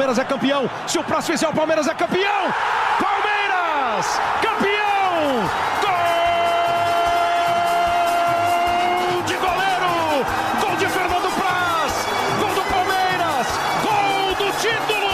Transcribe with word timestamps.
Palmeiras 0.00 0.18
é 0.18 0.24
campeão. 0.24 0.70
Se 0.86 0.98
o 0.98 1.04
próximo 1.04 1.36
fizer 1.36 1.46
o 1.46 1.52
Palmeiras 1.52 1.86
é 1.86 1.92
campeão. 1.92 2.54
Palmeiras, 2.98 4.18
campeão! 4.40 5.44
Gol 9.12 9.22
de 9.24 9.34
goleiro! 9.34 10.24
Gol 10.58 10.76
de 10.76 10.86
Fernando 10.86 11.30
Praz! 11.36 11.92
Gol 12.40 12.54
do 12.54 12.62
Palmeiras! 12.70 13.46
Gol 13.82 14.34
do 14.36 14.50
título! 14.56 15.12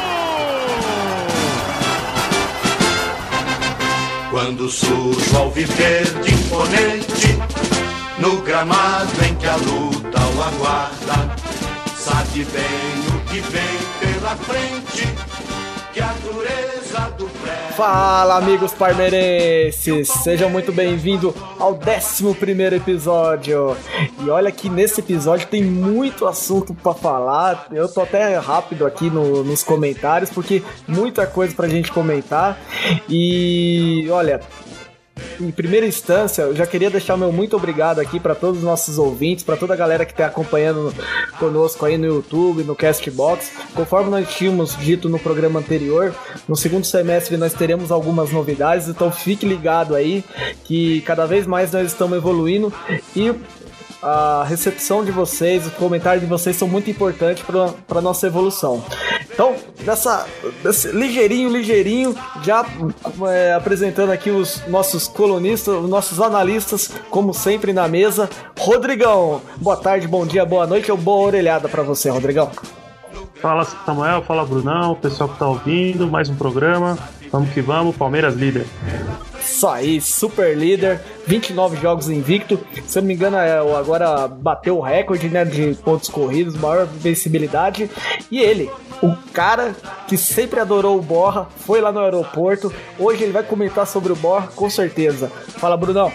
Quando 4.31 4.71
surge 4.71 5.37
ao 5.37 5.51
viver 5.51 6.05
de 6.23 6.33
imponente, 6.33 7.37
no 8.21 8.41
gramado 8.43 9.25
em 9.25 9.35
que 9.35 9.49
a 9.49 9.57
luta 9.57 10.21
o 10.21 10.43
aguarda, 10.45 11.35
sabe 11.97 12.45
bem 12.45 13.16
o 13.16 13.16
que 13.29 13.41
vem 13.41 14.13
pela 14.15 14.37
frente, 14.37 15.07
que 15.93 16.01
a 16.01 16.13
dureza 16.23 17.11
do. 17.19 17.27
Fala, 17.77 18.37
amigos 18.39 18.73
palmeirenses! 18.73 20.09
Sejam 20.09 20.49
muito 20.49 20.73
bem-vindos 20.73 21.35
ao 21.59 21.75
11 21.75 22.75
episódio. 22.75 23.77
E 24.25 24.31
olha 24.31 24.51
que 24.51 24.71
nesse 24.71 25.01
episódio 25.01 25.47
tem 25.49 25.63
muito 25.63 26.27
assunto 26.27 26.73
pra 26.75 26.95
falar. 26.95 27.67
Eu 27.71 27.87
tô 27.87 28.01
até 28.01 28.37
rápido 28.39 28.87
aqui 28.87 29.11
no- 29.11 29.45
nos 29.45 29.63
comentários, 29.63 30.31
porque 30.31 30.63
muita 30.89 31.27
coisa 31.27 31.55
pra 31.55 31.69
gente 31.69 31.93
comentar. 31.93 32.59
E 33.11 34.07
olha, 34.11 34.41
em 35.41 35.51
primeira 35.51 35.87
instância, 35.87 36.43
eu 36.43 36.55
já 36.55 36.67
queria 36.67 36.91
deixar 36.91 37.17
meu 37.17 37.33
muito 37.33 37.57
obrigado 37.57 38.01
aqui 38.01 38.19
para 38.19 38.35
todos 38.35 38.59
os 38.59 38.65
nossos 38.65 38.99
ouvintes, 38.99 39.45
para 39.45 39.57
toda 39.57 39.75
a 39.75 39.77
galera 39.77 40.05
que 40.05 40.13
está 40.13 40.27
acompanhando 40.27 40.95
conosco 41.39 41.85
aí 41.85 41.99
no 41.99 42.07
YouTube, 42.07 42.65
no 42.65 42.75
Castbox. 42.75 43.51
Conforme 43.75 44.11
nós 44.11 44.29
tínhamos 44.35 44.77
dito 44.77 45.09
no 45.09 45.19
programa 45.19 45.61
anterior, 45.61 46.15
no 46.49 46.57
segundo 46.57 46.85
semestre 46.85 47.37
nós 47.37 47.53
teremos 47.53 47.91
algumas 47.91 48.31
novidades, 48.31 48.89
então 48.89 49.11
fique 49.11 49.47
ligado 49.47 49.95
aí 49.95 50.25
que 50.65 51.01
cada 51.03 51.27
vez 51.27 51.47
mais 51.47 51.73
nós 51.73 51.87
estamos 51.87 52.17
evoluindo 52.17 52.73
e 53.15 53.35
a 54.03 54.45
recepção 54.45 55.05
de 55.05 55.11
vocês, 55.11 55.67
os 55.67 55.73
comentários 55.73 56.23
de 56.23 56.29
vocês 56.29 56.55
são 56.57 56.69
muito 56.69 56.91
importantes 56.91 57.43
para 57.87 58.01
nossa 58.01 58.27
evolução. 58.27 58.85
Então, 59.37 59.55
nessa, 59.85 60.27
ligeirinho, 60.95 61.51
ligeirinho, 61.51 62.17
já 62.43 62.65
é, 63.29 63.53
apresentando 63.53 64.11
aqui 64.11 64.31
os 64.31 64.67
nossos 64.67 65.07
colunistas, 65.07 65.75
os 65.75 65.91
nossos 65.91 66.23
analistas, 66.23 66.91
como 67.11 67.35
sempre 67.35 67.75
na 67.75 67.87
mesa. 67.87 68.31
Rodrigão, 68.59 69.43
boa 69.59 69.77
tarde, 69.77 70.09
bom 70.09 70.25
dia, 70.25 70.47
boa 70.47 70.67
noite 70.67 70.91
ou 70.91 70.97
boa 70.97 71.27
orelhada 71.27 71.69
para 71.69 71.83
você, 71.83 72.09
Rodrigão. 72.09 72.51
Fala 73.35 73.67
Samuel, 73.85 74.23
fala 74.23 74.47
Brunão, 74.47 74.95
pessoal 74.95 75.29
que 75.29 75.39
tá 75.39 75.47
ouvindo, 75.47 76.07
mais 76.07 76.31
um 76.31 76.35
programa. 76.35 76.99
Vamos 77.31 77.51
que 77.51 77.61
vamos, 77.61 77.97
Palmeiras 77.97 78.35
líder. 78.35 78.67
Isso 79.41 79.67
aí, 79.69 80.01
super 80.01 80.57
líder, 80.57 81.01
29 81.27 81.77
jogos 81.81 82.09
invicto. 82.09 82.59
Se 82.87 82.99
eu 82.99 83.03
não 83.03 83.09
me 83.09 83.15
engano, 83.15 83.37
é, 83.37 83.63
o- 83.63 83.77
agora 83.77 84.27
bateu 84.29 84.79
o 84.79 84.81
recorde 84.81 85.29
né, 85.29 85.45
de 85.45 85.75
pontos 85.85 86.09
corridos, 86.09 86.55
maior 86.57 86.87
vencibilidade. 86.87 87.91
E 88.31 88.39
ele, 88.41 88.71
o 89.03 89.15
cara 89.33 89.75
que 90.09 90.17
sempre 90.17 90.59
adorou 90.61 90.99
o 90.99 91.03
Borra, 91.03 91.47
foi 91.65 91.81
lá 91.81 91.93
no 91.93 92.01
aeroporto. 92.01 92.73
Hoje 92.99 93.23
ele 93.23 93.33
vai 93.33 93.43
comentar 93.43 93.87
sobre 93.87 94.13
o 94.13 94.17
Borra, 94.17 94.49
com 94.55 94.69
certeza. 94.69 95.31
Fala, 95.59 95.77
Brunão. 95.77 96.11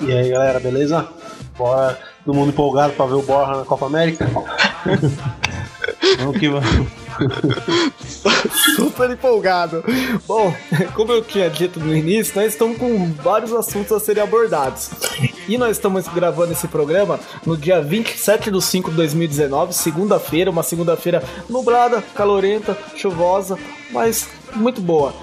E 0.00 0.12
aí 0.12 0.28
galera, 0.28 0.60
beleza? 0.60 1.08
Bora, 1.56 1.98
todo 2.24 2.34
mundo 2.34 2.50
empolgado 2.50 2.92
pra 2.92 3.06
ver 3.06 3.14
o 3.14 3.22
Borja 3.22 3.56
na 3.56 3.64
Copa 3.64 3.86
América? 3.86 4.28
Vamos 6.18 6.38
que 6.38 6.48
vamos. 6.48 7.05
Super 8.76 9.10
empolgado. 9.10 9.84
Bom, 10.26 10.54
como 10.94 11.12
eu 11.12 11.22
tinha 11.22 11.48
dito 11.48 11.80
no 11.80 11.94
início, 11.94 12.34
nós 12.36 12.52
estamos 12.52 12.78
com 12.78 13.12
vários 13.12 13.52
assuntos 13.52 13.92
a 13.92 14.00
serem 14.00 14.22
abordados. 14.22 14.90
E 15.48 15.56
nós 15.56 15.72
estamos 15.72 16.06
gravando 16.08 16.52
esse 16.52 16.68
programa 16.68 17.18
no 17.44 17.56
dia 17.56 17.80
27 17.80 18.50
de 18.50 18.62
5 18.62 18.90
de 18.90 18.96
2019, 18.96 19.72
segunda-feira, 19.72 20.50
uma 20.50 20.62
segunda-feira 20.62 21.22
nublada, 21.48 22.02
calorenta, 22.14 22.76
chuvosa, 22.96 23.58
mas 23.90 24.28
muito 24.54 24.80
boa. 24.80 25.14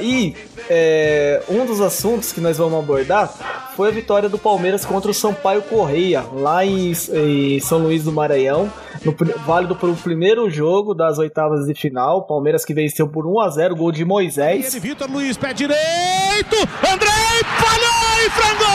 E 0.00 0.34
é, 0.68 1.42
um 1.48 1.64
dos 1.66 1.80
assuntos 1.80 2.32
que 2.32 2.40
nós 2.40 2.58
vamos 2.58 2.78
abordar 2.78 3.72
foi 3.76 3.88
a 3.88 3.90
vitória 3.90 4.28
do 4.28 4.38
Palmeiras 4.38 4.84
contra 4.84 5.10
o 5.10 5.14
Sampaio 5.14 5.62
Correia, 5.62 6.24
lá 6.32 6.64
em, 6.64 6.92
em 6.92 7.60
São 7.60 7.78
Luís 7.78 8.04
do 8.04 8.12
Maranhão, 8.12 8.72
no, 9.04 9.14
válido 9.44 9.74
pelo 9.74 9.96
primeiro 9.96 10.48
jogo 10.48 10.94
das 10.94 11.18
oitavas 11.18 11.66
de 11.66 11.74
final. 11.74 12.26
Palmeiras 12.26 12.64
que 12.64 12.72
venceu 12.72 13.08
por 13.08 13.26
1 13.26 13.40
a 13.40 13.50
0 13.50 13.76
gol 13.76 13.90
de 13.90 14.04
Moisés. 14.04 14.74
Ele, 14.74 14.80
Vitor 14.80 15.10
Luiz, 15.10 15.36
pé 15.36 15.52
direito. 15.52 16.56
Andrei 16.92 17.42
falhou 17.58 18.26
e 18.26 18.30
frangou! 18.30 18.74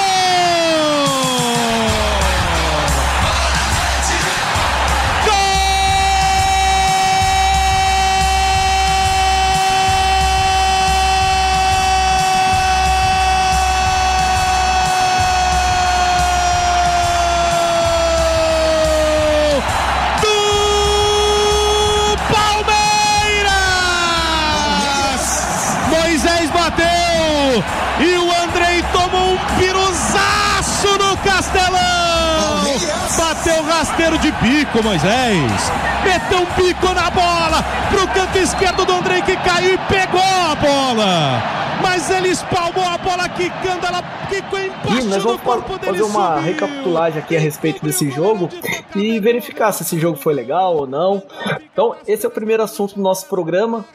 Rasteiro 33.89 34.17
de 34.19 34.31
bico, 34.33 34.83
Moisés! 34.83 35.71
Meteu 36.03 36.39
um 36.39 36.63
bico 36.63 36.93
na 36.93 37.09
bola 37.09 37.63
pro 37.89 38.07
canto 38.09 38.37
esquerdo 38.37 38.85
do 38.85 38.93
Andrei 38.93 39.21
que 39.21 39.35
caiu 39.37 39.73
e 39.73 39.77
pegou 39.77 40.21
a 40.21 40.55
bola! 40.55 41.59
Mas 41.81 42.09
ele 42.11 42.27
espalmou 42.29 42.85
a 42.85 42.97
bola 42.97 43.27
quicando, 43.29 43.85
ela 43.85 44.03
quicou 44.29 44.59
E 44.59 44.67
embaixo 44.67 45.07
nós 45.07 45.23
do 45.23 45.29
vamos 45.29 45.37
fa- 45.41 45.45
corpo 45.45 45.77
dele 45.77 45.97
fazer 45.97 46.03
uma 46.03 46.27
subiu. 46.35 46.43
recapitulagem 46.43 47.19
aqui 47.19 47.37
a 47.37 47.39
respeito 47.39 47.83
desse 47.83 48.11
jogo 48.11 48.49
e 48.95 49.17
verificar 49.19 49.71
se 49.71 49.83
esse 49.83 49.97
jogo 49.97 50.17
foi 50.17 50.33
legal 50.33 50.75
ou 50.75 50.85
não. 50.85 51.23
Então, 51.71 51.95
esse 52.05 52.25
é 52.25 52.29
o 52.29 52.31
primeiro 52.31 52.61
assunto 52.61 52.95
do 52.95 53.01
nosso 53.01 53.27
programa. 53.27 53.85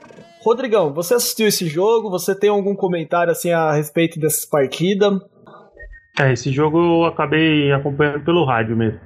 Rodrigão, 0.43 0.93
você 0.95 1.15
assistiu 1.15 1.47
esse 1.47 1.67
jogo? 1.69 2.11
Você 2.11 2.35
tem 2.35 2.49
algum 2.51 2.75
comentário 2.75 3.31
assim 3.31 3.51
a 3.53 3.73
respeito 3.73 4.19
dessa 4.19 4.47
partida? 4.51 5.21
É, 6.19 6.33
esse 6.33 6.53
jogo 6.53 6.79
eu 6.79 7.05
acabei 7.07 7.73
acompanhando 7.73 8.25
pelo 8.25 8.45
rádio 8.45 8.77
mesmo. 8.77 9.01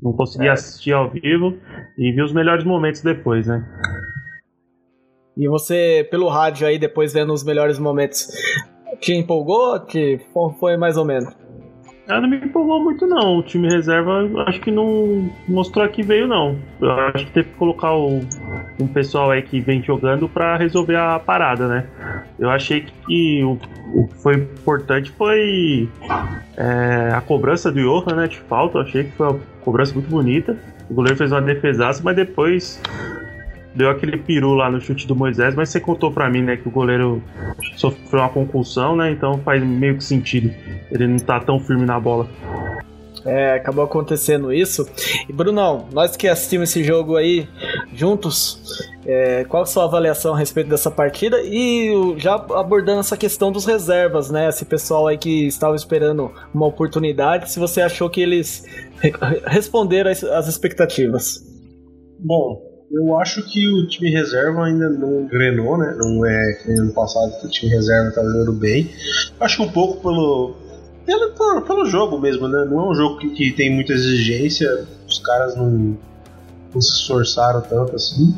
Não 0.00 0.12
consegui 0.12 0.48
assistir 0.48 0.92
ao 0.92 1.10
vivo 1.10 1.58
e 1.98 2.12
vi 2.12 2.22
os 2.22 2.32
melhores 2.32 2.64
momentos 2.64 3.00
depois, 3.02 3.46
né? 3.48 3.64
E 5.36 5.48
você, 5.48 6.06
pelo 6.10 6.28
rádio 6.28 6.66
aí, 6.66 6.78
depois 6.78 7.12
vendo 7.12 7.32
os 7.32 7.42
melhores 7.42 7.78
momentos, 7.78 8.28
te 9.00 9.12
empolgou? 9.14 9.80
Te 9.86 10.20
fo- 10.32 10.54
foi 10.60 10.76
mais 10.76 10.96
ou 10.96 11.04
menos? 11.04 11.34
Ela 12.08 12.20
não 12.22 12.28
me 12.28 12.36
empolgou 12.36 12.82
muito 12.82 13.06
não. 13.06 13.38
O 13.38 13.42
time 13.42 13.68
reserva 13.68 14.28
acho 14.46 14.60
que 14.60 14.70
não 14.70 15.30
mostrou 15.48 15.88
que 15.88 16.02
veio 16.02 16.26
não. 16.26 16.58
Eu 16.80 16.90
acho 16.90 17.24
que 17.26 17.30
teve 17.32 17.48
que 17.50 17.54
colocar 17.54 17.94
o- 17.94 18.20
um 18.80 18.86
pessoal 18.88 19.30
aí 19.30 19.40
que 19.42 19.60
vem 19.60 19.80
jogando 19.82 20.28
pra 20.28 20.56
resolver 20.56 20.96
a 20.96 21.18
parada, 21.20 21.68
né? 21.68 21.86
Eu 22.38 22.50
achei 22.50 22.80
que 23.06 23.42
o, 23.44 23.56
o 23.94 24.08
que 24.08 24.14
foi 24.16 24.34
importante 24.34 25.10
foi 25.12 25.88
é, 26.56 27.12
a 27.14 27.20
cobrança 27.20 27.70
do 27.70 27.80
Johan, 27.80 28.16
né? 28.16 28.26
De 28.26 28.38
falta. 28.40 28.78
Eu 28.78 28.82
achei 28.82 29.04
que 29.04 29.12
foi 29.12 29.28
uma 29.28 29.40
cobrança 29.60 29.94
muito 29.94 30.08
bonita. 30.10 30.56
O 30.90 30.94
goleiro 30.94 31.16
fez 31.16 31.30
uma 31.30 31.40
defesaça, 31.40 32.02
mas 32.04 32.16
depois 32.16 32.82
deu 33.74 33.90
aquele 33.90 34.16
peru 34.16 34.54
lá 34.54 34.70
no 34.70 34.80
chute 34.80 35.06
do 35.06 35.16
Moisés, 35.16 35.54
mas 35.54 35.68
você 35.68 35.80
contou 35.80 36.12
pra 36.12 36.28
mim, 36.28 36.42
né, 36.42 36.56
que 36.56 36.68
o 36.68 36.70
goleiro 36.70 37.22
sofreu 37.76 38.20
uma 38.20 38.28
concussão, 38.28 38.96
né? 38.96 39.10
Então 39.10 39.38
faz 39.38 39.62
meio 39.62 39.96
que 39.96 40.04
sentido. 40.04 40.52
Ele 40.90 41.06
não 41.06 41.18
tá 41.18 41.40
tão 41.40 41.58
firme 41.58 41.86
na 41.86 41.98
bola. 41.98 42.28
É, 43.24 43.54
acabou 43.54 43.84
acontecendo 43.84 44.52
isso. 44.52 44.84
E 45.28 45.32
Brunão, 45.32 45.86
nós 45.92 46.16
que 46.16 46.26
assistimos 46.26 46.70
esse 46.70 46.82
jogo 46.82 47.16
aí 47.16 47.46
juntos, 47.94 48.60
é, 49.06 49.44
qual 49.44 49.62
a 49.62 49.66
sua 49.66 49.84
avaliação 49.84 50.34
a 50.34 50.38
respeito 50.38 50.68
dessa 50.68 50.90
partida? 50.90 51.40
E 51.40 52.14
já 52.16 52.34
abordando 52.34 52.98
essa 52.98 53.16
questão 53.16 53.52
dos 53.52 53.64
reservas, 53.64 54.28
né? 54.28 54.48
Esse 54.48 54.64
pessoal 54.64 55.06
aí 55.06 55.16
que 55.16 55.46
estava 55.46 55.76
esperando 55.76 56.32
uma 56.52 56.66
oportunidade, 56.66 57.52
se 57.52 57.60
você 57.60 57.80
achou 57.80 58.10
que 58.10 58.20
eles 58.20 58.64
re- 59.00 59.12
responderam 59.46 60.10
às 60.10 60.48
expectativas. 60.48 61.40
Bom, 62.18 62.71
eu 62.92 63.18
acho 63.18 63.42
que 63.42 63.66
o 63.68 63.86
time 63.86 64.10
reserva 64.10 64.66
ainda 64.66 64.90
não 64.90 65.22
engrenou, 65.22 65.78
né? 65.78 65.94
Não 65.96 66.26
é 66.26 66.52
que 66.54 66.70
ano 66.72 66.92
passado 66.92 67.40
que 67.40 67.46
o 67.46 67.50
time 67.50 67.72
reserva 67.72 68.10
tá 68.10 68.22
jogando 68.22 68.52
bem. 68.52 68.90
Acho 69.40 69.56
que 69.56 69.62
um 69.62 69.72
pouco 69.72 70.02
pelo, 70.02 70.54
pelo, 71.06 71.62
pelo, 71.62 71.86
jogo 71.86 72.18
mesmo, 72.18 72.46
né? 72.48 72.66
Não 72.66 72.80
é 72.80 72.90
um 72.90 72.94
jogo 72.94 73.18
que, 73.18 73.30
que 73.30 73.52
tem 73.52 73.70
muita 73.70 73.94
exigência, 73.94 74.86
os 75.08 75.18
caras 75.20 75.56
não, 75.56 75.96
não 76.74 76.80
se 76.80 76.92
esforçaram 76.92 77.62
tanto 77.62 77.96
assim. 77.96 78.36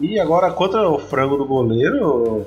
E 0.00 0.18
agora, 0.18 0.50
contra 0.50 0.88
o 0.88 0.98
frango 0.98 1.36
do 1.36 1.46
goleiro, 1.46 2.44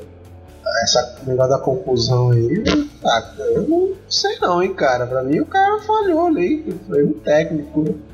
essa 0.83 1.19
negócio 1.25 1.51
da 1.51 1.59
conclusão 1.59 2.31
aí, 2.31 2.63
ah, 3.05 3.33
eu 3.39 3.67
não 3.67 3.93
sei 4.09 4.37
não, 4.39 4.61
hein, 4.61 4.73
cara. 4.73 5.07
Pra 5.07 5.23
mim 5.23 5.39
o 5.39 5.45
cara 5.45 5.79
falhou 5.81 6.27
ali, 6.27 6.65
foi 6.87 7.05
um 7.05 7.13
técnico. 7.13 8.10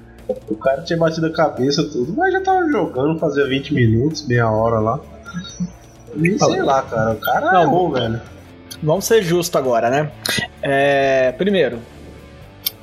O 0.49 0.55
cara 0.55 0.81
tinha 0.81 0.97
batido 0.97 1.27
a 1.27 1.31
cabeça 1.31 1.83
tudo, 1.83 2.13
mas 2.15 2.33
já 2.33 2.41
tava 2.41 2.67
jogando, 2.69 3.17
fazia 3.19 3.47
20 3.47 3.73
minutos, 3.73 4.27
meia 4.27 4.49
hora 4.49 4.79
lá. 4.79 4.99
E 6.15 6.37
sei 6.37 6.61
lá, 6.61 6.81
cara, 6.81 7.13
o 7.13 7.17
cara 7.17 7.51
não, 7.53 7.61
é 7.61 7.65
bom, 7.67 7.91
velho. 7.91 8.21
Vamos 8.81 9.05
ser 9.05 9.23
justos 9.23 9.55
agora, 9.55 9.89
né? 9.89 10.11
É, 10.61 11.31
primeiro, 11.33 11.79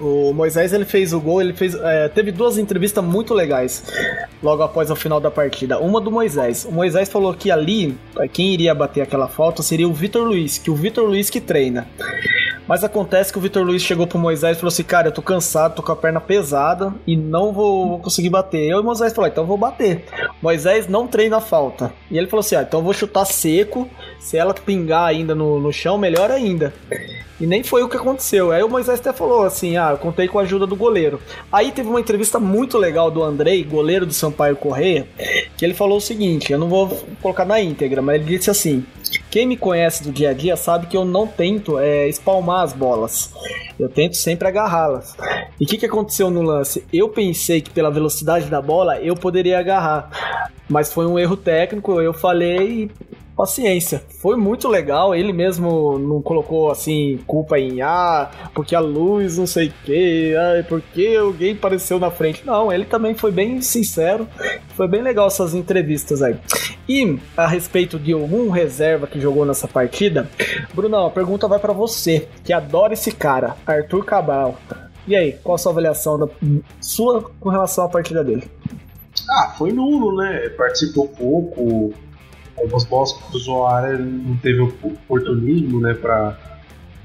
o 0.01 0.33
Moisés 0.33 0.73
ele 0.73 0.85
fez 0.85 1.13
o 1.13 1.21
gol, 1.21 1.41
ele 1.41 1.53
fez, 1.53 1.75
é, 1.75 2.09
teve 2.09 2.33
duas 2.33 2.59
entrevistas 2.59 3.05
muito 3.05 3.33
legais 3.33 3.85
logo 4.43 4.63
após 4.63 4.91
o 4.91 4.97
final 4.97 5.21
da 5.21 5.31
partida. 5.31 5.79
Uma 5.79 6.01
do 6.01 6.11
Moisés. 6.11 6.65
O 6.65 6.73
Moisés 6.73 7.09
falou 7.09 7.33
que 7.35 7.51
ali 7.51 7.97
quem 8.33 8.53
iria 8.53 8.75
bater 8.75 9.03
aquela 9.03 9.29
falta 9.29 9.63
seria 9.63 9.89
o 9.89 9.93
Vitor 9.93 10.27
Luiz, 10.27 10.59
que 10.59 10.71
o 10.71 10.75
Vitor 10.75 11.05
Luiz 11.05 11.31
que 11.31 11.41
treina. 11.41 11.87
Mas 12.67 12.83
acontece 12.83 13.33
que 13.33 13.39
o 13.39 13.41
Vitor 13.41 13.65
Luiz 13.65 13.83
chegou 13.83 14.07
pro 14.07 14.19
Moisés 14.19 14.57
e 14.57 14.61
falou 14.61 14.73
assim: 14.73 14.83
Cara, 14.83 15.09
eu 15.09 15.13
tô 15.13 15.21
cansado, 15.21 15.77
tô 15.77 15.83
com 15.83 15.93
a 15.93 15.97
perna 15.97 16.21
pesada 16.21 16.95
e 17.07 17.17
não 17.17 17.53
vou, 17.53 17.99
conseguir 17.99 18.31
bater. 18.31 18.65
Eu 18.65 18.79
e 18.79 18.81
o 18.81 18.85
Moisés 18.85 19.13
falou: 19.13 19.29
Então 19.29 19.45
eu 19.45 19.49
vou 19.49 19.59
bater. 19.59 20.05
Moisés 20.41 20.89
não 20.89 21.07
treina 21.07 21.37
a 21.37 21.41
falta. 21.41 21.93
E 22.11 22.17
ele 22.17 22.27
falou 22.27 22.41
assim: 22.41 22.57
Ah, 22.57 22.63
então 22.63 22.81
eu 22.81 22.85
vou 22.85 22.95
chutar 22.95 23.25
seco. 23.25 23.89
Se 24.19 24.39
ela 24.39 24.55
pingar 24.55 25.07
ainda 25.07 25.35
no, 25.35 25.61
no 25.61 25.73
chão, 25.73 25.99
melhor 25.99 26.31
ainda. 26.31 26.73
E 27.41 27.47
nem 27.47 27.63
foi 27.63 27.83
o 27.83 27.89
que 27.89 27.97
aconteceu. 27.97 28.53
Aí 28.53 28.63
o 28.63 28.69
Moisés 28.69 29.01
até 29.01 29.13
falou 29.13 29.43
assim: 29.43 29.77
Ah, 29.77 29.91
eu 29.91 29.99
contei 29.99 30.29
com 30.29 30.39
a 30.39 30.43
ajuda 30.43 30.67
do 30.67 30.77
goleiro. 30.77 31.21
Aí 31.53 31.73
teve 31.73 31.89
uma 31.89 32.01
entrevista 32.01 32.39
muito 32.39 32.79
legal 32.79 33.11
do 33.11 33.23
Andrei, 33.23 33.63
goleiro 33.65 34.07
do 34.07 34.15
Sampaio 34.15 34.57
Correia, 34.57 35.07
que 35.57 35.65
ele 35.65 35.75
falou 35.75 35.99
o 35.99 36.01
seguinte: 36.01 36.53
Eu 36.53 36.59
não 36.59 36.69
vou 36.69 36.89
colocar 37.21 37.45
na 37.45 37.61
íntegra, 37.61 38.01
mas 38.01 38.17
ele 38.17 38.37
disse 38.37 38.51
assim: 38.51 38.85
quem 39.31 39.47
me 39.47 39.57
conhece 39.57 40.03
do 40.03 40.13
dia 40.13 40.31
a 40.31 40.33
dia 40.33 40.57
sabe 40.57 40.87
que 40.87 40.97
eu 40.97 41.05
não 41.05 41.27
tento 41.27 41.79
é, 41.79 42.09
espalmar 42.09 42.65
as 42.65 42.73
bolas. 42.73 43.33
Eu 43.79 43.89
tento 43.89 44.17
sempre 44.17 44.47
agarrá-las. 44.47 45.17
E 45.61 45.65
o 45.65 45.67
que, 45.67 45.77
que 45.77 45.87
aconteceu 45.87 46.31
no 46.31 46.43
lance? 46.43 46.85
Eu 46.93 47.09
pensei 47.09 47.61
que 47.61 47.71
pela 47.71 47.91
velocidade 47.91 48.47
da 48.47 48.63
bola 48.63 49.01
eu 49.01 49.15
poderia 49.15 49.59
agarrar. 49.59 50.51
Mas 50.69 50.93
foi 50.93 51.07
um 51.07 51.19
erro 51.19 51.37
técnico, 51.37 52.01
eu 52.01 52.15
falei 52.15 52.91
paciência. 53.37 54.03
Foi 54.21 54.37
muito 54.37 54.69
legal. 54.69 55.15
Ele 55.15 55.33
mesmo 55.33 55.99
não 55.99 56.23
colocou 56.23 56.71
assim 56.71 57.19
culpa 57.27 57.59
em 57.59 57.83
ah, 57.83 58.31
porque 58.55 58.75
a 58.75 58.81
luz, 58.81 59.39
não 59.39 59.47
sei 59.47 59.69
o 59.69 59.73
que, 59.85 60.35
porque 60.69 61.17
alguém 61.19 61.53
apareceu 61.53 61.99
na 61.99 62.11
frente. 62.11 62.47
Não, 62.47 62.73
ele 62.73 62.85
também 62.85 63.15
foi 63.15 63.31
bem 63.31 63.61
sincero. 63.61 64.27
Foi 64.77 64.89
bem 64.89 65.03
legal 65.03 65.27
essas 65.27 65.55
entrevistas 65.55 66.23
aí. 66.23 66.37
E 66.89 67.19
a 67.37 67.47
respeito 67.47 67.99
de 67.99 68.13
algum 68.13 68.51
reserva 68.51 69.07
que 69.07 69.21
jogou 69.21 69.47
nessa 69.47 69.67
partida, 69.67 70.29
Brunão, 70.75 71.07
a 71.07 71.11
pergunta 71.11 71.49
vai 71.49 71.59
para 71.59 71.73
você, 71.73 72.29
que 72.45 72.53
adora 72.53 72.93
esse 72.93 73.11
cara, 73.11 73.57
Arthur 73.67 74.05
Cabral. 74.05 74.59
E 75.07 75.15
aí, 75.15 75.33
qual 75.33 75.55
a 75.55 75.59
sua 75.59 75.73
avaliação 75.73 76.19
da 76.19 76.27
sua 76.81 77.31
com 77.39 77.49
relação 77.49 77.85
à 77.85 77.89
partida 77.89 78.25
dele? 78.25 78.51
Ah, 79.31 79.55
foi 79.57 79.73
nulo, 79.73 80.17
né? 80.17 80.49
Participou 80.51 81.09
pouco, 81.09 81.93
algumas 82.57 82.85
bolas 82.85 83.13
cruzou 83.13 83.67
a 83.67 83.77
área, 83.77 83.99
não 83.99 84.37
teve 84.39 84.61
oportunismo, 84.61 85.81
né, 85.81 85.95
pra, 85.95 86.39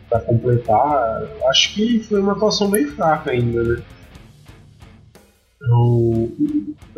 pra 0.10 0.20
completar. 0.22 1.24
Acho 1.50 1.74
que 1.74 2.00
foi 2.00 2.20
uma 2.20 2.34
atuação 2.34 2.70
bem 2.70 2.86
fraca 2.88 3.32
ainda, 3.32 3.64
né. 3.64 3.84
Eu, 5.62 6.32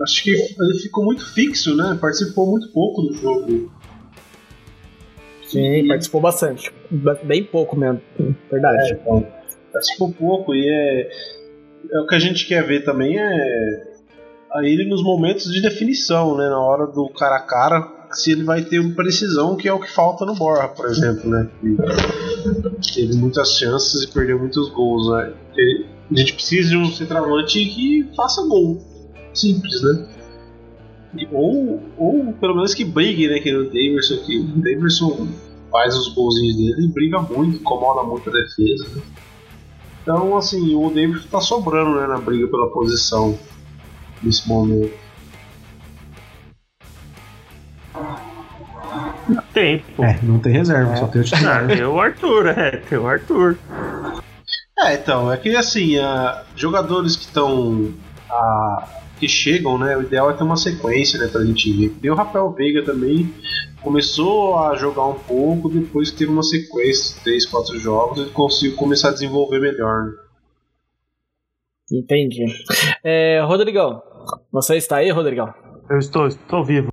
acho 0.04 0.24
que 0.24 0.32
ele 0.32 0.80
ficou 0.82 1.04
muito 1.04 1.26
fixo, 1.34 1.76
né? 1.76 1.98
Participou 2.00 2.50
muito 2.50 2.72
pouco 2.72 3.02
do 3.02 3.14
jogo. 3.16 3.72
Sim, 5.48 5.74
e... 5.74 5.88
participou 5.88 6.22
bastante. 6.22 6.72
Bem 7.24 7.44
pouco 7.44 7.76
mesmo. 7.76 8.02
Verdade. 8.52 8.92
É, 8.92 8.94
então, 8.94 9.28
participou 9.74 10.14
pouco 10.14 10.54
e 10.54 10.70
é, 10.70 11.10
é. 11.92 12.00
O 12.00 12.08
que 12.08 12.16
a 12.16 12.20
gente 12.20 12.48
quer 12.48 12.66
ver 12.66 12.86
também 12.86 13.18
é 13.20 13.92
a 14.52 14.64
ele 14.64 14.88
nos 14.88 15.04
momentos 15.04 15.52
de 15.52 15.62
definição, 15.62 16.38
né? 16.38 16.48
Na 16.48 16.60
hora 16.60 16.86
do 16.86 17.10
cara 17.10 17.38
a 17.38 17.42
cara 17.42 18.01
se 18.14 18.32
ele 18.32 18.44
vai 18.44 18.64
ter 18.64 18.96
precisão, 18.96 19.56
que 19.56 19.68
é 19.68 19.74
o 19.74 19.80
que 19.80 19.92
falta 19.92 20.26
no 20.26 20.36
Borja, 20.36 20.68
por 20.68 20.88
exemplo, 20.88 21.30
né? 21.30 21.50
Que 22.82 22.94
teve 22.94 23.16
muitas 23.16 23.58
chances 23.58 24.04
e 24.04 24.08
perdeu 24.08 24.40
muitos 24.40 24.70
gols, 24.70 25.10
né? 25.12 25.34
A 26.12 26.18
gente 26.18 26.34
precisa 26.34 26.70
de 26.70 26.78
um 26.78 26.92
centroavante 26.92 27.64
que 27.66 28.10
faça 28.16 28.46
gol. 28.48 28.82
Simples, 29.34 29.82
né? 29.82 30.08
Ou, 31.32 31.82
ou 31.98 32.34
pelo 32.34 32.56
menos 32.56 32.74
que 32.74 32.84
brigue, 32.84 33.28
né? 33.28 33.40
Que 33.40 33.56
o 33.56 33.66
Davidson, 33.66 34.16
o 34.16 34.62
Davidson 34.62 35.28
faz 35.72 35.96
os 35.96 36.14
golzinhos 36.14 36.58
dele 36.58 36.86
e 36.86 36.88
briga 36.90 37.20
muito, 37.22 37.58
incomoda 37.58 38.04
muito 38.04 38.30
a 38.30 38.34
defesa. 38.34 38.88
Né? 38.96 39.02
Então, 40.02 40.36
assim, 40.36 40.76
o 40.76 40.90
Davidson 40.90 41.28
tá 41.30 41.40
sobrando 41.40 42.00
né, 42.00 42.08
na 42.08 42.18
briga 42.18 42.48
pela 42.48 42.70
posição 42.72 43.38
nesse 44.22 44.48
momento. 44.48 44.94
Tem, 49.54 49.84
pô. 49.96 50.04
É, 50.04 50.20
não 50.24 50.40
tem 50.40 50.54
reserva, 50.54 50.94
é. 50.94 50.96
só 50.96 51.08
tem 51.08 51.22
o 51.22 51.24
titular. 51.24 51.64
Ah, 51.64 51.68
tem 51.68 51.84
o 51.84 52.00
Arthur, 52.00 52.48
é, 52.48 52.78
tem 52.78 52.98
o 52.98 53.08
Arthur. 53.08 53.58
É, 54.80 54.94
então, 54.96 55.32
é 55.32 55.38
que 55.38 55.56
assim, 55.56 55.98
uh, 55.98 56.44
jogadores 56.56 57.16
que 57.16 57.24
estão. 57.24 57.94
Uh, 58.30 59.02
que 59.20 59.28
chegam, 59.28 59.78
né? 59.78 59.96
O 59.96 60.02
ideal 60.02 60.32
é 60.32 60.34
ter 60.34 60.44
uma 60.44 60.58
sequência, 60.58 61.20
né, 61.20 61.28
pra 61.28 61.46
gente 61.46 61.72
ver. 61.72 61.96
E 62.02 62.10
o 62.10 62.16
Rafael 62.16 62.52
Veiga 62.52 62.84
também 62.84 63.32
começou 63.82 64.58
a 64.58 64.76
jogar 64.76 65.06
um 65.06 65.14
pouco, 65.14 65.70
depois 65.70 66.10
que 66.10 66.18
teve 66.18 66.32
uma 66.32 66.42
sequência, 66.42 67.22
três, 67.24 67.46
quatro 67.46 67.78
jogos, 67.80 68.20
ele 68.20 68.32
conseguiu 68.32 68.76
começar 68.76 69.10
a 69.10 69.14
desenvolver 69.14 69.60
melhor. 69.60 70.06
Né? 70.06 70.14
Entendi. 71.92 72.46
É, 73.04 73.42
Rodrigão, 73.42 74.02
você 74.52 74.78
está 74.78 74.98
aí, 74.98 75.12
Rodrigão? 75.12 75.54
Eu 75.92 76.00
estou, 76.00 76.26
estou 76.26 76.64
vivo. 76.64 76.90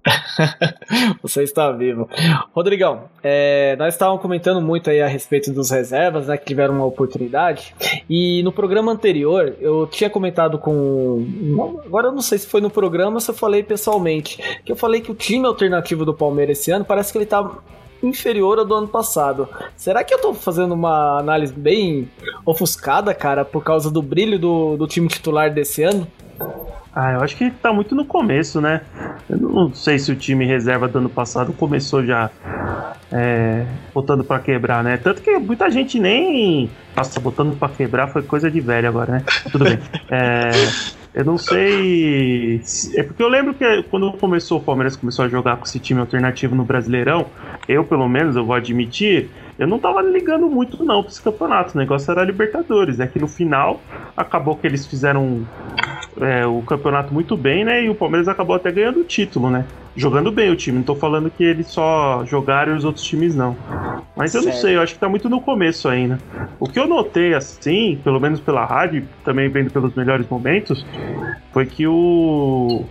Você 1.23 1.45
está 1.45 1.71
vivo. 1.71 2.09
Rodrigão, 2.53 3.05
é, 3.23 3.77
nós 3.77 3.95
estávamos 3.95 4.21
comentando 4.21 4.61
muito 4.61 4.91
aí 4.91 5.01
a 5.01 5.07
respeito 5.07 5.53
dos 5.53 5.71
reservas, 5.71 6.27
né, 6.27 6.37
que 6.37 6.45
tiveram 6.47 6.75
uma 6.75 6.85
oportunidade. 6.85 7.77
E 8.11 8.43
no 8.43 8.51
programa 8.51 8.91
anterior, 8.91 9.55
eu 9.61 9.87
tinha 9.87 10.11
comentado 10.11 10.59
com. 10.59 11.81
Agora 11.87 12.09
eu 12.09 12.13
não 12.13 12.21
sei 12.21 12.39
se 12.39 12.49
foi 12.49 12.61
no 12.61 12.69
programa 12.69 13.15
ou 13.15 13.21
se 13.21 13.31
eu 13.31 13.35
falei 13.37 13.63
pessoalmente. 13.63 14.43
Que 14.65 14.73
eu 14.73 14.77
falei 14.77 15.01
que 15.01 15.13
o 15.13 15.15
time 15.15 15.47
alternativo 15.47 16.05
do 16.05 16.13
Palmeiras 16.13 16.59
esse 16.59 16.73
ano 16.73 16.85
parece 16.85 17.13
que 17.13 17.19
ele 17.19 17.25
está 17.25 17.49
inferior 18.03 18.59
ao 18.59 18.65
do 18.65 18.75
ano 18.75 18.89
passado. 18.89 19.49
Será 19.77 20.03
que 20.03 20.13
eu 20.13 20.21
tô 20.21 20.35
fazendo 20.35 20.75
uma 20.75 21.21
análise 21.21 21.53
bem 21.53 22.11
ofuscada, 22.45 23.15
cara, 23.15 23.45
por 23.45 23.63
causa 23.63 23.93
do 23.93 24.03
brilho 24.03 24.41
do, 24.41 24.77
do 24.77 24.89
time 24.89 25.07
titular 25.07 25.55
desse 25.55 25.85
ano? 25.85 26.05
Ah, 27.01 27.13
eu 27.13 27.23
acho 27.23 27.37
que 27.37 27.49
tá 27.49 27.73
muito 27.73 27.95
no 27.95 28.05
começo, 28.05 28.61
né? 28.61 28.81
Eu 29.31 29.39
não 29.39 29.73
sei 29.73 30.01
se 30.01 30.11
o 30.11 30.17
time 30.17 30.45
reserva 30.45 30.89
do 30.89 30.99
ano 30.99 31.09
passado 31.09 31.53
começou 31.53 32.05
já 32.05 32.29
é, 33.13 33.65
botando 33.95 34.25
para 34.25 34.41
quebrar, 34.41 34.83
né? 34.83 34.97
Tanto 34.97 35.23
que 35.23 35.39
muita 35.39 35.71
gente 35.71 36.01
nem. 36.01 36.69
Nossa, 36.97 37.21
botando 37.21 37.57
para 37.57 37.73
quebrar 37.73 38.09
foi 38.09 38.23
coisa 38.23 38.51
de 38.51 38.61
velho 38.61 38.89
agora, 38.89 39.13
né? 39.13 39.25
Tudo 39.53 39.65
bem. 39.65 39.79
É, 40.11 40.51
eu 41.15 41.25
não 41.25 41.39
sei. 41.39 42.61
É 42.97 43.05
porque 43.05 43.23
eu 43.23 43.29
lembro 43.29 43.55
que 43.55 43.85
quando 43.85 44.11
começou 44.15 44.59
o 44.59 44.63
Palmeiras 44.63 44.97
começou 44.97 45.25
a 45.25 45.29
jogar 45.29 45.57
com 45.57 45.65
esse 45.65 45.79
time 45.79 46.01
alternativo 46.01 46.57
no 46.57 46.65
Brasileirão, 46.65 47.27
eu 47.69 47.85
pelo 47.85 48.09
menos, 48.09 48.35
eu 48.35 48.45
vou 48.45 48.57
admitir, 48.57 49.31
eu 49.59 49.67
não 49.67 49.79
tava 49.79 50.01
ligando 50.01 50.49
muito 50.49 50.85
não 50.85 51.03
pra 51.03 51.11
esse 51.11 51.21
campeonato. 51.21 51.75
O 51.75 51.79
negócio 51.79 52.11
era 52.11 52.23
Libertadores. 52.23 53.01
É 53.01 53.07
que 53.07 53.19
no 53.19 53.27
final 53.27 53.81
acabou 54.17 54.57
que 54.57 54.67
eles 54.67 54.87
fizeram 54.87 55.45
é, 56.21 56.47
o 56.47 56.63
campeonato 56.63 57.13
muito 57.13 57.37
bem, 57.37 57.65
né? 57.65 57.85
E 57.85 57.91
o 57.91 57.95
Palmeiras 57.95 58.29
acabou 58.29 58.55
até 58.55 58.71
ganhando 58.71 59.01
o 59.01 59.05
título, 59.05 59.51
né? 59.51 59.65
Jogando 59.99 60.31
bem 60.31 60.49
o 60.51 60.57
time. 60.57 60.79
Não 60.79 60.85
tô 60.85 60.95
falando 60.95 61.29
que 61.29 61.43
eles 61.43 61.67
só 61.67 62.25
jogaram 62.25 62.73
e 62.73 62.77
os 62.77 62.85
outros 62.85 63.05
times 63.05 63.35
não. 63.35 63.57
Mas 64.17 64.35
eu 64.35 64.43
não 64.43 64.53
sei, 64.53 64.77
eu 64.77 64.81
acho 64.81 64.95
que 64.95 65.01
tá 65.01 65.09
muito 65.09 65.29
no 65.29 65.41
começo 65.41 65.89
ainda. 65.89 66.19
O 66.61 66.69
que 66.69 66.79
eu 66.79 66.87
notei, 66.87 67.35
assim, 67.35 68.01
pelo 68.03 68.21
menos 68.21 68.41
pela 68.41 68.65
rádio, 68.65 69.07
também 69.25 69.49
vendo 69.49 69.71
pelos 69.73 69.95
melhores 69.95 70.29
momentos, 70.29 70.87
foi 71.53 71.67
que 71.67 71.87
o. 71.87 72.85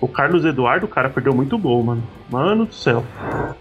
O 0.00 0.08
Carlos 0.08 0.44
Eduardo, 0.44 0.84
o 0.84 0.88
cara, 0.88 1.08
perdeu 1.08 1.34
muito 1.34 1.56
gol, 1.56 1.82
mano. 1.82 2.02
Mano 2.30 2.66
do 2.66 2.74
céu. 2.74 3.04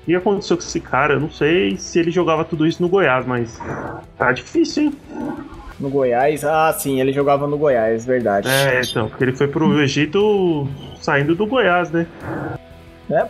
O 0.01 0.05
que 0.05 0.15
aconteceu 0.15 0.57
com 0.57 0.63
esse 0.63 0.79
cara? 0.79 1.13
Eu 1.13 1.19
não 1.21 1.31
sei 1.31 1.77
se 1.77 1.99
ele 1.99 2.11
jogava 2.11 2.43
tudo 2.43 2.67
isso 2.67 2.81
no 2.81 2.89
Goiás, 2.89 3.25
mas. 3.25 3.61
Tá 4.17 4.31
difícil, 4.33 4.83
hein? 4.83 4.93
No 5.79 5.89
Goiás? 5.89 6.43
Ah, 6.43 6.73
sim, 6.73 6.99
ele 6.99 7.13
jogava 7.13 7.47
no 7.47 7.57
Goiás, 7.57 8.05
verdade. 8.05 8.49
É, 8.49 8.81
então, 8.81 9.07
porque 9.07 9.23
ele 9.23 9.35
foi 9.35 9.47
pro 9.47 9.81
Egito 9.81 10.67
saindo 11.01 11.33
do 11.35 11.45
Goiás, 11.45 11.89
né? 11.89 12.05
É, 13.09 13.21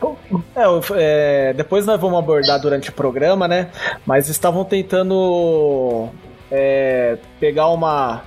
é, 0.55 1.49
é, 1.49 1.53
depois 1.53 1.85
nós 1.85 1.99
vamos 1.99 2.19
abordar 2.19 2.59
durante 2.59 2.89
o 2.89 2.93
programa, 2.93 3.47
né? 3.47 3.69
Mas 4.05 4.27
estavam 4.27 4.65
tentando 4.65 6.09
é, 6.51 7.17
pegar 7.39 7.67
uma 7.67 8.23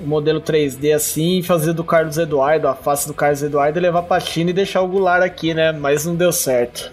o 0.00 0.06
modelo 0.06 0.40
3D 0.40 0.94
assim, 0.94 1.42
fazer 1.42 1.72
do 1.72 1.82
Carlos 1.82 2.18
Eduardo, 2.18 2.68
a 2.68 2.74
face 2.74 3.06
do 3.08 3.14
Carlos 3.14 3.42
Eduardo, 3.42 3.80
levar 3.80 4.02
pra 4.02 4.20
China 4.20 4.50
e 4.50 4.52
deixar 4.52 4.82
o 4.82 4.88
Goulart 4.88 5.22
aqui, 5.22 5.54
né? 5.54 5.72
Mas 5.72 6.04
não 6.04 6.14
deu 6.14 6.32
certo. 6.32 6.90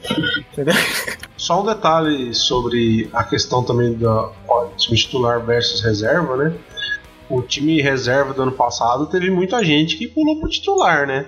Só 1.35 1.61
um 1.61 1.65
detalhe 1.65 2.33
sobre 2.33 3.09
a 3.11 3.23
questão 3.23 3.63
também 3.63 3.93
do 3.93 4.31
time 4.77 4.97
titular 4.97 5.41
versus 5.45 5.81
reserva, 5.81 6.37
né? 6.37 6.53
O 7.29 7.41
time 7.41 7.81
reserva 7.81 8.33
do 8.33 8.43
ano 8.43 8.51
passado 8.51 9.05
teve 9.07 9.29
muita 9.29 9.63
gente 9.63 9.97
que 9.97 10.07
pulou 10.07 10.39
pro 10.39 10.49
titular, 10.49 11.05
né? 11.05 11.25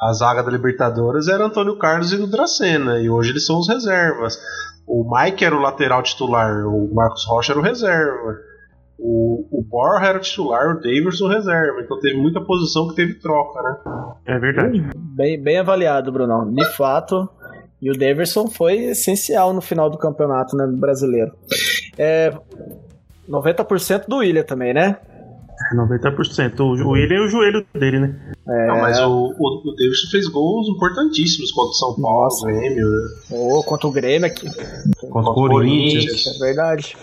A 0.00 0.12
zaga 0.12 0.42
da 0.42 0.50
Libertadores 0.50 1.28
era 1.28 1.44
Antônio 1.44 1.76
Carlos 1.76 2.12
e 2.12 2.16
do 2.16 2.26
Dracena, 2.26 2.98
e 3.00 3.10
hoje 3.10 3.30
eles 3.30 3.44
são 3.44 3.58
os 3.58 3.68
reservas. 3.68 4.38
O 4.86 5.04
Mike 5.04 5.44
era 5.44 5.54
o 5.54 5.60
lateral 5.60 6.02
titular, 6.02 6.66
o 6.66 6.92
Marcos 6.92 7.26
Rocha 7.26 7.52
era 7.52 7.60
o 7.60 7.62
reserva. 7.62 8.38
O, 8.98 9.46
o 9.50 9.62
Borja 9.62 10.06
era 10.06 10.18
o 10.18 10.20
titular, 10.20 10.76
o 10.76 10.80
Davidson 10.80 11.28
reserva. 11.28 11.80
Então 11.80 11.98
teve 12.00 12.20
muita 12.20 12.40
posição 12.40 12.88
que 12.88 12.96
teve 12.96 13.14
troca, 13.14 13.62
né? 13.62 13.76
É 14.26 14.38
verdade. 14.38 14.84
Bem, 14.94 15.42
bem 15.42 15.58
avaliado, 15.58 16.12
Brunão. 16.12 16.52
De 16.52 16.64
fato. 16.76 17.28
E 17.80 17.90
o 17.90 17.96
Davidson 17.98 18.46
foi 18.48 18.76
essencial 18.84 19.54
no 19.54 19.62
final 19.62 19.88
do 19.88 19.96
campeonato 19.96 20.54
né, 20.54 20.66
brasileiro. 20.66 21.32
É, 21.96 22.30
90% 23.28 24.06
do 24.06 24.18
William 24.18 24.42
também, 24.42 24.74
né? 24.74 24.98
90%. 25.74 26.60
O 26.60 26.90
William 26.90 27.16
e 27.16 27.20
o 27.20 27.28
joelho 27.28 27.66
dele, 27.74 28.00
né? 28.00 28.14
É... 28.48 28.66
Não, 28.66 28.80
mas 28.80 28.98
o, 29.00 29.34
o, 29.38 29.70
o 29.70 29.76
Davidson 29.76 30.10
fez 30.10 30.26
gols 30.28 30.68
importantíssimos 30.68 31.52
contra 31.52 31.70
o 31.70 31.74
São 31.74 31.94
Paulo, 32.00 32.24
Nossa. 32.24 32.46
Grêmio. 32.46 32.88
Né? 32.88 33.08
Oh, 33.30 33.62
contra 33.62 33.86
o 33.86 33.92
Grêmio 33.92 34.26
aqui. 34.26 34.48
Contra, 35.00 35.30
o 35.30 35.34
Corinthians. 35.34 36.04
Corinthians. 36.04 36.36
É 36.36 36.38
verdade. 36.44 36.96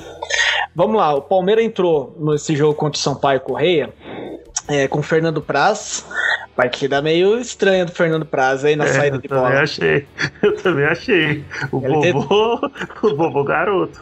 Vamos 0.76 0.98
lá, 0.98 1.16
o 1.16 1.22
Palmeiras 1.22 1.66
entrou 1.66 2.16
nesse 2.20 2.56
jogo 2.56 2.76
contra 2.76 3.00
o 3.00 3.02
Sampaio 3.02 3.40
Correia 3.40 3.92
é, 4.68 4.88
com 4.88 5.00
o 5.00 5.04
Fernando 5.04 5.42
Praz. 5.42 6.06
Partida 6.58 7.04
meio 7.04 7.40
estranha 7.40 7.86
do 7.86 7.92
Fernando 7.92 8.26
Praz 8.26 8.66
aí 8.66 8.76
na 8.76 8.86
é, 8.86 8.88
saída 8.88 9.20
de 9.20 9.28
bola. 9.28 9.42
Eu 9.42 9.46
também 9.46 9.62
achei. 9.62 10.08
Eu 10.42 10.56
também 10.56 10.86
achei. 10.86 11.46
O 11.72 11.86
ele 11.86 12.12
vovô. 12.12 12.60
O 13.04 13.16
vovô 13.16 13.44
garoto. 13.44 14.02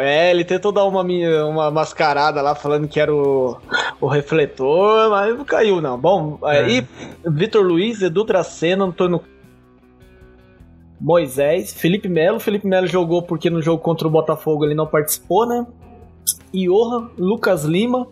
É, 0.00 0.32
ele 0.32 0.44
tentou 0.44 0.72
dar 0.72 0.84
uma, 0.84 1.04
uma 1.44 1.70
mascarada 1.70 2.42
lá 2.42 2.56
falando 2.56 2.88
que 2.88 2.98
era 2.98 3.14
o, 3.14 3.56
o 4.00 4.08
refletor, 4.08 5.08
mas 5.08 5.38
não 5.38 5.44
caiu, 5.44 5.80
não. 5.80 5.96
Bom, 5.96 6.36
é. 6.42 6.64
aí 6.64 6.86
Vitor 7.24 7.64
Luiz, 7.64 8.02
Edu 8.02 8.24
Dracena, 8.24 8.84
Antônio 8.84 9.20
Moisés, 11.00 11.72
Felipe 11.72 12.08
Melo. 12.08 12.40
Felipe 12.40 12.66
Melo 12.66 12.88
jogou 12.88 13.22
porque 13.22 13.48
no 13.48 13.62
jogo 13.62 13.80
contra 13.80 14.08
o 14.08 14.10
Botafogo 14.10 14.64
ele 14.64 14.74
não 14.74 14.88
participou, 14.88 15.46
né? 15.46 15.64
Johan, 16.52 17.08
Lucas 17.16 17.62
Lima, 17.62 18.08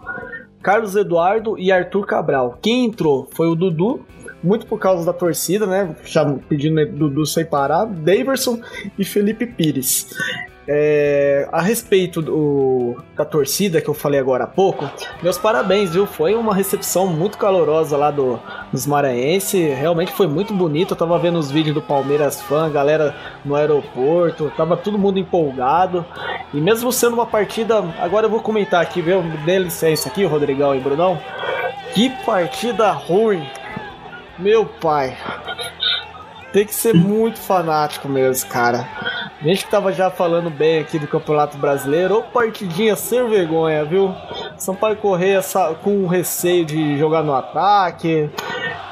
Carlos 0.62 0.94
Eduardo 0.94 1.58
e 1.58 1.72
Arthur 1.72 2.06
Cabral. 2.06 2.58
Quem 2.60 2.86
entrou 2.86 3.28
foi 3.34 3.48
o 3.48 3.54
Dudu, 3.54 4.04
muito 4.42 4.66
por 4.66 4.78
causa 4.78 5.04
da 5.04 5.12
torcida, 5.12 5.66
né? 5.66 5.94
Já 6.04 6.24
pedindo 6.48 6.84
Dudu 6.86 7.26
sem 7.26 7.44
parar, 7.44 7.84
Daverson 7.86 8.60
e 8.98 9.04
Felipe 9.04 9.46
Pires. 9.46 10.10
É, 10.72 11.48
a 11.50 11.60
respeito 11.60 12.22
do, 12.22 13.02
da 13.16 13.24
torcida 13.24 13.80
que 13.80 13.90
eu 13.90 13.94
falei 13.94 14.20
agora 14.20 14.44
há 14.44 14.46
pouco, 14.46 14.88
meus 15.20 15.36
parabéns, 15.36 15.92
viu? 15.92 16.06
Foi 16.06 16.36
uma 16.36 16.54
recepção 16.54 17.08
muito 17.08 17.36
calorosa 17.38 17.96
lá 17.96 18.12
do, 18.12 18.38
dos 18.70 18.86
maranhenses. 18.86 19.76
Realmente 19.76 20.12
foi 20.12 20.28
muito 20.28 20.54
bonito. 20.54 20.92
Eu 20.92 20.96
tava 20.96 21.18
vendo 21.18 21.40
os 21.40 21.50
vídeos 21.50 21.74
do 21.74 21.82
Palmeiras 21.82 22.40
fã, 22.40 22.70
galera 22.70 23.16
no 23.44 23.56
aeroporto, 23.56 24.52
tava 24.56 24.76
todo 24.76 24.96
mundo 24.96 25.18
empolgado. 25.18 26.06
E 26.54 26.60
mesmo 26.60 26.92
sendo 26.92 27.14
uma 27.14 27.26
partida. 27.26 27.82
Agora 27.98 28.26
eu 28.26 28.30
vou 28.30 28.40
comentar 28.40 28.80
aqui, 28.80 29.02
viu? 29.02 29.24
Dê 29.44 29.58
licença 29.58 30.08
aqui, 30.08 30.24
Rodrigão 30.24 30.72
e 30.76 30.78
Brunão. 30.78 31.20
Que 31.94 32.10
partida 32.24 32.92
ruim! 32.92 33.44
Meu 34.38 34.64
pai. 34.64 35.16
Tem 36.52 36.64
que 36.64 36.74
ser 36.74 36.94
muito 36.94 37.40
fanático 37.40 38.08
mesmo, 38.08 38.48
cara. 38.48 38.88
A 39.40 39.44
gente 39.44 39.64
que 39.64 39.70
tava 39.70 39.90
já 39.90 40.10
falando 40.10 40.50
bem 40.50 40.80
aqui 40.80 40.98
do 40.98 41.06
Campeonato 41.06 41.56
Brasileiro, 41.56 42.16
ou 42.16 42.22
partidinha 42.22 42.94
sem 42.94 43.26
vergonha, 43.26 43.86
viu? 43.86 44.14
São 44.58 44.76
Paulo 44.76 44.96
Correia 44.96 45.40
com 45.82 46.06
receio 46.06 46.66
de 46.66 46.98
jogar 46.98 47.22
no 47.22 47.32
ataque. 47.32 48.28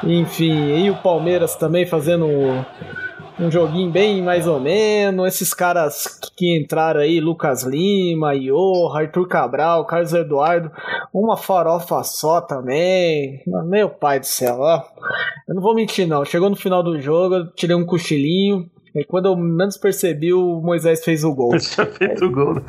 Enfim, 0.02 0.86
e 0.86 0.90
o 0.90 0.96
Palmeiras 0.96 1.54
também 1.54 1.84
fazendo 1.84 2.24
um, 2.24 3.50
joguinho 3.50 3.90
bem 3.90 4.22
mais 4.22 4.46
ou 4.46 4.58
menos. 4.58 5.26
Esses 5.26 5.52
caras 5.52 6.18
que 6.34 6.58
entraram 6.58 7.00
aí, 7.00 7.20
Lucas 7.20 7.64
Lima, 7.64 8.34
Io, 8.34 8.90
Arthur 8.94 9.28
Cabral, 9.28 9.84
Carlos 9.84 10.14
Eduardo, 10.14 10.72
uma 11.12 11.36
farofa 11.36 12.02
só 12.02 12.40
também. 12.40 13.42
Meu 13.66 13.90
pai 13.90 14.18
do 14.18 14.26
céu, 14.26 14.60
ó. 14.60 14.82
Eu 15.46 15.56
não 15.56 15.60
vou 15.60 15.74
mentir 15.74 16.08
não, 16.08 16.24
chegou 16.24 16.48
no 16.48 16.56
final 16.56 16.82
do 16.82 16.98
jogo, 16.98 17.34
eu 17.34 17.52
tirei 17.52 17.76
um 17.76 17.84
cochilinho, 17.84 18.70
e 19.00 19.04
quando 19.04 19.26
eu 19.26 19.36
menos 19.36 19.76
percebi, 19.76 20.32
o 20.32 20.60
Moisés 20.60 21.04
fez 21.04 21.24
o 21.24 21.32
gol. 21.32 21.56
Já 21.58 21.86
fez 21.86 22.20
o 22.20 22.30
gol. 22.30 22.54
Né? 22.54 22.62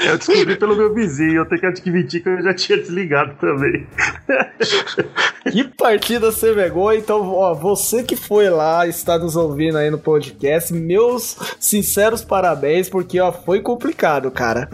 eu 0.06 0.18
descobri 0.18 0.56
pelo 0.56 0.76
meu 0.76 0.92
vizinho, 0.94 1.36
eu 1.36 1.46
tenho 1.46 1.60
que 1.60 1.66
admitir 1.66 2.22
que 2.22 2.28
eu 2.28 2.42
já 2.42 2.54
tinha 2.54 2.78
desligado 2.78 3.34
também. 3.40 3.86
que 5.50 5.64
partida 5.64 6.30
você 6.30 6.52
pegou, 6.52 6.92
então, 6.92 7.28
ó, 7.32 7.54
você 7.54 8.02
que 8.02 8.16
foi 8.16 8.48
lá, 8.50 8.86
está 8.86 9.18
nos 9.18 9.36
ouvindo 9.36 9.78
aí 9.78 9.90
no 9.90 9.98
podcast, 9.98 10.72
meus 10.72 11.36
sinceros 11.58 12.24
parabéns, 12.24 12.88
porque 12.88 13.20
ó, 13.20 13.32
foi 13.32 13.60
complicado, 13.60 14.30
cara. 14.30 14.68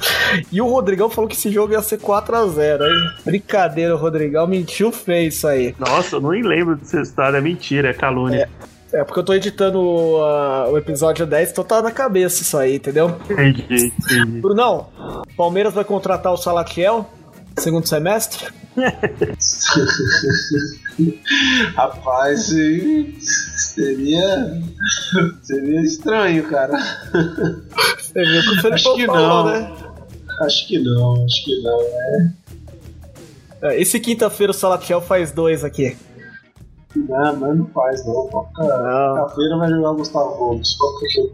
E 0.53 0.61
o 0.61 0.67
Rodrigão 0.67 1.11
falou 1.11 1.29
que 1.29 1.37
esse 1.37 1.51
jogo 1.51 1.73
ia 1.73 1.83
ser 1.83 1.99
4x0, 1.99 2.83
hein? 2.83 3.11
Brincadeira, 3.25 3.95
o 3.95 3.99
Rodrigão 3.99 4.47
mentiu 4.47 4.93
feio 4.93 5.29
isso 5.29 5.47
aí. 5.47 5.75
Nossa, 5.79 6.17
eu 6.17 6.21
não 6.21 6.31
lembro 6.31 6.77
dessa 6.77 7.01
história, 7.01 7.39
é 7.39 7.41
mentira, 7.41 7.91
é 7.91 7.95
calúnia. 7.95 8.49
É. 8.65 8.78
É, 8.93 9.05
porque 9.05 9.21
eu 9.21 9.25
tô 9.25 9.35
editando 9.35 9.81
uh, 9.81 10.71
o 10.71 10.79
episódio 10.79 11.27
10, 11.27 11.51
então 11.51 11.65
tá 11.65 11.83
na 11.83 11.91
cabeça 11.91 12.43
isso 12.43 12.57
aí, 12.57 12.77
entendeu? 12.77 13.17
Entendi, 13.29 13.93
entendi. 13.99 14.41
Brunão, 14.41 14.87
Palmeiras 15.37 15.75
vai 15.75 15.85
contratar 15.85 16.33
o 16.33 16.37
Salatiel 16.37 17.07
segundo 17.59 17.87
semestre? 17.87 18.47
Rapaz, 21.75 22.53
seria. 23.59 24.63
Seria 25.43 25.81
estranho, 25.83 26.49
cara. 26.49 26.79
Você 27.99 28.25
viu 28.25 28.43
que 28.43 28.51
o 28.51 28.63
Felipe 28.63 28.75
acho 28.75 28.95
que 28.95 29.07
falou, 29.07 29.45
não. 29.45 29.53
né? 29.53 29.77
Acho 30.41 30.69
que 30.69 30.79
não, 30.79 31.25
acho 31.25 31.45
que 31.45 31.61
não, 31.63 31.79
né? 31.79 32.33
Esse 33.77 33.99
quinta-feira 33.99 34.53
o 34.53 34.55
Salatiel 34.55 35.01
faz 35.01 35.33
dois 35.33 35.65
aqui. 35.65 35.97
Não, 36.97 37.37
mas 37.37 37.57
não 37.57 37.67
faz 37.67 38.07
não. 38.07 38.29
Quinta-feira 38.29 39.59
vai 39.59 39.71
jogar 39.71 39.91
o 39.91 39.97
Gustavo 39.97 40.37
Gomes. 40.37 40.77
Qual 40.77 40.99
que 40.99 41.05
é 41.05 41.09
o 41.09 41.13
seu 41.13 41.33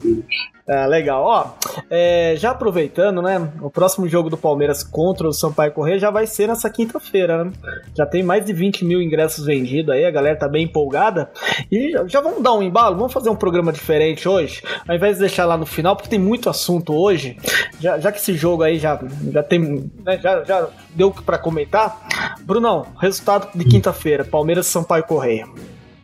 é, 0.67 0.87
legal. 0.87 1.23
Ó, 1.23 1.47
é, 1.91 2.35
já 2.39 2.53
aproveitando, 2.53 3.21
né? 3.21 3.53
O 3.61 3.69
próximo 3.69 4.09
jogo 4.09 4.31
do 4.31 4.37
Palmeiras 4.37 4.83
contra 4.83 5.29
o 5.29 5.33
Sampaio 5.33 5.73
Corrêa 5.73 5.99
já 5.99 6.11
vai 6.11 6.27
ser 6.27 6.49
nessa 6.49 6.71
quinta-feira, 6.71 7.45
né? 7.45 7.53
Já 7.95 8.07
tem 8.07 8.23
mais 8.23 8.47
de 8.47 8.53
20 8.55 8.83
mil 8.85 9.03
ingressos 9.03 9.45
vendidos 9.45 9.95
aí, 9.95 10.07
a 10.07 10.11
galera 10.11 10.39
tá 10.39 10.49
bem 10.49 10.65
empolgada. 10.65 11.31
E 11.71 11.93
já, 12.07 12.23
vamos 12.23 12.43
dar 12.43 12.55
um 12.55 12.63
embalo, 12.63 12.97
vamos 12.97 13.13
fazer 13.13 13.29
um 13.29 13.37
programa 13.37 13.73
diferente 13.73 14.27
hoje, 14.27 14.63
ao 14.89 14.97
invés 14.97 15.17
de 15.17 15.21
deixar 15.21 15.45
lá 15.45 15.59
no 15.59 15.67
final, 15.67 15.97
porque 15.97 16.09
tem 16.09 16.19
muito 16.19 16.49
assunto 16.49 16.95
hoje. 16.95 17.37
Já, 17.79 17.99
já 17.99 18.11
que 18.11 18.19
esse 18.19 18.35
jogo 18.35 18.63
aí 18.63 18.79
já, 18.79 18.99
já 19.31 19.43
tem. 19.43 19.91
Né, 20.03 20.19
já, 20.23 20.45
já 20.45 20.69
deu 20.95 21.11
para 21.11 21.37
comentar. 21.37 22.37
Brunão, 22.41 22.87
resultado 22.99 23.49
de 23.55 23.65
quinta-feira: 23.67 24.25
Palmeiras 24.25 24.67
Sampaio 24.67 25.05
Correia. 25.05 25.47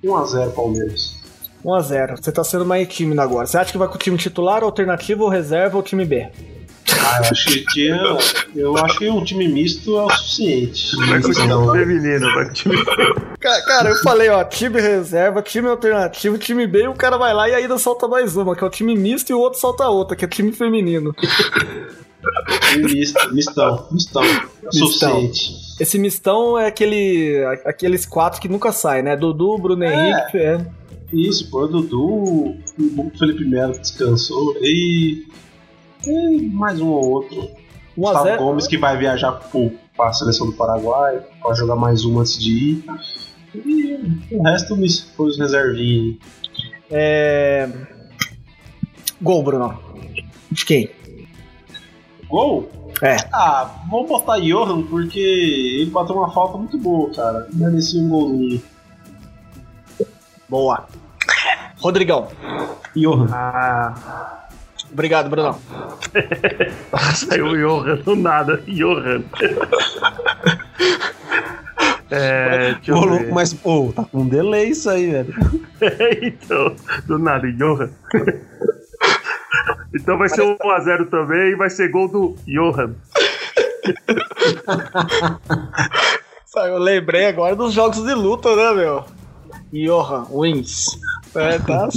1x0 0.04 0.52
Palmeiras. 0.52 1.19
1x0. 1.64 2.16
Você 2.22 2.32
tá 2.32 2.44
sendo 2.44 2.64
mais 2.66 2.88
tímido 2.88 3.20
agora. 3.20 3.46
Você 3.46 3.58
acha 3.58 3.72
que 3.72 3.78
vai 3.78 3.88
com 3.88 3.94
o 3.94 3.98
time 3.98 4.16
titular, 4.16 4.62
alternativo, 4.62 5.28
reserva 5.28 5.76
ou 5.76 5.82
time 5.82 6.04
B? 6.04 6.28
Ah, 6.92 7.20
eu 7.22 7.30
acho 7.30 7.44
que 7.46 7.64
tinha, 7.66 8.00
eu 8.54 8.76
acho 8.76 8.98
que 8.98 9.08
um 9.08 9.22
time 9.22 9.46
misto 9.46 9.96
é 9.96 10.04
o 10.04 10.10
suficiente. 10.10 10.96
Vai 10.96 11.20
com 11.20 11.28
o 11.28 11.32
time 11.32 11.78
feminino, 11.78 12.34
vai 12.34 12.44
com 12.46 12.50
o 12.50 12.54
time 12.54 12.76
Cara, 13.40 13.90
eu 13.90 13.96
falei, 13.98 14.28
ó, 14.28 14.42
time 14.44 14.80
reserva, 14.80 15.40
time 15.40 15.68
alternativo, 15.68 16.36
time 16.36 16.66
B, 16.66 16.82
e 16.82 16.88
o 16.88 16.94
cara 16.94 17.16
vai 17.16 17.32
lá 17.32 17.48
e 17.48 17.54
ainda 17.54 17.78
solta 17.78 18.08
mais 18.08 18.36
uma, 18.36 18.56
que 18.56 18.64
é 18.64 18.66
o 18.66 18.70
time 18.70 18.96
misto, 18.96 19.30
e 19.30 19.34
o 19.34 19.38
outro 19.38 19.60
solta 19.60 19.88
outra, 19.88 20.16
que 20.16 20.24
é 20.24 20.26
o 20.26 20.30
time 20.30 20.52
feminino. 20.52 21.14
Misto, 22.76 23.34
mistão, 23.34 23.86
mistão. 23.90 24.22
É 24.22 24.70
suficiente. 24.72 25.52
Esse 25.80 25.98
mistão 25.98 26.58
é 26.58 26.66
aquele, 26.66 27.42
aqueles 27.64 28.04
quatro 28.04 28.40
que 28.40 28.48
nunca 28.48 28.72
saem, 28.72 29.02
né? 29.02 29.16
Dudu, 29.16 29.56
Bruno 29.58 29.84
é. 29.84 29.94
Henrique. 29.94 30.38
É. 30.38 30.60
Isso, 31.12 31.50
pô, 31.50 31.64
o 31.64 31.68
Dudu, 31.68 32.56
o 32.78 33.10
Felipe 33.18 33.44
Melo 33.44 33.78
descansou 33.78 34.54
e, 34.60 35.26
e 36.06 36.48
mais 36.52 36.80
um 36.80 36.88
ou 36.88 37.10
outro. 37.10 37.50
Um 37.96 38.02
Gustavo 38.02 38.36
Gomes 38.38 38.66
que 38.66 38.78
vai 38.78 38.96
viajar 38.96 39.32
para 39.32 40.08
a 40.08 40.12
seleção 40.12 40.46
do 40.46 40.52
Paraguai, 40.52 41.20
para 41.42 41.54
jogar 41.54 41.76
mais 41.76 42.04
um 42.04 42.20
antes 42.20 42.38
de 42.38 42.50
ir. 42.50 42.84
E 43.54 43.98
o 44.30 44.42
resto 44.42 44.76
foi 45.16 45.28
os 45.28 45.38
reservinhos. 45.38 46.16
É... 46.90 47.68
Gol, 49.20 49.42
Bruno. 49.42 49.78
De 50.50 50.64
quem? 50.64 50.90
Gol? 52.28 52.70
É. 53.02 53.16
Ah, 53.32 53.82
vamos 53.90 54.08
botar 54.08 54.38
Johan 54.38 54.82
porque 54.82 55.18
ele 55.18 55.90
bateu 55.90 56.14
uma 56.14 56.30
falta 56.30 56.56
muito 56.56 56.78
boa, 56.78 57.10
cara. 57.12 57.48
Merecia 57.52 58.00
um 58.00 58.08
golzinho. 58.08 58.62
Boa. 60.48 60.86
Rodrigão. 61.80 62.28
Johan. 62.94 63.26
Ah, 63.32 64.40
Obrigado, 64.92 65.30
Brunão. 65.30 65.58
saiu 67.14 67.46
o 67.46 67.56
Johan 67.56 67.96
do 67.96 68.16
nada. 68.16 68.62
Johan. 68.66 69.22
É, 72.12 72.74
deixa 72.74 72.92
Ô, 72.92 73.04
eu 73.04 73.08
louco, 73.08 73.32
mas, 73.32 73.54
pô, 73.54 73.92
tá 73.94 74.04
com 74.04 74.22
um 74.22 74.28
delay 74.28 74.70
isso 74.70 74.90
aí, 74.90 75.12
velho. 75.12 75.32
então, 76.20 76.74
do 77.06 77.20
nada, 77.20 77.46
Johan. 77.52 77.88
Então 79.94 80.18
vai 80.18 80.28
ser 80.28 80.42
1x0 80.42 81.08
também 81.08 81.52
e 81.52 81.54
vai 81.54 81.70
ser 81.70 81.88
gol 81.88 82.08
do 82.08 82.36
Johan. 82.48 82.96
Eu 86.56 86.78
lembrei 86.78 87.26
agora 87.26 87.54
dos 87.54 87.72
jogos 87.72 88.02
de 88.02 88.12
luta, 88.12 88.56
né, 88.56 88.72
meu? 88.72 89.04
Johan 89.72 90.26
wins. 90.32 90.86
É, 91.34 91.58
tá. 91.60 91.88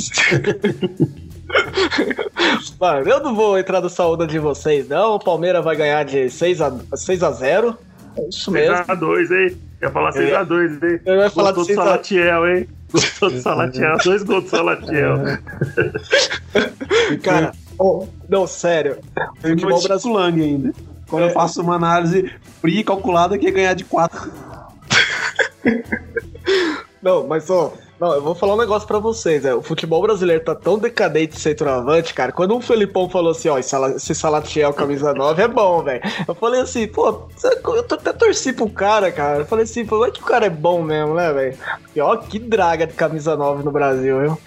Mano, 2.80 3.10
eu 3.10 3.20
não 3.22 3.36
vou 3.36 3.58
entrar 3.58 3.82
nessa 3.82 4.06
onda 4.08 4.26
de 4.28 4.40
vocês, 4.40 4.88
não. 4.88 5.16
O 5.16 5.20
Palmeiras 5.20 5.64
vai 5.64 5.76
ganhar 5.76 6.04
de 6.04 6.30
6 6.30 6.62
a, 6.62 6.74
6 6.96 7.24
a 7.24 7.32
0 7.32 7.78
É 8.18 8.30
isso 8.30 8.52
mesmo. 8.52 8.76
6x2, 8.76 9.32
hein? 9.52 9.58
Ia 9.82 9.90
falar 9.92 10.12
6x2, 10.12 10.84
hein? 10.84 11.00
Eu 11.06 11.16
ia 11.22 11.30
falar 11.30 11.52
de 11.52 11.56
Gostou 11.56 11.56
do 11.56 11.66
6 11.66 11.80
a- 11.80 11.84
Salatiel, 11.84 12.48
hein? 12.48 12.68
Gostou 12.92 13.30
do 13.32 13.42
Salatiel. 13.42 13.98
Dois 14.04 14.24
gols 14.24 14.44
do 14.46 14.50
Salatiel. 14.50 15.18
Cara, 17.24 17.52
oh, 17.80 18.08
não, 18.30 18.46
sério. 18.48 18.98
Eu 19.44 19.58
vou 19.58 19.82
brasileiro. 19.82 20.20
Lang 20.20 20.42
ainda. 20.44 20.74
Quando 21.10 21.24
É. 21.24 21.30
eu 21.30 21.34
faço 21.34 21.62
uma 21.62 21.76
análise 21.76 22.32
fria 22.62 22.82
e 22.82 22.84
calculada 22.84 23.38
que 23.38 23.46
ia 23.46 23.52
ganhar 23.52 23.74
de 23.74 23.84
4. 23.84 24.32
Não, 27.02 27.28
mas 27.28 27.50
ó, 27.50 27.74
não, 28.00 28.14
eu 28.14 28.22
vou 28.22 28.36
falar 28.36 28.56
um 28.56 28.58
negócio 28.58 28.88
pra 28.88 29.00
vocês, 29.00 29.46
é, 29.46 29.54
o 29.56 29.62
futebol 29.62 30.02
brasileiro 30.02 30.44
tá 30.44 30.54
tão 30.54 30.78
decadente 30.78 31.36
de 31.36 31.40
centroavante, 31.42 32.14
cara, 32.14 32.32
quando 32.32 32.56
um 32.56 32.60
Felipão 32.62 33.08
falou 33.10 33.32
assim, 33.32 33.48
ó, 33.50 33.58
esse 33.58 33.70
Sala- 33.70 33.92
esse 33.96 34.14
Salatiel 34.16 34.74
camisa 34.74 35.14
9 35.14 35.42
é 35.42 35.48
bom, 35.48 35.82
velho, 35.84 36.02
eu 36.28 36.36
falei 36.36 36.62
assim, 36.62 36.88
pô, 36.88 37.28
eu 37.44 37.84
tô- 37.84 37.96
até 37.96 38.12
torci 38.12 38.52
pro 38.52 38.70
cara, 38.70 39.12
cara, 39.12 39.40
eu 39.40 39.46
falei 39.46 39.64
assim, 39.64 39.86
pô, 39.86 40.00
vai 40.00 40.12
que 40.12 40.22
o 40.22 40.26
cara 40.26 40.46
é 40.46 40.50
bom 40.50 40.82
mesmo, 40.82 41.14
né, 41.14 41.32
velho, 41.32 41.58
e 41.96 42.02
ó, 42.02 42.16
que 42.18 42.40
draga 42.40 42.86
de 42.86 42.94
camisa 42.94 43.36
9 43.38 43.64
no 43.64 43.72
Brasil, 43.72 44.20
viu? 44.20 44.38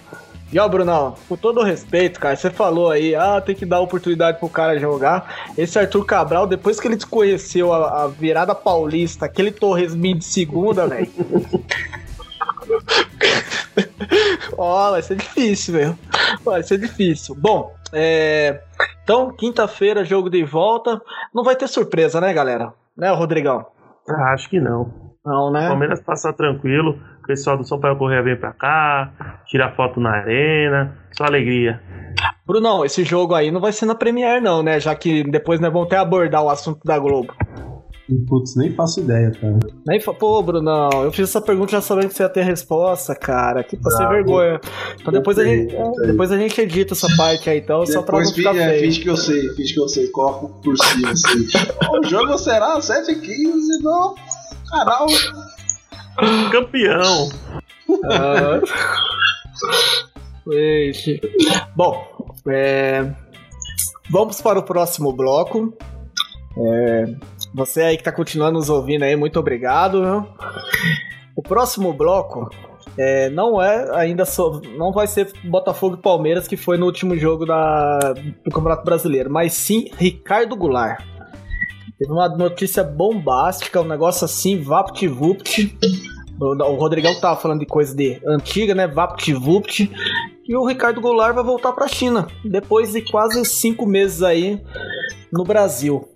E 0.53 0.57
ó, 0.59 0.67
Brunão, 0.69 1.15
com 1.27 1.35
todo 1.35 1.59
o 1.59 1.63
respeito, 1.63 2.21
cara, 2.21 2.33
você 2.35 2.49
falou 2.49 2.89
aí, 2.89 3.13
ah, 3.15 3.41
tem 3.41 3.53
que 3.53 3.65
dar 3.65 3.81
oportunidade 3.81 4.39
pro 4.39 4.47
cara 4.47 4.79
jogar. 4.79 5.51
Esse 5.57 5.77
Arthur 5.77 6.05
Cabral, 6.05 6.47
depois 6.47 6.79
que 6.79 6.87
ele 6.87 6.95
desconheceu 6.95 7.73
a, 7.73 8.03
a 8.03 8.07
virada 8.07 8.55
paulista, 8.55 9.25
aquele 9.25 9.51
Torresmin 9.51 10.15
de 10.17 10.23
segunda, 10.23 10.87
velho. 10.87 11.11
Ó, 14.57 14.91
vai 14.91 15.01
ser 15.01 15.15
difícil, 15.15 15.73
velho. 15.73 15.99
Vai 16.43 16.63
ser 16.63 16.77
difícil. 16.77 17.35
Bom, 17.35 17.73
é... 17.93 18.61
então, 19.03 19.31
quinta-feira, 19.31 20.03
jogo 20.03 20.29
de 20.29 20.43
volta. 20.43 21.01
Não 21.33 21.43
vai 21.43 21.55
ter 21.55 21.67
surpresa, 21.67 22.19
né, 22.19 22.33
galera? 22.33 22.73
Né, 22.95 23.11
Rodrigão? 23.11 23.65
Ah, 24.09 24.33
acho 24.33 24.49
que 24.49 24.59
não. 24.59 25.07
Não, 25.25 25.51
né? 25.51 25.67
Palmeiras 25.67 26.01
passa 26.01 26.31
tranquilo. 26.31 26.97
O 27.23 27.27
pessoal 27.27 27.57
do 27.57 27.65
São 27.65 27.79
Paulo 27.79 27.97
Correia 27.97 28.23
vem 28.23 28.37
pra 28.37 28.53
cá, 28.53 29.41
tira 29.45 29.75
foto 29.75 29.99
na 29.99 30.11
arena. 30.11 30.97
Só 31.11 31.25
alegria. 31.25 31.81
Brunão, 32.45 32.85
esse 32.85 33.03
jogo 33.03 33.35
aí 33.35 33.51
não 33.51 33.59
vai 33.59 33.73
ser 33.73 33.85
na 33.85 33.93
Premiere, 33.93 34.39
não, 34.39 34.63
né? 34.63 34.79
Já 34.79 34.95
que 34.95 35.23
depois 35.23 35.59
nós 35.59 35.71
vamos 35.71 35.87
até 35.87 35.97
abordar 35.97 36.41
o 36.41 36.49
assunto 36.49 36.79
da 36.85 36.97
Globo. 36.97 37.33
Putz, 38.25 38.55
nem 38.55 38.73
faço 38.73 39.01
ideia, 39.01 39.31
cara. 39.31 39.59
Nem 39.85 39.99
fa... 39.99 40.13
Pô, 40.13 40.41
Brunão, 40.41 40.89
eu 41.03 41.11
fiz 41.11 41.27
essa 41.27 41.41
pergunta 41.41 41.73
já 41.73 41.81
sabendo 41.81 42.07
que 42.07 42.15
você 42.15 42.23
ia 42.23 42.29
ter 42.29 42.43
resposta, 42.43 43.13
cara. 43.13 43.63
Que 43.63 43.75
pra 43.75 43.91
ser 43.91 44.03
Ah, 44.03 44.09
vergonha. 44.09 44.61
Então 44.99 45.11
depois 45.11 45.37
a, 45.37 45.43
gente, 45.43 45.75
depois 46.05 46.31
a 46.31 46.37
gente 46.37 46.61
edita 46.61 46.93
essa 46.93 47.07
parte 47.17 47.49
aí, 47.49 47.59
então, 47.59 47.85
só 47.85 48.01
pra 48.01 48.17
não 48.19 48.25
Depois 48.25 48.31
ficar 48.35 48.51
finge, 48.53 48.63
é, 48.63 48.69
feio. 48.69 48.81
finge 48.81 49.01
que 49.01 49.09
eu 49.09 49.17
sei, 49.17 49.49
finge 49.55 49.73
que 49.73 49.79
eu 49.81 49.89
sei, 49.89 50.07
coloco 50.07 50.61
por 50.61 50.77
cima 50.77 51.09
assim. 51.11 51.47
o 52.01 52.07
jogo 52.07 52.37
será 52.37 52.79
7 52.79 53.11
h 53.11 53.19
15 53.19 53.83
no 53.83 54.15
canal. 54.69 55.07
Campeão! 56.51 57.29
Ah. 58.05 58.61
Gente. 60.49 61.19
Bom, 61.75 62.07
é, 62.47 63.05
vamos 64.09 64.39
para 64.41 64.59
o 64.59 64.63
próximo 64.63 65.11
bloco. 65.11 65.73
É, 66.57 67.13
você 67.53 67.81
aí 67.81 67.95
que 67.95 68.01
está 68.01 68.11
continuando 68.11 68.59
nos 68.59 68.69
ouvindo 68.69 69.03
aí, 69.03 69.15
muito 69.15 69.39
obrigado. 69.39 70.01
viu? 70.01 70.27
O 71.35 71.41
próximo 71.41 71.93
bloco 71.93 72.49
é, 72.97 73.29
não 73.29 73.61
é 73.61 73.95
ainda 73.95 74.23
não 74.75 74.91
vai 74.91 75.05
ser 75.05 75.31
Botafogo 75.43 75.95
e 75.95 76.01
Palmeiras 76.01 76.47
que 76.47 76.57
foi 76.57 76.77
no 76.77 76.85
último 76.85 77.15
jogo 77.15 77.45
da, 77.45 78.13
do 78.43 78.51
Campeonato 78.51 78.83
Brasileiro, 78.83 79.29
mas 79.29 79.53
sim 79.53 79.89
Ricardo 79.97 80.55
Goulart. 80.55 81.03
Teve 81.99 82.11
uma 82.11 82.29
notícia 82.29 82.83
bombástica, 82.83 83.81
um 83.81 83.87
negócio 83.87 84.25
assim, 84.25 84.61
vapt-vupt. 84.61 85.77
O 86.39 86.45
o 86.45 86.75
Rodrigão 86.75 87.19
tava 87.19 87.39
falando 87.39 87.61
de 87.61 87.65
coisa 87.65 87.95
de 87.95 88.21
antiga, 88.25 88.75
né? 88.75 88.87
VaptVupt. 88.87 89.91
E 90.47 90.55
o 90.55 90.65
Ricardo 90.65 91.01
Goulart 91.01 91.33
vai 91.33 91.43
voltar 91.43 91.73
pra 91.73 91.87
China. 91.87 92.27
Depois 92.45 92.93
de 92.93 93.01
quase 93.01 93.43
cinco 93.43 93.87
meses 93.87 94.21
aí 94.21 94.61
no 95.31 95.43
Brasil. 95.43 96.07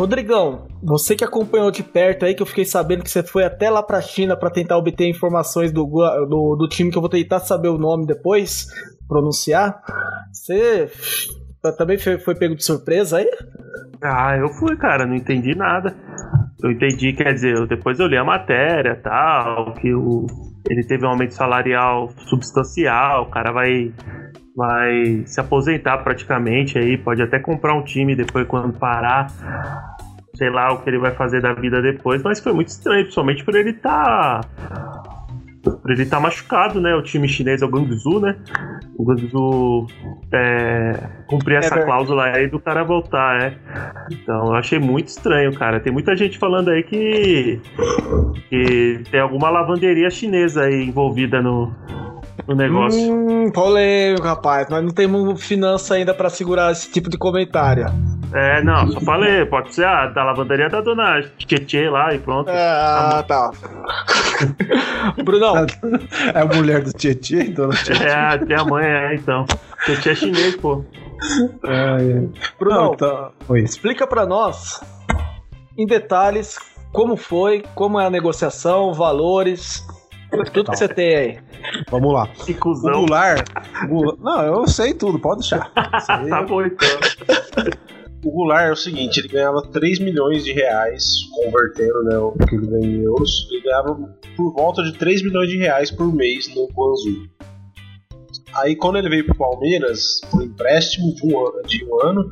Rodrigão, 0.00 0.66
você 0.82 1.14
que 1.14 1.22
acompanhou 1.22 1.70
de 1.70 1.82
perto 1.82 2.24
aí, 2.24 2.34
que 2.34 2.40
eu 2.40 2.46
fiquei 2.46 2.64
sabendo 2.64 3.04
que 3.04 3.10
você 3.10 3.22
foi 3.22 3.44
até 3.44 3.68
lá 3.68 3.82
pra 3.82 4.00
China 4.00 4.34
pra 4.34 4.48
tentar 4.48 4.78
obter 4.78 5.06
informações 5.06 5.70
do, 5.70 5.84
do, 5.84 6.56
do 6.56 6.68
time 6.68 6.90
que 6.90 6.96
eu 6.96 7.02
vou 7.02 7.10
tentar 7.10 7.40
saber 7.40 7.68
o 7.68 7.76
nome 7.76 8.06
depois, 8.06 8.66
pronunciar. 9.06 9.78
Você 10.32 10.90
também 11.76 11.98
foi, 11.98 12.18
foi 12.18 12.34
pego 12.34 12.56
de 12.56 12.64
surpresa 12.64 13.18
aí? 13.18 13.28
Ah, 14.02 14.38
eu 14.38 14.48
fui, 14.54 14.74
cara, 14.78 15.06
não 15.06 15.14
entendi 15.14 15.54
nada. 15.54 15.94
Eu 16.62 16.70
entendi, 16.70 17.12
quer 17.12 17.34
dizer, 17.34 17.66
depois 17.66 18.00
eu 18.00 18.06
li 18.06 18.16
a 18.16 18.24
matéria 18.24 18.98
tal, 19.02 19.74
que 19.74 19.92
o, 19.92 20.24
ele 20.70 20.82
teve 20.82 21.04
um 21.04 21.10
aumento 21.10 21.34
salarial 21.34 22.08
substancial, 22.26 23.24
o 23.24 23.30
cara 23.30 23.52
vai, 23.52 23.92
vai 24.56 25.22
se 25.26 25.40
aposentar 25.40 25.98
praticamente 25.98 26.78
aí, 26.78 26.96
pode 26.98 27.22
até 27.22 27.38
comprar 27.38 27.74
um 27.74 27.82
time 27.82 28.14
depois 28.14 28.46
quando 28.46 28.72
parar. 28.72 29.28
Sei 30.34 30.48
lá 30.48 30.72
o 30.72 30.78
que 30.78 30.88
ele 30.88 30.98
vai 30.98 31.12
fazer 31.12 31.42
da 31.42 31.52
vida 31.52 31.82
depois, 31.82 32.22
mas 32.22 32.40
foi 32.40 32.52
muito 32.52 32.68
estranho, 32.68 33.02
principalmente 33.02 33.44
por 33.44 33.54
ele 33.54 33.70
estar. 33.70 34.40
por 35.62 35.90
ele 35.90 36.02
estar 36.02 36.18
machucado, 36.18 36.80
né? 36.80 36.94
O 36.94 37.02
time 37.02 37.28
chinês 37.28 37.60
é 37.60 37.66
o 37.66 37.68
Guangzhou, 37.68 38.20
né? 38.20 38.36
O 38.96 39.04
Guangzhou 39.04 39.86
é, 40.32 40.94
cumprir 41.26 41.56
essa 41.56 41.74
verdade. 41.74 41.86
cláusula 41.86 42.24
aí 42.24 42.48
do 42.48 42.58
cara 42.58 42.82
voltar, 42.84 43.42
é. 43.42 43.58
Então 44.10 44.46
eu 44.46 44.54
achei 44.54 44.78
muito 44.78 45.08
estranho, 45.08 45.52
cara. 45.52 45.78
Tem 45.78 45.92
muita 45.92 46.16
gente 46.16 46.38
falando 46.38 46.70
aí 46.70 46.82
que, 46.82 47.60
que 48.48 49.02
tem 49.10 49.20
alguma 49.20 49.50
lavanderia 49.50 50.08
chinesa 50.08 50.62
aí 50.62 50.84
envolvida 50.84 51.42
no, 51.42 51.70
no 52.46 52.54
negócio. 52.54 52.98
Hum, 53.12 53.50
polêmico, 53.50 54.24
rapaz. 54.26 54.68
Nós 54.68 54.82
não 54.84 54.90
temos 54.90 55.42
finança 55.44 55.94
ainda 55.94 56.14
pra 56.14 56.28
segurar 56.30 56.72
esse 56.72 56.90
tipo 56.90 57.08
de 57.10 57.16
comentário. 57.18 57.86
É, 58.32 58.62
não, 58.62 58.86
só 58.92 59.00
falei, 59.00 59.44
pode 59.46 59.74
ser 59.74 59.84
a 59.84 60.06
da 60.06 60.22
lavanderia 60.22 60.68
da 60.68 60.80
dona 60.80 61.20
Tietê 61.36 61.90
lá 61.90 62.14
e 62.14 62.18
pronto. 62.18 62.48
Ah, 62.48 63.24
tá. 63.26 63.50
Brunão, 65.24 65.66
É 66.34 66.40
a 66.40 66.44
mulher 66.46 66.82
do 66.82 66.92
Tietê, 66.92 67.44
dona 67.44 67.74
Tietê. 67.74 68.04
É, 68.04 68.14
até 68.14 68.54
a 68.54 68.64
mãe 68.64 68.84
é, 68.86 69.14
então. 69.16 69.44
Tietê 69.84 70.10
é 70.10 70.14
chinês, 70.14 70.56
pô. 70.56 70.84
Brunão, 72.58 72.84
Não, 72.84 72.94
então, 72.94 73.32
Oi. 73.48 73.60
explica 73.60 74.06
pra 74.06 74.24
nós, 74.24 74.80
em 75.76 75.86
detalhes, 75.86 76.56
como 76.92 77.16
foi, 77.16 77.62
como 77.74 77.98
é 78.00 78.06
a 78.06 78.10
negociação, 78.10 78.94
valores, 78.94 79.84
tudo 80.30 80.70
que 80.70 80.76
você 80.76 80.88
tem 80.88 81.14
aí. 81.16 81.38
Vamos 81.90 82.12
lá. 82.12 82.26
Que 82.28 82.52
O. 82.52 82.74
Goulart, 82.80 83.46
Goulart- 83.88 84.18
Não, 84.20 84.42
eu 84.42 84.66
sei 84.68 84.94
tudo, 84.94 85.18
pode 85.18 85.40
deixar. 85.40 85.70
Tá 86.28 86.42
bom, 86.46 86.62
então. 86.62 86.88
O 88.22 88.30
Goulart 88.30 88.68
é 88.68 88.72
o 88.72 88.76
seguinte, 88.76 89.18
ele 89.18 89.28
ganhava 89.28 89.62
3 89.72 89.98
milhões 89.98 90.44
de 90.44 90.52
reais, 90.52 91.02
convertendo 91.32 92.02
né, 92.04 92.18
o 92.18 92.32
que 92.32 92.54
ele 92.54 92.66
ganha 92.66 92.86
em 92.86 93.00
euros, 93.02 93.48
ele 93.50 93.62
ganhava 93.62 93.94
por 94.36 94.52
volta 94.52 94.82
de 94.82 94.92
3 94.98 95.22
milhões 95.22 95.48
de 95.48 95.56
reais 95.56 95.90
por 95.90 96.12
mês 96.14 96.46
no 96.54 96.66
Guangzhou. 96.66 97.26
Aí 98.56 98.76
quando 98.76 98.96
ele 98.98 99.08
veio 99.08 99.24
pro 99.24 99.34
Palmeiras, 99.36 100.20
por 100.30 100.42
empréstimo 100.42 101.14
de 101.14 101.26
um 101.26 101.38
ano, 101.48 101.62
de 101.66 101.82
um 101.82 102.02
ano 102.06 102.30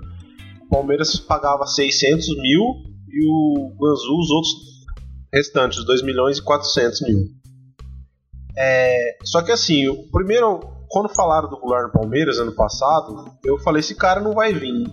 o 0.60 0.68
Palmeiras 0.68 1.16
pagava 1.20 1.64
600 1.66 2.28
mil 2.36 2.64
e 3.10 3.26
o 3.26 3.72
Guangzhou 3.78 4.18
os 4.20 4.30
outros 4.30 4.52
restantes, 5.32 5.82
2 5.86 6.02
milhões 6.02 6.36
e 6.36 6.42
400 6.42 7.00
mil. 7.00 7.28
É, 8.58 9.16
só 9.22 9.40
que 9.42 9.52
assim, 9.52 9.86
o 9.88 10.10
primeiro, 10.10 10.60
quando 10.88 11.14
falaram 11.14 11.48
do 11.48 11.58
Goulart 11.58 11.86
no 11.86 11.92
Palmeiras 11.92 12.38
ano 12.38 12.52
passado, 12.52 13.30
eu 13.44 13.56
falei, 13.58 13.80
esse 13.80 13.94
cara 13.94 14.20
não 14.20 14.34
vai 14.34 14.52
vir. 14.52 14.84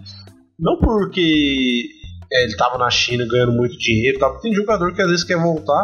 Não 0.59 0.77
porque 0.77 1.89
é, 2.31 2.43
ele 2.43 2.55
tava 2.55 2.77
na 2.77 2.89
China 2.89 3.25
ganhando 3.27 3.53
muito 3.53 3.77
dinheiro. 3.77 4.19
Tá? 4.19 4.29
Tem 4.39 4.53
jogador 4.53 4.93
que 4.93 5.01
às 5.01 5.09
vezes 5.09 5.23
quer 5.23 5.37
voltar, 5.37 5.83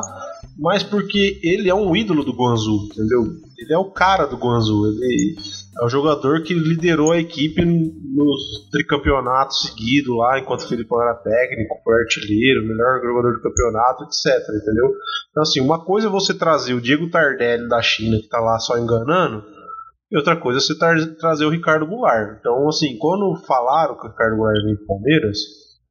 mas 0.58 0.84
porque 0.84 1.40
ele 1.44 1.70
é 1.70 1.76
um 1.76 1.96
ídolo 1.96 2.24
do 2.24 2.34
Guangzhou, 2.34 2.86
entendeu? 2.86 3.24
Ele 3.58 3.74
é 3.74 3.78
o 3.78 3.92
cara 3.92 4.26
do 4.26 4.38
Guangzhou. 4.38 4.88
Ele 4.88 5.36
é 5.82 5.86
o 5.86 5.90
jogador 5.90 6.44
que 6.44 6.54
liderou 6.54 7.12
a 7.12 7.18
equipe 7.18 7.66
nos 7.66 8.70
tricampeonatos 8.70 9.62
seguidos 9.62 10.16
lá, 10.16 10.38
enquanto 10.38 10.62
o 10.62 10.68
Felipe 10.68 10.94
era 10.94 11.16
técnico, 11.16 11.82
foi 11.84 12.02
artilheiro, 12.02 12.68
melhor 12.68 13.02
jogador 13.02 13.34
do 13.34 13.42
campeonato, 13.42 14.04
etc. 14.04 14.48
Entendeu? 14.62 14.94
Então, 15.32 15.42
assim, 15.42 15.60
uma 15.60 15.84
coisa 15.84 16.06
é 16.06 16.12
você 16.12 16.36
trazer 16.36 16.76
o 16.76 16.82
Diego 16.82 17.10
Tardelli 17.10 17.68
da 17.68 17.82
China, 17.82 18.18
que 18.18 18.30
tá 18.30 18.40
lá 18.40 18.60
só 18.60 18.78
enganando, 18.78 19.44
e 20.12 20.18
outra 20.18 20.36
coisa 20.36 20.60
é 20.60 20.62
você 20.62 20.78
tra 20.78 20.94
trazer 21.16 21.46
o 21.46 21.50
Ricardo 21.50 21.88
Goulart. 21.88 22.38
Então, 22.40 22.70
assim, 22.70 22.96
quando 23.00 23.36
falaram 23.48 23.98
que 23.98 24.06
o 24.06 24.10
Ricardo 24.10 24.38
Goulart 24.38 24.64
vem 24.64 24.76
pro 24.76 24.86
Palmeiras, 24.86 25.40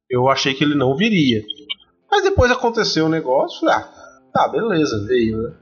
eu 0.09 0.29
achei 0.29 0.53
que 0.53 0.63
ele 0.63 0.75
não 0.75 0.95
viria. 0.95 1.41
Mas 2.09 2.23
depois 2.23 2.49
aconteceu 2.49 3.07
o 3.07 3.09
negócio, 3.09 3.67
ah, 3.67 3.89
tá, 4.33 4.47
beleza, 4.47 5.05
veio, 5.05 5.41
né? 5.41 5.53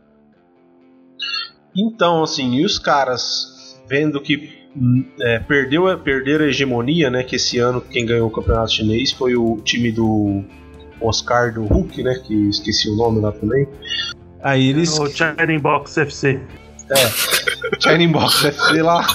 Então, 1.76 2.22
assim, 2.22 2.56
e 2.56 2.66
os 2.66 2.78
caras 2.78 3.59
vendo 3.90 4.22
que 4.22 4.60
é, 5.22 5.40
perdeu, 5.40 5.98
perderam 6.00 6.46
a 6.46 6.48
hegemonia, 6.48 7.10
né? 7.10 7.24
Que 7.24 7.36
esse 7.36 7.58
ano 7.58 7.82
quem 7.82 8.06
ganhou 8.06 8.28
o 8.28 8.32
campeonato 8.32 8.72
chinês 8.72 9.12
foi 9.12 9.36
o 9.36 9.58
time 9.58 9.92
do 9.92 10.44
Oscar 11.02 11.54
do 11.54 11.64
Hulk, 11.66 12.04
né? 12.04 12.22
Que 12.26 12.50
esqueci 12.50 12.90
o 12.90 12.96
nome 12.96 13.20
lá 13.20 13.32
também. 13.32 13.68
Aí 14.42 14.70
eles. 14.70 14.98
O 14.98 15.08
Shining 15.08 15.60
Box 15.60 15.98
FC. 15.98 16.40
É, 16.92 17.80
Shining 17.80 18.12
Box 18.12 18.46
FC 18.46 18.82
lá. 18.82 19.06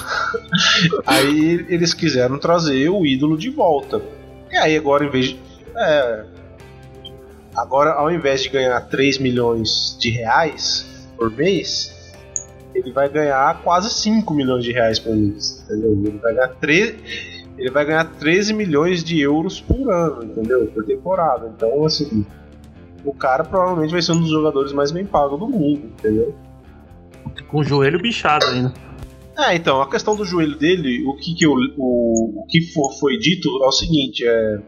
Aí 1.05 1.65
eles 1.69 1.93
quiseram 1.93 2.37
trazer 2.37 2.89
o 2.89 3.05
ídolo 3.05 3.37
de 3.37 3.49
volta. 3.49 4.01
E 4.51 4.57
aí 4.57 4.77
agora, 4.77 5.05
em 5.05 5.09
vez 5.09 5.29
de. 5.29 5.39
É, 5.75 6.25
agora, 7.55 7.91
ao 7.93 8.11
invés 8.11 8.43
de 8.43 8.49
ganhar 8.49 8.79
3 8.81 9.17
milhões 9.17 9.97
de 9.99 10.09
reais 10.09 10.85
por 11.17 11.31
mês, 11.31 11.94
ele 12.75 12.91
vai 12.91 13.07
ganhar 13.09 13.61
quase 13.63 13.89
5 13.89 14.33
milhões 14.33 14.63
de 14.63 14.71
reais 14.73 14.99
por 14.99 15.15
mês. 15.15 15.63
Entendeu? 15.63 15.91
Ele 15.93 16.19
vai 16.19 16.33
ganhar 16.33 16.49
13, 16.49 16.97
ele 17.57 17.71
vai 17.71 17.85
ganhar 17.85 18.05
13 18.05 18.53
milhões 18.53 19.03
de 19.03 19.19
euros 19.19 19.61
por 19.61 19.89
ano, 19.89 20.25
entendeu? 20.25 20.67
Por 20.67 20.83
temporada. 20.83 21.51
Então, 21.55 21.85
assim, 21.85 22.25
o 23.03 23.13
cara 23.13 23.45
provavelmente 23.45 23.91
vai 23.91 24.01
ser 24.01 24.11
um 24.11 24.19
dos 24.19 24.29
jogadores 24.29 24.73
mais 24.73 24.91
bem 24.91 25.05
pagos 25.05 25.39
do 25.39 25.47
mundo, 25.47 25.85
entendeu? 25.85 26.35
Com 27.47 27.59
o 27.59 27.63
joelho 27.63 28.01
bichado 28.01 28.45
ainda. 28.47 28.73
É, 29.37 29.55
então, 29.55 29.81
a 29.81 29.89
questão 29.89 30.15
do 30.15 30.25
joelho 30.25 30.57
dele, 30.57 31.05
o 31.07 31.15
que, 31.15 31.33
que, 31.33 31.45
eu, 31.45 31.53
o, 31.77 32.41
o 32.41 32.45
que 32.47 32.61
for, 32.73 32.93
foi 32.99 33.17
dito 33.17 33.49
é 33.63 33.67
o 33.67 33.71
seguinte, 33.71 34.25
é. 34.25 34.59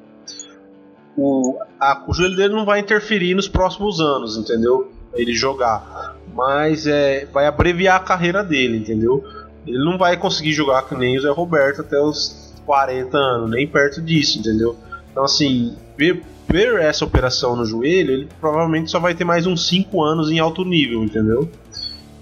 O, 1.18 1.58
a, 1.80 2.06
o 2.08 2.14
joelho 2.14 2.36
dele 2.36 2.54
não 2.54 2.66
vai 2.66 2.80
interferir 2.80 3.34
nos 3.34 3.48
próximos 3.48 4.00
anos, 4.00 4.38
entendeu? 4.38 4.92
Ele 5.14 5.34
jogar. 5.34 6.17
Mas 6.38 6.86
é, 6.86 7.26
vai 7.34 7.48
abreviar 7.48 7.96
a 7.96 8.00
carreira 8.00 8.44
dele, 8.44 8.78
entendeu? 8.78 9.24
Ele 9.66 9.84
não 9.84 9.98
vai 9.98 10.16
conseguir 10.16 10.54
jogar 10.54 10.84
que 10.84 10.94
nem 10.94 11.18
o 11.18 11.22
Zé 11.22 11.32
Roberto 11.32 11.82
até 11.82 12.00
os 12.00 12.54
40 12.64 13.18
anos, 13.18 13.50
nem 13.50 13.66
perto 13.68 14.00
disso, 14.00 14.38
entendeu? 14.38 14.78
Então, 15.12 15.24
assim, 15.24 15.76
ver, 15.98 16.22
ver 16.48 16.80
essa 16.80 17.04
operação 17.04 17.56
no 17.56 17.66
joelho, 17.66 18.12
ele 18.12 18.30
provavelmente 18.40 18.92
só 18.92 19.00
vai 19.00 19.16
ter 19.16 19.24
mais 19.26 19.48
uns 19.48 19.68
5 19.68 20.04
anos 20.04 20.30
em 20.30 20.38
alto 20.38 20.64
nível, 20.64 21.04
entendeu? 21.04 21.50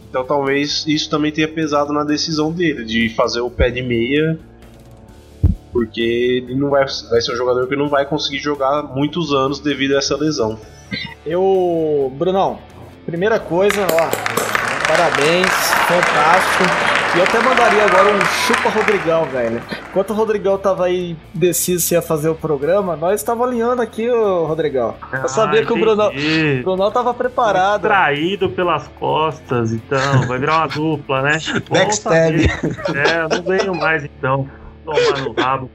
Então 0.09 0.23
talvez 0.23 0.85
isso 0.87 1.09
também 1.09 1.29
tenha 1.29 1.47
pesado 1.47 1.91
na 1.91 2.05
decisão 2.05 2.49
dele 2.49 2.85
de 2.85 3.09
fazer 3.09 3.41
o 3.41 3.49
pé 3.49 3.69
de 3.69 3.81
meia, 3.81 4.39
porque 5.73 5.99
ele 6.47 6.55
não 6.55 6.69
vai, 6.69 6.85
vai 7.09 7.21
ser 7.21 7.33
um 7.33 7.35
jogador 7.35 7.67
que 7.67 7.75
não 7.75 7.89
vai 7.89 8.05
conseguir 8.05 8.39
jogar 8.39 8.81
muitos 8.81 9.33
anos 9.33 9.59
devido 9.59 9.93
a 9.93 9.97
essa 9.97 10.15
lesão. 10.15 10.57
Eu, 11.25 12.09
Brunão, 12.17 12.59
primeira 13.05 13.39
coisa, 13.39 13.85
ó, 13.91 14.87
parabéns, 14.87 15.49
fantástico. 15.87 16.95
E 17.15 17.17
eu 17.17 17.23
até 17.23 17.39
mandaria 17.39 17.85
agora 17.85 18.11
um 18.11 18.19
chupa 18.25 18.67
Rodrigão, 18.69 19.23
velho. 19.25 19.61
Enquanto 19.89 20.09
o 20.09 20.13
Rodrigão 20.13 20.57
tava 20.57 20.85
aí 20.85 21.15
deciso 21.33 21.85
se 21.85 21.93
ia 21.93 22.01
fazer 22.01 22.27
o 22.27 22.35
programa, 22.35 22.97
nós 22.97 23.23
tava 23.23 23.45
alinhando 23.45 23.81
aqui, 23.81 24.09
o 24.09 24.45
Rodrigão. 24.45 24.95
Eu 25.13 25.29
sabia 25.29 25.61
ah, 25.61 25.65
que 25.65 25.71
o 25.71 25.79
Brunão, 25.79 26.09
o 26.09 26.63
Brunão 26.63 26.91
tava 26.91 27.13
preparado. 27.13 27.83
Traído 27.83 28.49
pelas 28.49 28.89
costas, 28.99 29.71
então. 29.71 30.27
Vai 30.27 30.39
virar 30.39 30.57
uma 30.57 30.67
dupla, 30.67 31.21
né? 31.21 31.37
Backstab. 31.71 32.35
É, 32.93 33.21
eu 33.21 33.29
não 33.29 33.43
venho 33.43 33.75
mais 33.75 34.03
então. 34.03 34.49
Tomar 34.83 35.21
no 35.21 35.31
rabo. 35.31 35.71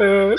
É. 0.00 0.34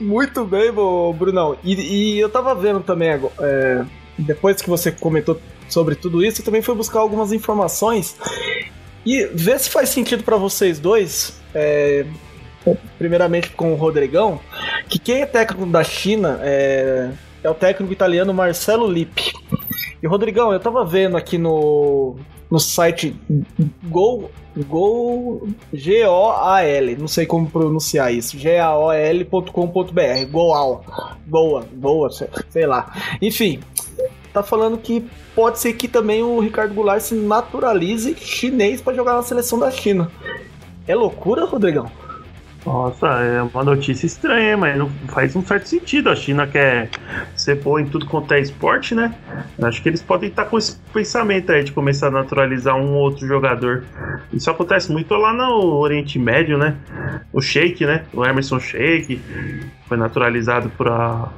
Muito 0.00 0.44
bem, 0.44 0.72
Brunão. 0.72 1.56
E, 1.62 1.74
e, 1.74 2.18
eu 2.18 2.28
tava 2.28 2.54
vendo 2.54 2.80
também, 2.80 3.10
é, 3.40 3.84
depois 4.18 4.60
que 4.60 4.68
você 4.68 4.90
comentou 4.90 5.40
sobre 5.68 5.94
tudo 5.94 6.24
isso, 6.24 6.40
eu 6.40 6.44
também 6.44 6.62
fui 6.62 6.74
buscar 6.74 7.00
algumas 7.00 7.32
informações 7.32 8.16
e 9.04 9.26
ver 9.26 9.60
se 9.60 9.70
faz 9.70 9.90
sentido 9.90 10.22
para 10.22 10.36
vocês 10.36 10.78
dois. 10.78 11.38
É, 11.54 12.06
primeiramente 12.98 13.50
com 13.50 13.72
o 13.72 13.76
Rodrigão, 13.76 14.38
que 14.88 14.98
quem 14.98 15.22
é 15.22 15.26
técnico 15.26 15.64
da 15.66 15.82
China 15.82 16.38
é, 16.42 17.10
é 17.42 17.48
o 17.48 17.54
técnico 17.54 17.92
italiano 17.92 18.34
Marcelo 18.34 18.86
Lippi. 18.90 19.32
E 20.02 20.06
Rodrigão, 20.06 20.52
eu 20.52 20.60
tava 20.60 20.84
vendo 20.84 21.16
aqui 21.16 21.38
no, 21.38 22.16
no 22.50 22.58
site 22.58 23.14
Go, 23.84 24.30
Go 24.66 25.48
G-O-A-L, 25.72 26.96
não 26.96 27.08
sei 27.08 27.24
como 27.26 27.48
pronunciar 27.48 28.12
isso, 28.12 28.38
G-A-O-L.com.br, 28.38 30.30
Goal, 30.30 30.84
Goa, 31.28 31.64
Goa, 31.74 32.10
sei 32.48 32.66
lá. 32.66 32.92
Enfim, 33.22 33.60
tá 34.32 34.42
falando 34.42 34.78
que 34.78 35.08
pode 35.34 35.58
ser 35.60 35.74
que 35.74 35.86
também 35.86 36.22
o 36.22 36.40
Ricardo 36.40 36.74
Goulart 36.74 37.00
se 37.00 37.14
naturalize 37.14 38.16
chinês 38.16 38.80
para 38.80 38.94
jogar 38.94 39.14
na 39.14 39.22
seleção 39.22 39.58
da 39.58 39.70
China. 39.70 40.10
É 40.86 40.94
loucura, 40.94 41.44
Rodrigão? 41.44 41.90
Nossa, 42.64 43.06
é 43.06 43.42
uma 43.42 43.64
notícia 43.64 44.04
estranha, 44.04 44.54
mas 44.56 44.76
não 44.76 44.90
faz 45.08 45.34
um 45.34 45.42
certo 45.42 45.66
sentido. 45.66 46.10
A 46.10 46.14
China 46.14 46.46
quer 46.46 46.90
ser 47.34 47.56
boa 47.56 47.80
em 47.80 47.86
tudo 47.86 48.04
quanto 48.06 48.32
é 48.34 48.40
esporte, 48.40 48.94
né? 48.94 49.14
Acho 49.62 49.82
que 49.82 49.88
eles 49.88 50.02
podem 50.02 50.28
estar 50.28 50.44
com 50.44 50.58
esse 50.58 50.76
pensamento 50.92 51.50
aí 51.50 51.64
de 51.64 51.72
começar 51.72 52.08
a 52.08 52.10
naturalizar 52.10 52.76
um 52.76 52.94
outro 52.94 53.26
jogador. 53.26 53.84
Isso 54.30 54.50
acontece 54.50 54.92
muito 54.92 55.14
lá 55.14 55.32
no 55.32 55.78
Oriente 55.78 56.18
Médio, 56.18 56.58
né? 56.58 56.76
O 57.32 57.40
Sheik, 57.40 57.86
né? 57.86 58.04
O 58.12 58.24
Emerson 58.26 58.60
Sheik 58.60 59.20
foi 59.86 59.96
naturalizado 59.96 60.68
para 60.76 61.30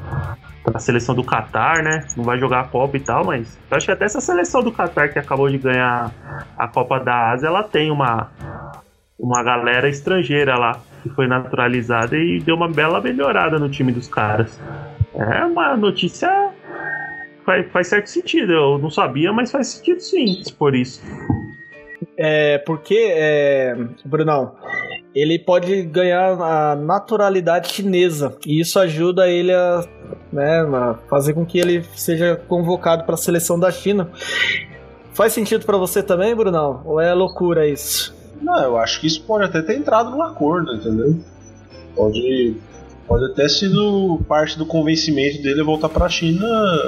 a 0.75 0.79
seleção 0.81 1.15
do 1.15 1.23
Qatar, 1.23 1.85
né? 1.85 2.05
Não 2.17 2.25
vai 2.25 2.37
jogar 2.37 2.61
a 2.61 2.65
Copa 2.65 2.97
e 2.97 3.01
tal, 3.01 3.25
mas 3.25 3.57
eu 3.71 3.77
acho 3.77 3.87
que 3.87 3.93
até 3.93 4.07
essa 4.07 4.21
seleção 4.21 4.61
do 4.61 4.73
Qatar 4.73 5.13
que 5.13 5.21
acabou 5.21 5.49
de 5.49 5.59
ganhar 5.59 6.11
a 6.59 6.67
Copa 6.67 6.99
da 6.99 7.31
Ásia, 7.31 7.47
ela 7.47 7.63
tem 7.63 7.93
uma 7.93 8.31
uma 9.19 9.41
galera 9.45 9.89
estrangeira 9.89 10.59
lá 10.59 10.81
que 11.03 11.09
foi 11.11 11.27
naturalizada 11.27 12.17
e 12.17 12.39
deu 12.41 12.55
uma 12.55 12.69
bela 12.69 13.01
melhorada 13.01 13.59
no 13.59 13.69
time 13.69 13.93
dos 13.93 14.09
caras. 14.09 14.61
É 15.15 15.45
uma 15.45 15.77
notícia 15.77 16.53
faz, 17.45 17.71
faz 17.71 17.87
certo 17.89 18.07
sentido. 18.07 18.53
Eu 18.53 18.79
não 18.79 18.91
sabia, 18.91 19.33
mas 19.33 19.51
faz 19.51 19.69
sentido 19.69 20.01
sim, 20.01 20.43
por 20.59 20.75
isso. 20.75 21.03
É, 22.17 22.59
porque, 22.59 23.13
é, 23.13 23.77
Brunão, 24.05 24.55
ele 25.15 25.39
pode 25.39 25.83
ganhar 25.83 26.41
a 26.41 26.77
naturalidade 26.77 27.69
chinesa 27.69 28.37
e 28.47 28.61
isso 28.61 28.79
ajuda 28.79 29.29
ele 29.29 29.53
a, 29.53 29.85
né, 30.33 30.61
a 30.61 30.95
fazer 31.09 31.35
com 31.35 31.45
que 31.45 31.59
ele 31.59 31.85
seja 31.95 32.37
convocado 32.49 33.05
para 33.05 33.15
a 33.15 33.19
seleção 33.19 33.59
da 33.59 33.71
China. 33.71 34.11
Faz 35.13 35.33
sentido 35.33 35.67
para 35.67 35.77
você 35.77 36.03
também, 36.03 36.35
Brunão? 36.35 36.83
Ou 36.85 37.01
é 37.01 37.13
loucura 37.13 37.69
isso? 37.69 38.22
Não, 38.43 38.59
eu 38.59 38.77
acho 38.77 39.01
que 39.01 39.07
isso 39.07 39.23
pode 39.23 39.45
até 39.45 39.63
ter 39.63 39.77
entrado 39.77 40.11
no 40.11 40.21
acordo, 40.23 40.75
entendeu? 40.75 41.17
Pode, 41.95 42.57
pode 43.07 43.25
até 43.27 43.49
sido 43.49 44.21
parte 44.29 44.59
do 44.59 44.67
convencimento 44.67 45.41
dele 45.43 45.63
voltar 45.63 45.89
para 45.89 46.07
a 46.07 46.09
China. 46.09 46.47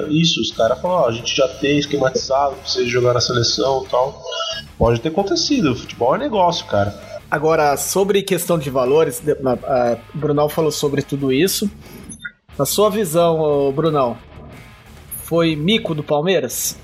Isso, 0.09 0.41
os 0.41 0.51
caras 0.51 0.81
falaram: 0.81 1.05
oh, 1.05 1.09
a 1.09 1.13
gente 1.13 1.35
já 1.35 1.47
tem 1.47 1.79
esquematizado, 1.79 2.57
precisa 2.57 2.87
jogar 2.87 3.15
na 3.15 3.21
seleção 3.21 3.85
e 3.85 3.89
tal. 3.89 4.23
Pode 4.77 5.01
ter 5.01 5.11
acontecido. 5.11 5.77
Futebol 5.77 6.17
é 6.17 6.19
negócio, 6.19 6.67
cara. 6.67 6.93
Agora, 7.31 7.77
sobre 7.77 8.23
questão 8.23 8.59
de 8.59 8.69
valores, 8.71 9.23
o 10.15 10.19
Brunão 10.19 10.49
falou 10.49 10.71
sobre 10.71 11.03
tudo 11.03 11.33
isso. 11.33 11.71
Na 12.59 12.65
sua 12.65 12.91
visão, 12.91 13.73
Brunão, 13.73 14.17
foi 15.23 15.57
mico 15.57 15.95
do 15.95 16.03
Palmeiras? 16.03 16.77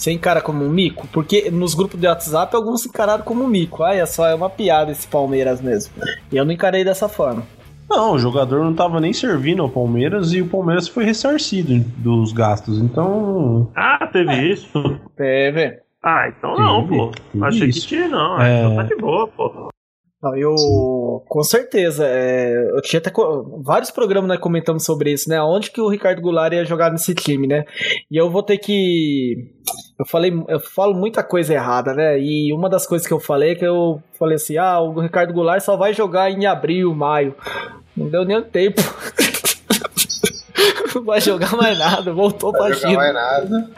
Você 0.00 0.12
encara 0.12 0.40
como 0.40 0.64
um 0.64 0.70
mico? 0.70 1.06
Porque 1.08 1.50
nos 1.50 1.74
grupos 1.74 2.00
de 2.00 2.06
WhatsApp 2.06 2.56
alguns 2.56 2.86
encararam 2.86 3.22
como 3.22 3.44
um 3.44 3.46
mico. 3.46 3.82
Ah, 3.82 3.94
é 3.94 4.06
só 4.06 4.26
é 4.26 4.34
uma 4.34 4.48
piada 4.48 4.90
esse 4.90 5.06
Palmeiras 5.06 5.60
mesmo. 5.60 5.92
E 6.32 6.38
eu 6.38 6.44
não 6.46 6.52
encarei 6.52 6.82
dessa 6.82 7.06
forma. 7.06 7.42
Não, 7.86 8.12
o 8.12 8.18
jogador 8.18 8.64
não 8.64 8.70
estava 8.70 8.98
nem 8.98 9.12
servindo 9.12 9.60
ao 9.60 9.68
Palmeiras 9.68 10.32
e 10.32 10.40
o 10.40 10.48
Palmeiras 10.48 10.88
foi 10.88 11.04
ressarcido 11.04 11.84
dos 11.98 12.32
gastos, 12.32 12.78
então. 12.78 13.70
Ah, 13.76 14.08
teve 14.10 14.30
é. 14.30 14.44
isso? 14.46 14.98
Teve. 15.14 15.80
Ah, 16.02 16.28
então 16.28 16.56
não, 16.56 16.88
pô. 16.88 17.12
Achei 17.42 17.68
isso. 17.68 17.82
que 17.82 17.88
tinha, 17.88 18.08
não. 18.08 18.40
É... 18.40 18.60
Então 18.62 18.76
tá 18.76 18.82
de 18.84 18.96
boa, 18.96 19.28
pô. 19.28 19.68
Não, 20.22 20.36
eu, 20.36 20.54
com 21.26 21.42
certeza, 21.42 22.04
é, 22.06 22.52
eu 22.76 22.82
tinha 22.82 23.00
até 23.00 23.10
vários 23.62 23.90
programas 23.90 24.28
né, 24.28 24.36
comentando 24.36 24.78
sobre 24.78 25.12
isso, 25.12 25.30
né? 25.30 25.40
Onde 25.42 25.70
que 25.70 25.80
o 25.80 25.88
Ricardo 25.88 26.20
Goulart 26.20 26.52
ia 26.52 26.64
jogar 26.64 26.92
nesse 26.92 27.14
time, 27.14 27.46
né? 27.46 27.64
E 28.10 28.18
eu 28.18 28.30
vou 28.30 28.42
ter 28.42 28.58
que. 28.58 29.50
Eu 29.98 30.04
falei, 30.04 30.30
eu 30.48 30.60
falo 30.60 30.94
muita 30.94 31.22
coisa 31.22 31.54
errada, 31.54 31.94
né? 31.94 32.20
E 32.20 32.52
uma 32.52 32.68
das 32.68 32.86
coisas 32.86 33.06
que 33.06 33.14
eu 33.14 33.20
falei 33.20 33.52
é 33.52 33.54
que 33.54 33.64
eu 33.64 34.02
falei 34.18 34.36
assim: 34.36 34.58
ah, 34.58 34.78
o 34.80 35.00
Ricardo 35.00 35.32
Goulart 35.32 35.62
só 35.62 35.74
vai 35.74 35.94
jogar 35.94 36.30
em 36.30 36.44
abril, 36.44 36.94
maio. 36.94 37.34
Não 37.96 38.08
deu 38.08 38.24
nem 38.24 38.42
tempo. 38.42 38.80
Não 40.94 41.04
vai 41.04 41.20
jogar 41.20 41.56
mais 41.56 41.78
nada, 41.78 42.12
voltou 42.12 42.52
pra 42.52 42.68
Não 42.68 42.74
jogar 42.74 42.88
China. 42.88 42.98
mais 42.98 43.14
nada. 43.14 43.70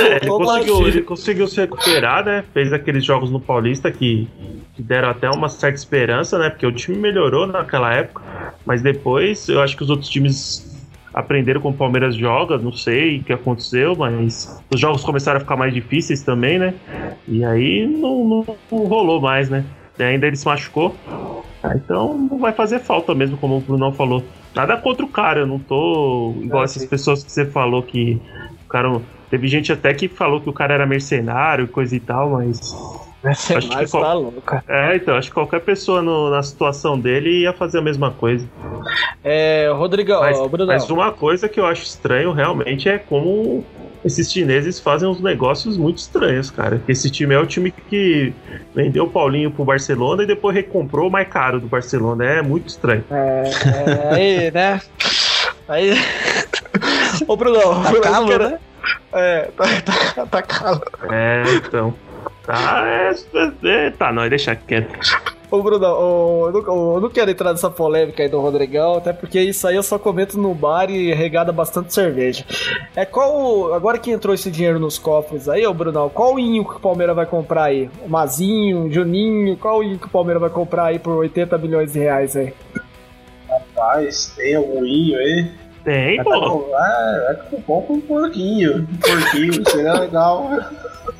É, 0.00 0.16
ele, 0.16 0.26
Voltou 0.26 0.46
pra 0.46 0.58
conseguiu, 0.58 0.88
ele 0.88 1.02
conseguiu 1.02 1.46
se 1.46 1.60
recuperar, 1.60 2.24
né? 2.24 2.44
Fez 2.52 2.72
aqueles 2.72 3.04
jogos 3.04 3.30
no 3.30 3.38
Paulista 3.38 3.92
que, 3.92 4.26
que 4.74 4.82
deram 4.82 5.08
até 5.10 5.28
uma 5.30 5.48
certa 5.48 5.78
esperança, 5.78 6.38
né? 6.38 6.50
Porque 6.50 6.66
o 6.66 6.72
time 6.74 6.98
melhorou 6.98 7.46
naquela 7.46 7.92
época. 7.92 8.22
Mas 8.64 8.82
depois, 8.82 9.48
eu 9.48 9.60
acho 9.60 9.76
que 9.76 9.82
os 9.82 9.90
outros 9.90 10.08
times 10.08 10.70
aprenderam 11.12 11.60
como 11.60 11.74
o 11.74 11.78
Palmeiras 11.78 12.16
joga, 12.16 12.56
não 12.56 12.72
sei 12.72 13.20
o 13.20 13.24
que 13.24 13.32
aconteceu, 13.32 13.94
mas 13.96 14.62
os 14.70 14.80
jogos 14.80 15.04
começaram 15.04 15.36
a 15.36 15.40
ficar 15.40 15.56
mais 15.56 15.74
difíceis 15.74 16.22
também, 16.22 16.58
né? 16.58 16.74
E 17.28 17.44
aí 17.44 17.86
não, 17.86 18.24
não- 18.24 18.58
não 18.70 18.78
rolou 18.86 19.20
mais, 19.20 19.50
né? 19.50 19.66
E 19.98 20.02
ainda 20.02 20.26
ele 20.26 20.36
se 20.36 20.46
machucou. 20.46 20.98
Ah, 21.62 21.74
Então 21.76 22.18
não 22.18 22.38
vai 22.38 22.52
fazer 22.52 22.80
falta 22.80 23.14
mesmo, 23.14 23.36
como 23.38 23.56
o 23.56 23.60
Brunão 23.60 23.92
falou. 23.92 24.30
Nada 24.54 24.76
contra 24.76 25.04
o 25.04 25.10
cara, 25.10 25.40
eu 25.40 25.46
não 25.46 25.58
tô 25.58 26.40
igual 26.42 26.62
Ah, 26.62 26.64
essas 26.64 26.82
sim. 26.82 26.88
pessoas 26.88 27.22
que 27.24 27.30
você 27.30 27.46
falou 27.50 27.82
que 27.84 28.20
o 28.64 28.68
cara. 28.68 28.88
Teve 29.30 29.46
gente 29.48 29.72
até 29.72 29.94
que 29.94 30.08
falou 30.08 30.42
que 30.42 30.50
o 30.50 30.52
cara 30.52 30.74
era 30.74 30.86
mercenário 30.86 31.64
e 31.64 31.68
coisa 31.68 31.96
e 31.96 32.00
tal, 32.00 32.32
mas. 32.32 32.58
Acho 33.24 33.68
que 33.68 33.90
qual- 33.90 34.02
tá 34.02 34.12
louco. 34.14 34.62
É, 34.68 34.96
então, 34.96 35.14
acho 35.16 35.28
que 35.28 35.34
qualquer 35.34 35.60
pessoa 35.60 36.02
no- 36.02 36.30
na 36.30 36.42
situação 36.42 36.98
dele 36.98 37.42
ia 37.42 37.52
fazer 37.52 37.78
a 37.78 37.82
mesma 37.82 38.10
coisa. 38.10 38.44
É, 39.22 39.70
Rodrigão, 39.72 40.20
Mas, 40.20 40.38
ó, 40.38 40.48
mas 40.66 40.90
uma 40.90 41.12
coisa 41.12 41.48
que 41.48 41.60
eu 41.60 41.66
acho 41.66 41.82
estranho 41.84 42.32
realmente 42.32 42.88
é 42.88 42.98
como 42.98 43.64
esses 44.04 44.32
chineses 44.32 44.80
fazem 44.80 45.08
uns 45.08 45.20
negócios 45.20 45.76
muito 45.78 45.98
estranhos, 45.98 46.50
cara. 46.50 46.82
Esse 46.88 47.08
time 47.10 47.34
é 47.34 47.38
o 47.38 47.46
time 47.46 47.70
que 47.70 48.32
vendeu 48.74 49.04
o 49.04 49.08
Paulinho 49.10 49.52
pro 49.52 49.64
Barcelona 49.64 50.24
e 50.24 50.26
depois 50.26 50.54
recomprou 50.56 51.08
o 51.08 51.10
mais 51.10 51.28
caro 51.28 51.60
do 51.60 51.68
Barcelona. 51.68 52.24
É 52.24 52.42
muito 52.42 52.68
estranho. 52.68 53.04
É, 53.10 53.50
é, 53.68 54.14
aí, 54.14 54.50
né? 54.50 54.80
Aí. 55.68 55.92
Ô, 57.28 57.36
Brunão, 57.36 57.82
Tá 57.82 57.90
Brunão, 57.90 58.12
calo, 58.12 58.26
quero- 58.28 58.48
né? 58.50 58.58
É, 59.12 59.40
tá, 59.56 59.64
tá, 60.16 60.26
tá 60.26 60.42
calo. 60.42 60.82
É, 61.10 61.44
então. 61.64 61.94
Tá, 62.44 62.84
é, 62.86 63.12
é, 63.64 63.90
tá, 63.90 64.12
não, 64.12 64.28
deixa 64.28 64.54
quieto. 64.56 64.98
Ô, 65.50 65.62
Brunão, 65.62 65.92
ô, 65.92 66.46
eu, 66.48 66.52
não, 66.62 66.94
eu 66.94 67.00
não 67.02 67.10
quero 67.10 67.30
entrar 67.30 67.52
nessa 67.52 67.70
polêmica 67.70 68.22
aí 68.22 68.28
do 68.28 68.40
Rodrigão, 68.40 68.96
até 68.96 69.12
porque 69.12 69.38
isso 69.40 69.66
aí 69.68 69.76
eu 69.76 69.82
só 69.82 69.98
comento 69.98 70.38
no 70.38 70.54
bar 70.54 70.90
e 70.90 71.12
regada 71.12 71.52
bastante 71.52 71.92
cerveja. 71.92 72.44
É 72.96 73.04
qual. 73.04 73.72
Agora 73.74 73.98
que 73.98 74.10
entrou 74.10 74.34
esse 74.34 74.50
dinheiro 74.50 74.80
nos 74.80 74.98
cofres 74.98 75.48
aí, 75.48 75.66
ô 75.66 75.74
Brunão, 75.74 76.08
qual 76.08 76.34
o 76.34 76.38
inho 76.38 76.64
que 76.64 76.76
o 76.76 76.80
Palmeiras 76.80 77.14
vai 77.14 77.26
comprar 77.26 77.64
aí? 77.64 77.90
O 78.04 78.08
Mazinho, 78.08 78.84
o 78.86 78.90
Juninho, 78.92 79.56
qual 79.58 79.78
o 79.80 79.84
inho 79.84 79.98
que 79.98 80.06
o 80.06 80.10
Palmeiras 80.10 80.40
vai 80.40 80.50
comprar 80.50 80.86
aí 80.86 80.98
por 80.98 81.12
80 81.18 81.58
milhões 81.58 81.92
de 81.92 81.98
reais 81.98 82.34
aí? 82.34 82.52
Rapaz, 83.48 84.32
tem 84.36 84.56
algum 84.56 84.84
inho 84.84 85.18
aí? 85.18 85.50
Tem, 85.84 86.16
Vai, 86.16 86.24
pô. 86.24 86.40
com- 86.62 86.70
vai, 86.70 87.20
vai 87.20 87.36
com 87.50 87.60
pão 87.62 87.82
com 87.82 87.92
um 87.94 88.00
porquinho. 88.00 88.86
Um 88.90 88.96
porquinho, 88.96 89.68
seria 89.70 89.92
legal. 89.94 90.48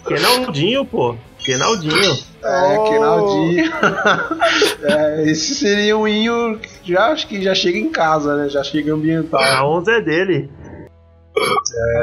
Kenaldinho, 0.06 0.84
pô. 0.84 1.16
Kenaldinho. 1.38 2.14
É, 2.44 2.76
Oh. 2.78 2.84
que 2.84 2.98
Naldinho. 2.98 3.72
é, 4.82 5.30
esse 5.30 5.54
seria 5.54 5.96
um 5.96 6.06
inho 6.08 6.58
que 6.58 6.92
já 6.92 7.06
acho 7.12 7.26
que 7.28 7.40
já 7.42 7.54
chega 7.54 7.78
em 7.78 7.90
casa, 7.90 8.36
né? 8.36 8.48
Já 8.48 8.62
chega 8.64 8.92
ambientado. 8.92 9.42
A 9.42 9.64
11 9.68 9.90
é 9.90 10.00
dele. 10.00 10.50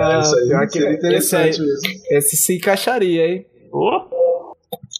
Ah, 0.01 0.19
isso 0.21 0.35
aí 0.35 0.67
que 0.67 0.71
seria 0.73 0.87
esse, 1.17 1.35
aí, 1.35 1.49
interessante 1.49 1.59
mesmo. 1.61 2.01
esse 2.11 2.37
se 2.37 2.55
encaixaria, 2.55 3.27
hein? 3.27 3.45
Ô, 3.71 4.01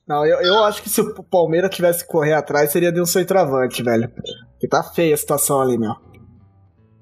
Não, 0.08 0.26
eu, 0.26 0.40
eu 0.42 0.64
acho 0.64 0.82
que 0.84 0.90
se 0.90 1.02
o 1.02 1.24
Palmeiras 1.24 1.74
tivesse 1.74 2.04
que 2.06 2.12
correr 2.12 2.34
atrás, 2.34 2.72
seria 2.72 2.92
de 2.92 3.02
um 3.02 3.06
centroavante, 3.06 3.82
velho. 3.82 4.10
Porque 4.52 4.68
tá 4.68 4.84
feia 4.84 5.14
a 5.14 5.18
situação 5.18 5.62
ali, 5.62 5.78
meu. 5.78 5.94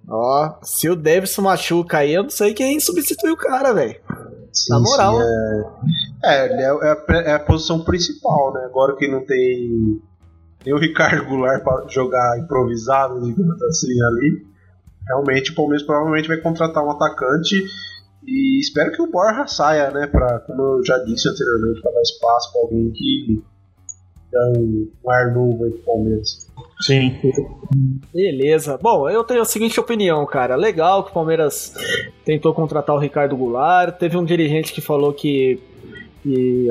Ó, 0.10 0.54
se 0.63 0.88
o 0.90 0.96
Davidson 0.96 1.42
machuca 1.42 1.98
aí, 1.98 2.13
eu 2.13 2.24
não 2.24 2.30
sei 2.30 2.54
quem 2.54 2.80
substitui 2.80 3.32
o 3.32 3.38
cara, 3.38 3.74
velho. 3.74 4.00
Sim, 4.65 4.74
Na 4.74 4.80
moral. 4.80 5.13
sim, 5.15 5.24
é, 6.24 6.38
é, 6.38 6.48
é, 6.48 6.63
é 6.63 6.70
a, 6.70 7.17
é 7.22 7.34
a 7.34 7.39
posição 7.39 7.84
principal, 7.84 8.54
né? 8.54 8.65
Agora 8.65 8.96
que 8.96 9.08
não 9.08 9.26
tem 9.26 10.02
nem 10.65 10.74
o 10.74 10.80
Ricardo 10.80 11.26
Goulart 11.26 11.63
pra 11.63 11.86
jogar 11.88 12.39
improvisado, 12.39 13.22
digamos 13.22 13.62
assim, 13.63 14.02
ali. 14.04 14.46
Realmente 15.08 15.52
o 15.52 15.56
Palmeiras 15.56 15.86
provavelmente 15.86 16.28
vai 16.28 16.38
contratar 16.38 16.84
um 16.84 16.91
atacante 16.91 17.56
e 18.26 18.60
espero 18.60 18.91
que 18.91 19.02
o 19.02 19.10
Borja 19.10 19.48
saia, 19.48 19.89
né? 19.91 20.08
Pra, 20.08 20.39
como 20.39 20.62
eu 20.62 20.86
já 20.86 20.98
disse 21.00 21.30
anteriormente, 21.30 21.82
para 21.82 21.93
dar 21.93 22.02
espaço 22.02 22.52
pra 22.52 22.62
alguém 22.62 22.91
que 22.91 23.41
dá 24.30 24.52
um, 24.58 24.91
um 25.06 25.10
ar 25.10 25.34
novo 25.34 25.63
aí 25.63 25.72
pro 25.72 25.84
Palmeiras. 25.84 26.47
Sim. 26.82 27.16
Beleza. 28.13 28.78
Bom, 28.82 29.10
eu 29.10 29.24
tenho 29.24 29.42
a 29.42 29.46
seguinte 29.46 29.80
opinião, 29.80 30.26
cara. 30.26 30.56
Legal 30.56 31.04
que 31.04 31.12
o 31.12 31.13
Palmeiras 31.13 31.74
tentou 32.26 32.54
contratar 32.54 32.96
o 32.96 33.00
Ricardo 33.00 33.36
Goulart. 33.36 33.98
Teve 33.98 34.18
um 34.18 34.24
dirigente 34.26 34.72
que 34.74 34.82
falou 34.82 35.13
que, 35.13 35.60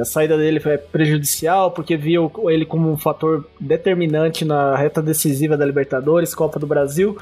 a 0.01 0.05
saída 0.05 0.37
dele 0.37 0.61
foi 0.61 0.77
prejudicial 0.77 1.71
porque 1.71 1.97
via 1.97 2.21
o- 2.21 2.51
ele 2.51 2.67
como 2.67 2.91
um 2.93 2.97
fator 2.99 3.47
determinante 3.59 4.45
na 4.45 4.77
reta 4.77 5.01
decisiva 5.01 5.57
da 5.57 5.65
Libertadores, 5.65 6.35
Copa 6.35 6.59
do 6.59 6.67
Brasil. 6.67 7.17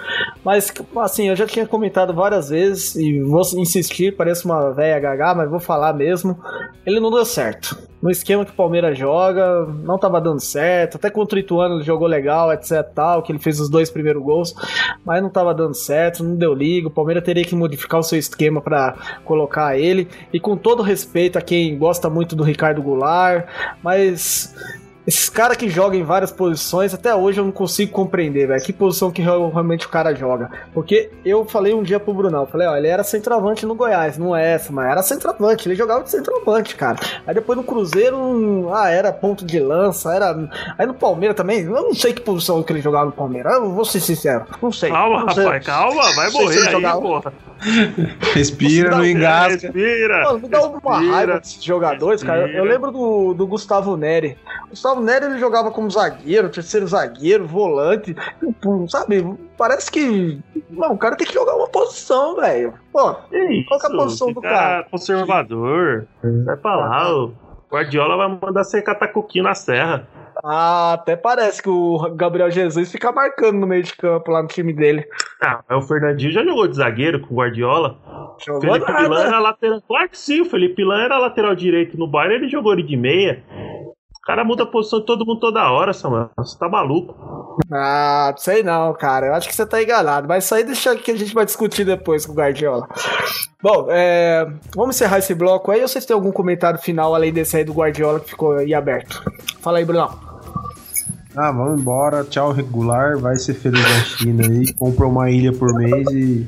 Mas, 0.44 0.72
assim, 0.96 1.28
eu 1.28 1.36
já 1.36 1.46
tinha 1.46 1.64
comentado 1.66 2.12
várias 2.12 2.48
vezes 2.48 2.96
e 2.96 3.20
vou 3.20 3.42
insistir, 3.56 4.16
parece 4.16 4.44
uma 4.46 4.70
velha 4.72 4.98
gaga, 4.98 5.34
mas 5.34 5.50
vou 5.50 5.60
falar 5.60 5.92
mesmo. 5.92 6.36
Ele 6.84 6.98
não 6.98 7.10
deu 7.10 7.24
certo. 7.24 7.78
No 8.04 8.10
esquema 8.10 8.44
que 8.44 8.50
o 8.50 8.54
Palmeiras 8.54 8.98
joga, 8.98 9.64
não 9.82 9.98
tava 9.98 10.20
dando 10.20 10.38
certo. 10.38 10.96
Até 10.96 11.08
contra 11.08 11.36
o 11.36 11.40
Ituano 11.40 11.76
ele 11.76 11.84
jogou 11.84 12.06
legal, 12.06 12.52
etc 12.52 12.82
tal, 12.94 13.22
que 13.22 13.32
ele 13.32 13.38
fez 13.38 13.58
os 13.58 13.70
dois 13.70 13.88
primeiros 13.88 14.22
gols, 14.22 14.54
mas 15.02 15.22
não 15.22 15.30
tava 15.30 15.54
dando 15.54 15.74
certo, 15.74 16.22
não 16.22 16.36
deu 16.36 16.52
liga. 16.52 16.88
O 16.88 16.90
Palmeiras 16.90 17.24
teria 17.24 17.46
que 17.46 17.56
modificar 17.56 17.98
o 17.98 18.02
seu 18.02 18.18
esquema 18.18 18.60
para 18.60 18.94
colocar 19.24 19.78
ele. 19.78 20.06
E 20.30 20.38
com 20.38 20.54
todo 20.54 20.82
respeito 20.82 21.38
a 21.38 21.40
quem 21.40 21.78
gosta 21.78 22.10
muito 22.10 22.36
do 22.36 22.44
Ricardo 22.44 22.82
Goulart, 22.82 23.46
mas 23.82 24.54
esses 25.06 25.28
caras 25.28 25.56
que 25.56 25.68
jogam 25.68 25.98
em 25.98 26.02
várias 26.02 26.32
posições, 26.32 26.94
até 26.94 27.14
hoje 27.14 27.38
eu 27.40 27.44
não 27.44 27.52
consigo 27.52 27.92
compreender, 27.92 28.46
velho. 28.48 28.62
Que 28.62 28.72
posição 28.72 29.10
que 29.10 29.20
real- 29.20 29.50
realmente 29.50 29.86
o 29.86 29.90
cara 29.90 30.14
joga. 30.14 30.50
Porque 30.72 31.10
eu 31.24 31.44
falei 31.44 31.74
um 31.74 31.82
dia 31.82 32.00
pro 32.00 32.14
Brunão, 32.14 32.46
falei, 32.46 32.66
ó, 32.66 32.76
ele 32.76 32.88
era 32.88 33.04
centroavante 33.04 33.66
no 33.66 33.74
Goiás, 33.74 34.16
não 34.16 34.34
é 34.34 34.52
essa, 34.54 34.72
mas 34.72 34.90
era 34.90 35.02
centroavante, 35.02 35.68
ele 35.68 35.74
jogava 35.74 36.02
de 36.04 36.10
centroavante, 36.10 36.74
cara. 36.74 36.98
Aí 37.26 37.34
depois 37.34 37.56
no 37.58 37.64
Cruzeiro, 37.64 38.16
hum, 38.16 38.70
ah, 38.72 38.88
era 38.90 39.12
ponto 39.12 39.44
de 39.44 39.58
lança, 39.60 40.14
era. 40.14 40.34
Aí 40.78 40.86
no 40.86 40.94
Palmeiras 40.94 41.36
também, 41.36 41.60
eu 41.64 41.70
não 41.72 41.94
sei 41.94 42.12
que 42.14 42.22
posição 42.22 42.62
que 42.62 42.72
ele 42.72 42.80
jogava 42.80 43.06
no 43.06 43.12
Palmeiras, 43.12 43.52
eu 43.54 43.70
vou 43.72 43.84
ser 43.84 44.00
sincero, 44.00 44.44
não 44.62 44.72
sei. 44.72 44.90
Calma, 44.90 45.24
não 45.24 45.30
sei. 45.34 45.44
rapaz, 45.44 45.66
calma, 45.66 46.02
vai 46.14 46.24
Não 46.26 46.32
se 46.32 46.42
morrer 46.42 46.58
aí, 46.66 46.70
jogava- 46.72 47.00
porra. 47.00 47.32
Respira, 48.34 48.90
não 48.90 49.04
engasga. 49.04 49.68
Respira. 49.72 50.24
Mano, 50.24 50.38
me 50.40 50.48
dá 50.48 50.62
uma 50.66 50.72
respira. 50.96 51.12
raiva 51.14 51.40
desses 51.40 51.62
jogadores, 51.64 52.22
cara. 52.22 52.42
Eu, 52.48 52.58
eu 52.58 52.64
lembro 52.64 52.90
do, 52.90 53.34
do 53.34 53.46
Gustavo 53.46 53.96
Neri. 53.96 54.36
Gustavo 54.70 54.93
Neri 55.00 55.26
ele 55.26 55.38
jogava 55.38 55.70
como 55.70 55.90
zagueiro, 55.90 56.48
terceiro 56.48 56.86
zagueiro, 56.86 57.46
volante. 57.46 58.14
Pô, 58.62 58.86
Sabe? 58.88 59.24
Parece 59.56 59.90
que. 59.90 60.40
Mano, 60.70 60.94
o 60.94 60.98
cara 60.98 61.16
tem 61.16 61.26
que 61.26 61.32
jogar 61.34 61.54
uma 61.54 61.68
posição, 61.68 62.36
velho. 62.36 62.74
Pô, 62.92 63.14
Que 63.30 63.64
Qual 63.68 63.80
que 63.80 63.86
é 63.86 63.88
a 63.90 63.92
posição 63.96 64.32
do 64.32 64.40
cara? 64.40 64.84
conservador. 64.90 66.06
Vai 66.44 66.56
pra 66.56 66.76
lá, 66.76 67.14
o 67.16 67.32
Guardiola 67.70 68.16
vai 68.16 68.28
mandar 68.28 68.64
você 68.64 68.80
catar 68.82 69.08
coquinho 69.08 69.44
na 69.44 69.54
serra. 69.54 70.06
ah, 70.44 70.94
até 70.94 71.16
parece 71.16 71.62
que 71.62 71.68
o 71.68 71.98
Gabriel 72.14 72.50
Jesus 72.50 72.90
fica 72.90 73.10
marcando 73.12 73.58
no 73.58 73.66
meio 73.66 73.82
de 73.82 73.94
campo 73.96 74.30
lá 74.30 74.42
no 74.42 74.48
time 74.48 74.72
dele. 74.72 75.06
Ah, 75.42 75.60
o 75.76 75.82
Fernandinho 75.82 76.32
já 76.32 76.44
jogou 76.44 76.66
de 76.66 76.76
zagueiro 76.76 77.20
com 77.20 77.34
o 77.34 77.36
Guardiola. 77.38 77.96
Jogou 78.44 78.60
Felipe 78.62 78.90
nada. 78.92 79.04
Pilan 79.04 79.24
era 79.24 79.38
lateral. 79.38 79.82
Claro 79.82 80.08
que 80.08 80.18
sim, 80.18 80.40
o 80.40 80.44
Felipe 80.44 80.84
Lan 80.84 81.04
era 81.04 81.18
lateral 81.18 81.54
direito 81.54 81.96
no 81.96 82.06
Bayern, 82.08 82.36
ele 82.36 82.48
jogou 82.48 82.72
ele 82.72 82.82
de 82.82 82.96
meia. 82.96 83.42
O 84.24 84.26
cara 84.26 84.42
muda 84.42 84.62
a 84.62 84.66
posição 84.66 85.00
de 85.00 85.04
todo 85.06 85.26
mundo 85.26 85.38
toda 85.38 85.70
hora, 85.70 85.92
Samuel. 85.92 86.30
Você 86.38 86.58
tá 86.58 86.66
maluco. 86.66 87.58
Ah, 87.70 88.34
sei 88.38 88.62
não, 88.62 88.94
cara. 88.94 89.26
Eu 89.26 89.34
acho 89.34 89.46
que 89.46 89.54
você 89.54 89.66
tá 89.66 89.82
enganado. 89.82 90.26
Mas 90.26 90.44
isso 90.44 90.54
aí 90.54 90.64
deixa 90.64 90.96
que 90.96 91.10
a 91.10 91.16
gente 91.16 91.34
vai 91.34 91.44
discutir 91.44 91.84
depois 91.84 92.24
com 92.24 92.32
o 92.32 92.34
Guardiola. 92.34 92.88
Bom, 93.62 93.86
é, 93.90 94.46
vamos 94.74 94.96
encerrar 94.96 95.18
esse 95.18 95.34
bloco 95.34 95.70
aí. 95.70 95.82
Ou 95.82 95.88
vocês 95.88 96.06
têm 96.06 96.14
algum 96.14 96.32
comentário 96.32 96.80
final 96.80 97.14
além 97.14 97.34
desse 97.34 97.58
aí 97.58 97.64
do 97.64 97.74
Guardiola 97.74 98.18
que 98.18 98.30
ficou 98.30 98.54
aí 98.54 98.72
aberto? 98.72 99.22
Fala 99.60 99.76
aí, 99.76 99.84
Brunão. 99.84 100.18
Ah, 101.36 101.52
vamos 101.52 101.78
embora. 101.78 102.24
Tchau, 102.24 102.50
regular. 102.50 103.18
Vai 103.18 103.36
ser 103.36 103.52
feliz 103.52 103.82
na 103.82 104.00
China 104.04 104.46
aí. 104.46 104.72
Compra 104.72 105.06
uma 105.06 105.30
ilha 105.30 105.52
por 105.52 105.74
mês 105.74 106.06
e 106.12 106.46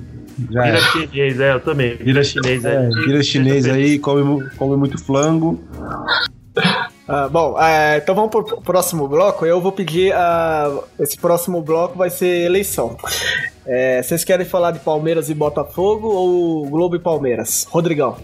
já 0.51 0.63
Vira 0.63 0.79
é. 0.79 0.81
chinês, 0.81 1.41
é, 1.41 1.53
eu 1.53 1.61
também. 1.61 1.97
Vira 1.97 2.25
chinês 2.25 2.65
É, 2.65 2.79
aí. 2.79 2.89
vira 3.05 3.23
chinês 3.23 3.67
aí, 3.67 3.99
come, 3.99 4.23
mu- 4.23 4.49
come 4.57 4.77
muito 4.79 4.97
flango. 5.05 5.61
Ah, 7.09 7.29
bom, 7.29 7.61
é, 7.61 7.99
então 7.99 8.15
vamos 8.15 8.31
pro 8.31 8.61
próximo 8.61 9.07
bloco. 9.07 9.47
Eu 9.47 9.61
vou 9.61 9.71
pedir. 9.73 10.13
ah, 10.13 10.81
esse 10.99 11.17
próximo 11.17 11.63
bloco 11.63 11.97
vai 11.97 12.11
ser 12.11 12.45
eleição. 12.45 12.97
É, 13.65 14.03
vocês 14.03 14.25
querem 14.25 14.47
falar 14.47 14.73
de 14.73 14.81
Palmeiras 14.81 15.29
e 15.29 15.35
Botafogo 15.35 16.09
ou 16.09 16.67
Globo 16.67 16.97
e 16.97 16.99
Palmeiras? 16.99 17.65
Rodrigão. 17.71 18.17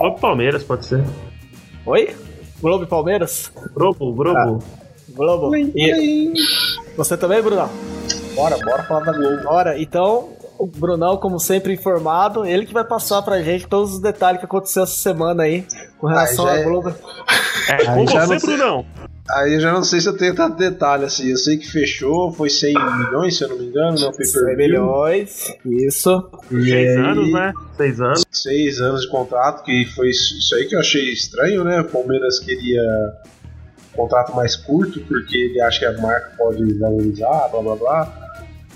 Ou 0.00 0.14
Palmeiras, 0.14 0.64
pode 0.64 0.86
ser. 0.86 1.04
Oi? 1.86 2.14
Globo 2.60 2.84
e 2.84 2.86
Palmeiras? 2.86 3.50
Globo, 3.74 4.12
Globo. 4.12 4.64
Globo. 5.10 5.56
E 5.56 6.32
você 6.96 7.16
também, 7.16 7.42
Brunão? 7.42 7.68
Bora, 8.34 8.56
bora 8.58 8.82
falar 8.84 9.04
da 9.04 9.12
Globo. 9.12 9.42
Bora, 9.42 9.80
então, 9.80 10.30
o 10.62 10.66
Brunão, 10.66 11.16
como 11.16 11.40
sempre 11.40 11.72
informado, 11.72 12.46
ele 12.46 12.64
que 12.64 12.72
vai 12.72 12.84
passar 12.84 13.20
pra 13.22 13.42
gente 13.42 13.66
todos 13.66 13.94
os 13.94 14.00
detalhes 14.00 14.38
que 14.38 14.44
aconteceu 14.44 14.84
essa 14.84 14.94
semana 14.94 15.42
aí 15.42 15.66
com 15.98 16.06
relação 16.06 16.46
à 16.46 16.56
é- 16.58 16.62
Globo. 16.62 16.94
É, 17.68 17.84
com 17.84 18.06
você, 18.06 18.18
não 18.18 18.38
sei. 18.38 18.56
Brunão. 18.56 18.86
Aí 19.28 19.54
eu 19.54 19.60
já 19.60 19.72
não 19.72 19.82
sei 19.82 20.00
se 20.00 20.08
eu 20.08 20.16
tenho 20.16 20.34
tanto 20.36 20.56
detalhe 20.56 21.04
assim. 21.04 21.30
Eu 21.30 21.36
sei 21.36 21.56
que 21.56 21.68
fechou, 21.68 22.32
foi 22.32 22.48
100 22.48 22.74
milhões, 22.74 23.36
se 23.36 23.42
eu 23.42 23.48
não 23.48 23.58
me 23.58 23.66
engano, 23.66 23.98
né? 23.98 24.06
O 24.06 24.12
pay 24.16 24.24
100 24.24 24.56
milhões, 24.56 25.52
isso. 25.64 26.30
E 26.50 26.62
Seis 26.62 26.70
aí, 26.70 26.96
anos, 26.96 27.32
né? 27.32 27.52
Seis 27.76 28.00
anos. 28.00 28.24
Seis 28.30 28.80
anos 28.80 29.02
de 29.02 29.08
contrato, 29.08 29.64
que 29.64 29.84
foi 29.96 30.10
isso 30.10 30.38
isso 30.38 30.54
aí 30.54 30.66
que 30.66 30.76
eu 30.76 30.80
achei 30.80 31.12
estranho, 31.12 31.64
né? 31.64 31.80
O 31.80 31.84
Palmeiras 31.84 32.38
queria 32.38 32.82
um 33.94 33.96
contrato 33.96 34.34
mais 34.34 34.54
curto, 34.54 35.00
porque 35.08 35.36
ele 35.36 35.60
acha 35.60 35.80
que 35.80 35.86
a 35.86 36.00
marca 36.00 36.32
pode 36.38 36.78
valorizar, 36.78 37.48
blá 37.48 37.62
blá 37.62 37.76
blá. 37.76 38.21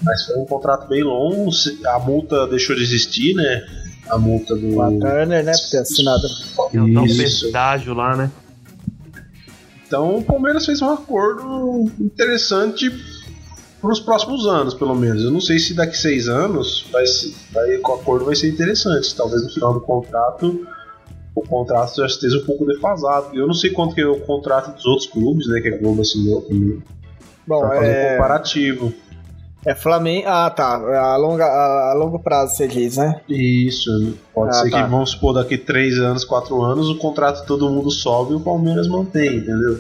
Mas 0.03 0.25
foi 0.25 0.37
um 0.37 0.45
contrato 0.45 0.89
bem 0.89 1.03
longo, 1.03 1.51
a 1.87 1.99
multa 1.99 2.47
deixou 2.47 2.77
de 2.77 2.83
existir, 2.83 3.35
né? 3.35 3.67
A 4.09 4.19
multa 4.19 4.55
do. 4.55 4.75
Com 4.75 4.83
a 4.83 4.89
Turner, 4.91 5.45
né? 5.45 5.53
Por 5.53 5.71
ter 5.71 5.79
assinado. 5.79 6.27
Um 6.75 7.05
Isso. 7.05 7.47
pedágio 7.47 7.95
lá, 7.95 8.17
né? 8.17 8.31
Então 9.87 10.19
o 10.19 10.23
Palmeiras 10.23 10.67
fez 10.67 10.83
um 10.83 10.91
acordo 10.91 11.91
interessante 11.99 12.91
para 13.81 13.91
os 13.91 14.01
próximos 14.01 14.47
anos, 14.47 14.75
pelo 14.75 14.95
menos. 14.95 15.23
Eu 15.23 15.31
não 15.31 15.41
sei 15.41 15.59
se 15.59 15.75
daqui 15.75 15.97
seis 15.97 16.29
anos 16.29 16.87
vai, 16.93 17.05
vai, 17.53 17.77
o 17.77 17.95
acordo 17.95 18.25
vai 18.25 18.35
ser 18.35 18.49
interessante. 18.49 19.15
Talvez 19.15 19.43
no 19.43 19.51
final 19.51 19.73
do 19.73 19.81
contrato 19.81 20.67
o 21.37 21.43
contrato 21.43 21.97
já 21.97 22.07
esteja 22.07 22.39
um 22.39 22.47
pouco 22.47 22.65
defasado. 22.65 23.37
Eu 23.39 23.47
não 23.47 23.53
sei 23.53 23.71
quanto 23.71 23.95
que 23.95 24.01
é 24.01 24.07
o 24.07 24.19
contrato 24.21 24.75
dos 24.75 24.87
outros 24.87 25.07
clubes, 25.07 25.47
né? 25.47 25.61
Que 25.61 25.69
a 25.69 25.77
Globo 25.77 26.01
assinou 26.01 26.41
também. 26.41 26.83
Bom, 27.47 27.61
Pra 27.61 27.69
fazer 27.69 27.87
um 27.87 27.91
é, 27.91 28.13
comparativo. 28.13 28.95
É 29.65 29.75
Flamengo. 29.75 30.27
Ah, 30.29 30.51
tá. 30.51 30.75
A, 30.75 31.17
longa, 31.17 31.45
a, 31.45 31.91
a 31.91 31.95
longo 31.95 32.19
prazo, 32.19 32.55
você 32.55 32.69
diz, 32.69 32.97
né? 32.97 33.21
Isso, 33.29 33.91
pode 34.35 34.51
Ah, 34.51 34.63
ser 34.63 34.71
tá. 34.71 34.85
que, 34.85 34.91
vamos 34.91 35.11
supor, 35.11 35.35
daqui 35.35 35.59
três 35.59 35.99
anos, 35.99 36.25
quatro 36.25 36.63
anos, 36.63 36.89
o 36.89 36.97
contrato 36.99 37.41
de 37.41 37.47
todo 37.47 37.69
mundo 37.71 37.91
sobe 37.91 38.33
e 38.33 38.37
o 38.37 38.41
Palmeiras 38.41 38.87
mantém, 38.89 39.37
entendeu? 39.39 39.79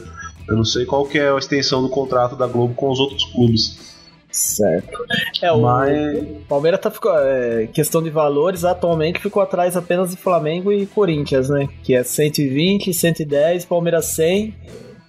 Eu 0.49 0.57
não 0.57 0.65
sei 0.65 0.85
qual 0.85 1.05
que 1.05 1.19
é 1.19 1.31
a 1.31 1.37
extensão 1.37 1.83
do 1.83 1.89
contrato 1.89 2.37
da 2.37 2.47
Globo 2.47 2.75
com 2.75 2.91
os 2.91 2.99
outros 3.01 3.25
clubes. 3.27 3.97
Certo. 4.31 4.99
É, 5.41 5.51
o 5.51 5.62
Mas 5.62 6.25
Palmeiras 6.49 6.79
tá 6.81 6.91
ficou, 6.91 7.12
é, 7.19 7.67
questão 7.73 8.03
de 8.03 8.11
valores, 8.11 8.65
atualmente 8.65 9.19
ficou 9.19 9.43
atrás 9.43 9.77
apenas 9.77 10.11
de 10.11 10.17
Flamengo 10.17 10.71
e 10.71 10.85
Corinthians, 10.85 11.49
né? 11.49 11.69
Que 11.83 11.95
é 11.95 12.03
120, 12.03 12.93
110, 12.93 13.65
Palmeiras 13.65 14.05
100. 14.07 14.55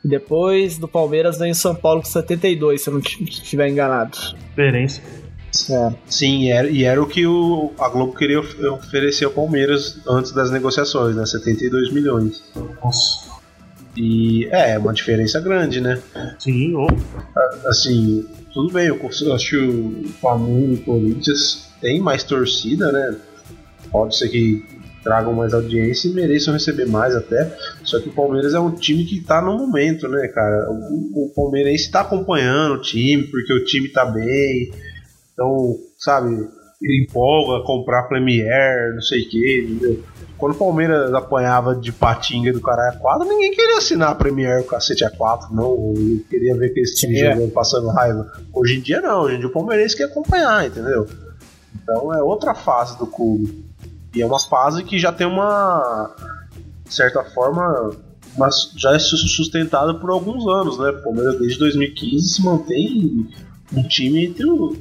Depois 0.08 0.78
do 0.78 0.88
Palmeiras 0.88 1.38
vem 1.38 1.52
o 1.52 1.56
São 1.56 1.76
Paulo 1.76 2.02
com 2.02 2.08
72, 2.08 2.82
se 2.82 2.90
eu 2.90 2.94
não 2.94 3.02
estiver 3.02 3.68
enganado. 3.70 4.18
Diferença. 4.50 5.02
É. 5.72 5.92
Sim, 6.08 6.44
e 6.44 6.50
era, 6.52 6.70
e 6.70 6.84
era 6.84 7.02
o 7.02 7.08
que 7.08 7.26
o, 7.26 7.72
a 7.80 7.90
Globo 7.90 8.14
queria 8.16 8.40
of- 8.40 8.64
oferecer 8.68 9.26
ao 9.26 9.32
Palmeiras 9.32 10.00
antes 10.08 10.32
das 10.32 10.52
negociações, 10.52 11.16
né? 11.16 11.26
72 11.26 11.92
milhões. 11.92 12.44
Nossa. 12.84 13.28
E 13.96 14.46
é, 14.52 14.78
uma 14.78 14.94
diferença 14.94 15.40
grande, 15.42 15.82
né? 15.82 16.00
Sim, 16.38 16.76
ô. 16.76 16.88
Assim, 17.66 18.26
tudo 18.54 18.72
bem, 18.72 18.88
eu 18.88 19.34
acho 19.34 19.50
que 19.50 19.58
o 19.58 20.04
Flamengo 20.22 20.74
e 20.74 20.76
o 20.76 20.82
Corinthians 20.84 21.70
tem 21.82 22.00
mais 22.00 22.24
torcida, 22.24 22.92
né? 22.92 23.16
Pode 23.92 24.16
ser 24.16 24.30
que 24.30 24.64
tragam 25.08 25.32
mais 25.32 25.54
audiência 25.54 26.10
e 26.10 26.14
mereçam 26.14 26.54
receber 26.54 26.86
mais 26.86 27.16
até. 27.16 27.56
Só 27.84 27.98
que 28.00 28.10
o 28.10 28.14
Palmeiras 28.14 28.54
é 28.54 28.60
um 28.60 28.72
time 28.72 29.06
que 29.06 29.22
tá 29.22 29.42
no 29.42 29.58
momento, 29.58 30.08
né, 30.10 30.28
cara? 30.28 30.70
O, 30.70 31.28
o 31.28 31.34
palmeirense 31.34 31.90
tá 31.90 32.02
acompanhando 32.02 32.74
o 32.74 32.82
time, 32.82 33.24
porque 33.24 33.54
o 33.54 33.64
time 33.64 33.88
tá 33.88 34.06
bem. 34.06 34.70
Então, 35.34 35.78
sabe, 35.98 36.46
ele 36.82 37.04
empolga 37.04 37.66
comprar 37.66 38.04
Premier, 38.04 38.94
não 38.94 39.02
sei 39.02 39.22
o 39.22 39.30
que, 39.30 39.62
entendeu? 39.62 40.04
Quando 40.38 40.54
o 40.54 40.58
Palmeiras 40.58 41.14
apanhava 41.14 41.74
de 41.74 41.92
patinga 41.92 42.52
do 42.52 42.62
caralho 42.62 42.98
a 42.98 43.00
4, 43.00 43.28
ninguém 43.28 43.52
queria 43.52 43.78
assinar 43.78 44.10
a 44.10 44.16
Premier 44.16 44.60
o 44.62 44.66
cacete 44.66 45.06
a 45.06 45.10
4, 45.10 45.56
não. 45.56 45.94
Eu 45.96 46.20
queria 46.30 46.56
ver 46.56 46.68
aquele 46.68 46.86
time 46.86 47.18
Sim, 47.18 47.26
é. 47.26 47.34
jogando, 47.34 47.52
passando 47.52 47.88
raiva. 47.88 48.32
Hoje 48.54 48.78
em 48.78 48.82
dia 48.82 49.02
não, 49.02 49.22
hoje 49.22 49.36
em 49.36 49.40
dia 49.40 49.48
o 49.48 49.52
palmeirense 49.52 49.96
quer 49.96 50.04
acompanhar, 50.04 50.68
entendeu? 50.68 51.08
Então 51.82 52.14
é 52.14 52.22
outra 52.22 52.54
fase 52.54 52.98
do 53.00 53.08
clube. 53.08 53.67
E 54.16 54.22
é 54.22 54.26
uma 54.26 54.40
fase 54.40 54.84
que 54.84 54.98
já 54.98 55.12
tem 55.12 55.28
uma, 55.28 56.16
de 56.88 56.94
certa 56.94 57.24
forma, 57.24 57.92
mas 58.38 58.72
já 58.78 58.96
é 58.96 59.00
sus- 59.00 59.36
sustentada 59.36 59.94
por 59.96 60.10
alguns 60.10 60.48
anos, 60.48 60.78
né? 60.80 60.90
O 60.90 61.04
Palmeiras 61.04 61.38
desde 61.40 61.60
2015 61.60 62.28
se 62.36 62.44
mantém 62.44 63.28
um 63.76 63.84
time 63.84 64.26
entre 64.26 64.46
o, 64.50 64.76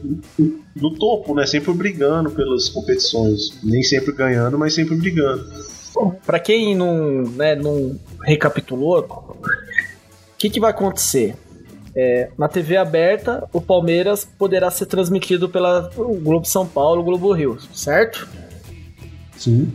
no 0.77 0.91
topo, 0.93 1.35
né? 1.35 1.45
Sempre 1.45 1.73
brigando 1.75 2.31
pelas 2.31 2.69
competições. 2.69 3.59
Nem 3.63 3.83
sempre 3.83 4.13
ganhando, 4.13 4.59
mas 4.59 4.75
sempre 4.75 4.97
brigando. 4.97 5.45
Pra 6.25 6.39
quem 6.39 6.75
não, 6.77 7.23
né, 7.23 7.55
não 7.57 7.99
recapitulou, 8.23 8.99
o 9.01 10.37
que, 10.39 10.51
que 10.51 10.61
vai 10.61 10.71
acontecer? 10.71 11.35
É, 11.99 12.29
na 12.37 12.47
TV 12.47 12.77
aberta, 12.77 13.49
o 13.51 13.61
Palmeiras 13.63 14.23
poderá 14.39 14.71
ser 14.71 14.85
transmitido 14.85 15.49
pela 15.49 15.91
Globo 15.97 16.45
São 16.45 16.67
Paulo, 16.67 17.03
Globo 17.03 17.33
Rio, 17.33 17.57
certo? 17.73 18.29
Sim. 19.37 19.71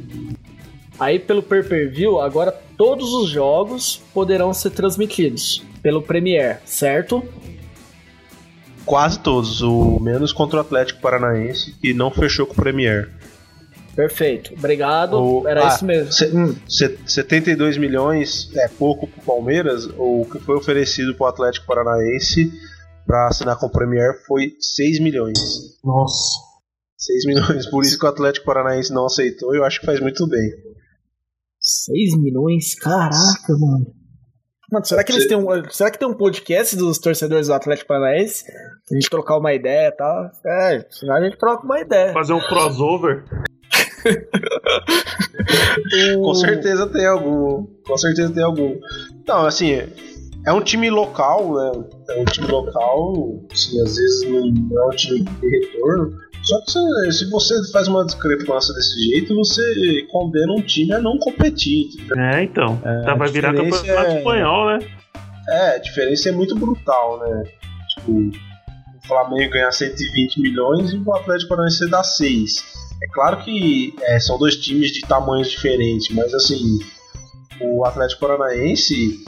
Aí 1.00 1.18
pelo 1.20 1.42
pay-per-view, 1.42 2.20
agora 2.20 2.52
todos 2.78 3.14
os 3.14 3.30
jogos 3.30 4.02
poderão 4.14 4.54
ser 4.54 4.70
transmitidos 4.72 5.64
pelo 5.82 6.02
Premier, 6.02 6.62
certo? 6.66 7.24
Quase 8.86 9.20
todos, 9.20 9.62
o 9.62 10.00
menos 10.00 10.34
contra 10.34 10.58
o 10.58 10.62
Atlético 10.62 11.02
Paranaense, 11.02 11.74
que 11.80 11.94
não 11.94 12.12
fechou 12.12 12.46
com 12.46 12.54
o 12.54 12.56
Premier. 12.56 13.10
Perfeito. 13.96 14.54
Obrigado. 14.54 15.14
O- 15.22 15.48
Era 15.48 15.66
ah, 15.66 15.68
isso 15.76 15.86
mesmo. 15.86 16.12
cê- 16.12 16.32
Hum, 16.34 16.56
Se- 16.68 16.98
72 17.06 17.78
milhões 17.78 18.50
é 18.56 18.68
pouco 18.68 19.06
pro 19.08 19.22
Palmeiras, 19.22 19.86
o 19.98 20.26
que 20.32 20.40
foi 20.40 20.56
oferecido 20.56 21.14
pro 21.16 21.26
Atlético 21.28 21.66
Paranaense 21.68 22.52
para 23.06 23.28
assinar 23.28 23.58
com 23.58 23.66
o 23.68 23.72
Premier 23.72 24.24
foi 24.26 24.54
6 24.60 25.00
milhões. 25.00 25.38
Nossa. 25.84 26.40
6 27.02 27.26
milhões, 27.26 27.70
por 27.70 27.84
isso 27.84 27.98
que 27.98 28.06
o 28.06 28.10
Atlético 28.10 28.46
Paranaense 28.46 28.94
não 28.94 29.08
aceitou, 29.08 29.56
eu 29.56 29.66
acho 29.66 29.80
que 29.80 29.88
faz 29.88 30.00
muito 30.00 30.28
bem. 30.28 30.52
6 31.60 32.22
milhões? 32.22 32.76
Caraca, 32.76 33.58
mano. 33.60 33.92
Mano, 34.72 34.86
será 34.86 35.04
que 35.04 35.12
eles 35.12 35.28
têm 35.28 35.36
um, 35.36 35.48
será 35.70 35.92
que 35.92 36.00
tem 36.00 36.08
um 36.08 36.14
podcast 36.14 36.78
dos 36.78 36.98
torcedores 36.98 37.48
do 37.48 37.54
Atlético 37.54 37.90
Paranaense? 37.90 38.46
A 38.50 38.94
gente 38.94 39.10
trocar 39.10 39.38
uma 39.38 39.54
ideia 39.54 39.90
e 39.90 39.92
tal. 39.92 40.32
É, 40.46 40.86
senão 40.90 41.16
a 41.16 41.22
gente 41.22 41.38
troca 41.38 41.66
uma 41.66 41.82
ideia. 41.82 42.14
Fazer 42.14 42.32
um 42.34 42.40
crossover. 42.40 43.26
Com 46.22 46.34
certeza 46.36 46.88
tem 46.88 47.06
algum. 47.06 47.66
Com 47.86 47.98
certeza 47.98 48.32
tem 48.32 48.44
algum. 48.44 48.80
Não, 49.28 49.46
assim, 49.46 49.74
é 50.46 50.54
um 50.54 50.62
time 50.62 50.90
local, 50.90 51.54
né? 51.54 51.72
É 52.10 52.22
um 52.22 52.26
time 52.26 52.48
local, 52.48 53.46
assim, 53.52 53.82
às 53.82 53.98
vezes 53.98 54.30
não 54.30 54.82
é 54.82 54.86
um 54.86 54.92
time 54.92 55.20
de 55.20 55.50
retorno. 55.50 56.18
Só 56.44 56.60
que 56.62 56.72
você- 56.72 57.12
se 57.12 57.30
você 57.30 57.72
faz 57.72 57.88
uma 57.88 58.04
discrepância 58.06 58.74
desse 58.74 59.00
jeito, 59.12 59.36
você 59.36 60.06
condena 60.12 60.54
um 60.54 60.62
time 60.62 60.92
a 60.94 61.00
não 61.00 61.18
competir. 61.18 61.88
entendeu? 61.94 62.18
É, 62.18 62.44
então. 62.44 62.78
tá, 62.78 63.12
a 63.12 63.16
vai 63.16 63.30
virar 63.30 63.54
campeonato 63.54 64.12
é- 64.12 64.18
espanhol, 64.18 64.66
né? 64.68 64.80
É, 65.50 65.76
a 65.76 65.78
diferença 65.78 66.30
é 66.30 66.32
muito 66.32 66.56
brutal, 66.56 67.20
né? 67.20 67.44
Tipo, 67.96 68.12
o 68.12 69.08
Flamengo 69.08 69.52
ganhar 69.54 69.72
120 69.72 70.40
milhões 70.40 70.92
e 70.92 70.98
o 70.98 71.14
Atlético 71.14 71.50
Paranaense 71.50 71.90
dar 71.90 72.04
6. 72.04 72.64
É 73.04 73.08
claro 73.08 73.38
que 73.44 73.94
é, 74.02 74.20
são 74.20 74.38
dois 74.38 74.56
times 74.56 74.92
de 74.92 75.02
tamanhos 75.02 75.50
diferentes, 75.50 76.16
mas 76.16 76.34
assim, 76.34 76.80
o 77.60 77.84
Atlético 77.86 78.22
Paranaense 78.22 79.24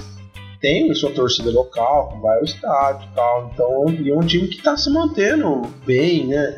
tem 0.61 0.93
sua 0.93 1.11
torcida 1.11 1.49
local, 1.51 2.19
vai 2.21 2.37
ao 2.37 2.43
estádio 2.43 3.07
e 3.11 3.15
tal. 3.15 3.51
Então, 3.53 3.85
e 4.01 4.09
é 4.11 4.15
um 4.15 4.21
time 4.25 4.47
que 4.47 4.61
tá 4.61 4.77
se 4.77 4.89
mantendo 4.91 5.63
bem, 5.85 6.27
né? 6.27 6.55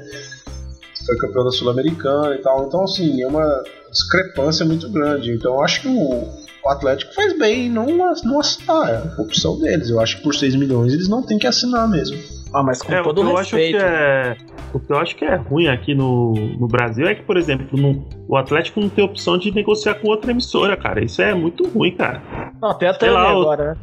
Foi 1.05 1.15
campeão 1.17 1.43
da 1.43 1.51
Sul-Americana 1.51 2.35
e 2.35 2.39
tal. 2.39 2.65
Então, 2.67 2.83
assim, 2.83 3.21
é 3.21 3.27
uma 3.27 3.63
discrepância 3.91 4.65
muito 4.65 4.89
grande. 4.89 5.31
Então 5.33 5.53
eu 5.55 5.63
acho 5.63 5.81
que 5.81 5.87
o, 5.87 6.23
o 6.65 6.69
Atlético 6.69 7.13
faz 7.13 7.37
bem 7.37 7.67
em 7.67 7.69
não, 7.69 7.85
não 8.23 8.39
assinar. 8.39 8.89
É 8.89 8.97
a 9.17 9.21
opção 9.21 9.59
deles. 9.59 9.89
Eu 9.89 9.99
acho 9.99 10.17
que 10.17 10.23
por 10.23 10.33
6 10.33 10.55
milhões 10.55 10.93
eles 10.93 11.07
não 11.07 11.21
têm 11.21 11.37
que 11.37 11.47
assinar 11.47 11.87
mesmo. 11.87 12.17
Ah, 12.53 12.63
mas 12.63 12.81
com 12.81 12.91
É, 12.93 13.01
o 13.01 13.03
todo 13.03 13.21
que 13.21 13.27
eu 13.27 13.35
respeito. 13.35 13.77
acho 13.77 13.85
que 13.85 13.91
é. 13.91 14.37
O 14.73 14.79
que 14.79 14.91
eu 14.91 14.97
acho 14.97 15.15
que 15.15 15.23
é 15.25 15.35
ruim 15.35 15.67
aqui 15.67 15.93
no, 15.95 16.33
no 16.59 16.67
Brasil 16.67 17.07
é 17.07 17.15
que, 17.15 17.21
por 17.23 17.37
exemplo, 17.37 17.77
no- 17.79 18.03
o 18.27 18.35
Atlético 18.35 18.81
não 18.81 18.89
tem 18.89 19.05
opção 19.05 19.37
de 19.37 19.49
negociar 19.53 19.95
com 19.95 20.07
outra 20.09 20.31
emissora, 20.31 20.75
cara. 20.75 21.03
Isso 21.03 21.21
é 21.21 21.33
muito 21.33 21.65
ruim, 21.69 21.91
cara. 21.95 22.21
Não, 22.61 22.73
tem 22.77 22.89
a 22.89 22.93
lá, 23.09 23.37
o- 23.37 23.41
agora, 23.41 23.73
né? 23.73 23.75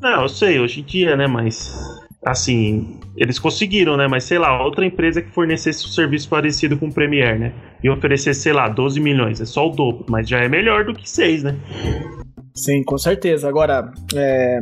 Não, 0.00 0.22
eu 0.22 0.28
sei, 0.28 0.58
hoje 0.58 0.80
em 0.80 0.84
dia, 0.84 1.16
né? 1.16 1.26
Mas. 1.26 1.70
Assim, 2.30 2.98
eles 3.16 3.38
conseguiram, 3.38 3.96
né? 3.96 4.06
Mas 4.06 4.24
sei 4.24 4.38
lá, 4.38 4.62
outra 4.62 4.84
empresa 4.84 5.22
que 5.22 5.30
fornecesse 5.30 5.84
um 5.86 5.88
serviço 5.88 6.28
parecido 6.28 6.76
com 6.76 6.86
o 6.88 6.92
Premier, 6.92 7.38
né? 7.38 7.52
E 7.82 7.88
oferecesse, 7.88 8.40
sei 8.40 8.52
lá, 8.52 8.68
12 8.68 9.00
milhões. 9.00 9.40
É 9.40 9.44
só 9.46 9.66
o 9.66 9.70
dobro, 9.70 10.04
mas 10.08 10.28
já 10.28 10.38
é 10.40 10.48
melhor 10.48 10.84
do 10.84 10.94
que 10.94 11.08
6, 11.08 11.42
né? 11.44 11.56
Sim, 12.54 12.82
com 12.84 12.98
certeza. 12.98 13.48
Agora, 13.48 13.90
é... 14.14 14.58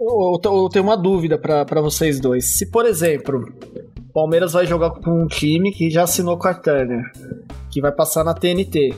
eu, 0.00 0.40
eu- 0.44 0.62
eu 0.62 0.68
tenho 0.68 0.84
uma 0.84 0.96
dúvida 0.96 1.38
pra 1.38 1.80
vocês 1.80 2.20
dois. 2.20 2.44
Se, 2.56 2.70
por 2.70 2.86
exemplo, 2.86 3.40
o 4.08 4.12
Palmeiras 4.12 4.52
vai 4.52 4.66
jogar 4.66 4.90
com 4.90 5.24
um 5.24 5.26
time 5.26 5.72
que 5.72 5.90
já 5.90 6.04
assinou 6.04 6.38
com 6.38 6.48
a 6.48 6.54
Turner, 6.54 7.02
que 7.70 7.80
vai 7.80 7.92
passar 7.92 8.22
na 8.24 8.34
TNT, 8.34 8.94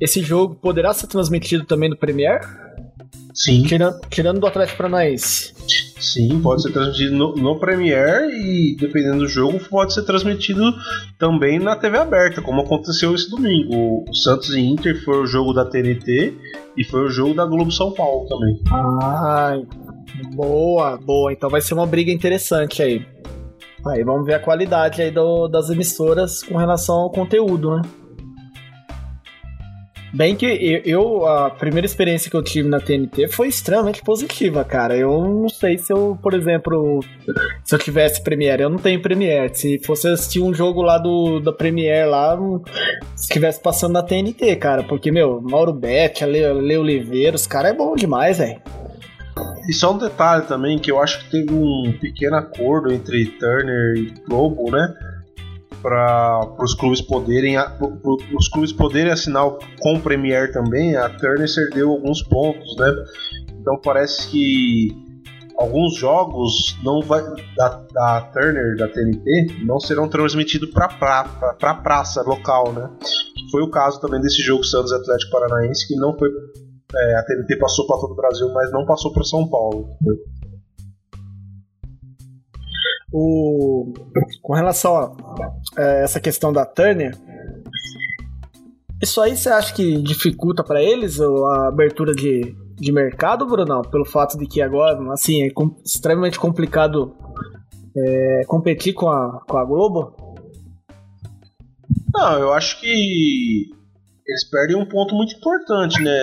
esse 0.00 0.20
jogo 0.22 0.54
poderá 0.54 0.92
ser 0.94 1.06
transmitido 1.06 1.64
também 1.64 1.88
no 1.90 1.96
Premier? 1.96 2.40
Sim, 3.34 3.62
Tirando, 3.64 4.00
tirando 4.10 4.40
do 4.40 4.46
Atlético 4.46 4.78
Paranaense. 4.78 5.52
sim, 5.98 6.40
pode 6.42 6.62
ser 6.62 6.72
transmitido 6.72 7.16
no, 7.16 7.34
no 7.34 7.58
Premiere 7.58 8.30
e, 8.34 8.76
dependendo 8.76 9.18
do 9.18 9.26
jogo, 9.28 9.58
pode 9.70 9.94
ser 9.94 10.02
transmitido 10.04 10.62
também 11.18 11.58
na 11.58 11.74
TV 11.76 11.98
aberta, 11.98 12.42
como 12.42 12.60
aconteceu 12.60 13.14
esse 13.14 13.30
domingo. 13.30 14.04
O 14.08 14.14
Santos 14.14 14.50
e 14.54 14.60
Inter 14.60 15.02
foi 15.04 15.18
o 15.22 15.26
jogo 15.26 15.52
da 15.52 15.64
TNT 15.64 16.34
e 16.76 16.84
foi 16.84 17.06
o 17.06 17.10
jogo 17.10 17.34
da 17.34 17.44
Globo 17.46 17.70
São 17.70 17.92
Paulo 17.92 18.26
também. 18.28 18.60
Ai, 19.02 19.62
boa, 20.34 20.96
boa. 20.98 21.32
Então 21.32 21.48
vai 21.48 21.60
ser 21.60 21.74
uma 21.74 21.86
briga 21.86 22.10
interessante 22.12 22.82
aí. 22.82 23.04
Aí 23.86 24.04
vamos 24.04 24.24
ver 24.26 24.34
a 24.34 24.38
qualidade 24.38 25.02
aí 25.02 25.10
do- 25.10 25.48
das 25.48 25.68
emissoras 25.70 26.42
com 26.42 26.56
relação 26.56 26.96
ao 26.96 27.10
conteúdo, 27.10 27.76
né? 27.76 27.82
Bem 30.12 30.36
que 30.36 30.82
eu, 30.84 31.24
a 31.26 31.48
primeira 31.48 31.86
experiência 31.86 32.30
que 32.30 32.36
eu 32.36 32.42
tive 32.42 32.68
na 32.68 32.78
TNT 32.78 33.28
foi 33.28 33.48
extremamente 33.48 34.02
positiva, 34.02 34.62
cara. 34.62 34.94
Eu 34.94 35.10
não 35.24 35.48
sei 35.48 35.78
se 35.78 35.90
eu, 35.90 36.18
por 36.22 36.34
exemplo, 36.34 37.00
se 37.64 37.74
eu 37.74 37.78
tivesse 37.78 38.22
Premiere, 38.22 38.62
eu 38.62 38.68
não 38.68 38.76
tenho 38.76 39.00
Premiere. 39.00 39.54
Se 39.54 39.78
fosse 39.78 40.08
assistir 40.08 40.40
um 40.40 40.52
jogo 40.52 40.82
lá 40.82 40.98
do 40.98 41.40
da 41.40 41.50
Premiere 41.50 42.10
lá, 42.10 42.38
se 43.16 43.28
estivesse 43.28 43.62
passando 43.62 43.94
na 43.94 44.02
TNT, 44.02 44.56
cara, 44.56 44.82
porque 44.82 45.10
meu, 45.10 45.40
Mauro 45.40 45.72
Betti, 45.72 46.24
Ale, 46.24 46.44
Ale 46.44 46.76
Oliveira, 46.76 47.34
os 47.34 47.46
caras 47.46 47.72
é 47.72 47.74
bom 47.74 47.96
demais, 47.96 48.36
velho. 48.36 48.60
E 49.66 49.72
só 49.72 49.94
um 49.94 49.98
detalhe 49.98 50.44
também, 50.44 50.78
que 50.78 50.90
eu 50.90 51.00
acho 51.00 51.20
que 51.20 51.30
teve 51.30 51.54
um 51.54 51.96
pequeno 51.98 52.36
acordo 52.36 52.92
entre 52.92 53.24
Turner 53.26 53.96
e 53.96 54.14
Globo, 54.28 54.70
né? 54.70 54.92
Para 55.82 56.54
os 56.60 56.74
clubes 56.74 57.00
poderem 57.00 57.56
os 58.36 58.48
clubes 58.48 58.72
poderem 58.72 59.12
assinar 59.12 59.50
com 59.80 59.94
o 59.94 60.00
Premier 60.00 60.52
também, 60.52 60.96
a 60.96 61.08
Turner 61.08 61.48
cedeu 61.48 61.90
alguns 61.90 62.22
pontos, 62.22 62.76
né? 62.76 62.94
Então 63.60 63.80
parece 63.82 64.28
que 64.28 64.88
alguns 65.58 65.96
jogos 65.96 66.78
não 66.84 67.02
vai 67.02 67.22
da, 67.56 67.84
da 67.92 68.20
Turner 68.32 68.76
da 68.76 68.88
TNT 68.88 69.64
não 69.64 69.80
serão 69.80 70.08
transmitidos 70.08 70.70
para 70.70 70.88
pra, 70.88 71.24
pra, 71.24 71.54
pra 71.54 71.74
praça 71.74 72.22
local, 72.22 72.72
né? 72.72 72.88
Foi 73.50 73.62
o 73.62 73.70
caso 73.70 74.00
também 74.00 74.20
desse 74.20 74.40
jogo 74.40 74.64
Santos 74.64 74.92
Atlético 74.92 75.32
Paranaense 75.32 75.86
que 75.88 75.96
não 75.96 76.16
foi 76.16 76.30
é, 76.94 77.16
a 77.16 77.22
TNT 77.24 77.56
passou 77.58 77.86
para 77.86 77.98
todo 77.98 78.12
o 78.12 78.16
Brasil, 78.16 78.48
mas 78.52 78.70
não 78.70 78.84
passou 78.84 79.12
para 79.12 79.24
São 79.24 79.48
Paulo. 79.48 79.88
entendeu? 79.94 80.16
O, 83.12 83.92
com 84.40 84.54
relação 84.54 84.96
a 84.96 85.12
é, 85.78 86.02
essa 86.04 86.18
questão 86.20 86.52
da 86.52 86.64
Turner, 86.64 87.14
isso 89.02 89.20
aí 89.20 89.36
você 89.36 89.48
acha 89.50 89.74
que 89.74 90.00
dificulta 90.00 90.64
pra 90.64 90.82
eles 90.82 91.20
a 91.20 91.68
abertura 91.68 92.14
de, 92.14 92.54
de 92.76 92.92
mercado, 92.92 93.46
Brunão? 93.46 93.82
Pelo 93.82 94.04
fato 94.04 94.38
de 94.38 94.46
que 94.46 94.62
agora, 94.62 94.98
assim, 95.12 95.42
é 95.44 95.50
com- 95.50 95.76
extremamente 95.84 96.38
complicado 96.38 97.14
é, 97.96 98.42
competir 98.46 98.94
com 98.94 99.08
a, 99.10 99.40
com 99.46 99.58
a 99.58 99.64
Globo? 99.64 100.14
Não, 102.14 102.38
eu 102.38 102.52
acho 102.52 102.80
que 102.80 103.66
eles 104.26 104.48
perdem 104.50 104.76
um 104.76 104.86
ponto 104.88 105.14
muito 105.14 105.34
importante, 105.36 106.00
né? 106.02 106.18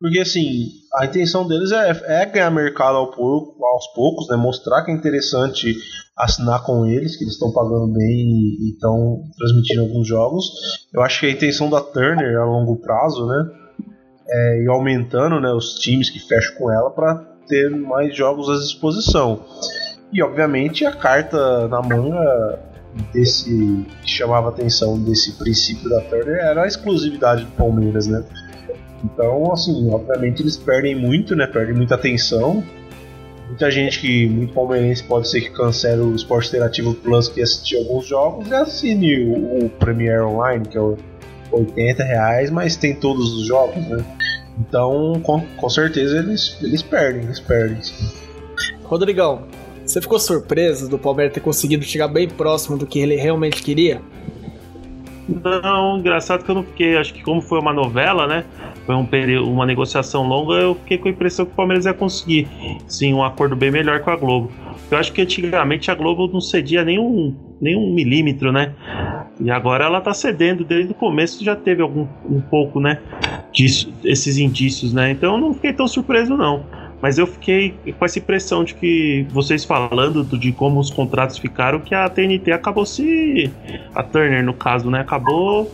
Porque 0.00 0.18
assim, 0.18 0.70
a 0.96 1.04
intenção 1.04 1.46
deles 1.46 1.70
é, 1.72 2.22
é 2.22 2.26
ganhar 2.26 2.50
mercado 2.50 2.96
ao 2.96 3.10
aos 3.10 3.86
poucos, 3.94 4.28
né? 4.28 4.36
Mostrar 4.36 4.82
que 4.82 4.90
é 4.90 4.94
interessante 4.94 5.76
assinar 6.16 6.64
com 6.64 6.86
eles, 6.86 7.16
que 7.16 7.24
eles 7.24 7.34
estão 7.34 7.52
pagando 7.52 7.92
bem 7.92 8.56
e 8.60 8.70
estão 8.72 9.22
transmitindo 9.36 9.82
alguns 9.82 10.08
jogos. 10.08 10.44
Eu 10.92 11.02
acho 11.02 11.20
que 11.20 11.26
a 11.26 11.30
intenção 11.30 11.68
da 11.68 11.82
Turner 11.82 12.38
a 12.38 12.44
longo 12.44 12.76
prazo, 12.76 13.26
né? 13.26 13.50
É 14.32 14.62
ir 14.62 14.68
aumentando 14.68 15.40
né, 15.40 15.52
os 15.52 15.74
times 15.74 16.08
que 16.08 16.20
fecham 16.20 16.54
com 16.56 16.70
ela 16.70 16.90
para 16.90 17.16
ter 17.46 17.68
mais 17.68 18.16
jogos 18.16 18.48
à 18.48 18.54
disposição. 18.54 19.44
E 20.12 20.22
obviamente 20.22 20.86
a 20.86 20.92
carta 20.92 21.68
na 21.68 21.82
manga 21.82 22.58
desse 23.12 23.86
que 24.02 24.10
chamava 24.10 24.48
a 24.48 24.50
atenção 24.50 25.00
desse 25.02 25.32
princípio 25.32 25.88
da 25.88 26.00
Turner 26.02 26.36
era 26.36 26.62
a 26.62 26.66
exclusividade 26.66 27.44
do 27.44 27.50
Palmeiras, 27.52 28.06
né? 28.06 28.24
Então, 29.04 29.52
assim, 29.52 29.90
obviamente 29.90 30.42
eles 30.42 30.56
perdem 30.56 30.94
muito, 30.94 31.34
né? 31.34 31.46
Perdem 31.46 31.74
muita 31.74 31.94
atenção. 31.94 32.62
Muita 33.48 33.70
gente 33.70 34.00
que, 34.00 34.28
muito 34.28 34.52
palmeirense, 34.52 35.02
pode 35.02 35.28
ser 35.28 35.40
que 35.40 35.50
cancele 35.50 36.02
o 36.02 36.14
Esporte 36.14 36.48
Interativo 36.48 36.94
Plus 36.94 37.28
que 37.28 37.42
assistir 37.42 37.78
alguns 37.78 38.06
jogos 38.06 38.48
e 38.48 38.54
assine 38.54 39.24
o, 39.24 39.66
o 39.66 40.28
Online, 40.28 40.64
que 40.68 40.78
é 40.78 40.80
o 40.80 40.96
80 41.50 42.04
reais, 42.04 42.50
mas 42.50 42.76
tem 42.76 42.94
todos 42.94 43.34
os 43.34 43.46
jogos, 43.46 43.84
né? 43.88 44.04
Então, 44.58 45.20
com, 45.24 45.40
com 45.40 45.68
certeza 45.68 46.18
eles, 46.18 46.56
eles 46.62 46.82
perdem, 46.82 47.24
eles 47.24 47.40
perdem. 47.40 47.78
Rodrigão, 48.84 49.42
você 49.84 50.00
ficou 50.00 50.20
surpreso 50.20 50.88
do 50.88 50.98
Palmeiras 50.98 51.34
ter 51.34 51.40
conseguido 51.40 51.84
chegar 51.84 52.06
bem 52.08 52.28
próximo 52.28 52.76
do 52.76 52.86
que 52.86 53.00
ele 53.00 53.16
realmente 53.16 53.62
queria? 53.62 54.00
Não, 55.42 55.98
engraçado 55.98 56.44
que 56.44 56.50
eu 56.50 56.54
não 56.54 56.64
fiquei. 56.64 56.96
Acho 56.96 57.14
que 57.14 57.22
como 57.22 57.40
foi 57.40 57.60
uma 57.60 57.72
novela, 57.72 58.26
né? 58.26 58.44
Foi 58.84 58.94
um 58.94 59.06
período, 59.06 59.48
uma 59.48 59.64
negociação 59.64 60.26
longa, 60.26 60.54
eu 60.54 60.74
fiquei 60.74 60.98
com 60.98 61.08
a 61.08 61.10
impressão 61.10 61.46
que 61.46 61.52
o 61.52 61.54
Palmeiras 61.54 61.86
ia 61.86 61.94
conseguir 61.94 62.48
sim 62.88 63.14
um 63.14 63.22
acordo 63.22 63.54
bem 63.54 63.70
melhor 63.70 64.00
com 64.00 64.10
a 64.10 64.16
Globo. 64.16 64.50
Eu 64.90 64.98
acho 64.98 65.12
que 65.12 65.22
antigamente 65.22 65.90
a 65.90 65.94
Globo 65.94 66.26
não 66.26 66.40
cedia 66.40 66.84
nenhum, 66.84 67.36
nenhum 67.60 67.92
milímetro, 67.94 68.50
né? 68.50 68.74
E 69.40 69.50
agora 69.50 69.84
ela 69.84 70.00
tá 70.00 70.12
cedendo 70.12 70.64
desde 70.64 70.90
o 70.90 70.94
começo, 70.94 71.44
já 71.44 71.54
teve 71.54 71.80
algum 71.80 72.06
um 72.28 72.40
pouco, 72.40 72.80
né? 72.80 73.00
Disso, 73.52 73.92
esses 74.04 74.38
indícios, 74.38 74.92
né? 74.92 75.12
Então 75.12 75.34
eu 75.34 75.40
não 75.40 75.54
fiquei 75.54 75.72
tão 75.72 75.86
surpreso, 75.86 76.36
não. 76.36 76.64
Mas 77.02 77.16
eu 77.18 77.26
fiquei 77.26 77.74
com 77.98 78.04
essa 78.04 78.18
impressão 78.18 78.62
de 78.62 78.74
que 78.74 79.26
vocês 79.30 79.64
falando 79.64 80.22
do- 80.22 80.38
de 80.38 80.52
como 80.52 80.78
os 80.78 80.90
contratos 80.90 81.38
ficaram, 81.38 81.80
que 81.80 81.94
a 81.94 82.08
TNT 82.08 82.52
acabou 82.52 82.84
se. 82.84 83.50
A 83.94 84.02
Turner, 84.02 84.44
no 84.44 84.52
caso, 84.52 84.90
né? 84.90 85.00
Acabou 85.00 85.70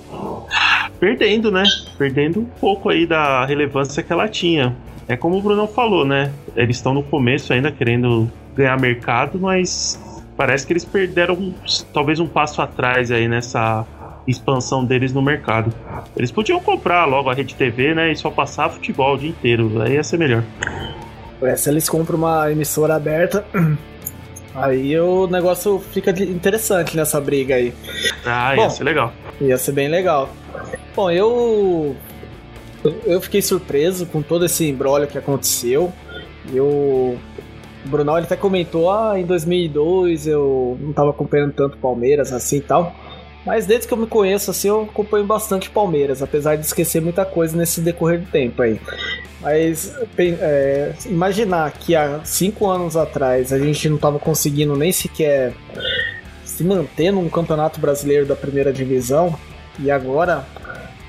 perdendo, 1.00 1.50
né? 1.50 1.64
Perdendo 1.98 2.40
um 2.40 2.44
pouco 2.44 2.88
aí 2.88 3.06
da 3.06 3.44
relevância 3.44 4.02
que 4.02 4.12
ela 4.12 4.28
tinha. 4.28 4.74
É 5.08 5.16
como 5.16 5.36
o 5.36 5.42
Brunão 5.42 5.66
falou, 5.68 6.04
né? 6.04 6.32
Eles 6.56 6.76
estão 6.76 6.94
no 6.94 7.02
começo 7.02 7.52
ainda 7.52 7.70
querendo 7.70 8.30
ganhar 8.54 8.78
mercado, 8.80 9.38
mas 9.38 10.00
parece 10.36 10.66
que 10.66 10.72
eles 10.72 10.84
perderam 10.84 11.54
talvez 11.92 12.18
um 12.20 12.26
passo 12.26 12.60
atrás 12.62 13.10
aí 13.10 13.28
nessa 13.28 13.84
expansão 14.26 14.84
deles 14.84 15.12
no 15.12 15.22
mercado. 15.22 15.72
Eles 16.16 16.32
podiam 16.32 16.58
comprar 16.60 17.04
logo 17.04 17.30
a 17.30 17.34
Rede 17.34 17.54
TV, 17.54 17.94
né? 17.94 18.10
E 18.12 18.16
só 18.16 18.30
passar 18.30 18.68
futebol 18.68 19.14
o 19.14 19.18
dia 19.18 19.30
inteiro. 19.30 19.80
Aí 19.82 19.94
ia 19.94 20.02
ser 20.02 20.18
melhor. 20.18 20.42
Se 21.56 21.70
eles 21.70 21.88
compram 21.88 22.16
uma 22.18 22.50
emissora 22.50 22.94
aberta, 22.94 23.44
aí 24.54 24.98
o 24.98 25.26
negócio 25.26 25.78
fica 25.78 26.10
interessante 26.10 26.96
nessa 26.96 27.20
briga 27.20 27.56
aí. 27.56 27.74
Ah, 28.24 28.54
Bom. 28.54 28.62
ia 28.62 28.70
ser 28.70 28.84
legal. 28.84 29.12
Ia 29.40 29.58
ser 29.58 29.72
bem 29.72 29.88
legal. 29.88 30.30
Bom, 30.94 31.10
eu. 31.10 31.94
Eu 33.04 33.20
fiquei 33.20 33.42
surpreso 33.42 34.06
com 34.06 34.22
todo 34.22 34.44
esse 34.44 34.68
embrólio 34.68 35.08
que 35.08 35.18
aconteceu. 35.18 35.92
Eu. 36.52 37.18
O 37.84 37.88
Brunão 37.88 38.16
ele 38.16 38.26
até 38.26 38.36
comentou: 38.36 38.90
ah, 38.90 39.18
em 39.18 39.24
2002 39.24 40.26
eu 40.26 40.78
não 40.80 40.92
tava 40.92 41.10
acompanhando 41.10 41.52
tanto 41.52 41.76
Palmeiras 41.76 42.32
assim 42.32 42.58
e 42.58 42.62
tal. 42.62 42.94
Mas 43.46 43.64
desde 43.64 43.86
que 43.86 43.94
eu 43.94 43.98
me 43.98 44.08
conheço, 44.08 44.50
assim, 44.50 44.66
eu 44.66 44.82
acompanho 44.82 45.24
bastante 45.24 45.70
Palmeiras, 45.70 46.20
apesar 46.20 46.56
de 46.56 46.66
esquecer 46.66 47.00
muita 47.00 47.24
coisa 47.24 47.56
nesse 47.56 47.80
decorrer 47.80 48.20
do 48.20 48.26
tempo 48.26 48.60
aí. 48.60 48.80
Mas 49.40 49.94
é, 50.18 50.92
imaginar 51.06 51.70
que 51.70 51.94
há 51.94 52.20
cinco 52.24 52.66
anos 52.66 52.96
atrás 52.96 53.52
a 53.52 53.58
gente 53.58 53.88
não 53.88 53.98
tava 53.98 54.18
conseguindo 54.18 54.74
nem 54.74 54.90
sequer 54.90 55.52
se 56.44 56.64
manter 56.64 57.12
num 57.12 57.28
campeonato 57.28 57.78
brasileiro 57.78 58.26
da 58.26 58.34
primeira 58.34 58.72
divisão 58.72 59.38
e 59.78 59.90
agora 59.90 60.44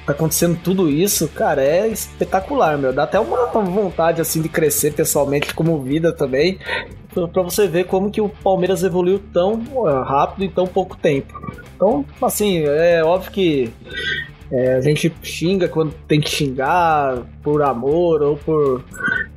tá 0.08 0.14
acontecendo 0.14 0.58
tudo 0.64 0.90
isso, 0.90 1.28
cara, 1.28 1.62
é 1.62 1.86
espetacular, 1.90 2.78
meu. 2.78 2.94
Dá 2.94 3.04
até 3.04 3.20
uma 3.20 3.46
vontade, 3.48 4.22
assim, 4.22 4.42
de 4.42 4.48
crescer 4.48 4.94
pessoalmente 4.94 5.54
como 5.54 5.82
vida 5.82 6.14
também, 6.14 6.58
para 7.14 7.44
você 7.44 7.68
ver 7.68 7.84
como 7.86 8.10
que 8.10 8.22
o 8.22 8.30
Palmeiras 8.30 8.84
evoluiu 8.84 9.20
tão 9.34 9.62
rápido 10.06 10.46
em 10.46 10.50
tão 10.50 10.66
pouco 10.66 10.96
tempo. 10.96 11.34
Então, 11.76 12.06
assim, 12.22 12.64
é 12.66 13.04
óbvio 13.04 13.32
que 13.32 13.74
é, 14.50 14.76
a 14.76 14.82
gente 14.82 15.14
xinga 15.22 15.68
quando 15.68 15.94
tem 16.08 16.22
que 16.22 16.30
xingar 16.30 17.24
por 17.44 17.62
amor 17.62 18.22
ou 18.22 18.38
por, 18.38 18.86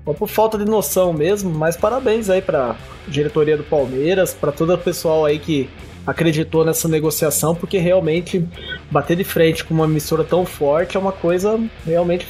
ou 0.07 0.15
por 0.15 0.29
falta 0.29 0.57
de 0.57 0.65
noção 0.65 1.13
mesmo, 1.13 1.51
mas 1.51 1.77
parabéns 1.77 2.31
aí 2.31 2.41
pra 2.41 2.77
diretoria 3.09 3.57
do 3.57 3.65
Palmeiras, 3.65 4.33
para 4.33 4.53
todo 4.53 4.73
o 4.73 4.79
pessoal 4.79 5.25
aí 5.25 5.41
que 5.41 5.69
acreditou 6.11 6.65
nessa 6.65 6.89
negociação, 6.89 7.55
porque 7.55 7.79
realmente 7.79 8.45
bater 8.91 9.17
de 9.17 9.25
frente 9.25 9.65
com 9.65 9.73
uma 9.73 9.85
emissora 9.85 10.25
tão 10.25 10.45
forte 10.45 10.97
é 10.97 11.01
uma 11.01 11.13
coisa 11.13 11.59
realmente 11.87 12.27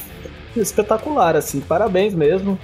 espetacular, 0.56 1.36
assim, 1.36 1.60
parabéns 1.60 2.14
mesmo. 2.14 2.58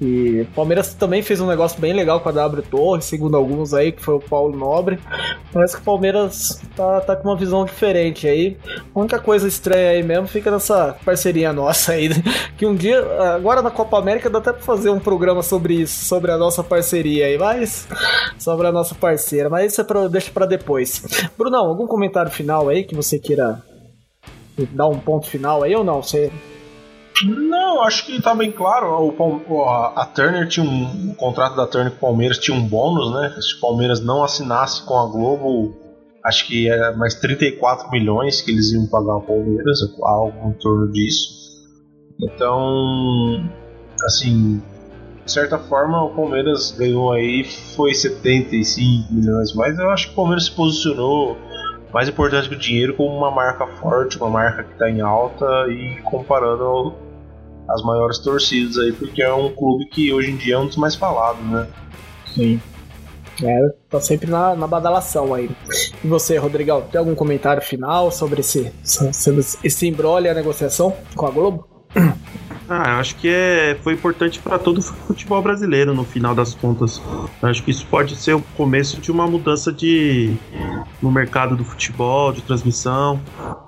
E 0.00 0.42
o 0.42 0.46
Palmeiras 0.54 0.94
também 0.94 1.22
fez 1.22 1.40
um 1.40 1.46
negócio 1.46 1.80
bem 1.80 1.92
legal 1.92 2.20
com 2.20 2.28
a 2.28 2.32
W 2.32 2.62
Torre, 2.62 3.02
segundo 3.02 3.36
alguns 3.36 3.74
aí, 3.74 3.90
que 3.90 4.02
foi 4.02 4.14
o 4.14 4.20
Paulo 4.20 4.56
Nobre. 4.56 4.98
Parece 5.52 5.74
que 5.74 5.82
o 5.82 5.84
Palmeiras 5.84 6.60
tá, 6.76 7.00
tá 7.00 7.16
com 7.16 7.28
uma 7.28 7.36
visão 7.36 7.64
diferente 7.64 8.28
aí. 8.28 8.56
A 8.94 8.98
única 8.98 9.18
coisa 9.18 9.48
estranha 9.48 9.90
aí 9.90 10.02
mesmo 10.04 10.28
fica 10.28 10.50
nessa 10.50 10.96
parceria 11.04 11.52
nossa 11.52 11.92
aí. 11.92 12.10
Que 12.56 12.64
um 12.64 12.74
dia, 12.74 13.00
agora 13.34 13.60
na 13.60 13.70
Copa 13.70 13.98
América, 13.98 14.30
dá 14.30 14.38
até 14.38 14.52
pra 14.52 14.62
fazer 14.62 14.90
um 14.90 15.00
programa 15.00 15.42
sobre 15.42 15.74
isso, 15.74 16.04
sobre 16.04 16.30
a 16.30 16.38
nossa 16.38 16.62
parceria 16.62 17.26
aí, 17.26 17.36
mas. 17.36 17.88
Sobre 18.38 18.68
a 18.68 18.72
nossa 18.72 18.94
parceira. 18.94 19.48
Mas 19.48 19.72
isso 19.72 19.80
é 19.80 19.84
pra, 19.84 20.06
deixa 20.06 20.30
pra 20.30 20.46
depois. 20.46 21.02
Brunão, 21.36 21.66
algum 21.66 21.86
comentário 21.86 22.30
final 22.30 22.68
aí 22.68 22.84
que 22.84 22.94
você 22.94 23.18
queira 23.18 23.62
dar 24.72 24.88
um 24.88 24.98
ponto 24.98 25.26
final 25.26 25.62
aí 25.62 25.74
ou 25.74 25.84
não? 25.84 26.02
Você 26.02 26.30
não, 27.26 27.82
acho 27.82 28.06
que 28.06 28.20
tá 28.20 28.34
bem 28.34 28.52
claro. 28.52 29.14
O, 29.18 29.64
a, 29.64 30.04
Turner 30.06 30.46
tinha 30.48 30.64
um. 30.64 31.14
Contrato 31.14 31.56
da 31.56 31.66
Turner 31.66 31.90
com 31.92 31.96
o 31.96 32.00
Palmeiras 32.00 32.38
tinha 32.38 32.56
um 32.56 32.66
bônus, 32.66 33.12
né? 33.14 33.34
Se 33.40 33.56
o 33.56 33.60
Palmeiras 33.60 34.00
não 34.00 34.22
assinasse 34.22 34.84
com 34.84 34.98
a 34.98 35.06
Globo, 35.06 35.76
acho 36.24 36.46
que 36.46 36.68
era 36.68 36.96
mais 36.96 37.14
34 37.14 37.90
milhões 37.90 38.40
que 38.40 38.50
eles 38.50 38.72
iam 38.72 38.86
pagar 38.86 39.14
ao 39.14 39.22
Palmeiras, 39.22 39.78
algo 40.02 40.50
em 40.50 40.52
torno 40.54 40.92
disso. 40.92 41.28
Então, 42.20 43.48
assim, 44.04 44.62
de 45.24 45.32
certa 45.32 45.58
forma 45.58 46.02
o 46.04 46.14
Palmeiras 46.14 46.74
ganhou 46.76 47.12
aí, 47.12 47.44
foi 47.44 47.94
75 47.94 49.12
milhões, 49.12 49.54
mas 49.54 49.78
eu 49.78 49.90
acho 49.90 50.08
que 50.08 50.12
o 50.12 50.16
Palmeiras 50.16 50.44
se 50.44 50.50
posicionou 50.50 51.36
mais 51.92 52.08
importante 52.08 52.48
que 52.48 52.54
o 52.54 52.58
dinheiro 52.58 52.94
como 52.94 53.16
uma 53.16 53.30
marca 53.30 53.66
forte, 53.66 54.18
uma 54.18 54.28
marca 54.28 54.64
que 54.64 54.72
está 54.72 54.90
em 54.90 55.00
alta 55.00 55.46
e 55.68 56.00
comparando 56.02 56.94
as 57.68 57.82
maiores 57.82 58.18
torcidas 58.18 58.78
aí, 58.78 58.92
porque 58.92 59.22
é 59.22 59.32
um 59.32 59.54
clube 59.54 59.86
que 59.86 60.12
hoje 60.12 60.30
em 60.30 60.36
dia 60.36 60.54
é 60.54 60.58
um 60.58 60.66
dos 60.66 60.76
mais 60.76 60.94
falados, 60.94 61.44
né? 61.46 61.68
Sim. 62.34 62.60
É, 63.42 63.68
tá 63.88 64.00
sempre 64.00 64.30
na, 64.30 64.56
na 64.56 64.66
badalação 64.66 65.32
aí. 65.32 65.48
E 66.02 66.06
você, 66.06 66.36
Rodrigão, 66.38 66.82
tem 66.82 66.98
algum 66.98 67.14
comentário 67.14 67.62
final 67.62 68.10
sobre 68.10 68.40
esse, 68.40 68.72
sobre 68.82 69.44
esse 69.62 69.86
embrolho 69.86 70.26
e 70.26 70.28
a 70.28 70.34
negociação 70.34 70.94
com 71.14 71.26
a 71.26 71.30
Globo? 71.30 71.68
Ah, 72.70 72.98
acho 72.98 73.16
que 73.16 73.28
é, 73.28 73.78
foi 73.82 73.94
importante 73.94 74.38
para 74.40 74.58
todo 74.58 74.78
o 74.78 74.82
futebol 74.82 75.40
brasileiro 75.40 75.94
no 75.94 76.04
final 76.04 76.34
das 76.34 76.54
contas. 76.54 77.00
Acho 77.42 77.62
que 77.62 77.70
isso 77.70 77.86
pode 77.86 78.14
ser 78.14 78.34
o 78.34 78.42
começo 78.58 79.00
de 79.00 79.10
uma 79.10 79.26
mudança 79.26 79.72
de 79.72 80.36
no 81.00 81.10
mercado 81.10 81.56
do 81.56 81.64
futebol, 81.64 82.30
de 82.30 82.42
transmissão, 82.42 83.20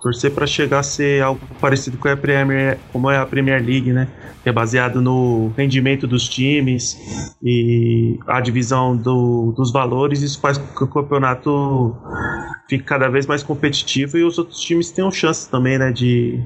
torcer 0.03 0.33
para 0.33 0.47
chegar 0.47 0.81
a 0.81 0.83
ser 0.83 1.23
algo 1.23 1.41
parecido 1.61 1.97
com 1.97 2.09
a 2.09 2.17
Premier, 2.17 2.79
como 2.93 3.11
é 3.11 3.17
a 3.17 3.25
Premier 3.25 3.65
League, 3.65 3.91
né? 3.93 4.09
Que 4.43 4.49
é 4.49 4.53
baseado 4.53 5.01
no 5.01 5.53
rendimento 5.57 6.07
dos 6.07 6.29
times 6.29 6.99
e 7.43 8.19
a 8.27 8.41
divisão 8.41 8.97
do, 8.97 9.53
dos 9.57 9.73
valores. 9.73 10.23
Isso 10.23 10.41
faz 10.41 10.59
com 10.59 10.75
que 10.75 10.85
o 10.85 10.89
campeonato 10.89 11.97
fique 12.69 12.85
cada 12.85 13.09
vez 13.09 13.27
mais 13.27 13.43
competitivo 13.43 14.17
e 14.17 14.25
os 14.25 14.39
outros 14.39 14.61
times 14.61 14.91
tenham 14.91 15.11
chance 15.11 15.51
também, 15.51 15.79
né? 15.79 15.93
De 15.93 16.41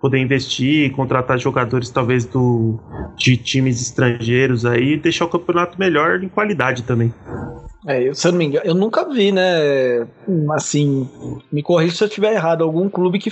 poder 0.00 0.18
investir, 0.18 0.90
contratar 0.92 1.38
jogadores 1.38 1.88
talvez 1.96 2.26
do 2.26 2.78
de 3.16 3.38
times 3.38 3.80
estrangeiros 3.80 4.66
aí 4.66 4.92
e 4.92 4.96
deixar 4.98 5.24
o 5.24 5.28
campeonato 5.28 5.78
melhor 5.78 6.22
em 6.22 6.28
qualidade 6.28 6.82
também. 6.82 7.12
É, 7.86 8.12
se 8.12 8.28
eu 8.28 8.32
não 8.32 8.38
me 8.38 8.44
engano, 8.44 8.66
eu 8.66 8.74
nunca 8.74 9.08
vi, 9.08 9.32
né? 9.32 10.06
Assim, 10.52 11.08
me 11.50 11.62
corrija 11.62 11.96
se 11.96 12.04
eu 12.04 12.08
estiver 12.08 12.34
errado, 12.34 12.62
algum 12.62 12.90
clube 12.90 13.18
que 13.18 13.30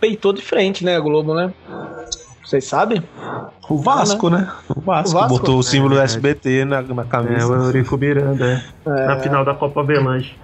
peitou 0.00 0.32
de 0.32 0.40
frente, 0.40 0.84
né, 0.84 0.96
a 0.96 1.00
Globo, 1.00 1.34
né? 1.34 1.52
Vocês 2.44 2.64
sabem? 2.64 3.02
O 3.68 3.78
Vasco, 3.78 4.28
ah, 4.28 4.30
né? 4.30 4.38
né? 4.38 4.52
O 4.68 4.80
Vasco, 4.80 5.16
o 5.16 5.20
Vasco 5.20 5.38
botou 5.38 5.58
o 5.58 5.62
símbolo 5.62 5.98
é, 5.98 6.04
SBT 6.04 6.64
na, 6.64 6.82
na 6.82 7.04
camisa. 7.04 7.52
É, 7.52 7.56
o 7.56 7.64
Eurico 7.64 7.96
Miranda, 7.96 8.62
é. 8.86 8.88
é. 8.88 9.06
Na 9.06 9.18
final 9.18 9.44
da 9.44 9.54
Copa 9.54 9.80
Avelange. 9.80 10.36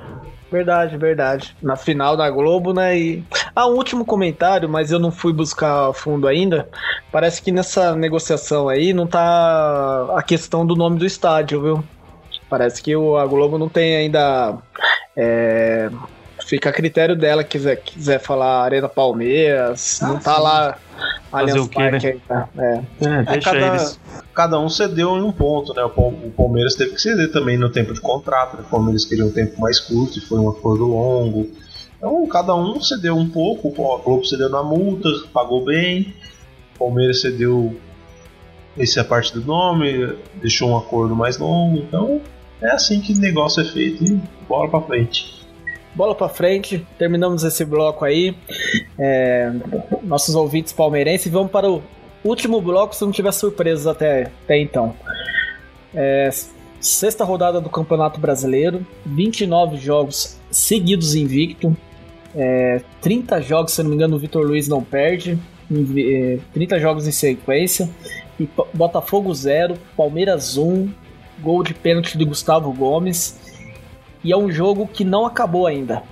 Verdade, 0.50 0.96
verdade. 0.96 1.56
Na 1.62 1.76
final 1.76 2.16
da 2.16 2.28
Globo, 2.30 2.72
né? 2.72 2.98
E. 2.98 3.24
Ah, 3.56 3.66
um 3.66 3.74
último 3.74 4.04
comentário, 4.04 4.68
mas 4.68 4.92
eu 4.92 4.98
não 4.98 5.10
fui 5.10 5.32
buscar 5.32 5.88
a 5.88 5.92
fundo 5.94 6.28
ainda. 6.28 6.68
Parece 7.10 7.40
que 7.40 7.50
nessa 7.50 7.96
negociação 7.96 8.68
aí 8.68 8.92
não 8.92 9.06
tá 9.06 10.14
a 10.14 10.22
questão 10.22 10.66
do 10.66 10.76
nome 10.76 10.98
do 10.98 11.06
estádio, 11.06 11.62
viu? 11.62 11.84
Parece 12.50 12.82
que 12.82 12.94
o, 12.94 13.16
a 13.16 13.26
Globo 13.26 13.56
não 13.56 13.70
tem 13.70 13.96
ainda. 13.96 14.58
É, 15.16 15.88
fica 16.46 16.68
a 16.68 16.72
critério 16.72 17.16
dela, 17.16 17.42
quiser, 17.42 17.76
quiser 17.76 18.20
falar 18.20 18.62
Arena 18.62 18.90
Palmeiras, 18.90 20.02
ah, 20.02 20.08
não 20.08 20.18
tá 20.18 20.36
sim. 20.36 20.42
lá 20.42 20.78
Fazer 21.30 21.58
o 21.58 21.68
quê, 21.68 21.90
né? 21.90 21.98
Aí, 22.02 22.20
tá? 22.20 22.48
é. 22.56 22.82
É, 23.00 23.22
deixa 23.24 23.50
cada, 23.52 23.66
eles. 23.66 24.00
Cada 24.34 24.58
um 24.58 24.68
cedeu 24.68 25.16
em 25.16 25.22
um 25.22 25.32
ponto, 25.32 25.74
né? 25.74 25.82
O 25.84 26.30
Palmeiras 26.30 26.74
teve 26.74 26.92
que 26.92 27.00
ceder 27.00 27.30
também 27.32 27.58
no 27.58 27.68
tempo 27.68 27.92
de 27.92 28.00
contrato, 28.00 28.56
né? 28.56 28.62
o 28.66 28.70
Palmeiras 28.70 29.04
queria 29.04 29.24
um 29.24 29.30
tempo 29.30 29.60
mais 29.60 29.78
curto 29.78 30.18
e 30.18 30.20
foi 30.20 30.38
um 30.38 30.48
acordo 30.48 30.86
longo. 30.86 31.50
Então 31.96 32.26
cada 32.28 32.54
um 32.54 32.80
cedeu 32.80 33.16
um 33.16 33.28
pouco, 33.28 33.68
o 33.68 33.98
Globo 33.98 34.24
cedeu 34.24 34.48
na 34.48 34.62
multa, 34.62 35.08
pagou 35.32 35.64
bem, 35.64 36.14
o 36.74 36.78
Palmeiras 36.78 37.20
cedeu 37.20 37.74
essa 38.78 39.00
é 39.00 39.02
a 39.02 39.04
parte 39.04 39.32
do 39.32 39.44
nome, 39.44 40.16
deixou 40.34 40.70
um 40.70 40.76
acordo 40.76 41.16
mais 41.16 41.38
longo, 41.38 41.78
então 41.78 42.20
é 42.60 42.70
assim 42.70 43.00
que 43.00 43.12
o 43.12 43.18
negócio 43.18 43.62
é 43.62 43.64
feito 43.64 44.04
e 44.04 44.20
bola 44.46 44.68
pra 44.68 44.80
frente. 44.82 45.46
Bola 45.94 46.14
pra 46.14 46.28
frente, 46.28 46.86
terminamos 46.98 47.42
esse 47.42 47.64
bloco 47.64 48.04
aí. 48.04 48.36
É, 48.98 49.50
nossos 50.02 50.34
ouvintes 50.34 50.74
palmeirenses, 50.74 51.32
vamos 51.32 51.50
para 51.50 51.70
o 51.70 51.82
último 52.22 52.60
bloco, 52.60 52.94
se 52.94 53.02
não 53.02 53.10
tiver 53.10 53.32
surpresas 53.32 53.86
até, 53.86 54.30
até 54.44 54.60
então. 54.60 54.94
É, 55.94 56.28
sexta 56.78 57.24
rodada 57.24 57.62
do 57.62 57.70
Campeonato 57.70 58.20
Brasileiro, 58.20 58.86
29 59.06 59.78
jogos 59.78 60.38
seguidos 60.50 61.14
invicto, 61.14 61.74
é, 62.36 62.80
30 63.00 63.40
jogos, 63.40 63.72
se 63.72 63.82
não 63.82 63.90
me 63.90 63.96
engano, 63.96 64.16
o 64.16 64.18
Vitor 64.18 64.46
Luiz 64.46 64.68
não 64.68 64.82
perde, 64.82 65.38
30 66.52 66.76
é, 66.76 66.80
jogos 66.80 67.08
em 67.08 67.10
sequência, 67.10 67.88
e 68.38 68.48
Botafogo 68.74 69.34
0, 69.34 69.76
Palmeiras 69.96 70.56
1, 70.56 70.88
gol 71.40 71.62
de 71.62 71.74
pênalti 71.74 72.16
de 72.16 72.24
Gustavo 72.24 72.70
Gomes. 72.72 73.40
E 74.22 74.32
é 74.32 74.36
um 74.36 74.50
jogo 74.50 74.86
que 74.86 75.04
não 75.04 75.24
acabou 75.24 75.66
ainda. 75.66 76.02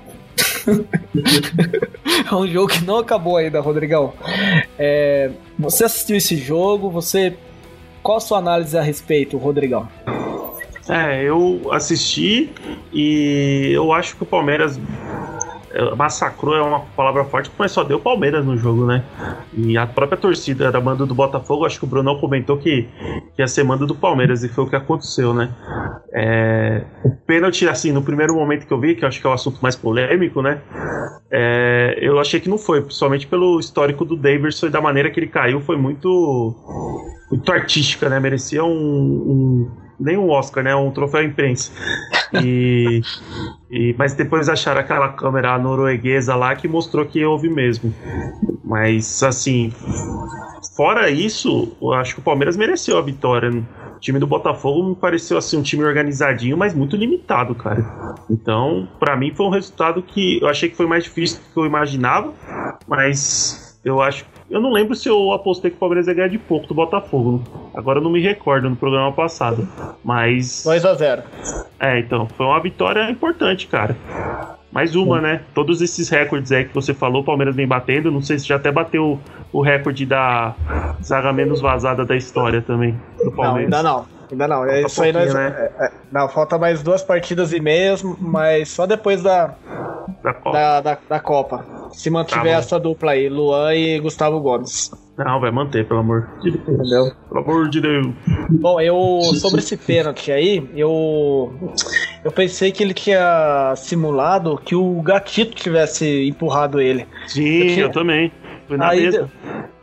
é 2.30 2.34
um 2.34 2.46
jogo 2.46 2.68
que 2.68 2.84
não 2.84 2.98
acabou 2.98 3.36
ainda, 3.36 3.60
Rodrigão. 3.60 4.14
É, 4.78 5.30
você 5.58 5.84
assistiu 5.84 6.16
esse 6.16 6.36
jogo? 6.36 6.90
Você 6.90 7.36
qual 8.04 8.18
a 8.18 8.20
sua 8.20 8.36
análise 8.36 8.76
a 8.76 8.82
respeito, 8.82 9.38
Rodrigão? 9.38 9.88
É, 10.86 11.22
eu 11.22 11.72
assisti 11.72 12.50
e 12.92 13.70
eu 13.72 13.90
acho 13.92 14.14
que 14.14 14.22
o 14.22 14.26
Palmeiras 14.26 14.78
massacrou 15.96 16.54
é 16.54 16.62
uma 16.62 16.80
palavra 16.80 17.24
forte, 17.24 17.50
mas 17.58 17.72
só 17.72 17.82
deu 17.82 17.98
Palmeiras 17.98 18.44
no 18.44 18.56
jogo, 18.56 18.86
né? 18.86 19.04
E 19.52 19.76
a 19.76 19.86
própria 19.86 20.16
torcida 20.16 20.70
da 20.70 20.80
banda 20.80 21.04
do 21.04 21.14
Botafogo, 21.14 21.64
acho 21.64 21.78
que 21.78 21.84
o 21.84 21.88
Brunão 21.88 22.18
comentou 22.18 22.56
que, 22.56 22.88
que 23.34 23.42
ia 23.42 23.48
ser 23.48 23.64
manda 23.64 23.86
do 23.86 23.94
Palmeiras, 23.94 24.44
e 24.44 24.48
foi 24.48 24.64
o 24.64 24.66
que 24.68 24.76
aconteceu, 24.76 25.34
né? 25.34 25.50
É, 26.12 26.84
o 27.04 27.10
pênalti, 27.26 27.68
assim, 27.68 27.92
no 27.92 28.02
primeiro 28.02 28.34
momento 28.34 28.66
que 28.66 28.72
eu 28.72 28.80
vi, 28.80 28.94
que 28.94 29.04
eu 29.04 29.08
acho 29.08 29.20
que 29.20 29.26
é 29.26 29.30
o 29.30 29.32
assunto 29.32 29.60
mais 29.60 29.74
polêmico, 29.76 30.40
né? 30.42 30.60
É, 31.30 31.98
eu 32.00 32.20
achei 32.20 32.38
que 32.38 32.48
não 32.48 32.58
foi, 32.58 32.80
principalmente 32.80 33.26
pelo 33.26 33.58
histórico 33.58 34.04
do 34.04 34.16
Davidson 34.16 34.66
e 34.66 34.70
da 34.70 34.80
maneira 34.80 35.10
que 35.10 35.18
ele 35.18 35.26
caiu, 35.26 35.60
foi 35.60 35.76
muito, 35.76 36.54
muito 37.30 37.52
artística, 37.52 38.08
né? 38.08 38.20
Merecia 38.20 38.64
um, 38.64 38.70
um 38.70 39.83
nem 39.98 40.16
um 40.16 40.30
Oscar, 40.30 40.64
né? 40.64 40.74
Um 40.74 40.90
troféu 40.90 41.22
imprensa. 41.22 41.70
E, 42.42 43.00
e, 43.70 43.94
mas 43.98 44.14
depois 44.14 44.48
acharam 44.48 44.80
aquela 44.80 45.10
câmera 45.10 45.58
norueguesa 45.58 46.34
lá 46.34 46.54
que 46.56 46.66
mostrou 46.66 47.06
que 47.06 47.24
houve 47.24 47.48
mesmo. 47.48 47.94
Mas 48.64 49.22
assim, 49.22 49.72
fora 50.76 51.10
isso, 51.10 51.76
eu 51.80 51.92
acho 51.92 52.14
que 52.14 52.20
o 52.20 52.24
Palmeiras 52.24 52.56
mereceu 52.56 52.98
a 52.98 53.02
vitória. 53.02 53.50
O 53.50 54.00
time 54.00 54.18
do 54.18 54.26
Botafogo 54.26 54.88
me 54.90 54.94
pareceu 54.94 55.38
assim 55.38 55.56
um 55.56 55.62
time 55.62 55.84
organizadinho, 55.84 56.56
mas 56.56 56.74
muito 56.74 56.96
limitado, 56.96 57.54
cara. 57.54 58.14
Então, 58.28 58.88
para 58.98 59.16
mim 59.16 59.32
foi 59.34 59.46
um 59.46 59.50
resultado 59.50 60.02
que 60.02 60.40
eu 60.42 60.48
achei 60.48 60.68
que 60.68 60.76
foi 60.76 60.86
mais 60.86 61.04
difícil 61.04 61.38
do 61.38 61.52
que 61.52 61.60
eu 61.60 61.66
imaginava, 61.66 62.32
mas 62.86 63.78
eu 63.84 64.00
acho. 64.00 64.24
Eu 64.54 64.60
não 64.60 64.70
lembro 64.70 64.94
se 64.94 65.08
eu 65.08 65.32
apostei 65.32 65.68
que 65.68 65.76
o 65.76 65.80
Palmeiras 65.80 66.06
ia 66.06 66.14
ganhar 66.14 66.28
de 66.28 66.38
pouco 66.38 66.64
do 66.68 66.74
Botafogo. 66.74 67.42
Agora 67.74 67.98
eu 67.98 68.02
não 68.04 68.10
me 68.12 68.20
recordo 68.20 68.70
no 68.70 68.76
programa 68.76 69.10
passado. 69.10 69.68
Mas. 70.04 70.62
2 70.64 70.84
a 70.84 70.94
0 70.94 71.22
É, 71.80 71.98
então, 71.98 72.28
foi 72.28 72.46
uma 72.46 72.60
vitória 72.60 73.10
importante, 73.10 73.66
cara. 73.66 73.96
Mais 74.70 74.94
uma, 74.94 75.20
né? 75.20 75.40
Todos 75.52 75.82
esses 75.82 76.08
recordes 76.08 76.52
aí 76.52 76.66
que 76.66 76.72
você 76.72 76.94
falou, 76.94 77.22
o 77.22 77.24
Palmeiras 77.24 77.56
vem 77.56 77.66
batendo. 77.66 78.12
Não 78.12 78.22
sei 78.22 78.38
se 78.38 78.46
já 78.46 78.54
até 78.54 78.70
bateu 78.70 79.18
o 79.52 79.60
recorde 79.60 80.06
da 80.06 80.54
zaga 81.02 81.32
menos 81.32 81.60
vazada 81.60 82.04
da 82.04 82.14
história 82.14 82.62
também 82.62 82.92
do 83.18 83.24
Não, 83.24 83.32
Palmeiras. 83.32 83.74
ainda 83.74 83.82
não. 83.82 84.06
Ainda 84.30 84.48
não. 84.48 84.64
É 84.66 84.82
isso 84.82 85.02
aí 85.02 85.12
nós, 85.12 85.34
né? 85.34 85.52
é, 85.58 85.84
é, 85.86 85.92
não, 86.14 86.28
falta 86.28 86.56
mais 86.56 86.82
duas 86.82 87.02
partidas 87.02 87.52
e 87.52 87.60
meias, 87.60 88.02
mas 88.20 88.68
só 88.70 88.86
depois 88.86 89.22
da, 89.22 89.54
Da 90.22 90.32
Copa. 90.32 90.52
da, 90.52 90.80
da, 90.80 90.98
da 91.08 91.20
Copa. 91.20 91.64
Se 91.92 92.08
mantiver 92.08 92.52
Tá 92.52 92.58
essa 92.58 92.78
dupla 92.80 93.12
aí, 93.12 93.28
Luan 93.28 93.74
e 93.74 93.98
Gustavo 94.00 94.38
Gomes. 94.40 94.90
Não, 95.18 95.40
vai 95.40 95.50
manter, 95.50 95.86
pelo 95.86 96.00
amor 96.00 96.28
de 96.42 96.50
Deus. 96.52 96.68
Entendeu? 96.68 97.12
Pelo 97.28 97.40
amor 97.44 97.68
de 97.68 97.80
Deus. 97.80 98.06
Bom, 98.50 98.80
eu 98.80 99.20
sobre 99.36 99.60
esse 99.60 99.76
pênalti 99.76 100.32
aí, 100.32 100.68
eu 100.76 101.52
eu 102.24 102.32
pensei 102.32 102.72
que 102.72 102.82
ele 102.82 102.94
tinha 102.94 103.74
simulado 103.76 104.56
que 104.64 104.74
o 104.74 105.00
Gatito 105.02 105.54
tivesse 105.54 106.28
empurrado 106.28 106.80
ele. 106.80 107.06
Sim, 107.28 107.66
Porque- 107.66 107.82
eu 107.82 107.90
também. 107.90 108.32
Foi 108.66 108.76
na 108.78 108.88
Aí, 108.88 109.02
mesma. 109.02 109.30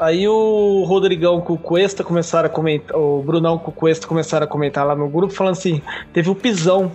Aí 0.01 0.27
o 0.27 0.83
Rodrigão 0.85 1.39
com 1.39 1.53
o 1.53 1.57
Cuesta 1.57 2.03
começaram 2.03 2.47
a 2.47 2.49
comentar, 2.49 2.97
o 2.97 3.21
Brunão 3.21 3.57
com 3.57 3.69
o 3.71 3.73
Cuesta 3.73 4.07
começaram 4.07 4.43
a 4.45 4.47
comentar 4.47 4.85
lá 4.85 4.95
no 4.95 5.07
grupo 5.07 5.33
falando 5.33 5.53
assim, 5.53 5.81
teve 6.11 6.29
o 6.29 6.35
pisão. 6.35 6.91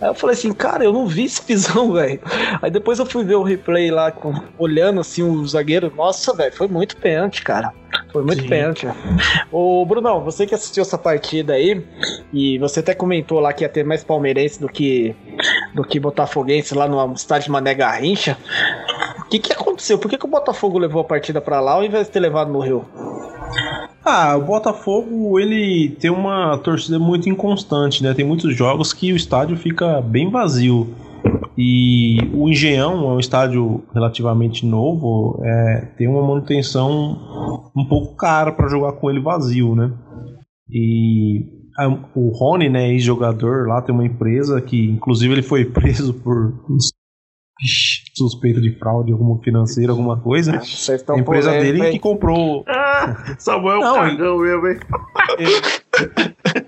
Aí 0.00 0.08
eu 0.08 0.14
falei 0.14 0.34
assim, 0.34 0.52
cara, 0.52 0.84
eu 0.84 0.92
não 0.92 1.06
vi 1.06 1.24
esse 1.24 1.42
pisão, 1.42 1.92
velho. 1.94 2.20
Aí 2.62 2.70
depois 2.70 2.98
eu 2.98 3.06
fui 3.06 3.24
ver 3.24 3.34
o 3.34 3.42
replay 3.42 3.90
lá, 3.90 4.10
com- 4.10 4.34
olhando 4.58 5.00
assim 5.00 5.22
o 5.22 5.46
zagueiro, 5.46 5.92
nossa, 5.96 6.32
velho, 6.34 6.52
foi 6.54 6.68
muito 6.68 6.96
pênalti, 6.96 7.42
cara. 7.42 7.72
Foi 8.12 8.22
muito 8.22 8.42
Sim. 8.42 8.48
pênalti. 8.48 8.86
Ô, 9.50 9.84
Brunão, 9.84 10.22
você 10.22 10.46
que 10.46 10.54
assistiu 10.54 10.82
essa 10.82 10.96
partida 10.98 11.54
aí, 11.54 11.84
e 12.32 12.58
você 12.58 12.80
até 12.80 12.94
comentou 12.94 13.40
lá 13.40 13.52
que 13.52 13.64
ia 13.64 13.68
ter 13.68 13.84
mais 13.84 14.04
palmeirense 14.04 14.60
do 14.60 14.68
que 14.68 15.14
do 15.74 15.82
que 15.84 16.00
botafoguense 16.00 16.74
lá 16.74 16.88
no 16.88 17.12
estádio 17.14 17.52
Mané 17.52 17.74
Garrincha. 17.74 18.36
O 19.26 19.28
que, 19.28 19.38
que 19.40 19.52
aconteceu? 19.52 19.98
Por 19.98 20.08
que, 20.08 20.16
que 20.18 20.24
o 20.24 20.30
Botafogo 20.30 20.78
levou 20.78 21.00
a 21.00 21.04
partida 21.04 21.40
pra 21.40 21.60
lá 21.60 21.72
ao 21.72 21.84
invés 21.84 22.06
de 22.06 22.12
ter 22.12 22.20
levado 22.20 22.52
no 22.52 22.60
Rio? 22.60 22.84
Ah, 24.04 24.36
o 24.36 24.42
Botafogo, 24.42 25.38
ele 25.40 25.96
tem 26.00 26.10
uma 26.10 26.56
torcida 26.58 26.96
muito 26.98 27.28
inconstante, 27.28 28.02
né? 28.04 28.14
Tem 28.14 28.24
muitos 28.24 28.54
jogos 28.54 28.92
que 28.92 29.12
o 29.12 29.16
estádio 29.16 29.56
fica 29.56 30.00
bem 30.00 30.30
vazio. 30.30 30.94
E 31.58 32.18
o 32.32 32.48
Engenhão 32.48 33.10
é 33.10 33.14
um 33.14 33.18
estádio 33.18 33.82
relativamente 33.92 34.64
novo, 34.64 35.40
é, 35.42 35.88
tem 35.98 36.06
uma 36.06 36.22
manutenção 36.22 37.18
um 37.76 37.84
pouco 37.88 38.14
cara 38.14 38.52
para 38.52 38.68
jogar 38.68 38.92
com 38.92 39.10
ele 39.10 39.20
vazio, 39.20 39.74
né? 39.74 39.90
E 40.70 41.44
a- 41.78 41.88
o 42.14 42.28
Rony, 42.28 42.68
né, 42.68 42.90
ex-jogador 42.90 43.66
lá, 43.66 43.82
tem 43.82 43.94
uma 43.94 44.04
empresa 44.06 44.60
que, 44.60 44.88
inclusive, 44.90 45.32
ele 45.34 45.42
foi 45.42 45.64
preso 45.72 46.14
por 46.14 46.52
suspeito 48.14 48.60
de 48.60 48.70
fraude 48.78 49.12
alguma 49.12 49.38
financeira, 49.42 49.92
alguma 49.92 50.18
coisa. 50.18 50.58
Vocês 50.60 51.02
A 51.08 51.18
empresa 51.18 51.48
polêmico, 51.50 51.72
dele 51.72 51.86
hein? 51.86 51.92
que 51.92 51.98
comprou 51.98 52.64
Ah, 52.68 53.34
Samuel 53.38 53.80
Não, 53.80 53.94
cagão 53.94 54.38
mesmo, 54.38 54.66
hein? 54.68 54.78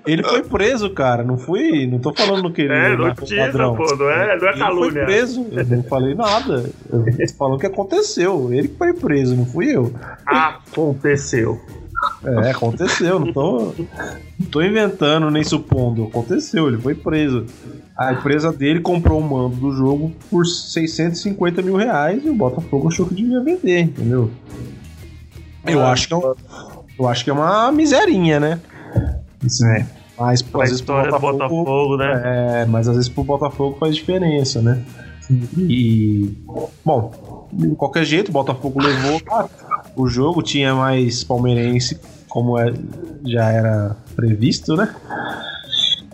Ele 0.06 0.22
foi 0.22 0.42
preso, 0.42 0.90
cara. 0.90 1.22
Não 1.22 1.36
fui. 1.38 1.86
Não 1.86 1.98
tô 1.98 2.12
falando 2.14 2.50
que 2.52 2.62
ele 2.62 2.72
É, 2.72 2.94
o 2.94 2.98
notícia, 2.98 3.46
ladrão. 3.46 3.76
pô, 3.76 3.84
não 3.96 4.10
é, 4.10 4.26
não 4.26 4.32
é 4.32 4.34
Ele 4.34 4.40
foi 4.40 4.58
calúnia. 4.58 5.04
preso. 5.04 5.46
Eu 5.50 5.66
não 5.66 5.82
falei 5.84 6.14
nada. 6.14 6.70
Eu 6.90 7.04
tô 7.04 7.34
falando 7.36 7.60
que 7.60 7.66
aconteceu. 7.66 8.52
Ele 8.52 8.68
que 8.68 8.76
foi 8.76 8.92
preso, 8.94 9.36
não 9.36 9.44
fui 9.46 9.70
eu. 9.76 9.92
Aconteceu. 10.26 11.60
É, 12.24 12.50
aconteceu. 12.50 13.18
Não 13.18 13.32
tô, 13.32 13.74
não 14.38 14.46
tô 14.50 14.62
inventando 14.62 15.30
nem 15.30 15.44
supondo. 15.44 16.04
Aconteceu, 16.04 16.68
ele 16.68 16.78
foi 16.78 16.94
preso. 16.94 17.44
A 17.98 18.12
empresa 18.12 18.52
dele 18.52 18.80
comprou 18.80 19.18
o 19.20 19.22
mando 19.28 19.56
do 19.56 19.72
jogo 19.72 20.12
por 20.30 20.46
650 20.46 21.60
mil 21.62 21.74
reais 21.76 22.24
e 22.24 22.28
o 22.30 22.34
Botafogo 22.34 22.88
achou 22.88 23.06
que 23.06 23.14
devia 23.14 23.40
vender, 23.42 23.80
entendeu? 23.80 24.30
Eu 25.66 25.82
Ah. 25.84 25.90
acho 25.92 26.06
que 26.06 26.14
é, 26.14 26.16
um- 26.16 26.34
eu 26.98 27.08
acho 27.08 27.24
que 27.24 27.30
é 27.30 27.32
uma 27.32 27.72
miserinha, 27.72 28.38
né? 28.38 28.60
Isso 29.44 29.66
é. 29.66 29.84
Mas 30.18 30.44
A 30.52 30.62
às 30.62 30.68
vezes 30.70 30.80
pro 30.80 31.02
do 31.10 31.18
Botafogo, 31.18 31.96
né? 31.96 32.22
é, 32.62 32.66
mas 32.66 32.88
às 32.88 32.94
vezes 32.96 33.08
pro 33.08 33.22
Botafogo 33.24 33.76
faz 33.78 33.94
diferença, 33.96 34.60
né? 34.62 34.82
E. 35.58 36.36
Bom, 36.84 37.48
de 37.52 37.68
qualquer 37.74 38.04
jeito, 38.04 38.28
o 38.28 38.32
Botafogo 38.32 38.80
levou 38.82 39.20
o 39.96 40.06
jogo, 40.08 40.42
tinha 40.42 40.74
mais 40.74 41.22
palmeirense, 41.22 42.00
como 42.28 42.58
é- 42.58 42.72
já 43.26 43.50
era 43.50 43.96
previsto, 44.16 44.74
né? 44.76 44.94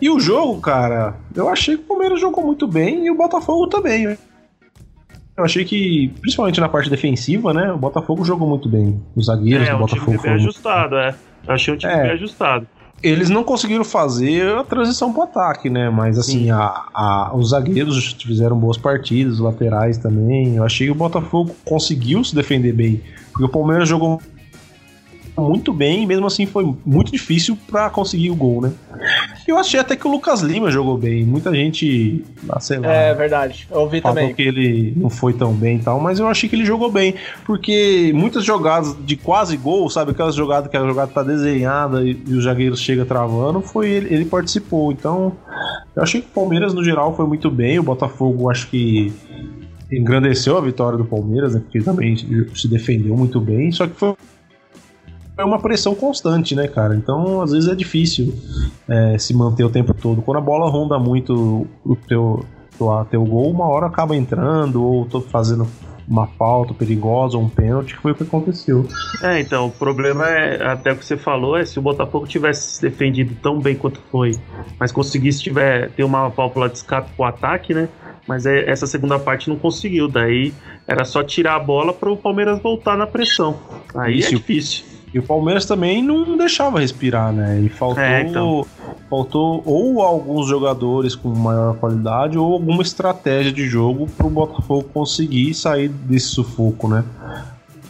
E 0.01 0.09
o 0.09 0.19
jogo, 0.19 0.59
cara, 0.61 1.15
eu 1.35 1.47
achei 1.49 1.77
que 1.77 1.83
o 1.83 1.85
Palmeiras 1.87 2.19
jogou 2.19 2.43
muito 2.45 2.67
bem 2.67 3.05
e 3.05 3.11
o 3.11 3.15
Botafogo 3.15 3.67
também. 3.67 4.03
Eu 5.37 5.43
achei 5.43 5.65
que, 5.65 6.13
principalmente 6.21 6.59
na 6.61 6.69
parte 6.69 6.89
defensiva, 6.89 7.53
né? 7.53 7.71
O 7.71 7.77
Botafogo 7.77 8.23
jogou 8.23 8.47
muito 8.47 8.69
bem. 8.69 9.01
Os 9.15 9.25
zagueiros 9.25 9.67
É, 9.67 9.71
do 9.71 9.83
um 9.83 9.85
time 9.85 9.99
Botafogo 9.99 10.11
bem 10.11 10.19
foram 10.19 10.33
muito 10.35 10.49
ajustado, 10.49 10.95
é. 10.97 11.15
Eu 11.47 11.53
achei 11.53 11.73
um 11.73 11.77
time 11.77 11.91
É. 11.93 12.01
bem 12.03 12.11
ajustado. 12.11 12.67
eles 13.03 13.29
não 13.29 13.43
conseguiram 13.43 13.83
fazer 13.83 14.55
a 14.57 14.63
transição 14.63 15.11
pro 15.13 15.23
ataque, 15.23 15.69
né? 15.69 15.89
Mas 15.89 16.17
assim, 16.17 16.49
a, 16.49 16.85
a- 16.93 17.31
os 17.35 17.49
zagueiros 17.49 18.13
fizeram 18.13 18.57
boas 18.57 18.77
partidas, 18.77 19.33
os 19.35 19.39
laterais 19.41 19.97
também. 19.97 20.55
Eu 20.55 20.63
achei 20.63 20.87
que 20.87 20.91
o 20.91 20.95
Botafogo 20.95 21.55
conseguiu 21.65 22.23
se 22.23 22.33
defender 22.33 22.71
bem. 22.73 23.01
Porque 23.31 23.43
o 23.45 23.49
Palmeiras 23.49 23.87
jogou 23.89 24.19
muito 25.37 25.73
bem 25.73 26.03
e 26.03 26.05
mesmo 26.07 26.25
assim 26.25 26.45
foi 26.45 26.73
muito 26.85 27.11
difícil 27.11 27.57
pra 27.69 27.89
conseguir 27.89 28.31
o 28.31 28.35
gol, 28.35 28.61
né? 28.61 28.71
Eu 29.47 29.57
achei 29.57 29.79
até 29.79 29.95
que 29.95 30.07
o 30.07 30.11
Lucas 30.11 30.41
Lima 30.41 30.71
jogou 30.71 30.97
bem. 30.97 31.23
Muita 31.23 31.53
gente, 31.53 32.23
ah, 32.49 32.59
sei 32.59 32.79
lá, 32.79 32.91
É 32.91 33.13
verdade, 33.13 33.67
eu 33.69 33.79
ouvi 33.81 34.01
falou 34.01 34.17
também. 34.17 34.33
que 34.33 34.41
ele 34.41 34.93
não 34.95 35.09
foi 35.09 35.33
tão 35.33 35.53
bem 35.53 35.77
e 35.77 35.79
tal, 35.79 35.99
mas 35.99 36.19
eu 36.19 36.27
achei 36.27 36.49
que 36.49 36.55
ele 36.55 36.65
jogou 36.65 36.91
bem, 36.91 37.13
porque 37.45 38.11
muitas 38.15 38.43
jogadas 38.43 38.95
de 39.05 39.15
quase 39.15 39.55
gol, 39.55 39.89
sabe, 39.89 40.11
aquelas 40.11 40.33
jogadas 40.35 40.69
que 40.69 40.75
a 40.75 40.85
jogada 40.85 41.11
tá 41.11 41.21
desenhada 41.21 42.03
e, 42.03 42.19
e 42.27 42.33
o 42.33 42.41
zagueiro 42.41 42.75
chega 42.75 43.05
travando, 43.05 43.61
foi 43.61 43.89
ele, 43.89 44.13
ele 44.13 44.25
participou. 44.25 44.91
Então, 44.91 45.33
eu 45.95 46.01
achei 46.01 46.21
que 46.21 46.27
o 46.27 46.31
Palmeiras 46.31 46.73
no 46.73 46.83
geral 46.83 47.15
foi 47.15 47.27
muito 47.27 47.51
bem, 47.51 47.77
o 47.77 47.83
Botafogo 47.83 48.49
acho 48.49 48.67
que 48.67 49.13
engrandeceu 49.91 50.57
a 50.57 50.61
vitória 50.61 50.97
do 50.97 51.05
Palmeiras, 51.05 51.53
né, 51.53 51.61
porque 51.61 51.79
também 51.81 52.15
se 52.55 52.67
defendeu 52.67 53.15
muito 53.15 53.39
bem, 53.39 53.71
só 53.71 53.85
que 53.85 53.95
foi 53.95 54.15
é 55.37 55.43
uma 55.43 55.59
pressão 55.59 55.93
constante, 55.93 56.55
né, 56.55 56.67
cara? 56.67 56.95
Então, 56.95 57.41
às 57.41 57.51
vezes 57.51 57.69
é 57.69 57.75
difícil 57.75 58.33
é, 58.87 59.17
se 59.17 59.33
manter 59.33 59.63
o 59.63 59.69
tempo 59.69 59.93
todo. 59.93 60.21
Quando 60.21 60.37
a 60.37 60.41
bola 60.41 60.69
ronda 60.69 60.97
muito 60.97 61.67
o 61.83 61.95
teu, 61.95 62.45
teu, 62.77 63.07
teu 63.09 63.23
gol, 63.23 63.51
uma 63.51 63.65
hora 63.65 63.87
acaba 63.87 64.15
entrando, 64.15 64.83
ou 64.83 65.05
tô 65.05 65.21
fazendo 65.21 65.67
uma 66.07 66.27
falta 66.27 66.73
perigosa 66.73 67.35
ou 67.35 67.43
um 67.43 67.49
pênalti, 67.49 67.95
que 67.95 68.01
foi 68.01 68.11
o 68.11 68.15
que 68.15 68.23
aconteceu. 68.23 68.87
É, 69.21 69.39
então, 69.39 69.67
o 69.67 69.71
problema 69.71 70.29
é, 70.29 70.63
até 70.63 70.91
o 70.91 70.95
que 70.95 71.05
você 71.05 71.17
falou, 71.17 71.57
é 71.57 71.65
se 71.65 71.79
o 71.79 71.81
Botafogo 71.81 72.27
tivesse 72.27 72.75
se 72.75 72.81
defendido 72.81 73.35
tão 73.41 73.59
bem 73.59 73.75
quanto 73.75 73.99
foi, 74.11 74.37
mas 74.79 74.91
conseguisse 74.91 75.41
tiver, 75.41 75.89
ter 75.91 76.03
uma 76.03 76.29
válvula 76.29 76.69
de 76.69 76.77
escape 76.77 77.09
pro 77.15 77.25
ataque, 77.25 77.73
né? 77.73 77.89
Mas 78.27 78.45
é- 78.45 78.69
essa 78.69 78.87
segunda 78.87 79.19
parte 79.19 79.49
não 79.49 79.55
conseguiu. 79.55 80.07
Daí 80.07 80.53
era 80.87 81.05
só 81.05 81.23
tirar 81.23 81.55
a 81.55 81.59
bola 81.59 81.93
para 81.93 82.11
o 82.11 82.17
Palmeiras 82.17 82.59
voltar 82.61 82.97
na 82.97 83.05
pressão. 83.05 83.59
Aí 83.95 84.19
Isso. 84.19 84.33
é 84.33 84.37
difícil. 84.37 84.94
E 85.15 85.19
o 85.19 85.23
Palmeiras 85.23 85.65
também 85.65 86.03
não 86.03 86.35
deixava 86.35 86.81
respirar, 86.81 87.31
né? 87.31 87.61
E 87.61 87.69
faltou, 87.69 88.03
É, 88.03 88.23
então. 88.23 88.65
faltou 89.09 89.63
ou 89.65 90.01
alguns 90.01 90.45
jogadores 90.45 91.15
com 91.15 91.29
maior 91.29 91.77
qualidade 91.77 92.37
ou 92.37 92.51
alguma 92.51 92.81
estratégia 92.81 93.49
de 93.53 93.65
jogo 93.65 94.07
pro 94.17 94.29
Botafogo 94.29 94.89
conseguir 94.93 95.53
sair 95.53 95.87
desse 95.87 96.25
sufoco, 96.27 96.89
né? 96.89 97.05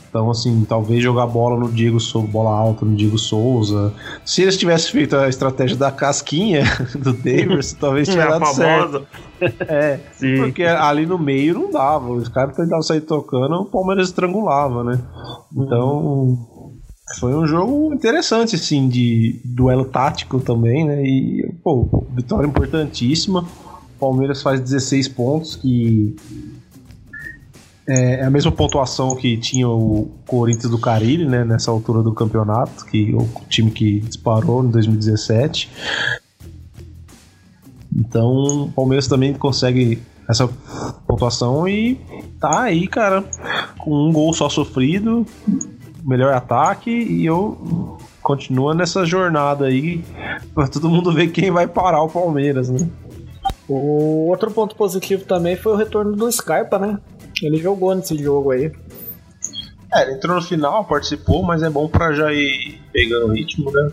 Então, 0.08 0.30
assim, 0.30 0.64
talvez 0.70 1.02
jogar 1.02 1.26
bola 1.26 1.60
no 1.60 1.68
Diego 1.68 2.00
Souza, 2.00 2.28
bola 2.28 2.52
alta 2.52 2.86
no 2.86 2.96
Diego 2.96 3.18
Souza. 3.18 3.92
Se 4.24 4.44
eles 4.44 4.56
tivessem 4.56 4.92
feito 4.92 5.16
a 5.16 5.28
estratégia 5.28 5.76
da 5.76 5.90
casquinha 5.92 6.62
do 6.96 7.12
Davis, 7.12 7.74
talvez 7.74 8.08
É 8.08 8.12
tinha 8.12 8.26
a 8.26 8.38
dado 8.38 8.46
certo. 8.54 9.08
É, 9.68 10.00
Sim. 10.14 10.38
porque 10.38 10.64
ali 10.64 11.08
no 11.08 11.18
meio 11.18 11.56
não 11.56 11.72
dava. 11.72 12.12
Os 12.12 12.30
caras 12.30 12.56
tentavam 12.56 12.84
sair 12.84 13.02
tocando, 13.02 13.56
o 13.56 13.66
Palmeiras 13.66 14.10
estrangulava, 14.10 14.84
né? 14.84 15.00
Então, 15.58 16.38
foi 17.20 17.36
um 17.36 17.46
jogo 17.46 17.94
interessante, 17.94 18.56
assim, 18.56 18.90
de 18.90 19.40
duelo 19.44 19.86
tático 19.86 20.40
também, 20.40 20.86
né? 20.86 21.04
E, 21.06 21.54
pô, 21.64 22.04
vitória 22.16 22.48
importantíssima. 22.48 23.42
O 23.42 24.00
Palmeiras 24.00 24.42
faz 24.42 24.60
16 24.60 25.08
pontos, 25.10 25.56
que 25.56 26.16
é 27.88 28.26
a 28.26 28.30
mesma 28.30 28.52
pontuação 28.52 29.16
que 29.16 29.38
tinha 29.38 29.70
o 29.70 30.10
Corinthians 30.26 30.72
do 30.72 30.80
Carilli, 30.80 31.26
né? 31.26 31.46
Nessa 31.46 31.70
altura 31.70 32.02
do 32.02 32.12
campeonato, 32.12 32.86
que 32.86 33.14
o 33.14 33.30
time 33.48 33.70
que 33.70 34.00
disparou 34.00 34.66
em 34.66 34.70
2017. 34.70 35.70
Então, 37.96 38.66
o 38.66 38.72
Palmeiras 38.72 39.08
também 39.08 39.34
consegue 39.34 40.02
essa 40.28 40.50
pontuação 41.08 41.68
e 41.68 42.00
tá 42.40 42.64
aí, 42.64 42.88
cara, 42.88 43.24
com 43.78 44.10
um 44.10 44.12
gol 44.12 44.34
só 44.34 44.50
sofrido, 44.50 45.26
melhor 46.06 46.34
ataque, 46.34 46.92
e 46.92 47.26
eu 47.26 47.98
continua 48.22 48.74
nessa 48.74 49.06
jornada 49.06 49.66
aí 49.66 50.04
pra 50.54 50.68
todo 50.68 50.90
mundo 50.90 51.12
ver 51.14 51.28
quem 51.28 51.52
vai 51.52 51.68
parar 51.68 52.02
o 52.04 52.10
Palmeiras, 52.10 52.70
né? 52.70 52.88
O 53.68 54.28
outro 54.30 54.52
ponto 54.52 54.76
positivo 54.76 55.26
também 55.26 55.56
foi 55.56 55.74
o 55.74 55.76
retorno 55.76 56.16
do 56.16 56.32
Scarpa, 56.32 56.78
né? 56.78 57.00
Ele 57.42 57.58
jogou 57.58 57.94
nesse 57.96 58.16
jogo 58.18 58.52
aí. 58.52 58.72
É, 59.94 60.04
ele 60.04 60.14
entrou 60.14 60.36
no 60.36 60.42
final, 60.42 60.86
participou, 60.86 61.42
mas 61.44 61.64
é 61.64 61.70
bom 61.70 61.88
pra 61.88 62.14
já 62.14 62.32
ir 62.32 62.80
pegando 62.94 63.28
o 63.28 63.32
ritmo, 63.34 63.72
né? 63.72 63.92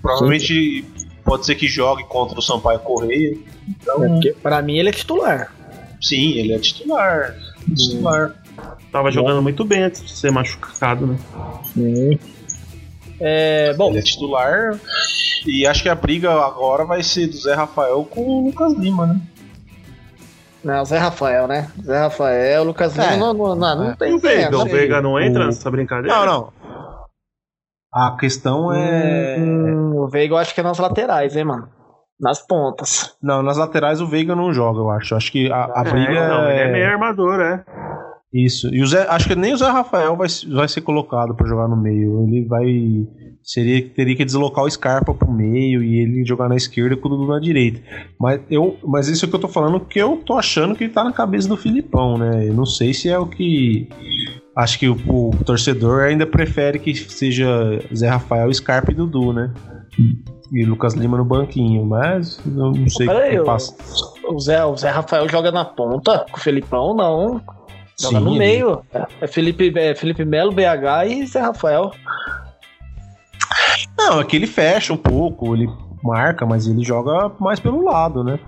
Provavelmente 0.00 0.84
pode 1.24 1.46
ser 1.46 1.54
que 1.54 1.66
jogue 1.68 2.04
contra 2.04 2.38
o 2.38 2.42
Sampaio 2.42 2.78
Correia. 2.80 3.36
Então, 3.68 4.04
É 4.04 4.08
porque, 4.08 4.32
pra 4.42 4.60
mim 4.62 4.78
ele 4.78 4.88
é 4.88 4.92
titular. 4.92 5.52
sim, 6.00 6.32
ele 6.32 6.52
é 6.52 6.58
titular. 6.58 7.34
Titular. 7.76 8.34
Tava 8.90 9.10
jogando 9.10 9.40
muito 9.42 9.64
bem 9.64 9.82
antes 9.84 10.02
de 10.04 10.10
ser 10.12 10.30
machucado, 10.30 11.06
né? 11.06 11.16
É, 13.20 13.72
bom, 13.74 13.90
Ele 13.90 13.98
é 14.00 14.02
titular. 14.02 14.78
E 15.46 15.66
acho 15.66 15.82
que 15.82 15.88
a 15.88 15.94
briga 15.94 16.30
agora 16.32 16.84
vai 16.84 17.02
ser 17.02 17.26
do 17.28 17.36
Zé 17.36 17.54
Rafael 17.54 18.04
com 18.04 18.20
o 18.20 18.44
Lucas 18.46 18.72
Lima, 18.74 19.06
né? 19.06 19.20
não, 20.64 20.84
Zé 20.84 20.96
Rafael, 20.98 21.48
né? 21.48 21.68
Zé 21.82 21.98
Rafael, 21.98 22.62
Lucas 22.64 22.92
Lima, 22.94 23.12
É. 23.12 23.16
não, 23.16 23.32
não, 23.34 23.54
não, 23.56 23.76
não 23.76 23.90
É. 23.90 23.96
tem 23.96 24.12
E 24.12 24.14
o 24.14 24.18
Veiga? 24.20 24.56
O. 24.58 24.64
Veiga 24.64 25.02
não 25.02 25.18
entra 25.20 25.42
O- 25.42 25.46
nessa 25.46 25.70
brincadeira? 25.70 26.14
Não, 26.16 26.26
não. 26.26 26.52
A 27.94 28.16
questão 28.16 28.72
é. 28.72 29.36
Hum, 29.38 29.96
o 29.98 30.08
Veiga 30.08 30.34
eu 30.34 30.38
acho 30.38 30.54
que 30.54 30.60
é 30.60 30.64
nas 30.64 30.78
laterais, 30.78 31.34
hein, 31.36 31.44
mano? 31.44 31.68
Nas 32.20 32.38
pontas. 32.46 33.16
Não, 33.20 33.42
nas 33.42 33.56
laterais 33.56 34.00
o 34.00 34.06
Veiga 34.06 34.36
não 34.36 34.52
joga, 34.52 34.78
eu 34.78 34.90
acho. 34.90 35.14
Acho 35.16 35.32
que 35.32 35.50
a, 35.50 35.64
a 35.74 35.82
É, 35.84 35.90
briga 35.90 36.12
então, 36.12 36.48
ele 36.50 36.60
é 36.60 36.68
é. 36.68 36.72
meio 36.72 36.86
armador, 36.88 37.40
é. 37.40 37.64
Isso. 38.32 38.74
E 38.74 38.82
o 38.82 38.86
Zé, 38.86 39.06
acho 39.10 39.28
que 39.28 39.34
nem 39.34 39.52
o 39.52 39.56
Zé 39.56 39.68
Rafael 39.68 40.16
vai, 40.16 40.26
vai 40.50 40.66
ser 40.66 40.80
colocado 40.80 41.34
pra 41.34 41.46
jogar 41.46 41.68
no 41.68 41.76
meio. 41.76 42.24
Ele 42.26 42.44
vai. 42.46 42.64
Seria, 43.42 43.86
teria 43.90 44.16
que 44.16 44.24
deslocar 44.24 44.64
o 44.64 44.70
Scarpa 44.70 45.12
pro 45.12 45.30
meio 45.30 45.82
e 45.82 45.98
ele 45.98 46.24
jogar 46.24 46.48
na 46.48 46.54
esquerda 46.56 46.96
com 46.96 47.08
o 47.08 47.10
Dudu 47.10 47.26
na 47.26 47.40
direita. 47.40 47.80
Mas, 48.18 48.40
eu, 48.48 48.76
mas 48.84 49.08
isso 49.08 49.24
é 49.24 49.26
o 49.26 49.30
que 49.30 49.36
eu 49.36 49.40
tô 49.40 49.48
falando, 49.48 49.80
que 49.80 49.98
eu 49.98 50.16
tô 50.24 50.34
achando 50.34 50.74
que 50.76 50.88
tá 50.88 51.02
na 51.04 51.12
cabeça 51.12 51.48
do 51.48 51.56
Filipão, 51.56 52.16
né? 52.16 52.48
Eu 52.48 52.54
não 52.54 52.64
sei 52.64 52.94
se 52.94 53.08
é 53.08 53.18
o 53.18 53.26
que. 53.26 53.88
Acho 54.56 54.78
que 54.78 54.88
o, 54.88 54.96
o 55.06 55.30
torcedor 55.44 56.02
ainda 56.04 56.26
prefere 56.26 56.78
que 56.78 56.94
seja 56.94 57.46
Zé 57.94 58.08
Rafael, 58.08 58.52
Scarpa 58.54 58.92
e 58.92 58.94
Dudu, 58.94 59.32
né? 59.32 59.52
E 60.52 60.64
Lucas 60.64 60.94
Lima 60.94 61.16
no 61.18 61.24
banquinho, 61.24 61.84
mas 61.84 62.38
eu 62.46 62.52
não 62.72 62.88
sei 62.88 63.08
o 63.08 63.10
que 63.30 63.34
eu- 63.36 63.44
passa. 63.44 63.74
O 64.28 64.38
Zé, 64.38 64.64
o 64.64 64.76
Zé 64.76 64.88
Rafael 64.90 65.28
joga 65.28 65.50
na 65.50 65.64
ponta, 65.64 66.24
com 66.30 66.36
o 66.36 66.40
Felipão 66.40 66.94
não. 66.94 67.40
Joga 68.02 68.18
Sim, 68.18 68.24
no 68.24 68.30
ele- 68.32 68.38
meio. 68.38 68.82
É 69.20 69.26
Felipe, 69.26 69.72
é 69.76 69.94
Felipe 69.94 70.24
Melo, 70.24 70.52
BH 70.52 71.06
e 71.08 71.26
Zé 71.26 71.40
Rafael. 71.40 71.90
Não, 73.96 74.20
é 74.20 74.24
que 74.24 74.36
ele 74.36 74.46
fecha 74.46 74.92
um 74.92 74.96
pouco, 74.96 75.54
ele 75.54 75.68
marca, 76.02 76.44
mas 76.44 76.66
ele 76.66 76.82
joga 76.82 77.30
mais 77.38 77.60
pelo 77.60 77.84
lado, 77.84 78.24
né? 78.24 78.38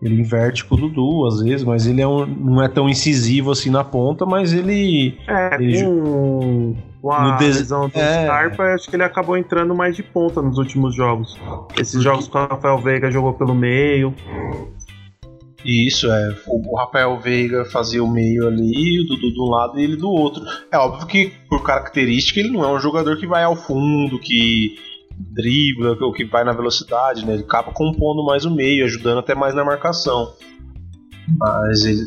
Ele 0.00 0.20
inverte 0.20 0.64
com 0.64 0.76
o 0.76 0.78
Dudu 0.78 1.26
às 1.26 1.42
vezes, 1.42 1.64
mas 1.64 1.86
ele 1.86 2.00
é 2.00 2.06
um- 2.06 2.24
não 2.24 2.62
é 2.62 2.68
tão 2.68 2.88
incisivo 2.88 3.50
assim 3.50 3.68
na 3.70 3.82
ponta, 3.82 4.24
mas 4.24 4.52
ele. 4.52 5.18
É, 5.26 5.54
Ele 5.56 5.84
com, 5.84 6.76
com 7.02 7.12
a 7.12 7.32
no 7.32 7.36
des- 7.38 7.56
lesão 7.58 7.88
do 7.88 7.98
é. 7.98 8.24
Scarpa, 8.24 8.62
acho 8.74 8.88
que 8.88 8.96
ele 8.96 9.02
acabou 9.02 9.36
entrando 9.36 9.74
mais 9.74 9.96
de 9.96 10.02
ponta 10.02 10.40
nos 10.40 10.56
últimos 10.56 10.94
jogos. 10.94 11.38
Esses 11.76 12.00
jogos 12.02 12.28
que 12.28 12.36
o 12.36 12.40
Rafael 12.46 12.78
Veiga 12.78 13.10
jogou 13.10 13.32
pelo 13.34 13.54
meio. 13.54 14.14
Isso, 15.64 16.10
é. 16.10 16.36
O 16.46 16.76
Rafael 16.76 17.18
Veiga 17.20 17.64
fazia 17.66 18.02
o 18.02 18.10
meio 18.10 18.46
ali, 18.46 19.00
o 19.00 19.06
Dudu 19.06 19.32
de 19.32 19.40
um 19.40 19.50
lado 19.50 19.78
e 19.78 19.84
ele 19.84 19.96
do 19.96 20.08
outro. 20.08 20.42
É 20.72 20.78
óbvio 20.78 21.06
que, 21.06 21.32
por 21.48 21.62
característica, 21.62 22.40
ele 22.40 22.50
não 22.50 22.64
é 22.64 22.72
um 22.72 22.80
jogador 22.80 23.16
que 23.18 23.26
vai 23.26 23.44
ao 23.44 23.54
fundo, 23.56 24.18
que 24.18 24.76
dribla, 25.18 25.96
ou 26.00 26.12
que 26.12 26.24
vai 26.24 26.44
na 26.44 26.52
velocidade, 26.52 27.26
né? 27.26 27.34
Ele 27.34 27.42
acaba 27.42 27.72
compondo 27.72 28.24
mais 28.24 28.44
o 28.46 28.50
meio, 28.54 28.86
ajudando 28.86 29.18
até 29.18 29.34
mais 29.34 29.54
na 29.54 29.64
marcação. 29.64 30.32
Mas 31.38 31.84
ele. 31.84 32.02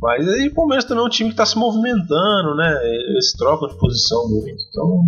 Mas 0.00 0.28
aí 0.28 0.48
o 0.48 0.54
Palmeiras 0.54 0.84
também 0.84 1.02
é 1.02 1.06
um 1.06 1.10
time 1.10 1.30
que 1.30 1.36
tá 1.36 1.46
se 1.46 1.58
movimentando, 1.58 2.54
né? 2.54 2.78
Eles 2.84 3.32
trocam 3.32 3.68
de 3.68 3.76
posição 3.78 4.28
muito. 4.28 4.62
Então. 4.68 5.00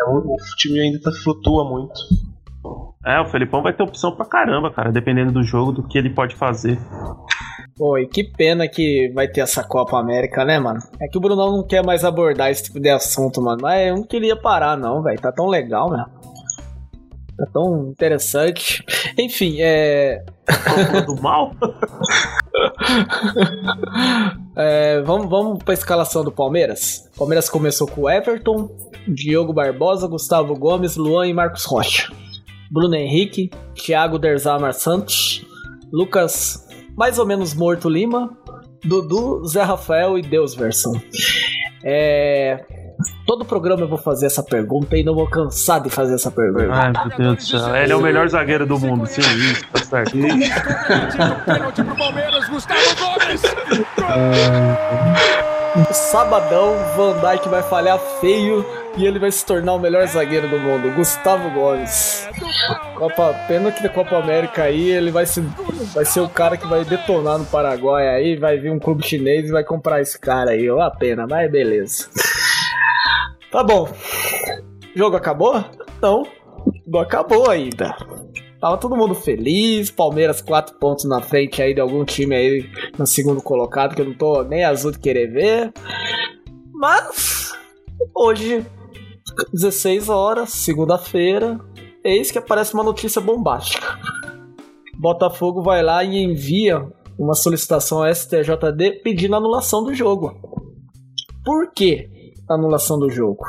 é 0.00 0.10
muito- 0.12 0.28
o 0.28 0.56
time 0.56 0.80
ainda 0.80 1.00
tá, 1.00 1.12
flutua 1.12 1.68
muito. 1.68 1.92
É, 3.04 3.20
o 3.20 3.26
Felipão 3.26 3.62
vai 3.62 3.72
ter 3.72 3.82
opção 3.82 4.14
pra 4.14 4.24
caramba, 4.24 4.70
cara, 4.70 4.92
dependendo 4.92 5.32
do 5.32 5.42
jogo, 5.42 5.72
do 5.72 5.82
que 5.82 5.98
ele 5.98 6.10
pode 6.10 6.36
fazer. 6.36 6.78
Pô, 7.76 7.98
e 7.98 8.06
que 8.06 8.22
pena 8.22 8.68
que 8.68 9.10
vai 9.14 9.26
ter 9.26 9.40
essa 9.40 9.64
Copa 9.64 9.98
América, 9.98 10.44
né, 10.44 10.58
mano? 10.58 10.78
É 11.00 11.08
que 11.08 11.18
o 11.18 11.20
Brunão 11.20 11.50
não 11.56 11.66
quer 11.66 11.84
mais 11.84 12.04
abordar 12.04 12.50
esse 12.50 12.64
tipo 12.64 12.78
de 12.78 12.90
assunto, 12.90 13.42
mano. 13.42 13.58
Mas 13.62 13.88
eu 13.88 13.96
não 13.96 14.04
queria 14.04 14.36
parar, 14.36 14.76
não, 14.76 15.02
velho. 15.02 15.20
Tá 15.20 15.32
tão 15.32 15.46
legal, 15.48 15.90
né? 15.90 16.04
Tá 17.36 17.46
tão 17.52 17.88
interessante. 17.88 18.84
Enfim, 19.18 19.56
é. 19.60 20.22
Do 21.06 21.20
mal? 21.20 21.52
É, 24.54 25.00
vamos, 25.00 25.30
vamos 25.30 25.62
pra 25.62 25.72
escalação 25.72 26.22
do 26.22 26.30
Palmeiras. 26.30 27.08
O 27.14 27.20
Palmeiras 27.20 27.48
começou 27.48 27.86
com 27.86 28.02
o 28.02 28.10
Everton, 28.10 28.68
Diogo 29.08 29.50
Barbosa, 29.50 30.06
Gustavo 30.06 30.54
Gomes, 30.54 30.94
Luan 30.94 31.26
e 31.26 31.32
Marcos 31.32 31.64
Rocha. 31.64 32.12
Bruno 32.72 32.94
Henrique, 32.94 33.50
Thiago 33.74 34.18
Derzamar 34.18 34.72
Santos, 34.72 35.44
Lucas 35.92 36.66
mais 36.96 37.18
ou 37.18 37.26
menos 37.26 37.52
Morto 37.52 37.86
Lima, 37.88 38.30
Dudu, 38.82 39.44
Zé 39.46 39.62
Rafael 39.62 40.18
e 40.18 40.22
Deus 40.22 40.54
Versão. 40.54 40.92
É, 41.84 42.64
todo 43.26 43.44
programa 43.44 43.82
eu 43.82 43.88
vou 43.88 43.98
fazer 43.98 44.24
essa 44.26 44.42
pergunta 44.42 44.96
e 44.96 45.04
não 45.04 45.14
vou 45.14 45.28
cansar 45.28 45.82
de 45.82 45.90
fazer 45.90 46.14
essa 46.14 46.30
pergunta. 46.30 46.72
Ai, 46.72 46.92
meu 46.92 47.18
Deus 47.18 47.36
do 47.36 47.58
céu. 47.58 47.76
Ele 47.76 47.92
é 47.92 47.96
o 47.96 48.00
melhor 48.00 48.26
zagueiro 48.28 48.66
do 48.66 48.78
mundo, 48.78 49.04
sim, 49.06 49.20
isso, 49.20 49.66
tá 49.70 49.84
certo. 49.84 50.12
Pênalti 51.44 51.84
pro 51.84 51.96
Palmeiras, 51.96 52.48
Gustavo 52.48 52.80
Gomes. 52.98 53.42
Sabadão, 55.92 56.76
Van 56.96 57.14
Dijk 57.14 57.48
vai 57.48 57.62
falhar 57.62 57.98
feio 58.20 58.64
e 58.96 59.06
ele 59.06 59.18
vai 59.18 59.32
se 59.32 59.44
tornar 59.44 59.72
o 59.72 59.78
melhor 59.78 60.06
zagueiro 60.06 60.48
do 60.48 60.58
mundo, 60.58 60.94
Gustavo 60.94 61.50
Gomes. 61.50 62.28
Copa, 62.94 63.34
pena 63.48 63.72
que 63.72 63.82
na 63.82 63.88
Copa 63.88 64.16
América 64.16 64.64
aí 64.64 64.90
ele 64.90 65.10
vai 65.10 65.24
ser, 65.24 65.42
vai 65.94 66.04
ser 66.04 66.20
o 66.20 66.28
cara 66.28 66.58
que 66.58 66.66
vai 66.66 66.84
detonar 66.84 67.38
no 67.38 67.46
Paraguai 67.46 68.06
aí, 68.08 68.36
vai 68.36 68.58
vir 68.58 68.70
um 68.70 68.78
clube 68.78 69.06
chinês 69.06 69.48
e 69.48 69.52
vai 69.52 69.64
comprar 69.64 70.00
esse 70.00 70.18
cara 70.18 70.50
aí, 70.50 70.68
ó, 70.70 70.80
a 70.80 70.90
pena, 70.90 71.26
mas 71.26 71.50
beleza. 71.50 72.08
Tá 73.50 73.64
bom. 73.64 73.88
Jogo 74.94 75.16
acabou? 75.16 75.64
Não, 76.02 76.26
não 76.86 77.00
acabou 77.00 77.50
ainda. 77.50 77.96
Tava 78.62 78.78
todo 78.78 78.96
mundo 78.96 79.12
feliz, 79.12 79.90
Palmeiras 79.90 80.40
quatro 80.40 80.76
pontos 80.78 81.04
na 81.04 81.20
frente 81.20 81.60
aí 81.60 81.74
de 81.74 81.80
algum 81.80 82.04
time 82.04 82.32
aí 82.32 82.70
no 82.96 83.04
segundo 83.04 83.42
colocado, 83.42 83.96
que 83.96 84.00
eu 84.00 84.06
não 84.06 84.14
tô 84.14 84.44
nem 84.44 84.62
azul 84.62 84.92
de 84.92 85.00
querer 85.00 85.32
ver. 85.32 85.72
Mas 86.72 87.50
hoje, 88.14 88.64
16 89.52 90.08
horas, 90.08 90.50
segunda-feira, 90.50 91.58
eis 92.04 92.30
que 92.30 92.38
aparece 92.38 92.72
uma 92.72 92.84
notícia 92.84 93.20
bombástica. 93.20 93.98
Botafogo 94.96 95.60
vai 95.60 95.82
lá 95.82 96.04
e 96.04 96.22
envia 96.22 96.88
uma 97.18 97.34
solicitação 97.34 98.04
ao 98.04 98.14
STJD 98.14 99.02
pedindo 99.02 99.34
anulação 99.34 99.82
do 99.82 99.92
jogo. 99.92 100.40
Por 101.44 101.72
que 101.72 102.08
anulação 102.48 102.96
do 102.96 103.10
jogo? 103.10 103.44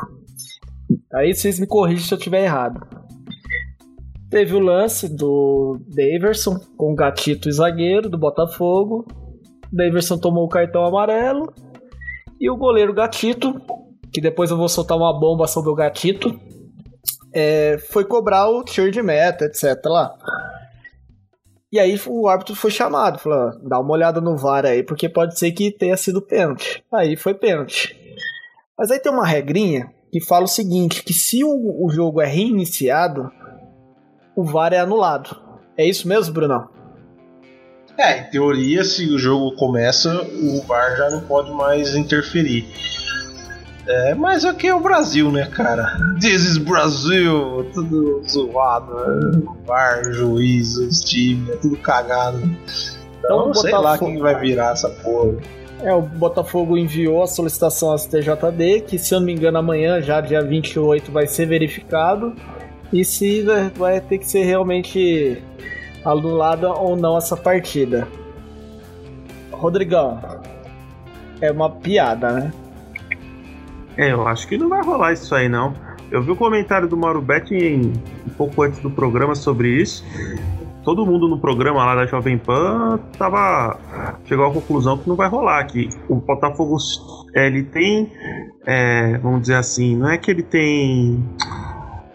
Aí 1.13 1.35
vocês 1.35 1.59
me 1.59 1.67
corrigem 1.67 2.03
se 2.03 2.11
eu 2.11 2.17
estiver 2.17 2.45
errado. 2.45 3.02
Teve 4.33 4.55
o 4.55 4.59
lance 4.59 5.07
do 5.07 5.79
Daverson 5.87 6.59
com 6.75 6.91
o 6.91 6.95
gatito 6.95 7.47
e 7.47 7.51
zagueiro 7.51 8.09
do 8.09 8.17
Botafogo. 8.17 9.05
Daverson 9.71 10.17
tomou 10.17 10.45
o 10.45 10.49
cartão 10.49 10.83
amarelo. 10.83 11.53
E 12.41 12.49
o 12.49 12.57
goleiro 12.57 12.95
Gatito, 12.95 13.61
que 14.11 14.19
depois 14.19 14.49
eu 14.49 14.57
vou 14.57 14.67
soltar 14.67 14.97
uma 14.97 15.13
bomba 15.13 15.45
sobre 15.45 15.69
o 15.69 15.75
Gatito, 15.75 16.35
é, 17.31 17.77
foi 17.77 18.05
cobrar 18.05 18.49
o 18.49 18.63
tiro 18.63 18.89
de 18.89 19.03
meta, 19.03 19.45
etc. 19.45 19.79
lá. 19.85 20.17
E 21.71 21.77
aí 21.77 21.95
o 22.07 22.27
árbitro 22.27 22.55
foi 22.55 22.71
chamado, 22.71 23.19
falou: 23.19 23.37
"Ó, 23.37 23.69
dá 23.69 23.79
uma 23.79 23.93
olhada 23.93 24.19
no 24.19 24.35
VAR 24.35 24.65
aí, 24.65 24.81
porque 24.81 25.07
pode 25.07 25.37
ser 25.37 25.51
que 25.51 25.69
tenha 25.69 25.95
sido 25.95 26.19
pênalti. 26.19 26.83
Aí 26.91 27.15
foi 27.15 27.35
pênalti. 27.35 27.95
Mas 28.75 28.89
aí 28.89 28.97
tem 28.97 29.11
uma 29.11 29.27
regrinha 29.27 29.93
que 30.11 30.19
fala 30.19 30.45
o 30.45 30.47
seguinte: 30.47 31.03
que 31.03 31.13
se 31.13 31.43
o, 31.43 31.85
o 31.85 31.87
jogo 31.91 32.19
é 32.19 32.25
reiniciado, 32.25 33.29
o 34.35 34.43
VAR 34.43 34.73
é 34.73 34.79
anulado. 34.79 35.35
É 35.77 35.85
isso 35.87 36.07
mesmo, 36.07 36.33
Brunão? 36.33 36.67
É, 37.97 38.19
em 38.19 38.23
teoria, 38.29 38.83
se 38.83 39.07
o 39.09 39.17
jogo 39.19 39.55
começa, 39.55 40.21
o 40.23 40.61
VAR 40.67 40.95
já 40.97 41.09
não 41.09 41.21
pode 41.21 41.51
mais 41.51 41.95
interferir. 41.95 42.65
É, 43.85 44.15
mas 44.15 44.45
aqui 44.45 44.67
é 44.67 44.73
o 44.73 44.79
Brasil, 44.79 45.31
né, 45.31 45.45
cara? 45.45 45.97
This 46.19 46.45
is 46.45 46.57
Brasil! 46.57 47.69
Tudo 47.73 48.23
zoado. 48.27 48.93
né? 48.93 49.41
VAR, 49.65 50.11
juiz, 50.13 50.77
os 50.77 51.01
times, 51.01 51.49
é 51.49 51.57
tudo 51.57 51.75
cagado. 51.77 52.37
Então, 53.19 53.49
Então, 53.49 53.53
sei 53.53 53.71
lá 53.73 53.97
quem 53.97 54.17
vai 54.19 54.39
virar 54.39 54.71
essa 54.71 54.89
porra. 54.89 55.37
É, 55.81 55.93
o 55.93 56.01
Botafogo 56.01 56.77
enviou 56.77 57.21
a 57.23 57.27
solicitação 57.27 57.89
ao 57.91 57.97
STJD, 57.97 58.81
que 58.87 58.97
se 58.97 59.13
eu 59.13 59.19
não 59.19 59.27
me 59.27 59.33
engano 59.33 59.57
amanhã, 59.57 60.01
já 60.01 60.21
dia 60.21 60.41
28, 60.41 61.11
vai 61.11 61.27
ser 61.27 61.45
verificado. 61.45 62.33
E 62.93 63.03
se 63.03 63.41
vai- 63.41 63.99
ter 63.99 64.19
que 64.19 64.27
ser 64.27 64.43
realmente 64.43 65.41
anulada 66.05 66.71
ou 66.71 66.95
não 66.95 67.17
essa 67.17 67.35
partida. 67.35 68.07
Rodrigão, 69.51 70.19
é 71.41 71.51
uma 71.51 71.69
piada, 71.69 72.31
né? 72.31 72.53
É, 73.97 74.11
eu 74.11 74.27
acho 74.27 74.47
que 74.47 74.57
não 74.57 74.69
vai 74.69 74.83
rolar 74.83 75.13
isso 75.13 75.33
aí, 75.33 75.49
não. 75.49 75.73
Eu 76.11 76.21
vi 76.21 76.31
o 76.31 76.35
comentário 76.35 76.87
do 76.87 76.95
Mauro 76.95 77.21
em- 77.55 77.93
um 78.27 78.29
pouco 78.37 78.61
antes 78.61 78.79
do 78.79 78.91
programa 78.91 79.33
sobre 79.33 79.69
isso. 79.81 80.05
Todo 80.83 81.05
mundo 81.05 81.27
no 81.27 81.39
programa 81.39 81.83
lá 81.85 81.95
da 81.95 82.05
Jovem 82.05 82.37
Pan 82.37 82.99
tava 83.17 83.79
chegou 84.25 84.45
à 84.45 84.51
conclusão 84.53 84.97
que 84.97 85.07
não 85.07 85.15
vai 85.15 85.29
rolar, 85.29 85.63
que 85.65 85.89
o 86.09 86.15
Botafogo 86.15 86.77
ele 87.33 87.63
tem, 87.63 88.11
é, 88.65 89.17
vamos 89.17 89.41
dizer 89.41 89.55
assim, 89.55 89.95
não 89.95 90.09
é 90.09 90.17
que 90.17 90.29
ele 90.29 90.43
tem 90.43 91.23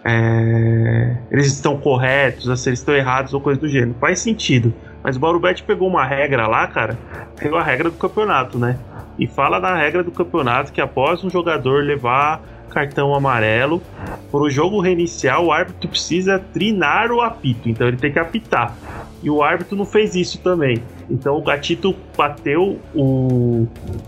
é, 0.08 1.16
eles 1.30 1.46
estão 1.48 1.76
corretos, 1.76 2.48
assim, 2.48 2.70
eles 2.70 2.78
estão 2.78 2.94
errados 2.94 3.34
ou 3.34 3.40
coisa 3.40 3.60
do 3.60 3.68
gênero. 3.68 3.94
Faz 4.00 4.20
sentido. 4.20 4.72
Mas 5.02 5.16
o 5.16 5.20
Mauro 5.20 5.38
Betti 5.38 5.62
pegou 5.62 5.86
uma 5.86 6.04
regra 6.04 6.46
lá, 6.46 6.66
cara, 6.66 6.98
pegou 7.38 7.58
a 7.58 7.62
regra 7.62 7.90
do 7.90 7.96
campeonato, 7.96 8.58
né? 8.58 8.78
E 9.18 9.26
fala 9.26 9.60
na 9.60 9.76
regra 9.76 10.02
do 10.02 10.10
campeonato 10.10 10.72
que 10.72 10.80
após 10.80 11.22
um 11.22 11.28
jogador 11.28 11.84
levar 11.84 12.42
cartão 12.70 13.14
amarelo, 13.14 13.82
para 14.30 14.40
o 14.40 14.50
jogo 14.50 14.80
reiniciar, 14.80 15.40
o 15.40 15.52
árbitro 15.52 15.88
precisa 15.88 16.38
trinar 16.38 17.10
o 17.10 17.20
apito, 17.20 17.68
então 17.68 17.86
ele 17.86 17.96
tem 17.96 18.12
que 18.12 18.18
apitar. 18.18 18.74
E 19.22 19.28
o 19.28 19.42
árbitro 19.42 19.76
não 19.76 19.84
fez 19.84 20.14
isso 20.14 20.38
também. 20.40 20.82
Então 21.10 21.36
o 21.36 21.42
Gatito 21.42 21.94
bateu 22.16 22.78
o, 22.94 23.66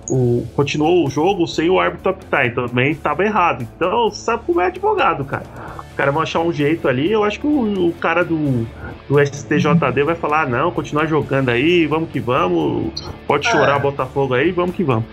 o. 0.08 0.46
continuou 0.54 1.06
o 1.06 1.10
jogo 1.10 1.46
sem 1.46 1.70
o 1.70 1.80
árbitro 1.80 2.10
apitar. 2.10 2.46
Então 2.46 2.68
também 2.68 2.90
estava 2.90 3.24
errado. 3.24 3.66
Então, 3.76 4.10
sabe 4.10 4.42
como 4.46 4.60
é 4.60 4.66
advogado, 4.66 5.24
cara. 5.24 5.44
Os 5.90 5.96
caras 5.96 6.12
vão 6.12 6.22
achar 6.22 6.40
um 6.40 6.52
jeito 6.52 6.86
ali. 6.88 7.10
Eu 7.10 7.24
acho 7.24 7.40
que 7.40 7.46
o, 7.46 7.88
o 7.88 7.92
cara 7.94 8.22
do, 8.24 8.66
do 9.08 9.24
STJD 9.24 10.04
vai 10.04 10.14
falar: 10.14 10.42
ah, 10.42 10.46
não, 10.46 10.70
continuar 10.70 11.06
jogando 11.06 11.48
aí, 11.48 11.86
vamos 11.86 12.10
que 12.10 12.20
vamos. 12.20 12.92
Pode 13.26 13.48
chorar 13.48 13.78
Botafogo 13.78 14.34
aí, 14.34 14.50
vamos 14.50 14.76
que 14.76 14.84
vamos. 14.84 15.06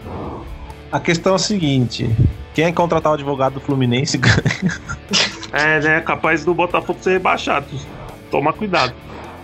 A 0.91 0.99
questão 0.99 1.33
é 1.33 1.35
a 1.35 1.39
seguinte: 1.39 2.09
quem 2.53 2.65
é 2.65 2.71
contratar 2.71 3.13
o 3.13 3.15
advogado 3.15 3.53
do 3.53 3.59
Fluminense 3.61 4.17
ganha. 4.19 4.37
É, 5.53 5.79
né? 5.79 6.01
Capaz 6.01 6.43
do 6.43 6.53
Botafogo 6.53 6.99
ser 7.01 7.11
rebaixado. 7.11 7.67
Toma 8.29 8.51
cuidado. 8.51 8.93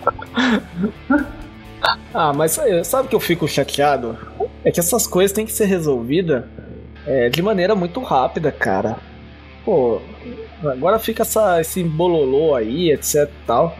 Ah, 2.13 2.31
mas 2.33 2.57
eh, 2.57 2.83
sabe 2.83 3.07
que 3.09 3.15
eu 3.15 3.19
fico 3.19 3.47
chateado? 3.47 4.17
É 4.63 4.71
que 4.71 4.79
essas 4.79 5.05
coisas 5.07 5.31
têm 5.33 5.45
que 5.45 5.51
ser 5.51 5.65
resolvidas 5.65 6.43
eh, 7.05 7.29
de 7.29 7.41
maneira 7.41 7.75
muito 7.75 7.99
rápida, 8.01 8.51
cara. 8.51 8.97
Pô, 9.65 9.99
agora 10.63 10.99
fica 10.99 11.23
essa, 11.23 11.59
esse 11.61 11.83
bololô 11.83 12.55
aí, 12.55 12.91
etc 12.91 13.29
tal. 13.47 13.75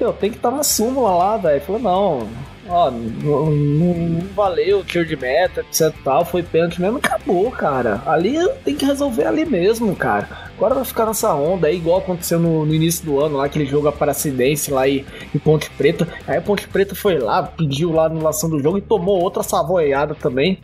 Meu, 0.00 0.12
tem 0.12 0.30
que 0.30 0.36
estar 0.36 0.50
na 0.50 0.62
súmula 0.62 1.10
lá, 1.14 1.36
velho. 1.36 1.60
Falou, 1.60 1.80
não, 1.80 2.28
ó, 2.68 2.90
não, 2.90 3.46
não- 3.46 3.94
não 3.94 4.20
valeu 4.34 4.80
o 4.80 4.84
tiro 4.84 5.06
de 5.06 5.16
meta, 5.16 5.60
etc 5.60 5.92
tal. 6.04 6.24
Foi 6.24 6.42
pênalti 6.42 6.80
mesmo, 6.80 6.98
acabou, 6.98 7.50
cara. 7.50 8.02
Ali 8.06 8.36
tem 8.64 8.74
que 8.76 8.84
resolver 8.84 9.26
ali 9.26 9.44
mesmo, 9.44 9.94
cara. 9.96 10.47
Agora 10.58 10.74
vai 10.74 10.84
ficar 10.84 11.06
nessa 11.06 11.32
onda 11.32 11.68
aí, 11.68 11.76
igual 11.76 11.98
aconteceu 11.98 12.40
no, 12.40 12.66
no 12.66 12.74
início 12.74 13.04
do 13.06 13.20
ano, 13.24 13.36
lá 13.36 13.44
aquele 13.44 13.64
jogo 13.64 13.86
Aparecidense 13.86 14.72
lá 14.72 14.88
em, 14.88 15.04
em 15.32 15.38
Ponte 15.38 15.70
Preta. 15.70 16.08
Aí 16.26 16.36
a 16.36 16.40
Ponte 16.40 16.66
Preta 16.66 16.96
foi 16.96 17.16
lá, 17.16 17.44
pediu 17.44 17.92
lá 17.92 18.02
a 18.02 18.06
anulação 18.06 18.50
do 18.50 18.60
jogo 18.60 18.76
e 18.76 18.80
tomou 18.80 19.22
outra 19.22 19.44
savoiada 19.44 20.16
também. 20.16 20.58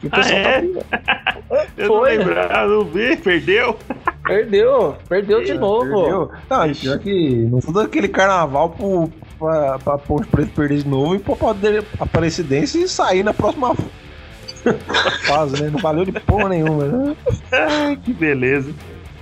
E 0.00 0.06
o 0.06 0.10
Ah, 0.12 0.16
pessoal 0.16 0.38
é? 0.40 0.62
tá 0.62 1.38
Eu 1.76 1.88
não 1.88 1.96
Foi. 1.98 2.16
lembrava, 2.16 2.66
não 2.68 2.84
vi, 2.84 3.16
perdeu. 3.16 3.76
Perdeu, 4.24 4.94
perdeu 5.08 5.42
de 5.42 5.54
novo. 5.54 5.90
Perdeu. 6.02 6.30
Não, 6.48 6.66
e 6.70 6.74
pior 6.76 6.98
que 7.00 7.34
não 7.50 7.58
tudo 7.58 7.80
aquele 7.80 8.06
carnaval 8.06 8.70
pro, 8.70 9.10
pra, 9.36 9.78
pra 9.80 9.98
Ponte 9.98 10.28
Preta 10.28 10.52
perder 10.54 10.78
de 10.82 10.88
novo 10.88 11.16
e 11.16 11.18
pra 11.18 11.34
poder 11.34 11.84
Aparecidense 11.98 12.80
e 12.82 12.88
sair 12.88 13.24
na 13.24 13.34
próxima 13.34 13.74
fase, 15.26 15.60
né? 15.60 15.70
Não 15.70 15.80
valeu 15.80 16.04
de 16.04 16.12
porra 16.12 16.50
nenhuma, 16.50 16.84
né? 16.84 17.16
Ai, 17.50 17.96
que 17.96 18.12
beleza. 18.12 18.72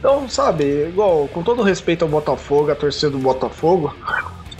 Então, 0.08 0.28
sabe, 0.28 0.86
igual, 0.88 1.26
com 1.26 1.42
todo 1.42 1.64
respeito 1.64 2.04
ao 2.04 2.08
Botafogo, 2.08 2.70
a 2.70 2.76
torcida 2.76 3.10
do 3.10 3.18
Botafogo, 3.18 3.92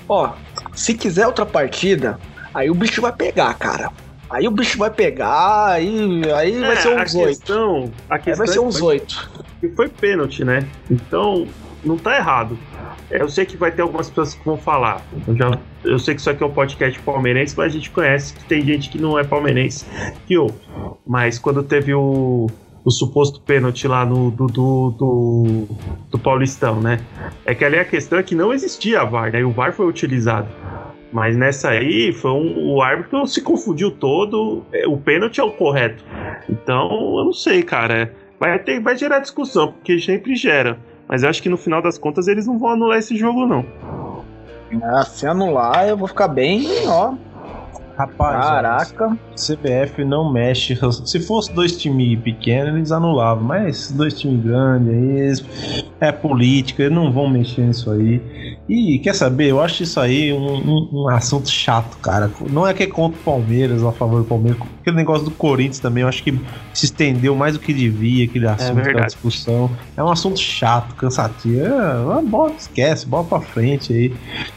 ó, 0.08 0.32
se 0.74 0.92
quiser 0.92 1.24
outra 1.24 1.46
partida, 1.46 2.18
aí 2.52 2.68
o 2.68 2.74
bicho 2.74 3.00
vai 3.00 3.12
pegar, 3.12 3.54
cara. 3.54 3.92
Aí 4.28 4.48
o 4.48 4.50
bicho 4.50 4.76
vai 4.76 4.90
pegar, 4.90 5.66
aí, 5.68 6.20
aí 6.32 6.58
vai 6.58 6.72
É, 6.72 6.76
ser 6.76 6.98
a 6.98 7.00
uns 7.00 7.14
oito. 7.14 7.92
a 8.10 8.18
questão 8.18 8.44
vai 8.44 8.52
ser 8.52 8.58
é 8.58 8.60
uns 8.60 8.82
oito. 8.82 9.30
que 9.60 9.68
foi 9.68 9.88
pênalti, 9.88 10.44
né? 10.44 10.66
Então, 10.90 11.46
não 11.84 11.96
tá 11.96 12.16
errado. 12.16 12.58
É, 13.08 13.22
Eu 13.22 13.28
sei 13.28 13.46
que 13.46 13.56
vai 13.56 13.70
ter 13.70 13.82
algumas 13.82 14.08
pessoas 14.08 14.34
que 14.34 14.44
vão 14.44 14.56
falar. 14.56 15.00
Eu, 15.28 15.36
já, 15.36 15.58
eu 15.84 15.98
sei 16.00 16.16
que 16.16 16.20
isso 16.22 16.28
aqui 16.28 16.42
é 16.42 16.46
um 16.46 16.52
podcast 16.52 16.98
palmeirense, 17.02 17.54
mas 17.56 17.66
a 17.66 17.76
gente 17.76 17.90
conhece 17.90 18.34
que 18.34 18.42
tem 18.46 18.62
gente 18.62 18.90
que 18.90 18.98
não 19.00 19.16
é 19.16 19.22
palmeirense 19.22 19.86
que 20.26 20.36
ouve. 20.36 20.58
Mas 21.06 21.38
quando 21.38 21.62
teve 21.62 21.94
o, 21.94 22.48
o 22.86 22.90
suposto 22.92 23.40
pênalti 23.40 23.88
lá 23.88 24.06
no, 24.06 24.30
do, 24.30 24.46
do, 24.46 24.90
do, 24.92 25.68
do 26.08 26.18
Paulistão, 26.20 26.80
né? 26.80 27.00
É 27.44 27.52
que 27.52 27.64
ali 27.64 27.76
a 27.80 27.84
questão 27.84 28.16
é 28.16 28.22
que 28.22 28.36
não 28.36 28.52
existia 28.52 29.00
a 29.00 29.04
VAR, 29.04 29.32
né? 29.32 29.40
E 29.40 29.44
o 29.44 29.50
VAR 29.50 29.72
foi 29.72 29.88
utilizado. 29.88 30.46
Mas 31.12 31.36
nessa 31.36 31.70
aí, 31.70 32.12
foi 32.12 32.30
um, 32.30 32.74
o 32.74 32.80
árbitro 32.80 33.26
se 33.26 33.42
confundiu 33.42 33.90
todo. 33.90 34.62
é, 34.72 34.86
O 34.86 34.96
pênalti 34.96 35.40
é 35.40 35.42
o 35.42 35.50
correto. 35.50 36.04
Então, 36.48 36.88
eu 37.18 37.24
não 37.24 37.32
sei, 37.32 37.60
cara. 37.64 38.14
Vai, 38.38 38.56
ter, 38.60 38.78
vai 38.80 38.96
gerar 38.96 39.18
discussão, 39.18 39.72
porque 39.72 39.98
sempre 39.98 40.36
gera. 40.36 40.78
Mas 41.08 41.24
eu 41.24 41.28
acho 41.28 41.42
que 41.42 41.48
no 41.48 41.56
final 41.56 41.82
das 41.82 41.98
contas 41.98 42.28
eles 42.28 42.46
não 42.46 42.56
vão 42.56 42.70
anular 42.70 42.98
esse 42.98 43.16
jogo, 43.16 43.46
não. 43.46 43.66
Ah, 44.80 45.02
se 45.02 45.26
anular, 45.26 45.88
eu 45.88 45.96
vou 45.96 46.06
ficar 46.06 46.28
bem, 46.28 46.68
ó. 46.86 47.14
Rapaz, 47.96 48.44
Caraca. 48.44 49.16
CBF 49.34 50.04
não 50.04 50.30
mexe. 50.32 50.78
Se 51.06 51.18
fosse 51.20 51.52
dois 51.52 51.76
times 51.76 52.20
pequenos, 52.20 52.74
eles 52.76 52.92
anulavam. 52.92 53.44
Mas 53.44 53.90
dois 53.90 54.18
times 54.18 54.44
grandes 54.44 54.88
aí, 54.92 55.18
eles- 55.20 55.84
é 56.00 56.12
política, 56.12 56.82
eles 56.84 56.94
não 56.94 57.10
vão 57.10 57.28
mexer 57.28 57.62
nisso 57.62 57.90
aí. 57.90 58.20
E 58.68 58.98
quer 58.98 59.14
saber? 59.14 59.46
Eu 59.50 59.62
acho 59.62 59.82
isso 59.82 59.98
aí 59.98 60.32
um, 60.32 60.56
um- 60.56 60.88
um 61.04 61.08
assunto 61.08 61.48
chato, 61.48 61.96
cara. 61.98 62.30
Não 62.50 62.66
é 62.66 62.74
que 62.74 62.82
é 62.82 62.86
contra 62.86 63.18
o 63.18 63.22
Palmeiras 63.22 63.82
a 63.82 63.92
favor 63.92 64.18
do 64.22 64.28
Palmeiras. 64.28 64.60
Aquele 64.80 64.96
negócio 64.96 65.24
do 65.24 65.30
Corinthians 65.30 65.78
também, 65.78 66.02
eu 66.02 66.08
acho 66.08 66.22
que 66.22 66.32
se 66.74 66.84
estendeu 66.86 67.34
mais 67.34 67.54
do 67.54 67.60
que 67.60 67.72
devia, 67.72 68.24
aquele 68.26 68.46
assunto, 68.46 68.70
aquela 68.72 68.82
verdade. 68.84 69.06
discussão. 69.06 69.70
É 69.96 70.02
um 70.02 70.10
assunto 70.10 70.38
chato, 70.38 70.94
cansativo. 70.96 71.60
É, 71.60 72.22
bola, 72.22 72.52
esquece, 72.58 73.06
bola 73.06 73.24
pra 73.24 73.40
frente 73.40 73.92
aí. 73.92 74.12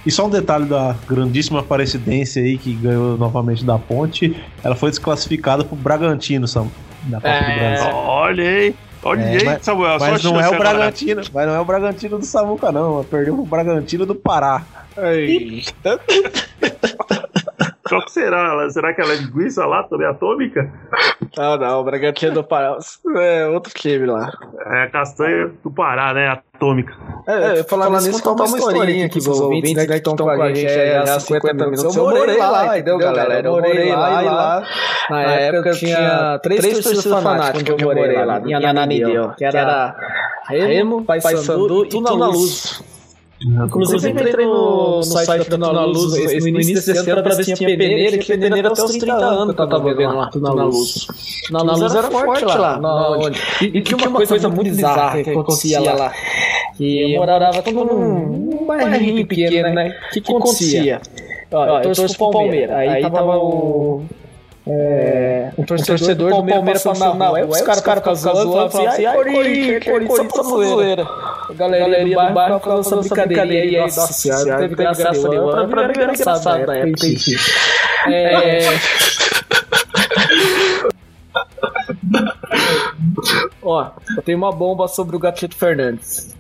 E 0.06 0.12
só 0.12 0.28
um 0.28 0.30
detalhe 0.30 0.66
da 0.66 0.96
grandíssima 1.08 1.60
Aparecidense 1.62 2.40
aí 2.40 2.58
que 2.58 2.74
ganhou 2.74 3.18
novamente 3.30 3.64
da 3.64 3.78
Ponte, 3.78 4.36
ela 4.64 4.76
foi 4.76 4.90
desclassificada 4.90 5.64
pro 5.64 5.76
Bragantino, 5.76 6.48
Sam, 6.48 6.68
da 7.04 7.18
Copa 7.22 7.30
do 7.30 7.36
É. 7.52 7.76
Brasil. 7.76 7.96
Olha 7.96 8.44
aí. 8.44 8.76
Olha 9.02 9.22
É, 9.22 9.38
aí, 9.38 9.46
mas- 9.46 9.64
Samuel. 9.64 9.98
Mas 10.00 10.24
não 10.24 10.32
é 10.40 10.44
o 10.44 10.54
agora. 10.54 10.60
Bragantino, 10.60 11.22
mas 11.34 11.48
não 11.48 11.56
é 11.56 11.60
o 11.60 11.66
Bragantino 11.66 12.20
do 12.20 12.26
Samuca 12.26 12.70
não, 12.72 13.02
perdeu 13.06 13.34
pro 13.36 13.46
Bragantino 13.46 14.06
do 14.06 14.14
Pará. 14.16 14.64
Qual 17.90 18.02
que 18.06 18.12
será? 18.12 18.52
Ela- 18.52 18.70
Será 18.70 18.94
que 18.94 19.02
ela 19.02 19.14
é 19.14 19.18
linguiça 19.18 19.66
lá, 19.66 19.84
também 19.84 20.08
atômica? 20.08 20.72
Não, 21.38 21.58
não, 21.58 21.82
o 21.82 21.84
Bragantino 21.84 22.34
do 22.34 22.44
Pará 22.44 22.78
é 23.18 23.48
outro 23.48 23.74
time 23.74 24.06
lá. 24.06 24.32
É 24.68 24.84
a 24.84 24.90
castanha 24.90 25.52
do 25.64 25.72
Pará, 25.72 26.14
né? 26.14 26.28
Atômica. 26.30 26.94
É, 27.26 27.64
falar 27.64 27.90
nisso, 28.02 28.22
contar 28.22 28.44
uma 28.44 28.58
historinha 28.58 29.06
aqui 29.06 29.24
pros 29.24 29.40
ouvintes, 29.40 29.74
né, 29.76 29.86
que 29.86 29.94
estão 29.94 30.16
com 30.16 30.30
a 30.30 30.54
gente 30.54 30.68
há 30.68 31.20
50 31.20 31.54
minutos. 31.66 31.96
Eu 31.96 32.10
morei 32.10 32.38
lá, 32.38 32.78
entendeu, 32.78 32.98
galera? 32.98 33.48
Eu 33.48 33.52
morei 33.54 33.92
lá 33.96 34.22
e 34.24 34.26
lá. 34.26 34.64
Na 35.10 35.24
época 35.24 35.72
tinha 35.72 36.40
três 36.44 36.62
torcidas 36.74 37.04
fanáticas 37.24 37.62
onde 37.74 37.84
eu 37.84 37.88
morei 37.96 38.26
lá, 38.26 38.40
em 38.46 38.54
Ananideu, 38.54 39.32
que 39.38 39.46
era 39.46 39.96
Remo, 40.48 41.04
Paysandu 41.06 41.86
e 41.86 41.90
Tuna 41.90 42.10
Luz. 42.12 42.84
Inclusive, 43.42 44.06
eu 44.06 44.28
entrei 44.28 44.46
no, 44.46 44.98
no 44.98 45.04
site 45.04 45.50
da 45.50 45.58
Tuna 45.58 45.86
Luz 45.86 46.12
no 46.42 46.48
início 46.48 46.76
desse 46.94 47.10
ano 47.10 47.24
pra 47.24 47.36
ver 47.36 47.44
se 47.46 47.54
tinha 47.54 47.70
peneira, 47.78 48.16
e 48.16 48.20
tinha 48.20 48.38
peneira 48.38 48.68
até 48.70 48.84
os 48.84 48.92
30 48.92 49.14
anos 49.16 49.56
que 49.56 49.62
eu 49.62 49.68
tava 49.70 49.94
vendo 49.94 50.16
lá, 50.18 50.28
Tuna 50.30 50.52
Luz. 50.52 51.08
Tuna 51.48 51.74
Luz 51.74 51.96
era 51.96 52.12
forte 52.12 52.46
lá, 52.46 52.80
na 52.80 53.10
onde? 53.12 53.42
E 53.62 53.82
tinha 53.82 53.98
uma 53.98 54.26
coisa 54.26 54.50
muito 54.50 54.70
bizarra 54.76 55.24
que 55.24 55.30
acontecia 55.30 55.80
lá. 55.94 56.12
Que 56.76 57.14
eu 57.14 57.20
morava 57.20 57.62
todo 57.62 57.86
num 57.86 58.66
bairrinho 58.66 59.26
pequeno, 59.26 59.74
né? 59.74 59.96
O 60.10 60.14
que, 60.14 60.22
que 60.22 60.32
acontecia? 60.36 61.02
Ó, 61.52 61.80
eu 61.80 61.92
torço 61.94 62.18
pro 62.18 62.32
Palmeiras. 62.32 62.76
Aí 62.76 63.02
tava 63.02 63.38
o. 63.38 64.04
É, 64.72 65.52
um 65.58 65.64
torcedor, 65.64 66.16
do 66.16 66.30
Palmeiras 66.30 66.84
passando 66.84 67.16
na 67.16 67.30
rua. 67.30 67.40
Aí 67.40 67.44
os 67.44 67.60
caras 67.62 67.80
ficavam 67.80 68.16
zoando, 68.16 68.52
falavam 68.52 68.88
assim, 68.88 69.06
ai, 69.06 69.16
Corinthians, 69.16 69.84
Corinthians, 69.84 70.32
só 70.32 70.44
zoeira. 70.44 71.08
A 71.50 71.54
galera 71.54 72.06
do 72.06 72.34
bairro 72.34 72.60
ficava 72.60 72.84
fazendo 72.84 73.00
essa 73.00 73.16
brincadeirinha 73.16 73.86
aí, 73.86 73.90
nossa 73.90 74.14
senhora, 74.14 74.60
teve 74.60 74.76
graça 74.76 75.12
nenhuma. 75.12 75.68
Pra 75.68 75.88
mim 75.88 75.94
era 75.98 76.14
engraçado 76.14 76.68
na 76.68 76.76
época, 76.76 77.08
enfim. 77.08 77.36
É... 78.08 78.60
Ó, 83.64 83.90
eu 84.16 84.22
tenho 84.22 84.38
uma 84.38 84.52
bomba 84.52 84.88
sobre 84.88 85.16
o 85.16 85.20
Gatito 85.20 85.56
Fernandes. 85.56 86.36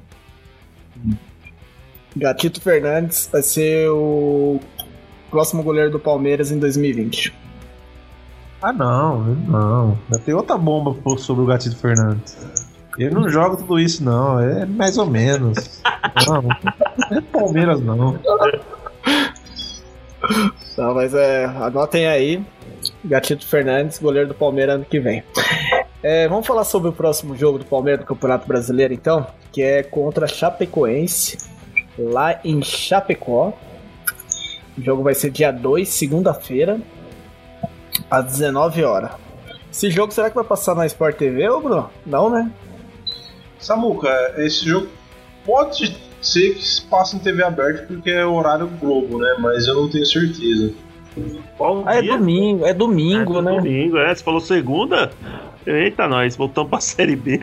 Gatito 2.16 2.62
Fernandes 2.62 3.28
vai 3.32 3.42
ser 3.42 3.90
o 3.90 4.60
próximo 5.32 5.64
goleiro 5.64 5.90
do 5.90 6.00
Palmeiras 6.00 6.52
em 6.52 6.60
2020. 6.60 7.49
Ah, 8.62 8.74
não, 8.74 9.24
não. 9.24 9.98
Já 10.12 10.20
tem 10.20 10.34
outra 10.34 10.58
bomba 10.58 10.96
sobre 11.18 11.44
o 11.44 11.46
Gatito 11.46 11.78
Fernandes. 11.78 12.38
Ele 12.98 13.16
não 13.16 13.30
joga 13.30 13.56
tudo 13.56 13.80
isso, 13.80 14.04
não. 14.04 14.40
É 14.40 14.66
mais 14.66 14.98
ou 14.98 15.06
menos. 15.06 15.82
Não, 16.28 16.42
não 16.42 17.18
é 17.18 17.22
Palmeiras, 17.22 17.82
não. 17.82 18.20
Não, 20.78 20.94
mas 20.94 21.14
é, 21.14 21.46
anotem 21.46 22.08
aí. 22.08 22.44
Gatito 23.04 23.48
Fernandes, 23.48 24.00
goleiro 24.00 24.28
do 24.28 24.34
Palmeiras 24.34 24.76
ano 24.76 24.86
que 24.86 25.00
vem. 25.00 25.24
É, 26.04 26.28
vamos 26.28 26.46
falar 26.46 26.64
sobre 26.64 26.90
o 26.90 26.94
próximo 26.94 27.36
jogo 27.36 27.60
do 27.60 27.66
Palmeiras 27.66 28.02
do 28.02 28.08
Campeonato 28.08 28.48
Brasileiro, 28.48 28.94
então, 28.94 29.28
que 29.52 29.62
é 29.62 29.84
contra 29.84 30.26
a 30.26 30.28
Chapecoense, 30.28 31.38
lá 31.98 32.40
em 32.44 32.62
Chapecó. 32.62 33.54
O 34.78 34.82
jogo 34.82 35.04
vai 35.04 35.14
ser 35.14 35.30
dia 35.30 35.52
2, 35.52 35.88
segunda-feira, 35.88 36.80
às 38.10 38.26
19 38.26 38.84
horas. 38.84 39.12
Esse 39.72 39.90
jogo 39.92 40.12
será 40.12 40.30
que 40.30 40.36
vai 40.36 40.44
passar 40.44 40.76
na 40.76 40.86
Sport 40.86 41.16
TV, 41.18 41.48
ô 41.50 41.60
Bruno? 41.60 41.90
Não, 42.06 42.30
né? 42.30 42.52
Samuca, 43.60 44.10
esse 44.38 44.66
jogo 44.66 44.88
pode 45.46 45.96
ser 46.22 46.56
que 46.56 46.66
se 46.66 46.82
passe 46.84 47.16
em 47.16 47.20
TV 47.20 47.44
aberta 47.44 47.84
porque 47.88 48.10
é 48.10 48.26
horário 48.26 48.68
Globo, 48.80 49.20
né? 49.20 49.36
Mas 49.40 49.68
eu 49.68 49.76
não 49.76 49.90
tenho 49.90 50.06
certeza. 50.06 50.74
Qual 51.58 51.84
Ah, 51.86 51.96
é 51.98 52.02
dia? 52.02 52.18
domingo, 52.18 52.66
é 52.66 52.74
domingo, 52.74 53.40
É, 53.40 53.42
né? 53.42 53.56
Domingo, 53.58 53.98
é. 53.98 54.14
Você 54.16 54.24
falou 54.24 54.40
segunda? 54.42 55.12
Eita, 55.66 56.08
nós, 56.08 56.36
voltamos 56.36 56.70
pra 56.70 56.80
Série 56.82 57.16
B. 57.16 57.42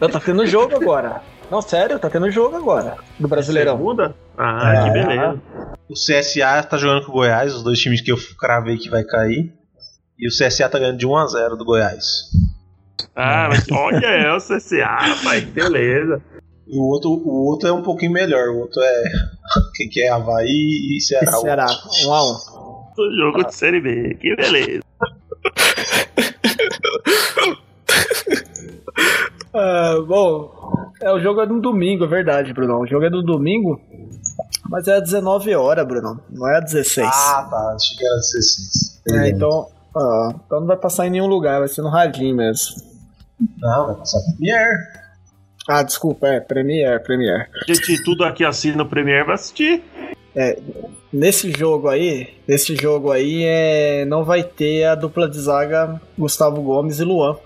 Não, 0.00 0.08
tá 0.08 0.20
tendo 0.20 0.46
jogo 0.46 0.74
agora. 0.76 1.22
Não, 1.54 1.62
sério, 1.62 2.00
tá 2.00 2.10
tendo 2.10 2.28
jogo 2.32 2.56
agora. 2.56 2.96
Do 3.16 3.28
Brasileirão. 3.28 3.76
Segunda? 3.76 4.12
Ah, 4.36 4.74
É. 4.74 4.82
que 4.82 4.90
beleza. 4.90 5.40
O 5.88 5.94
CSA 5.94 6.64
tá 6.64 6.76
jogando 6.76 7.06
com 7.06 7.12
o 7.12 7.14
Goiás, 7.14 7.54
os 7.54 7.62
dois 7.62 7.78
times 7.78 8.00
que 8.00 8.10
eu 8.10 8.16
cravei 8.40 8.76
que 8.76 8.90
vai 8.90 9.04
cair. 9.04 9.54
E 10.18 10.26
o 10.26 10.32
CSA 10.32 10.68
tá 10.68 10.80
ganhando 10.80 10.98
de 10.98 11.06
1 11.06 11.16
a 11.16 11.26
0 11.28 11.56
do 11.56 11.64
Goiás. 11.64 12.24
Ah, 13.14 13.46
mas 13.48 13.64
olha, 13.70 14.04
é 14.04 14.32
o 14.34 14.40
CCA, 14.40 14.98
pai, 15.22 15.42
beleza. 15.42 16.20
E 16.66 16.76
o 16.76 16.82
outro, 16.82 17.10
o 17.10 17.46
outro 17.46 17.68
é 17.68 17.72
um 17.72 17.82
pouquinho 17.82 18.10
melhor. 18.10 18.48
O 18.48 18.58
outro 18.62 18.82
é. 18.82 19.02
Quem 19.76 19.88
que 19.88 20.02
é? 20.02 20.08
Havaí 20.08 20.96
e 20.96 21.00
Ceará. 21.00 21.66
Um 22.04 22.12
a 22.12 22.24
um. 22.24 22.34
O 22.98 23.16
jogo 23.16 23.44
de 23.44 23.54
Série 23.54 23.80
B, 23.80 24.16
que 24.20 24.34
beleza. 24.34 24.82
Ah, 29.54 30.00
bom, 30.04 30.50
é, 31.00 31.12
o 31.12 31.20
jogo 31.20 31.40
é 31.40 31.46
no 31.46 31.60
domingo, 31.60 32.04
é 32.04 32.08
verdade, 32.08 32.52
Bruno. 32.52 32.80
O 32.80 32.86
jogo 32.86 33.04
é 33.04 33.10
no 33.10 33.22
domingo, 33.22 33.80
mas 34.68 34.88
é 34.88 34.96
às 34.96 35.02
19 35.02 35.54
horas, 35.54 35.86
Bruno. 35.86 36.20
Não 36.28 36.48
é 36.48 36.58
às 36.58 36.64
16. 36.64 37.06
Ah, 37.06 37.46
tá. 37.48 37.74
Achei 37.76 37.96
que 37.96 38.04
era 38.04 38.16
16. 38.16 39.02
É, 39.10 39.28
então, 39.28 39.68
ah, 39.96 40.34
então 40.44 40.60
não 40.60 40.66
vai 40.66 40.76
passar 40.76 41.06
em 41.06 41.10
nenhum 41.10 41.26
lugar, 41.26 41.60
vai 41.60 41.68
ser 41.68 41.82
no 41.82 41.88
radinho 41.88 42.34
mesmo. 42.34 42.82
Não, 43.58 43.86
vai 43.86 43.96
passar 43.96 44.18
Premiere. 44.36 44.78
Ah, 45.68 45.82
desculpa, 45.82 46.26
é 46.26 46.40
Premiere, 46.40 47.02
Premiere. 47.02 47.46
Gente, 47.66 48.02
tudo 48.02 48.24
aqui 48.24 48.44
assina 48.44 48.82
o 48.82 48.88
Premiere 48.88 49.24
vai 49.24 49.36
assistir. 49.36 49.84
Nesse 51.12 51.52
jogo 51.52 51.88
aí, 51.88 52.34
nesse 52.46 52.74
jogo 52.74 53.12
aí 53.12 53.44
é, 53.44 54.04
não 54.04 54.24
vai 54.24 54.42
ter 54.42 54.84
a 54.84 54.96
dupla 54.96 55.28
de 55.28 55.38
zaga 55.38 56.00
Gustavo 56.18 56.60
Gomes 56.60 56.98
e 56.98 57.04
Luan. 57.04 57.36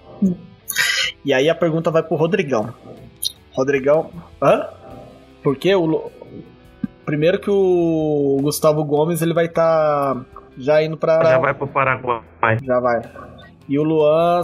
E 1.24 1.32
aí 1.32 1.48
a 1.48 1.54
pergunta 1.54 1.90
vai 1.90 2.02
pro 2.02 2.16
Rodrigão. 2.16 2.72
Rodrigão, 3.52 4.10
hã? 4.42 4.66
Porque 5.42 5.74
o 5.74 6.10
primeiro 7.04 7.38
que 7.40 7.50
o 7.50 8.38
Gustavo 8.42 8.84
Gomes 8.84 9.22
ele 9.22 9.34
vai 9.34 9.46
estar 9.46 10.24
já 10.56 10.82
indo 10.82 10.96
pra 10.96 11.22
Já 11.24 11.38
vai 11.38 11.54
pro 11.54 11.66
Paraguai. 11.66 12.22
já 12.62 12.80
vai. 12.80 13.02
E 13.68 13.78
o 13.78 13.82
Luan 13.82 14.42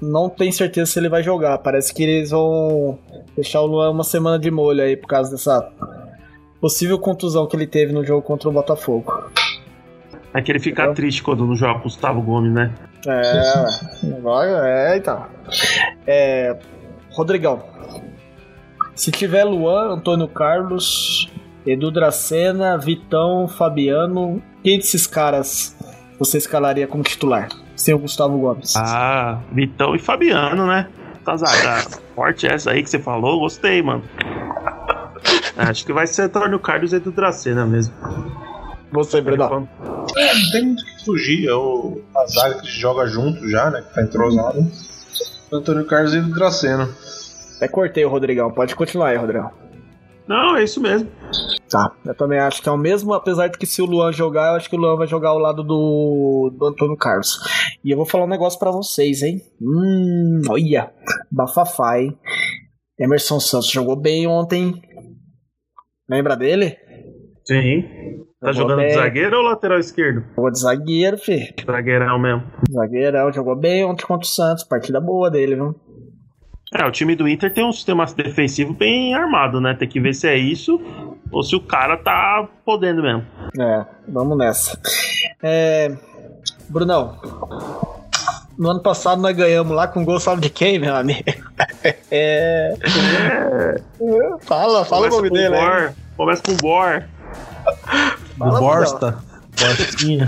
não 0.00 0.28
tem 0.28 0.50
certeza 0.52 0.90
se 0.92 0.98
ele 0.98 1.08
vai 1.08 1.22
jogar. 1.22 1.58
Parece 1.58 1.92
que 1.92 2.02
eles 2.02 2.30
vão 2.30 2.98
deixar 3.34 3.60
o 3.60 3.66
Luan 3.66 3.90
uma 3.90 4.04
semana 4.04 4.38
de 4.38 4.50
molho 4.50 4.82
aí 4.82 4.96
por 4.96 5.06
causa 5.08 5.30
dessa 5.30 5.70
possível 6.60 6.98
contusão 6.98 7.46
que 7.46 7.56
ele 7.56 7.66
teve 7.66 7.92
no 7.92 8.04
jogo 8.04 8.22
contra 8.22 8.48
o 8.48 8.52
Botafogo. 8.52 9.24
É 10.32 10.40
que 10.40 10.52
ele 10.52 10.60
fica 10.60 10.92
triste 10.94 11.22
quando 11.22 11.46
não 11.46 11.56
joga 11.56 11.80
Gustavo 11.80 12.22
Gomes, 12.22 12.52
né? 12.52 12.72
É, 13.06 14.16
agora 14.16 14.68
é, 14.68 14.96
então. 14.96 15.26
É, 16.06 16.56
Rodrigão. 17.12 17.62
Se 18.94 19.10
tiver 19.10 19.44
Luan, 19.44 19.94
Antônio 19.94 20.28
Carlos, 20.28 21.30
Edu 21.66 21.90
Dracena, 21.90 22.76
Vitão, 22.76 23.48
Fabiano, 23.48 24.42
quem 24.62 24.78
desses 24.78 25.06
caras 25.06 25.76
você 26.18 26.36
escalaria 26.36 26.86
como 26.86 27.02
titular? 27.02 27.48
Sem 27.74 27.94
o 27.94 27.98
Gustavo 27.98 28.38
Gomes. 28.38 28.76
Ah, 28.76 29.40
Vitão 29.50 29.94
e 29.96 29.98
Fabiano, 29.98 30.66
né? 30.66 30.86
Casada. 31.24 31.98
Forte 32.14 32.46
essa 32.46 32.72
aí 32.72 32.82
que 32.82 32.90
você 32.90 32.98
falou, 32.98 33.40
gostei, 33.40 33.80
mano. 33.80 34.04
Acho 35.56 35.84
que 35.86 35.92
vai 35.92 36.06
ser 36.06 36.22
Antônio 36.22 36.58
Carlos 36.58 36.92
e 36.92 36.98
do 36.98 37.10
Dracena 37.10 37.64
mesmo. 37.64 37.94
Você, 38.92 39.20
Bruno. 39.20 39.68
É, 40.16 40.34
não 40.34 40.50
tem 40.52 40.64
muito 40.64 40.82
o 40.82 40.84
que 40.84 41.04
fugir. 41.04 41.48
É 41.48 41.54
o, 41.54 42.00
a 42.16 42.26
zaga 42.26 42.60
que 42.60 42.68
joga 42.68 43.06
junto 43.06 43.48
já, 43.48 43.70
né? 43.70 43.82
Que 43.82 43.94
tá 43.94 44.02
entrosado. 44.02 44.66
Antônio 45.52 45.86
Carlos 45.86 46.14
e 46.14 46.18
o 46.18 46.34
Dracena. 46.34 46.88
Até 47.56 47.68
cortei 47.68 48.04
o 48.04 48.08
Rodrigão. 48.08 48.50
Pode 48.50 48.74
continuar 48.74 49.08
aí, 49.08 49.16
Rodrigão. 49.16 49.50
Não, 50.26 50.56
é 50.56 50.62
isso 50.62 50.80
mesmo. 50.80 51.10
Tá. 51.68 51.92
Eu 52.04 52.14
também 52.14 52.38
acho 52.38 52.62
que 52.62 52.68
é 52.68 52.72
o 52.72 52.76
mesmo, 52.76 53.12
apesar 53.12 53.48
de 53.48 53.58
que 53.58 53.66
se 53.66 53.82
o 53.82 53.84
Luan 53.84 54.12
jogar, 54.12 54.50
eu 54.50 54.56
acho 54.56 54.70
que 54.70 54.76
o 54.76 54.78
Luan 54.78 54.96
vai 54.96 55.06
jogar 55.06 55.30
ao 55.30 55.38
lado 55.38 55.64
do, 55.64 56.54
do 56.56 56.66
Antônio 56.66 56.96
Carlos. 56.96 57.38
E 57.84 57.90
eu 57.90 57.96
vou 57.96 58.06
falar 58.06 58.24
um 58.24 58.28
negócio 58.28 58.58
pra 58.58 58.70
vocês, 58.70 59.22
hein? 59.22 59.40
Hum, 59.60 60.42
olha. 60.48 60.92
Bafafá, 61.30 62.00
hein? 62.00 62.16
Emerson 62.98 63.40
Santos 63.40 63.70
jogou 63.70 63.96
bem 63.96 64.26
ontem. 64.26 64.80
Lembra 66.08 66.36
dele? 66.36 66.76
Sim. 67.44 67.84
Tá 68.40 68.52
jogando 68.52 68.78
de 68.80 68.86
bem. 68.86 68.94
zagueiro 68.94 69.36
ou 69.36 69.42
lateral 69.42 69.78
esquerdo? 69.78 70.24
Jogou 70.34 70.50
de 70.50 70.58
zagueiro, 70.60 71.18
fi. 71.18 71.54
Zagueirão 71.64 72.18
mesmo. 72.18 72.42
Zagueirão, 72.72 73.30
jogou 73.32 73.54
bem 73.54 73.84
ontem 73.84 74.06
contra 74.06 74.26
o 74.26 74.30
Santos. 74.30 74.64
Partida 74.64 74.98
boa 74.98 75.30
dele, 75.30 75.56
viu? 75.56 75.74
É, 76.74 76.86
o 76.86 76.90
time 76.90 77.14
do 77.14 77.28
Inter 77.28 77.52
tem 77.52 77.64
um 77.64 77.72
sistema 77.72 78.06
defensivo 78.06 78.72
bem 78.72 79.14
armado, 79.14 79.60
né? 79.60 79.74
Tem 79.74 79.88
que 79.88 80.00
ver 80.00 80.14
se 80.14 80.26
é 80.26 80.36
isso 80.38 80.80
ou 81.30 81.42
se 81.42 81.54
o 81.54 81.60
cara 81.60 81.96
tá 81.98 82.48
podendo 82.64 83.02
mesmo. 83.02 83.26
É, 83.60 83.84
vamos 84.08 84.38
nessa. 84.38 84.78
É, 85.42 85.92
Brunão, 86.68 87.18
no 88.56 88.70
ano 88.70 88.80
passado 88.80 89.20
nós 89.20 89.36
ganhamos 89.36 89.74
lá 89.76 89.86
com 89.86 90.04
gol 90.04 90.18
sabe 90.18 90.40
de 90.40 90.50
quem, 90.50 90.78
meu 90.78 90.94
amigo? 90.96 91.24
É. 92.12 92.74
Fala, 94.40 94.84
fala 94.84 95.06
o 95.06 95.10
Começa 95.10 95.16
nome 95.16 95.28
com 95.28 95.34
dele. 95.34 95.56
Bor. 95.56 95.92
Começa 96.16 96.42
com 96.42 96.56
Bor. 96.56 97.04
Fala, 98.40 98.52
Brunão. 98.52 98.68
Borsta. 98.68 99.18
Borstinha. 99.58 100.26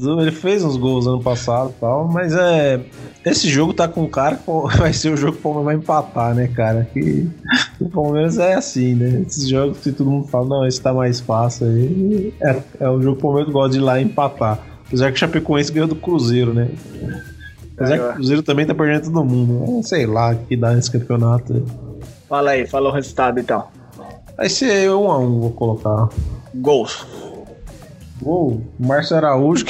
Não, 0.00 0.20
ele 0.20 0.32
fez 0.32 0.64
uns 0.64 0.76
gols 0.76 1.06
ano 1.06 1.22
passado 1.22 1.70
e 1.76 1.80
tal, 1.80 2.08
mas 2.08 2.34
é. 2.34 2.80
Esse 3.24 3.48
jogo 3.50 3.74
tá 3.74 3.86
com 3.86 4.08
cara 4.08 4.36
que 4.36 4.50
vai 4.78 4.92
ser 4.92 5.12
o 5.12 5.16
jogo 5.16 5.32
que 5.34 5.38
o 5.40 5.42
Palmeiras 5.42 5.66
vai 5.66 5.74
empatar, 5.76 6.34
né, 6.34 6.48
cara? 6.48 6.88
Que 6.92 7.28
o 7.78 7.88
Palmeiras 7.90 8.38
é 8.38 8.54
assim, 8.54 8.94
né? 8.94 9.24
Esses 9.26 9.48
jogos 9.48 9.78
que 9.78 9.92
todo 9.92 10.10
mundo 10.10 10.26
fala, 10.28 10.46
não, 10.46 10.66
esse 10.66 10.80
tá 10.80 10.94
mais 10.94 11.20
fácil 11.20 11.66
aí. 11.66 12.34
É, 12.42 12.56
é 12.80 12.88
o 12.88 13.00
jogo 13.02 13.16
que 13.16 13.20
o 13.20 13.22
Palmeiras 13.22 13.52
gosta 13.52 13.72
de 13.72 13.78
ir 13.78 13.82
lá 13.82 14.00
e 14.00 14.04
empatar. 14.04 14.58
Apesar 14.86 15.10
que 15.10 15.16
o 15.16 15.20
Chapecoense 15.20 15.70
ganhou 15.70 15.88
do 15.88 15.96
Cruzeiro, 15.96 16.54
né? 16.54 16.70
Apesar 17.76 17.98
que 17.98 18.04
o 18.04 18.12
Cruzeiro 18.14 18.42
também 18.42 18.66
tá 18.66 18.74
perdendo 18.74 19.04
todo 19.04 19.24
mundo. 19.24 19.76
né? 19.76 19.82
Sei 19.82 20.06
lá 20.06 20.32
o 20.32 20.36
que 20.36 20.56
dá 20.56 20.72
nesse 20.72 20.90
campeonato. 20.90 21.64
Fala 22.28 22.52
aí, 22.52 22.66
fala 22.66 22.88
o 22.88 22.92
resultado 22.92 23.38
então. 23.38 23.66
Vai 24.40 24.48
ser 24.48 24.88
um 24.90 25.10
a 25.12 25.18
um, 25.18 25.38
vou 25.38 25.50
colocar. 25.52 26.08
Gols. 26.54 27.06
Uou, 28.22 28.66
Márcio 28.78 29.18
Araújo. 29.18 29.66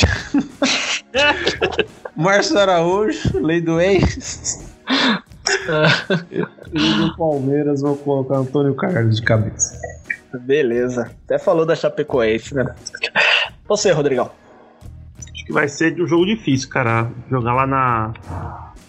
Márcio 2.17 2.57
Araújo, 2.57 3.37
lei 3.41 3.61
do 3.61 3.81
ex. 3.81 4.65
e 6.31 6.95
do 6.99 7.17
Palmeiras 7.17 7.81
vou 7.81 7.97
colocar 7.97 8.37
Antônio 8.37 8.73
Carlos 8.77 9.17
de 9.17 9.23
cabeça. 9.23 9.77
Beleza. 10.43 11.11
Até 11.25 11.37
falou 11.37 11.67
da 11.67 11.75
Chapecoense, 11.75 12.55
né? 12.55 12.73
Você, 13.69 13.91
Rodrigão. 13.91 14.31
Acho 15.19 15.47
que 15.47 15.53
vai 15.53 15.67
ser 15.69 16.01
um 16.01 16.07
jogo 16.07 16.27
difícil, 16.27 16.69
cara. 16.69 17.11
Jogar 17.29 17.55
lá 17.55 17.67
na, 17.67 18.13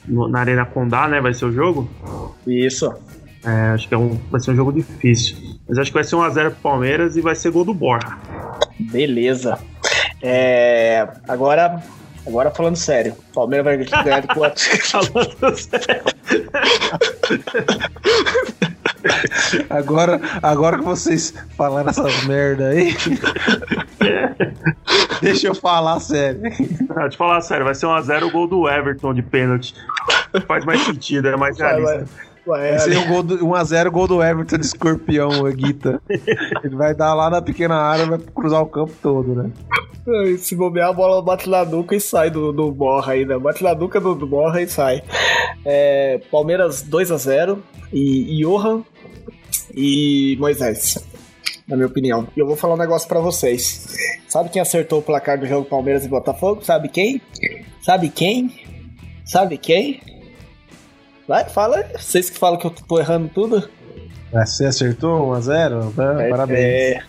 no- 0.07 0.27
na 0.27 0.41
Arena 0.41 0.63
Condá, 0.63 1.07
né? 1.07 1.19
Vai 1.19 1.33
ser 1.33 1.45
o 1.45 1.51
jogo. 1.51 1.89
Isso. 2.45 2.93
É, 3.43 3.71
acho 3.73 3.87
que 3.89 3.95
é 3.95 3.97
um, 3.97 4.19
vai 4.29 4.39
ser 4.39 4.51
um 4.51 4.55
jogo 4.55 4.71
difícil. 4.71 5.50
Mas 5.71 5.79
acho 5.79 5.89
que 5.89 5.93
vai 5.95 6.03
ser 6.03 6.17
1x0 6.17 6.51
pro 6.51 6.61
Palmeiras 6.61 7.15
e 7.15 7.21
vai 7.21 7.33
ser 7.33 7.49
gol 7.49 7.63
do 7.63 7.73
Borja. 7.73 8.17
Beleza. 8.77 9.57
É, 10.21 11.07
agora, 11.29 11.81
Agora 12.27 12.51
falando 12.51 12.75
sério, 12.75 13.13
o 13.13 13.33
Palmeiras 13.33 13.65
vai 13.89 14.03
ganhar 14.03 14.19
de 14.19 14.27
quanto? 14.27 14.59
Falando 14.85 15.57
sério. 15.57 16.03
Agora, 19.69 20.21
agora 20.43 20.77
que 20.77 20.83
vocês 20.83 21.33
falaram 21.57 21.89
essas 21.89 22.25
merda 22.25 22.67
aí. 22.67 22.95
Deixa 25.21 25.47
eu 25.47 25.55
falar 25.55 25.99
sério. 26.01 26.41
Ah, 26.95 27.09
te 27.09 27.17
falar 27.17 27.39
sério, 27.41 27.63
vai 27.63 27.73
ser 27.73 27.85
1x0 27.85 28.27
o 28.27 28.31
gol 28.31 28.47
do 28.47 28.69
Everton 28.69 29.13
de 29.13 29.23
pênalti. 29.23 29.73
Faz 30.45 30.65
mais 30.65 30.81
sentido, 30.83 31.29
é 31.29 31.37
mais 31.37 31.57
realista. 31.57 31.85
vai. 31.85 32.03
Vai 32.03 32.30
ser 32.79 32.97
um 32.97 33.07
gol 33.07 33.23
do- 33.23 33.37
1x0 33.45 33.89
gol 33.91 34.07
do 34.07 34.23
Everton 34.23 34.57
de 34.57 34.65
escorpião, 34.65 35.29
o 35.29 35.51
Guita. 35.53 36.01
Ele 36.63 36.75
vai 36.75 36.93
dar 36.95 37.13
lá 37.13 37.29
na 37.29 37.41
pequena 37.41 37.75
área, 37.75 38.05
vai 38.05 38.19
cruzar 38.19 38.61
o 38.61 38.65
campo 38.65 38.93
todo, 39.01 39.35
né? 39.35 39.51
Se 40.39 40.55
bobear, 40.55 40.89
a 40.89 40.93
bola 40.93 41.21
bate 41.21 41.47
na 41.47 41.63
nuca 41.63 41.95
e 41.95 41.99
sai 41.99 42.31
do, 42.31 42.51
do 42.51 42.71
Borra 42.71 43.13
ainda. 43.13 43.39
Bate 43.39 43.63
na 43.63 43.75
nuca 43.75 43.99
do, 43.99 44.15
do 44.15 44.25
Borra 44.25 44.61
e 44.61 44.67
sai. 44.67 45.03
É, 45.63 46.19
Palmeiras 46.31 46.83
2x0 46.83 47.59
e 47.93 48.41
Johan 48.41 48.83
e 49.75 50.35
Moisés. 50.39 50.97
Na 51.67 51.75
minha 51.75 51.87
opinião. 51.87 52.27
E 52.35 52.39
eu 52.39 52.47
vou 52.47 52.55
falar 52.55 52.73
um 52.73 52.77
negócio 52.77 53.07
pra 53.07 53.19
vocês. 53.19 53.95
Sabe 54.27 54.49
quem 54.49 54.61
acertou 54.61 54.99
o 54.99 55.03
placar 55.03 55.39
do 55.39 55.45
jogo 55.45 55.69
Palmeiras 55.69 56.03
e 56.03 56.09
Botafogo? 56.09 56.63
Sabe 56.65 56.89
quem? 56.89 57.21
Sabe 57.81 58.09
quem? 58.09 58.51
Sabe 59.23 59.57
quem? 59.57 60.01
Vai, 61.31 61.47
fala 61.47 61.77
aí. 61.77 61.85
Vocês 61.97 62.29
que 62.29 62.37
falam 62.37 62.59
que 62.59 62.67
eu 62.67 62.71
tô 62.71 62.99
errando 62.99 63.29
tudo. 63.33 63.69
Você 64.33 64.65
acertou 64.65 65.31
1x0? 65.31 65.93
Né? 65.95 66.27
Parabéns. 66.29 66.59
É, 66.59 66.99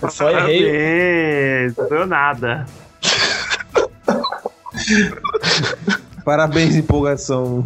eu 0.00 0.10
só 0.12 0.30
errei. 0.30 0.62
Parabéns, 0.62 1.76
não 1.76 1.88
deu 1.88 2.06
nada. 2.06 2.66
Parabéns, 6.24 6.76
empolgação. 6.76 7.64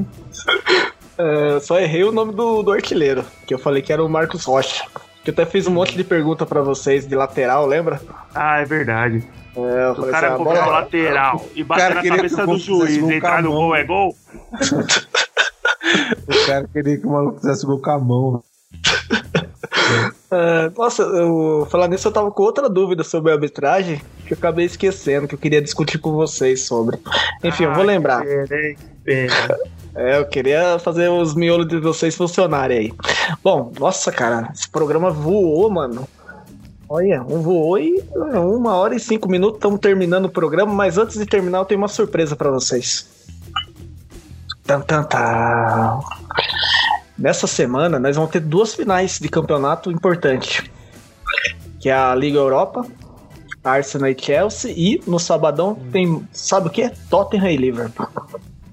É, 1.19 1.51
eu 1.53 1.61
só 1.61 1.79
errei 1.79 2.05
o 2.05 2.13
nome 2.13 2.33
do, 2.33 2.63
do 2.63 2.73
artilheiro, 2.73 3.23
que 3.47 3.53
eu 3.53 3.59
falei 3.59 3.83
que 3.83 3.93
era 3.93 4.03
o 4.03 4.09
Marcos 4.09 4.47
Rocha. 4.47 4.87
Que 5.23 5.29
eu 5.29 5.35
até 5.35 5.45
fiz 5.45 5.67
um 5.67 5.73
monte 5.73 5.95
de 5.95 6.05
pergunta 6.05 6.47
pra 6.47 6.63
vocês 6.63 7.07
de 7.07 7.15
lateral, 7.15 7.67
lembra? 7.67 8.01
Ah, 8.35 8.61
é 8.61 8.65
verdade. 8.65 9.23
É, 9.55 9.91
O 9.91 9.95
cara 10.11 10.27
assim, 10.27 10.27
a 10.27 10.31
cobrou 10.39 10.55
bola- 10.55 10.67
lateral 10.67 11.45
e 11.55 11.63
bater 11.63 11.95
na 11.97 12.03
cabeça 12.03 12.45
o 12.45 12.47
do 12.47 12.59
juiz 12.59 12.97
e 12.97 13.01
entrar 13.15 13.43
no 13.43 13.53
gol 13.53 13.77
é 13.77 13.85
gol? 13.85 14.17
O 16.27 16.47
cara 16.47 16.69
queria 16.73 16.99
que 16.99 17.07
o 17.07 17.11
maluco 17.11 17.41
fizesse 17.41 17.67
gol 17.67 17.81
com 17.81 17.91
a 17.91 17.99
mão. 17.99 18.43
É, 20.31 20.71
nossa, 20.77 21.03
eu, 21.03 21.67
falando 21.71 21.93
nisso, 21.93 22.09
eu 22.09 22.13
tava 22.13 22.31
com 22.31 22.43
outra 22.43 22.69
dúvida 22.69 23.03
sobre 23.03 23.31
a 23.31 23.35
arbitragem 23.35 24.01
que 24.27 24.35
eu 24.35 24.39
acabei 24.39 24.67
esquecendo, 24.67 25.27
que 25.27 25.35
eu 25.35 25.39
queria 25.39 25.63
discutir 25.63 25.99
com 25.99 26.13
vocês 26.13 26.63
sobre. 26.67 26.99
Enfim, 27.43 27.65
eu 27.65 27.75
vou 27.75 27.85
lembrar. 27.85 28.25
que 28.25 28.77
pena. 29.05 29.57
É, 29.95 30.19
eu 30.19 30.27
queria 30.27 30.79
fazer 30.79 31.09
os 31.09 31.35
miolos 31.35 31.67
de 31.67 31.81
vocês 31.81 32.15
funcionarem 32.15 32.79
aí. 32.79 32.95
Bom, 33.43 33.73
nossa, 33.81 34.13
cara, 34.13 34.51
esse 34.55 34.69
programa 34.69 35.11
voou, 35.11 35.69
mano. 35.71 36.07
Olha, 36.89 37.23
um 37.23 37.43
voou 37.43 37.79
e 37.79 38.03
uma 38.15 38.77
hora 38.77 38.95
e 38.95 39.01
cinco 39.01 39.29
minutos 39.29 39.57
estamos 39.57 39.79
terminando 39.81 40.27
o 40.27 40.31
programa, 40.31 40.73
mas 40.73 40.97
antes 40.97 41.19
de 41.19 41.27
terminar 41.27 41.59
eu 41.59 41.65
tenho 41.65 41.81
uma 41.81 41.89
surpresa 41.89 42.35
pra 42.35 42.51
vocês. 42.51 43.18
Tan, 44.69 44.83
tan, 44.83 45.03
tan. 45.05 46.01
Nessa 47.19 47.47
semana 47.47 47.99
nós 47.99 48.15
vamos 48.17 48.31
ter 48.31 48.41
duas 48.41 48.75
finais 48.75 49.19
de 49.19 49.27
campeonato 49.31 49.91
importante, 49.91 50.71
que 51.81 51.89
é 51.89 51.95
a 51.95 52.15
Liga 52.15 52.37
Europa, 52.37 52.85
Arsenal 53.65 54.11
e 54.11 54.17
Chelsea, 54.21 54.71
e 54.77 55.01
no 55.07 55.19
sabadão 55.19 55.75
tem, 55.91 56.23
sabe 56.33 56.67
o 56.69 56.71
que? 56.71 56.91
Tottenham 57.09 57.49
e 57.49 57.57
Liverpool. 57.57 58.07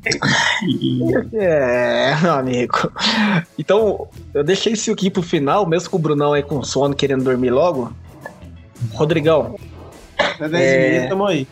É, 1.33 2.15
meu 2.21 2.33
amigo. 2.35 2.91
Então, 3.57 4.07
eu 4.35 4.43
deixei 4.43 4.73
isso 4.73 4.91
aqui 4.91 5.09
pro 5.09 5.23
final, 5.23 5.65
mesmo 5.65 5.89
com 5.89 5.97
o 5.97 5.99
Brunão 5.99 6.33
aí 6.33 6.43
com 6.43 6.61
sono, 6.61 6.93
querendo 6.95 7.23
dormir 7.23 7.49
logo. 7.49 7.91
Rodrigão, 8.93 9.55
Até 10.17 10.47
10 10.47 10.53
É. 10.63 10.87
minutos, 10.89 11.09
tamo 11.09 11.25
aí. 11.25 11.47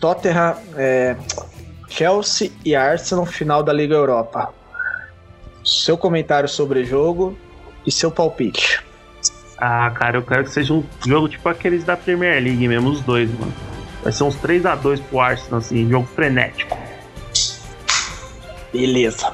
Tottenham, 0.00 0.56
é, 0.76 1.14
Chelsea 1.96 2.52
e 2.62 2.76
Arsenal, 2.76 3.24
final 3.24 3.62
da 3.62 3.72
Liga 3.72 3.94
Europa. 3.94 4.52
Seu 5.64 5.96
comentário 5.96 6.46
sobre 6.46 6.80
o 6.80 6.84
jogo 6.84 7.36
e 7.86 7.90
seu 7.90 8.10
palpite. 8.10 8.84
Ah, 9.56 9.90
cara, 9.90 10.18
eu 10.18 10.22
quero 10.22 10.44
que 10.44 10.50
seja 10.50 10.74
um 10.74 10.84
jogo 11.06 11.26
tipo 11.26 11.48
aqueles 11.48 11.84
da 11.84 11.96
Premier 11.96 12.42
League 12.42 12.68
mesmo, 12.68 12.90
os 12.90 13.00
dois, 13.00 13.30
mano. 13.38 13.52
Vai 14.02 14.12
ser 14.12 14.24
uns 14.24 14.36
3x2 14.36 15.00
pro 15.08 15.20
Arsenal, 15.20 15.58
assim, 15.58 15.88
jogo 15.88 16.06
frenético. 16.14 16.76
Beleza. 18.70 19.32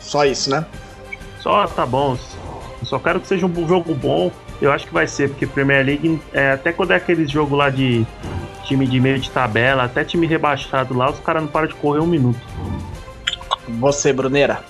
Só 0.00 0.24
isso, 0.24 0.50
né? 0.50 0.66
Só 1.38 1.64
tá 1.68 1.86
bom. 1.86 2.18
Eu 2.80 2.86
só 2.86 2.98
quero 2.98 3.20
que 3.20 3.28
seja 3.28 3.46
um 3.46 3.68
jogo 3.68 3.94
bom. 3.94 4.32
Eu 4.60 4.72
acho 4.72 4.84
que 4.84 4.92
vai 4.92 5.06
ser, 5.06 5.28
porque 5.28 5.46
Premier 5.46 5.86
League, 5.86 6.20
é, 6.32 6.50
até 6.50 6.72
quando 6.72 6.90
é 6.90 6.96
aquele 6.96 7.24
jogo 7.28 7.54
lá 7.54 7.70
de 7.70 8.04
time 8.68 8.86
de 8.86 9.00
meio 9.00 9.18
de 9.18 9.30
tabela, 9.30 9.84
até 9.84 10.04
time 10.04 10.26
rebaixado 10.26 10.94
lá, 10.94 11.10
os 11.10 11.18
caras 11.20 11.42
não 11.42 11.48
param 11.48 11.66
de 11.66 11.74
correr 11.74 12.00
um 12.00 12.06
minuto. 12.06 12.38
Você, 13.80 14.12
Bruneira. 14.12 14.62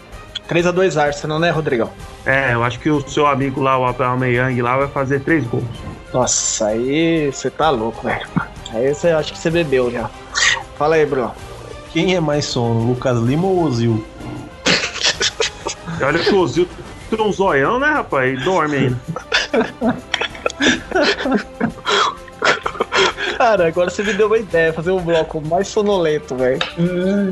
3x2 0.48 0.96
Arsenal, 0.96 1.38
né, 1.38 1.50
Rodrigão? 1.50 1.90
É, 2.24 2.54
eu 2.54 2.64
acho 2.64 2.78
que 2.78 2.88
o 2.88 3.06
seu 3.06 3.26
amigo 3.26 3.60
lá, 3.60 3.76
o 3.76 3.84
Aubameyang 3.84 4.62
lá, 4.62 4.78
vai 4.78 4.88
fazer 4.88 5.20
três 5.20 5.44
gols. 5.44 5.64
Nossa, 6.12 6.68
aí 6.68 7.30
você 7.30 7.50
tá 7.50 7.68
louco, 7.70 8.06
velho. 8.06 8.26
Aí 8.72 8.94
você 8.94 9.08
acho 9.08 9.32
que 9.32 9.38
você 9.38 9.50
bebeu 9.50 9.90
já. 9.90 10.08
Fala 10.76 10.94
aí, 10.94 11.04
Bruno. 11.04 11.34
Quem 11.92 12.14
é 12.14 12.20
mais 12.20 12.44
sono, 12.46 12.86
Lucas 12.86 13.18
Lima 13.18 13.46
ou 13.46 13.64
Ozil? 13.64 14.04
Olha 16.00 16.18
que 16.18 16.30
o 16.30 16.38
Ozil 16.38 16.68
tem 17.10 17.20
um 17.20 17.32
zoião, 17.32 17.78
né, 17.78 17.90
rapaz? 17.90 18.40
E 18.40 18.44
dorme 18.44 18.76
ainda. 18.76 18.98
Cara, 23.38 23.68
agora 23.68 23.88
você 23.88 24.02
me 24.02 24.12
deu 24.14 24.26
uma 24.26 24.36
ideia, 24.36 24.72
fazer 24.72 24.90
um 24.90 25.00
bloco 25.00 25.40
mais 25.46 25.68
sonolento, 25.68 26.34
velho. 26.34 26.58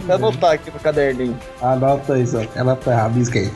Vou 0.06 0.14
anotar 0.14 0.52
aqui 0.52 0.70
no 0.70 0.78
caderninho. 0.78 1.36
Anota 1.60 2.14
aí, 2.14 2.24
só. 2.24 2.42
Anota 2.54 2.92
aí, 2.92 2.96
rabisca 2.96 3.40
aí. 3.40 3.50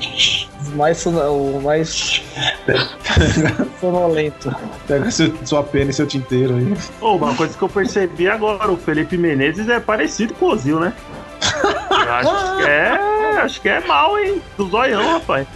Mais 0.75 0.99
sono... 0.99 1.21
o 1.21 1.63
mais 1.63 2.21
sonolento. 3.81 4.53
Pega 4.89 5.09
seu, 5.13 5.33
sua 5.47 5.63
pena 5.63 5.93
e 5.93 5.95
seu 5.95 6.09
tinteiro 6.09 6.57
aí. 6.57 6.75
Ô, 7.01 7.15
uma 7.15 7.37
coisa 7.37 7.57
que 7.57 7.63
eu 7.63 7.69
percebi 7.69 8.29
agora, 8.29 8.73
o 8.73 8.77
Felipe 8.77 9.17
Menezes 9.17 9.69
é 9.69 9.79
parecido 9.79 10.35
com 10.35 10.47
o 10.47 10.49
Ozil, 10.51 10.81
né? 10.81 10.93
Acho 11.41 12.57
que 12.57 12.69
é. 12.69 13.41
Acho 13.43 13.61
que 13.61 13.69
é 13.69 13.81
mal, 13.87 14.19
hein? 14.19 14.43
Do 14.59 14.69
zoião, 14.69 15.13
rapaz. 15.13 15.47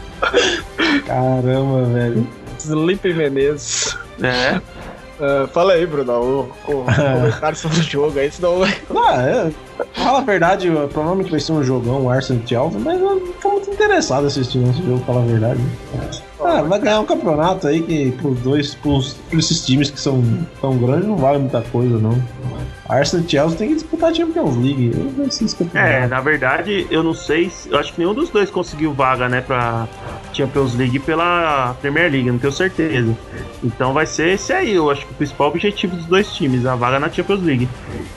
Caramba, 1.09 1.87
velho. 1.87 2.25
Sleep 2.61 3.13
Menezes. 3.13 3.99
É. 4.23 4.61
Ah, 5.21 5.47
fala 5.53 5.75
aí, 5.75 5.87
Bruno, 5.87 6.13
o, 6.13 6.41
o 6.67 6.85
comentário 6.85 7.57
sobre 7.57 7.79
o 7.79 7.83
jogo 7.83 8.19
aí, 8.19 8.31
senão. 8.31 8.63
Ah, 8.65 9.23
é. 9.23 9.53
Fala 9.93 10.19
a 10.19 10.23
verdade, 10.23 10.71
provavelmente 10.93 11.31
vai 11.31 11.41
ser 11.41 11.53
um 11.53 11.63
jogão, 11.63 12.05
o 12.05 12.11
Arsenal 12.11 12.47
Chelsea, 12.47 12.81
mas 12.81 13.01
eu 13.01 13.17
não 13.17 13.33
tô 13.35 13.51
muito 13.51 13.71
interessado 13.71 14.25
em 14.25 14.27
assistir 14.27 14.63
esse 14.69 14.83
jogo, 14.83 15.03
fala 15.05 15.23
a 15.23 15.27
verdade. 15.27 15.61
Ah, 16.45 16.63
vai 16.63 16.79
ganhar 16.79 17.01
um 17.01 17.07
campeonato 17.07 17.67
aí 17.67 17.83
que 17.83 18.11
pros 18.13 18.39
dois, 18.41 18.75
pros, 18.75 19.15
pra 19.31 19.39
esses 19.39 19.65
times 19.65 19.91
que 19.91 19.99
são 20.01 20.23
tão 20.61 20.77
grandes, 20.77 21.07
não 21.09 21.17
vale 21.17 21.39
muita 21.39 21.63
coisa, 21.63 21.99
não. 21.99 22.23
Arsenal 22.87 23.25
e 23.25 23.31
Chelsea 23.31 23.57
tem 23.59 23.69
que 23.69 23.75
disputar 23.77 24.11
a 24.11 24.15
Champions 24.15 24.57
League. 24.57 24.93
Eu 24.95 25.25
não 25.25 25.31
sei 25.31 25.49
se 25.49 25.55
É, 25.55 25.59
campeonato. 25.59 26.09
na 26.09 26.21
verdade, 26.21 26.87
eu 26.91 27.03
não 27.03 27.15
sei. 27.15 27.49
se- 27.49 27.71
Eu 27.71 27.79
acho 27.79 27.95
que 27.95 27.99
nenhum 27.99 28.13
dos 28.13 28.29
dois 28.29 28.51
conseguiu 28.51 28.93
vaga, 28.93 29.27
né, 29.27 29.41
pra 29.41 29.89
Champions 30.35 30.75
League 30.75 30.99
pela 30.99 31.75
Premier 31.81 32.13
League, 32.13 32.31
não 32.31 32.39
tenho 32.39 32.53
certeza. 32.53 33.17
Então 33.63 33.95
vai 33.95 34.05
ser 34.05 34.35
esse 34.35 34.53
aí, 34.53 34.75
eu 34.75 34.91
acho 34.91 35.07
que 35.07 35.13
o 35.13 35.15
principal 35.15 35.49
objetivo 35.49 35.97
dos 35.97 36.05
dois 36.05 36.31
times, 36.35 36.67
a 36.67 36.75
vaga 36.77 37.01
na 37.01 37.09
Champions 37.11 37.43
League. 37.43 37.67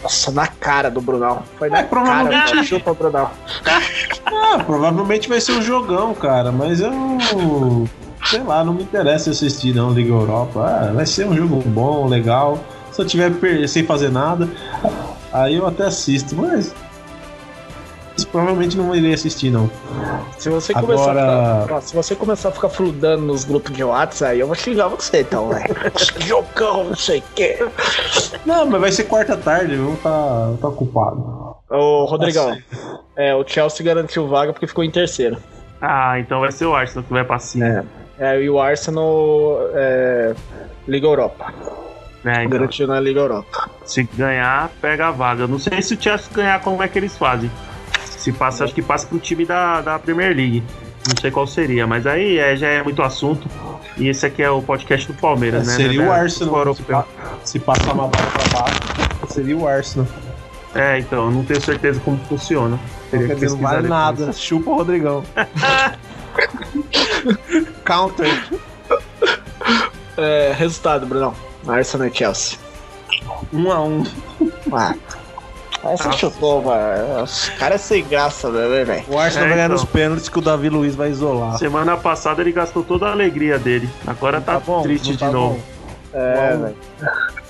Nossa, 0.04 0.32
na 0.32 0.48
cara 0.48 0.92
do 0.92 1.00
Brunão. 1.00 1.44
Foi 1.58 1.70
na 1.70 1.80
É, 1.80 1.84
provavelmente- 1.84 2.52
cara. 2.52 2.64
Chupa, 2.66 2.94
Brunão. 2.94 3.30
Ah, 4.30 4.60
provavelmente 4.66 5.30
vai 5.30 5.40
ser 5.42 5.54
um 5.54 5.62
jogão, 5.62 6.14
cara, 6.14 6.52
mas 6.52 6.82
eu. 6.82 6.92
Sei 8.26 8.44
lá, 8.44 8.64
não 8.64 8.74
me 8.74 8.84
interessa 8.84 9.30
assistir 9.32 9.74
não 9.74 9.92
Liga 9.92 10.12
Europa. 10.12 10.62
Ah, 10.62 10.92
vai 10.94 11.06
ser 11.06 11.26
um 11.28 11.36
jogo 11.36 11.62
bom, 11.68 12.08
legal. 12.08 12.60
Se 12.92 13.02
eu 13.02 13.06
tiver 13.06 13.32
sem 13.68 13.86
fazer 13.86 14.10
nada, 14.10 14.50
aí 15.32 15.56
eu 15.56 15.66
até 15.68 15.86
assisto, 15.86 16.36
mas. 16.36 16.74
Provavelmente 18.32 18.76
não 18.76 18.94
irei 18.96 19.14
assistir, 19.14 19.52
não. 19.52 19.70
Se 20.38 20.50
você 20.50 20.74
Agora- 20.76 20.98
começar 20.98 21.12
a 21.18 21.62
ficar, 21.62 21.76
ó, 21.76 21.82
se 21.82 21.96
você 21.96 22.16
começar 22.16 22.50
a 22.50 22.52
ficar 22.52 22.70
fludando 22.70 23.24
nos 23.24 23.44
grupos 23.46 23.72
de 23.74 23.84
WhatsApp, 23.84 24.32
aí 24.34 24.40
eu 24.40 24.48
vou 24.48 24.56
xingar 24.56 24.88
você 24.88 25.22
então, 25.22 25.50
velho. 25.50 25.76
Jogão, 26.26 26.86
não 26.86 26.96
sei 26.96 27.20
o 27.20 27.24
quê. 27.36 27.66
Não, 28.46 28.66
mas 28.66 28.82
vai 28.82 28.92
ser 28.92 29.04
quarta 29.04 29.38
tarde, 29.38 29.76
eu 29.76 29.86
vou 29.86 29.96
tá, 29.98 30.52
tá 30.60 30.68
ocupado. 30.68 31.56
Ô, 31.70 32.06
Rodrigão, 32.06 32.58
é, 33.16 33.36
o 33.36 33.48
Chelsea 33.48 33.86
garantiu 33.86 34.28
vaga 34.28 34.52
porque 34.52 34.68
ficou 34.68 34.84
em 34.84 34.92
terceiro. 34.92 35.38
Ah, 35.80 36.20
então 36.20 36.40
vai 36.40 36.52
ser 36.52 36.66
o 36.66 36.74
Arsenal 36.76 37.04
que 37.04 37.14
vai 37.14 37.24
pra 37.24 37.38
cima. 37.38 37.66
É, 37.66 37.84
e 38.20 38.50
o 38.50 38.60
Arsenal 38.60 39.60
é, 39.74 40.34
Liga 40.88 41.08
Europa. 41.08 41.54
É, 42.26 42.44
então, 42.44 42.50
Garantindo 42.50 42.92
a 42.94 43.00
Liga 43.00 43.20
Europa. 43.22 43.70
se 43.86 44.04
ganhar, 44.04 44.70
pega 44.82 45.08
a 45.08 45.12
vaga. 45.12 45.48
Não 45.48 45.60
sei 45.60 45.82
se 45.82 45.94
o 45.94 46.02
Chelsea 46.02 46.28
ganhar, 46.34 46.60
como 46.62 46.82
é 46.84 46.88
que 46.88 46.98
eles 47.00 47.16
fazem. 47.18 47.50
Se 48.04 48.32
passa, 48.34 48.64
acho 48.66 48.74
que 48.74 48.82
passa 48.82 49.08
pro 49.08 49.20
time 49.20 49.46
da, 49.46 49.82
da 49.82 50.00
Premier 50.00 50.36
League. 50.36 50.64
Não 51.08 51.16
sei 51.22 51.32
qual 51.32 51.48
seria, 51.48 51.88
mas 51.88 52.06
aí 52.06 52.38
é, 52.38 52.56
já 52.58 52.68
é 52.68 52.84
muito 52.84 53.02
assunto. 53.02 53.48
E 53.98 54.10
esse 54.10 54.26
aqui 54.26 54.44
é 54.44 54.50
o 54.50 54.62
podcast 54.62 55.08
do 55.08 55.14
Palmeiras, 55.14 55.66
né? 55.66 55.74
seria 55.76 56.02
né? 56.02 56.08
o 56.08 56.12
né? 56.12 56.20
Arsenal. 56.20 56.76
Se, 56.76 56.84
pa- 56.84 57.06
se 57.46 57.60
passar 57.60 57.94
uma 57.94 58.08
bola 58.08 58.26
pra 58.28 58.60
baixo, 58.62 58.80
seria 59.34 59.56
o 59.58 59.66
Arsenal. 59.68 60.08
É, 60.76 61.00
então, 61.00 61.26
eu 61.26 61.32
não 61.32 61.44
tenho 61.46 61.62
certeza 61.62 62.00
como 62.02 62.18
funciona. 62.26 62.78
Teria 63.10 63.28
Quer 63.28 63.34
que 63.36 63.40
dizer, 63.40 63.56
não 63.56 63.62
vale 63.64 63.84
depois. 63.84 63.90
nada. 63.90 64.34
Chupa 64.34 64.70
o 64.72 64.76
Rodrigão. 64.76 65.24
Counter. 67.88 68.44
É, 70.18 70.54
resultado, 70.58 71.06
Brunão. 71.06 71.34
Arsenal 71.68 72.08
e 72.08 72.14
Chelsea. 72.14 72.58
Um 73.54 73.72
a 73.72 73.82
um. 73.84 74.04
Ah. 74.74 74.94
Aí 75.84 75.96
você 75.98 76.12
chutou, 76.14 76.62
mano. 76.64 77.24
Os 77.24 77.50
caras 77.50 77.82
sem 77.82 78.04
graça, 78.04 78.50
né, 78.50 78.84
velho? 78.84 79.04
O 79.08 79.18
Arsenal 79.18 79.46
É, 79.46 79.50
vai 79.50 79.58
ganhar 79.58 79.66
então. 79.68 79.78
nos 79.82 79.86
pênaltis 79.86 80.28
que 80.28 80.40
o 80.40 80.42
Davi 80.42 80.70
Luiz 80.70 80.96
vai 80.96 81.10
isolar. 81.12 81.58
Semana 81.58 81.96
passada 81.96 82.42
ele 82.42 82.52
gastou 82.52 82.84
toda 82.84 83.08
a 83.08 83.12
alegria 83.12 83.58
dele. 83.60 83.88
Agora 84.06 84.42
tá, 84.42 84.60
bom, 84.60 84.82
triste 84.82 85.06
não 85.08 85.14
de 85.14 85.20
tá 85.20 85.32
novo. 85.32 85.56
bom. 85.56 85.62
É, 86.20 86.54
Um 86.54 86.58
um. 86.58 86.62
velho. 86.64 86.76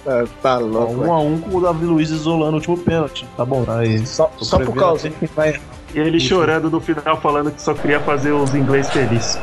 É, 0.06 0.24
Tá 0.42 0.58
louco, 0.58 0.94
Um 1.06 1.14
a 1.14 1.20
um 1.20 1.40
com 1.40 1.58
o 1.58 1.62
Davi 1.62 1.86
Luiz 1.86 2.10
isolando 2.10 2.52
o 2.52 2.56
último 2.56 2.78
pênalti. 2.78 3.26
Tá 3.36 3.44
bom, 3.46 3.66
aí. 3.68 4.06
Só, 4.06 4.32
só 4.40 4.60
por 4.60 4.76
causa. 4.76 5.12
vai- 5.36 5.60
E 5.94 6.00
ele 6.00 6.20
chorando 6.20 6.70
no 6.70 6.80
final, 6.82 7.18
falando 7.22 7.52
que 7.52 7.62
só 7.62 7.74
queria 7.74 8.00
fazer 8.02 8.32
os 8.32 8.54
inglês 8.54 8.90
felizes. 8.90 9.38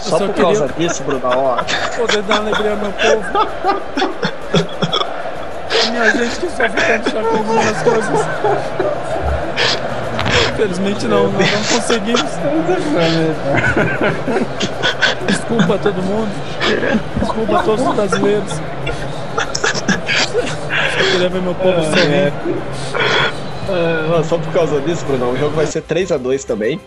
Só 0.00 0.10
só 0.18 0.26
por 0.26 0.34
queria- 0.34 0.42
causa 0.58 0.68
disso, 0.78 1.02
Bruno, 1.04 1.20
ó. 1.24 1.56
Poder 1.96 2.22
dar 2.22 2.36
alegria 2.38 2.70
ao 2.72 2.76
meu 2.78 2.92
povo. 2.92 3.48
A 5.86 5.90
minha 5.90 6.10
gente 6.10 6.40
que 6.40 6.48
sofre 6.48 6.68
tanto 6.70 7.10
já 7.10 7.22
com 7.22 7.58
as 7.58 7.82
coisas. 7.82 8.26
Infelizmente 10.54 11.06
não, 11.06 11.30
nós 11.32 11.52
não 11.52 11.64
conseguimos. 11.64 12.30
Desculpa 15.26 15.74
a 15.74 15.78
todo 15.78 16.02
mundo. 16.02 16.30
Desculpa 17.20 17.58
a 17.58 17.62
todos 17.62 17.86
os 17.86 17.94
brasileiros. 17.94 18.52
Só 20.92 21.10
queria 21.12 21.28
ver 21.28 21.42
meu 21.42 21.54
povo 21.54 21.82
sorrir. 21.84 22.32
É, 23.68 24.22
só 24.24 24.38
por 24.38 24.52
causa 24.52 24.80
disso, 24.80 25.04
Bruno, 25.04 25.30
o 25.32 25.36
jogo 25.38 25.54
vai 25.54 25.66
ser 25.66 25.82
3x2 25.82 26.44
também. 26.44 26.80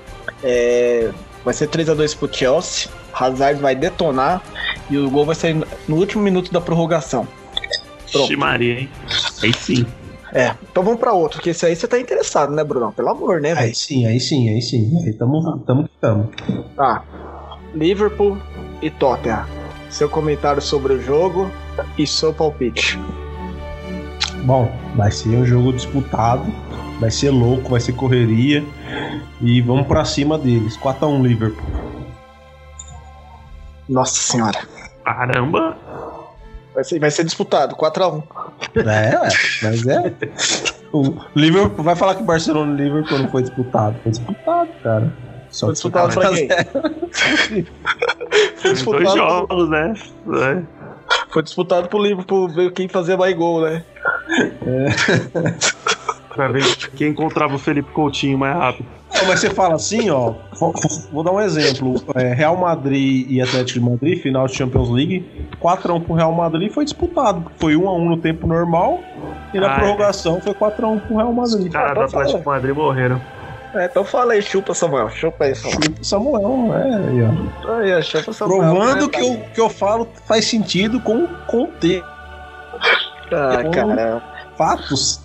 É, 0.44 1.10
vai 1.46 1.54
ser 1.54 1.68
3x2 1.68 2.16
pro 2.18 2.30
Chelsea. 2.32 2.90
Hazard 3.14 3.62
vai 3.62 3.76
detonar 3.76 4.42
e 4.90 4.98
o 4.98 5.10
gol 5.10 5.26
vai 5.26 5.36
ser 5.36 5.56
no 5.88 5.96
último 5.96 6.24
minuto 6.24 6.52
da 6.52 6.60
prorrogação. 6.60 7.28
Pronto. 8.12 8.38
Maria, 8.38 8.80
hein? 8.80 8.90
Aí 9.42 9.54
sim. 9.54 9.86
É, 10.32 10.56
então 10.72 10.84
vamos 10.84 11.00
pra 11.00 11.14
outro, 11.14 11.40
que 11.42 11.52
esse 11.52 11.64
aí 11.66 11.76
você 11.76 11.88
tá 11.88 12.00
interessado, 12.00 12.52
né, 12.52 12.64
Bruno? 12.64 12.92
Pelo 12.92 13.10
amor, 13.10 13.40
né, 13.40 13.54
velho? 13.54 13.68
Aí 13.68 13.76
sim, 13.76 14.08
aí 14.08 14.20
sim, 14.20 14.50
aí 14.50 14.62
sim. 14.62 14.92
Aí 15.06 15.14
tamo, 15.14 15.60
tamo 15.60 15.84
que 15.84 15.92
tamo. 16.02 16.30
Tá. 16.76 17.04
Liverpool 17.76 18.38
e 18.82 18.90
Tottenham. 18.90 19.46
Seu 19.90 20.10
comentário 20.10 20.62
sobre 20.62 20.94
o 20.94 21.02
jogo 21.02 21.52
e 21.98 22.08
seu 22.08 22.34
palpite. 22.34 23.00
Bom, 24.44 24.72
vai 24.96 25.12
ser 25.12 25.30
um 25.30 25.46
jogo 25.46 25.72
disputado. 25.72 26.46
Vai 27.00 27.12
ser 27.12 27.30
louco, 27.30 27.70
vai 27.70 27.80
ser 27.80 27.94
correria. 27.94 28.64
E 29.42 29.62
vamos 29.62 29.88
pra 29.88 30.04
cima 30.04 30.38
deles. 30.38 30.78
4x1 30.78 31.22
Liverpool. 31.22 31.83
Nossa 33.88 34.16
senhora. 34.16 34.60
Caramba! 35.04 35.78
Vai 36.74 36.84
ser, 36.84 37.00
vai 37.00 37.12
ser 37.12 37.24
disputado, 37.24 37.76
4x1. 37.76 38.24
É, 38.78 39.20
mas 39.62 39.86
é. 39.86 40.14
O 40.92 41.16
Liverpool 41.36 41.84
vai 41.84 41.96
falar 41.96 42.16
que 42.16 42.24
Barcelona 42.24 42.74
e 42.74 42.84
Liverpool 42.84 43.20
não 43.20 43.30
foi 43.30 43.44
disputado. 43.44 43.96
Foi 44.02 44.12
disputado, 44.12 44.70
cara. 44.82 45.14
Só 45.54 45.68
Foi 45.68 45.74
disputado 45.74 46.14
pra 46.14 46.30
quem? 46.30 46.48
Foi 48.56 48.72
Dois 48.72 48.74
disputado, 48.74 49.16
jogos, 49.16 49.70
né? 49.70 49.94
É. 50.42 50.64
foi 51.30 51.44
disputado 51.44 51.88
pro 51.90 52.02
Liverpool 52.02 52.50
ver 52.50 52.72
quem 52.72 52.88
fazia 52.88 53.16
mais 53.16 53.36
gol, 53.36 53.62
né? 53.62 53.84
Pra 56.36 56.48
ver 56.48 56.64
quem 56.96 57.10
encontrava 57.10 57.56
o 57.56 57.60
Felipe 57.60 57.92
Coutinho 57.92 58.38
mais 58.38 58.56
rápido. 58.56 58.88
Não, 59.14 59.28
mas 59.28 59.40
você 59.40 59.50
fala 59.52 59.76
assim, 59.76 60.10
ó. 60.10 60.34
Vou, 61.12 61.24
dar 61.24 61.32
um 61.32 61.40
exemplo. 61.40 62.02
É, 62.16 62.34
Real 62.34 62.58
Madrid 62.58 63.28
e 63.30 63.40
Atlético 63.40 63.80
de 63.80 63.86
Madrid, 63.86 64.22
final 64.22 64.48
de 64.48 64.56
Champions 64.56 64.90
League, 64.90 65.24
4x1 65.62 66.04
pro 66.04 66.16
Real 66.16 66.32
Madrid 66.32 66.72
foi 66.72 66.84
disputado. 66.84 67.52
Foi 67.60 67.76
1x1 67.76 68.10
no 68.10 68.18
tempo 68.18 68.48
normal 68.48 69.00
e 69.54 69.60
na 69.60 69.72
Ah, 69.72 69.76
é. 69.76 69.80
prorrogação 69.80 70.42
foi 70.42 70.54
4x1 70.54 71.02
pro 71.02 71.18
Real 71.18 71.32
Madrid. 71.32 71.68
Os 71.68 71.74
caras 71.74 71.94
do 71.94 72.02
Atlético 72.02 72.40
de 72.40 72.46
Madrid 72.46 72.76
morreram. 72.76 73.22
É, 73.76 73.86
então 73.86 74.04
fala 74.04 74.34
aí, 74.34 74.42
chupa, 74.42 74.74
Samuel. 74.74 75.10
Chupa 75.10 75.46
aí, 75.46 75.56
Samuel. 75.56 75.80
Samuel, 76.02 76.76
é, 76.76 76.96
aí, 76.96 77.24
ó. 77.24 77.74
Aí, 77.78 77.96
ó, 77.96 78.02
chupa, 78.02 78.34
Samuel. 78.34 78.60
Provando 78.60 79.02
né, 79.02 79.10
que 79.10 79.20
eu, 79.20 79.42
que 79.54 79.62
eu 79.62 79.70
falo 79.70 80.08
faz 80.28 80.46
sentido 80.46 81.00
com, 81.00 81.28
com 81.48 81.68
T. 81.68 82.04
Ah, 83.32 83.64
cara, 83.72 84.22
Fatos. 84.58 85.20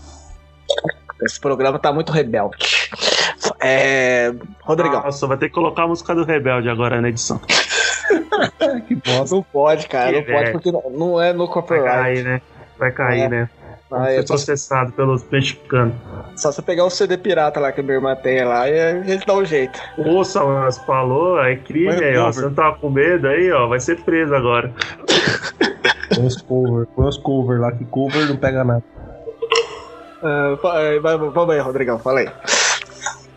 Esse 1.22 1.40
programa 1.40 1.78
tá 1.78 1.92
muito 1.92 2.12
rebelde. 2.12 2.90
É. 3.60 4.32
Rodrigão. 4.62 5.02
Nossa, 5.02 5.26
vai 5.26 5.36
ter 5.36 5.48
que 5.48 5.54
colocar 5.54 5.84
a 5.84 5.88
música 5.88 6.14
do 6.14 6.24
Rebelde 6.24 6.68
agora 6.68 7.00
na 7.00 7.08
edição. 7.08 7.40
Que 8.86 8.94
bosta. 8.94 9.34
Não 9.34 9.42
pode, 9.42 9.86
cara, 9.88 10.12
não 10.12 10.22
Que 10.22 10.30
pode, 10.32 10.44
velho. 10.44 10.52
porque 10.52 10.70
não, 10.72 10.82
não 10.90 11.20
é 11.20 11.32
no 11.32 11.44
Vai 11.46 11.54
copyright. 11.54 11.90
cair, 11.90 12.24
né? 12.24 12.40
Vai 12.78 12.90
cair, 12.92 13.20
É. 13.22 13.28
né? 13.28 13.50
Vai 13.90 14.00
Ah, 14.00 14.12
é 14.12 14.16
ser 14.20 14.26
só, 14.26 14.34
processado 14.34 14.92
pelos 14.92 15.24
mexicanos. 15.30 15.94
só 16.36 16.52
você 16.52 16.62
pegar 16.62 16.84
o 16.84 16.90
CD 16.90 17.16
pirata 17.18 17.58
lá 17.58 17.72
que 17.72 17.80
a 17.80 17.82
minha 17.82 17.96
irmã 17.96 18.14
tem 18.14 18.44
lá 18.44 18.68
e 18.68 18.78
a 18.80 19.02
gente 19.02 19.26
dá 19.26 19.34
um 19.34 19.44
jeito. 19.44 19.78
Samuel, 20.24 20.70
você 20.70 20.80
falou, 20.86 21.42
é 21.42 21.56
crime 21.56 21.94
Põe 21.94 22.04
aí, 22.04 22.16
ó. 22.16 22.30
Você 22.30 22.42
não 22.42 22.54
tava 22.54 22.76
com 22.78 22.90
medo 22.90 23.26
aí, 23.28 23.50
ó. 23.50 23.66
Vai 23.66 23.80
ser 23.80 23.98
preso 24.02 24.34
agora. 24.34 24.72
Põe 26.14 26.26
os 26.26 26.40
cover, 26.42 26.86
põe 26.94 27.08
os 27.08 27.16
cover 27.18 27.60
lá, 27.60 27.72
que 27.72 27.84
cover 27.86 28.26
não 28.28 28.36
pega 28.36 28.62
nada. 28.62 28.82
Ah, 30.22 30.56
fa- 30.60 30.80
é, 30.80 30.98
vai, 30.98 31.16
vamos 31.16 31.50
aí, 31.50 31.60
Rodrigão, 31.60 31.98
fala 31.98 32.20
aí. 32.20 32.28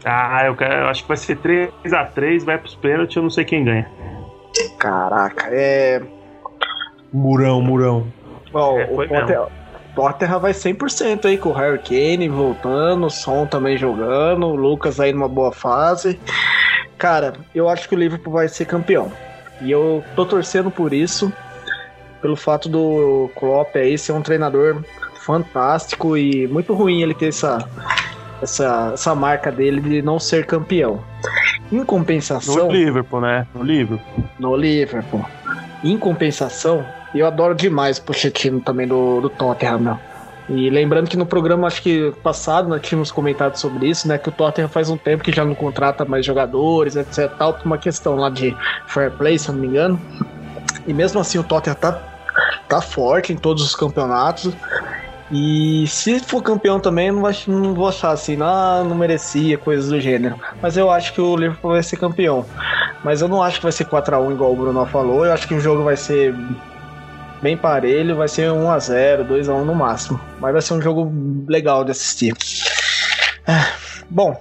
Ah, 0.03 0.45
eu, 0.45 0.55
quero, 0.55 0.73
eu 0.73 0.87
acho 0.87 1.03
que 1.03 1.07
vai 1.07 1.17
ser 1.17 1.37
3x3, 1.37 2.43
vai 2.43 2.57
pros 2.57 2.75
pênaltis, 2.75 3.15
eu 3.15 3.21
não 3.23 3.29
sei 3.29 3.45
quem 3.45 3.63
ganha. 3.63 3.89
Caraca, 4.79 5.47
é. 5.51 6.01
Murão, 7.13 7.61
murão. 7.61 8.07
Bom, 8.51 8.79
É, 8.79 8.85
o 8.85 9.47
Tottenham 9.95 10.39
vai 10.39 10.53
100% 10.53 11.27
aí, 11.27 11.37
com 11.37 11.49
o 11.49 11.53
Harry 11.53 11.79
Kane 11.79 12.29
voltando, 12.29 13.05
o 13.05 13.09
Son 13.09 13.45
também 13.45 13.77
jogando, 13.77 14.47
o 14.47 14.55
Lucas 14.55 14.99
aí 14.99 15.13
numa 15.13 15.27
boa 15.27 15.51
fase. 15.51 16.19
Cara, 16.97 17.33
eu 17.53 17.69
acho 17.69 17.87
que 17.87 17.95
o 17.95 17.97
Liverpool 17.97 18.33
vai 18.33 18.47
ser 18.47 18.65
campeão. 18.65 19.11
E 19.61 19.69
eu 19.69 20.03
tô 20.15 20.25
torcendo 20.25 20.71
por 20.71 20.93
isso, 20.93 21.31
pelo 22.21 22.35
fato 22.35 22.67
do 22.69 23.29
Klopp 23.35 23.75
aí 23.75 23.97
ser 23.97 24.13
um 24.13 24.21
treinador 24.21 24.83
fantástico 25.25 26.17
e 26.17 26.47
muito 26.47 26.73
ruim 26.73 27.01
ele 27.01 27.13
ter 27.13 27.27
essa, 27.27 27.67
essa, 28.41 28.91
essa 28.93 29.15
marca 29.15 29.51
dele 29.51 29.81
de 29.81 30.01
não 30.01 30.19
ser 30.19 30.45
campeão. 30.45 31.03
Em 31.71 31.83
compensação, 31.85 32.67
No 32.67 32.71
Liverpool, 32.71 33.21
né? 33.21 33.47
No 33.55 33.63
Liverpool. 33.63 34.23
no 34.37 34.55
Liverpool. 34.55 35.25
Em 35.83 35.97
compensação, 35.97 36.85
eu 37.15 37.25
adoro 37.25 37.55
demais 37.55 37.97
o 37.97 38.03
Pochettino 38.03 38.59
também 38.59 38.87
do, 38.87 39.21
do 39.21 39.29
Tottenham, 39.29 39.79
meu. 39.79 39.99
E 40.49 40.69
lembrando 40.69 41.09
que 41.09 41.15
no 41.15 41.25
programa, 41.25 41.67
acho 41.67 41.81
que 41.81 42.11
passado, 42.21 42.67
nós 42.67 42.81
tínhamos 42.81 43.09
comentado 43.09 43.55
sobre 43.55 43.87
isso, 43.87 44.07
né? 44.07 44.17
Que 44.17 44.27
o 44.27 44.31
Tottenham 44.31 44.67
faz 44.67 44.89
um 44.89 44.97
tempo 44.97 45.23
que 45.23 45.31
já 45.31 45.45
não 45.45 45.55
contrata 45.55 46.03
mais 46.03 46.25
jogadores, 46.25 46.97
etc. 46.97 47.31
Tal, 47.37 47.53
por 47.53 47.65
uma 47.65 47.77
questão 47.77 48.15
lá 48.15 48.29
de 48.29 48.55
fair 48.87 49.11
play, 49.11 49.39
se 49.39 49.47
eu 49.47 49.53
não 49.53 49.61
me 49.61 49.67
engano. 49.67 50.01
E 50.85 50.93
mesmo 50.93 51.21
assim, 51.21 51.37
o 51.37 51.43
Tottenham 51.43 51.75
tá, 51.75 52.01
tá 52.67 52.81
forte 52.81 53.31
em 53.31 53.37
todos 53.37 53.63
os 53.63 53.75
campeonatos. 53.75 54.53
E 55.31 55.87
se 55.87 56.19
for 56.19 56.41
campeão 56.41 56.79
também, 56.79 57.11
não, 57.11 57.21
vou, 57.21 57.31
não 57.47 57.73
vou 57.73 57.87
achar 57.87 58.11
assim, 58.11 58.37
ah, 58.41 58.83
não 58.85 58.95
merecia, 58.95 59.57
coisas 59.57 59.89
do 59.89 59.99
gênero. 59.99 60.35
Mas 60.61 60.75
eu 60.75 60.91
acho 60.91 61.13
que 61.13 61.21
o 61.21 61.35
Liverpool 61.35 61.71
vai 61.71 61.83
ser 61.83 61.97
campeão. 61.97 62.45
Mas 63.03 63.21
eu 63.21 63.27
não 63.27 63.41
acho 63.41 63.57
que 63.57 63.63
vai 63.63 63.71
ser 63.71 63.85
4x1 63.85 64.31
igual 64.31 64.51
o 64.51 64.55
Bruno 64.55 64.85
falou. 64.85 65.25
Eu 65.25 65.33
acho 65.33 65.47
que 65.47 65.53
o 65.53 65.59
jogo 65.59 65.83
vai 65.83 65.95
ser 65.95 66.35
bem 67.41 67.55
parelho, 67.55 68.15
vai 68.17 68.27
ser 68.27 68.49
1x0, 68.49 69.27
2x1 69.27 69.63
no 69.63 69.73
máximo. 69.73 70.19
Mas 70.39 70.51
vai 70.51 70.61
ser 70.61 70.73
um 70.73 70.81
jogo 70.81 71.11
legal 71.47 71.85
de 71.85 71.91
assistir. 71.91 72.33
Ah, 73.47 73.67
Bom, 74.11 74.35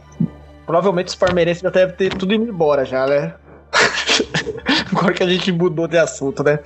provavelmente 0.66 1.08
os 1.08 1.14
parmeirenses 1.14 1.62
já 1.62 1.70
devem 1.70 1.94
ter 1.94 2.12
tudo 2.12 2.34
indo 2.34 2.50
embora 2.50 2.84
já, 2.84 3.06
né? 3.06 3.34
Agora 4.90 5.12
que 5.12 5.22
a 5.22 5.28
gente 5.28 5.52
mudou 5.52 5.86
de 5.86 5.96
assunto, 5.96 6.42
né? 6.42 6.58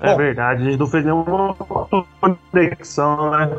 É 0.00 0.10
Bom. 0.10 0.16
verdade, 0.16 0.62
a 0.62 0.64
gente 0.64 0.78
não 0.78 0.86
fez 0.86 1.04
nenhuma 1.04 1.54
conexão, 2.20 3.30
né? 3.30 3.50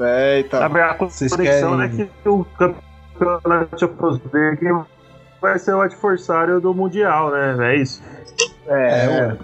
É, 0.00 0.40
então. 0.40 0.60
Na 0.60 0.68
verdade, 0.68 0.92
a 0.92 0.98
conexão 0.98 1.78
querem- 1.78 1.82
é 1.82 1.88
que 2.22 2.28
o 2.28 2.44
campeonato 2.56 3.80
Champions 3.80 4.20
League 4.32 4.84
vai 5.40 5.58
ser 5.58 5.74
o 5.74 5.80
adversário 5.80 6.60
do 6.60 6.72
Mundial, 6.74 7.30
né? 7.30 7.56
É 7.72 7.76
isso. 7.76 8.02
É, 8.66 9.04
É, 9.06 9.36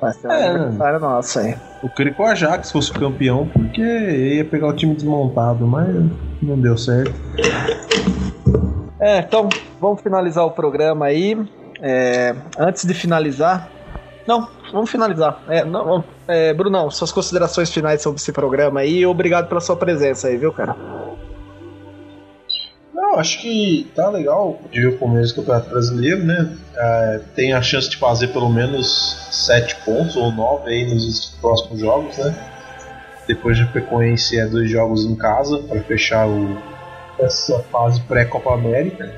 vai 0.00 0.12
ser 0.12 0.28
um 0.28 0.32
É. 0.32 0.48
adversário 0.48 1.00
nosso 1.00 1.38
aí. 1.40 1.56
Eu 1.82 1.88
queria 1.90 2.12
que 2.14 2.20
o 2.22 2.24
Ajax 2.24 2.72
fosse 2.72 2.90
o 2.90 2.94
campeão, 2.98 3.46
porque 3.46 3.80
ia 3.82 4.44
pegar 4.44 4.68
o 4.68 4.72
time 4.72 4.94
desmontado, 4.94 5.66
mas 5.66 5.88
não 6.42 6.58
deu 6.58 6.76
certo. 6.76 7.14
É, 9.00 9.18
então 9.18 9.48
vamos 9.80 10.00
finalizar 10.00 10.44
o 10.44 10.50
programa 10.50 11.06
aí. 11.06 11.36
É, 11.80 12.34
antes 12.58 12.84
de 12.84 12.92
finalizar. 12.94 13.68
Não, 14.26 14.48
vamos 14.72 14.90
finalizar. 14.90 15.42
É, 15.48 15.64
não, 15.64 16.04
é, 16.26 16.52
Brunão, 16.52 16.90
suas 16.90 17.12
considerações 17.12 17.70
finais 17.70 18.02
sobre 18.02 18.20
esse 18.20 18.32
programa 18.32 18.80
aí. 18.80 19.04
Obrigado 19.06 19.48
pela 19.48 19.60
sua 19.60 19.76
presença 19.76 20.28
aí, 20.28 20.36
viu, 20.36 20.52
cara? 20.52 20.76
Não, 22.92 23.18
acho 23.18 23.40
que 23.40 23.90
tá 23.94 24.08
legal 24.10 24.60
de 24.70 24.80
ver 24.80 24.88
o 24.88 24.98
Palmeiras 24.98 25.32
Campeonato 25.32 25.70
Brasileiro, 25.70 26.24
né? 26.24 26.56
É, 26.76 27.20
tem 27.34 27.52
a 27.52 27.62
chance 27.62 27.88
de 27.88 27.96
fazer 27.96 28.28
pelo 28.28 28.48
menos 28.48 29.28
7 29.30 29.76
pontos 29.84 30.16
ou 30.16 30.30
9 30.32 30.70
aí 30.70 30.92
nos 30.92 31.30
próximos 31.40 31.80
jogos, 31.80 32.16
né? 32.18 32.34
Depois 33.26 33.56
de 33.56 33.64
frequência, 33.66 34.40
é 34.40 34.46
dois 34.46 34.70
jogos 34.70 35.04
em 35.04 35.14
casa 35.14 35.58
para 35.58 35.80
fechar 35.82 36.26
o, 36.26 36.58
essa 37.18 37.62
fase 37.64 38.00
pré-Copa 38.02 38.54
América. 38.54 39.10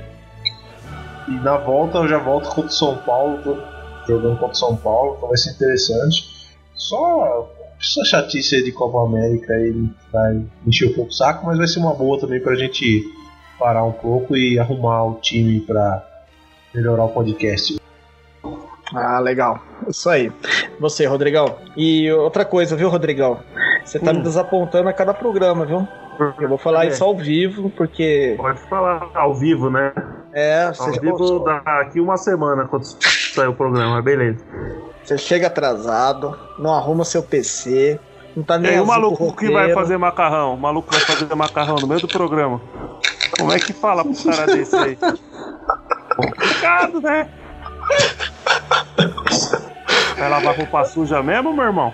E 1.28 1.32
na 1.32 1.56
volta 1.56 1.98
eu 1.98 2.09
já 2.09 2.18
volto 2.18 2.48
contra 2.48 2.70
o 2.70 2.72
São 2.72 2.97
Paulo, 2.98 3.62
jogando 4.06 4.39
contra 4.39 4.52
o 4.52 4.59
São 4.59 4.77
Paulo, 4.77 5.14
então 5.16 5.28
vai 5.28 5.39
ser 5.39 5.51
interessante. 5.51 6.24
Só 6.74 7.48
essa 7.81 8.05
chatice 8.05 8.56
aí 8.56 8.62
de 8.62 8.72
Copa 8.72 9.02
América 9.05 9.55
aí 9.55 9.90
vai 10.12 10.44
encher 10.66 10.90
um 10.90 10.94
pouco 10.94 11.10
o 11.10 11.14
saco, 11.14 11.47
mas 11.47 11.59
vai 11.59 11.66
ser 11.66 11.81
uma 11.81 11.94
boa 11.94 12.18
também 12.18 12.40
pra 12.40 12.55
gente 12.55 13.02
parar 13.59 13.85
um 13.85 13.93
pouco 13.93 14.36
e 14.36 14.59
arrumar 14.59 15.05
o 15.05 15.14
time 15.14 15.60
pra 15.60 16.05
melhorar 16.74 17.05
o 17.05 17.09
podcast. 17.10 17.81
Ah, 18.94 19.20
legal. 19.20 19.60
Isso 19.89 20.09
aí. 20.10 20.32
Você, 20.81 21.06
Rodrigão. 21.06 21.56
E 21.77 22.10
outra 22.10 22.44
coisa, 22.44 22.74
viu, 22.74 22.89
Rodrigão? 22.89 23.39
Você 23.85 23.98
tá 23.98 24.12
me 24.12 24.20
desapontando 24.20 24.89
a 24.89 24.93
cada 24.93 25.14
programa, 25.14 25.64
viu? 25.64 25.86
Eu 26.39 26.48
vou 26.48 26.59
falar 26.59 26.86
isso 26.86 27.02
ao 27.02 27.16
vivo, 27.16 27.70
porque. 27.70 28.35
Pode 28.36 28.60
falar 28.68 29.09
ao 29.14 29.35
vivo, 29.35 29.70
né? 29.70 29.93
É, 30.32 30.70
Ao 30.78 30.93
vivo 30.93 31.40
daqui 31.40 31.98
uma 31.98 32.16
semana 32.16 32.64
quando 32.66 32.85
sair 33.35 33.48
o 33.48 33.55
programa, 33.55 34.01
beleza. 34.02 34.44
você 35.05 35.16
chega 35.19 35.47
atrasado, 35.47 36.39
não 36.59 36.74
arruma 36.74 37.05
seu 37.05 37.23
PC, 37.23 37.98
não 38.36 38.43
tá 38.43 38.59
nem 38.59 38.70
E 38.73 38.74
aí 38.74 38.81
o 38.81 38.86
maluco 38.86 39.35
que 39.36 39.51
vai 39.51 39.73
fazer 39.73 39.97
macarrão? 39.97 40.55
O 40.55 40.59
maluco 40.59 40.90
vai 40.93 41.01
fazer 41.01 41.35
macarrão 41.35 41.77
no 41.77 41.86
meio 41.86 42.01
do 42.01 42.09
programa. 42.09 42.61
Como 43.39 43.52
é 43.52 43.59
que 43.59 43.73
fala 43.73 44.05
pro 44.05 44.15
cara 44.24 44.47
desse 44.47 44.77
aí? 44.77 44.98
Complicado, 46.16 47.01
né? 47.01 47.28
Vai 50.19 50.28
lavar 50.28 50.57
roupa 50.57 50.85
suja 50.85 51.23
mesmo, 51.23 51.52
meu 51.52 51.65
irmão? 51.65 51.93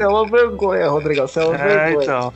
É 0.00 0.08
uma 0.08 0.26
vergonha, 0.26 0.88
Rodrigão. 0.88 1.26
Você 1.28 1.40
é 1.40 1.44
uma 1.44 1.54
É, 1.56 1.58
vergonha. 1.90 2.04
então. 2.04 2.32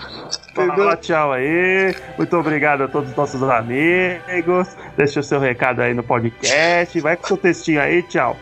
Entendeu? 0.65 0.77
Fala 0.85 0.97
tchau 0.97 1.33
aí. 1.33 1.95
Muito 2.17 2.37
obrigado 2.37 2.83
a 2.85 2.89
todos 2.89 3.11
os 3.11 3.17
nossos 3.17 3.43
amigos. 3.43 4.77
Deixa 4.97 5.21
o 5.21 5.23
seu 5.23 5.39
recado 5.41 5.81
aí 5.81 5.95
no 5.95 6.03
podcast. 6.03 7.01
Vai 7.01 7.17
com 7.17 7.27
seu 7.27 7.37
textinho 7.37 7.81
aí, 7.81 8.03
tchau. 8.05 8.37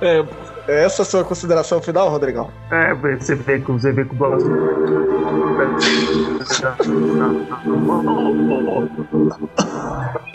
É, 0.00 0.24
essa 0.84 1.02
é 1.02 1.04
a 1.04 1.06
sua 1.06 1.24
consideração 1.24 1.80
final, 1.82 2.08
Rodrigão? 2.08 2.50
É, 2.70 2.94
você 2.94 3.34
vê 3.34 3.58
com 3.60 3.78
você 3.78 3.92
vê 3.92 4.04
com 4.04 4.14
o 4.14 4.18
balanço. 4.18 4.46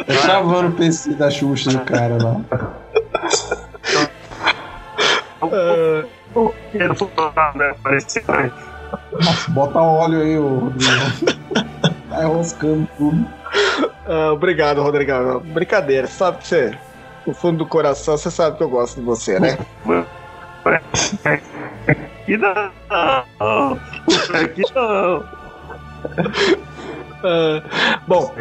Tá 0.05 0.13
chavando 0.13 0.69
o 0.69 0.71
PC 0.73 1.13
da 1.13 1.29
Xuxa 1.29 1.71
do 1.71 1.79
cara 1.85 2.17
lá. 2.21 2.41
Quero 6.71 6.95
falar, 6.95 7.55
né? 7.55 7.73
Parece 7.83 8.21
que- 8.21 8.68
Nossa, 9.11 9.51
bota 9.51 9.79
óleo 9.79 10.21
aí, 10.21 10.37
ô 10.37 10.47
Rodrigo. 10.59 10.91
Tá 12.09 12.23
enroscando 12.23 12.87
tudo. 12.97 13.27
Ah, 14.07 14.31
obrigado, 14.33 14.81
Rodrigão. 14.81 15.39
Brincadeira, 15.41 16.07
você 16.07 16.13
sabe 16.13 16.37
que 16.39 16.47
você, 16.47 16.77
no 17.27 17.33
fundo 17.33 17.59
do 17.59 17.65
coração, 17.67 18.17
você 18.17 18.31
sabe 18.31 18.57
que 18.57 18.63
eu 18.63 18.69
gosto 18.69 18.99
de 18.99 19.05
você, 19.05 19.39
né? 19.39 19.57
Que 22.25 22.37
não! 22.37 22.71
Que 24.55 24.73
não! 24.75 25.23
Ah, 27.21 27.99
bom, 28.07 28.33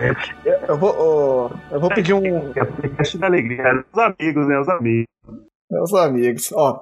eu- 0.69 0.77
vou, 0.77 0.95
ó, 0.97 1.51
eu 1.75 1.81
vou 1.81 1.91
pedir 1.91 2.15
um. 2.15 2.53
É 2.55 2.65
podcast 2.65 3.19
da 3.19 3.27
alegria. 3.27 3.85
Os 3.93 3.99
amigos, 3.99 4.47
né? 4.47 4.59
Os 4.61 4.69
amigos. 4.69 5.07
Meus 5.71 5.93
amigos, 5.95 6.51
ó, 6.55 6.81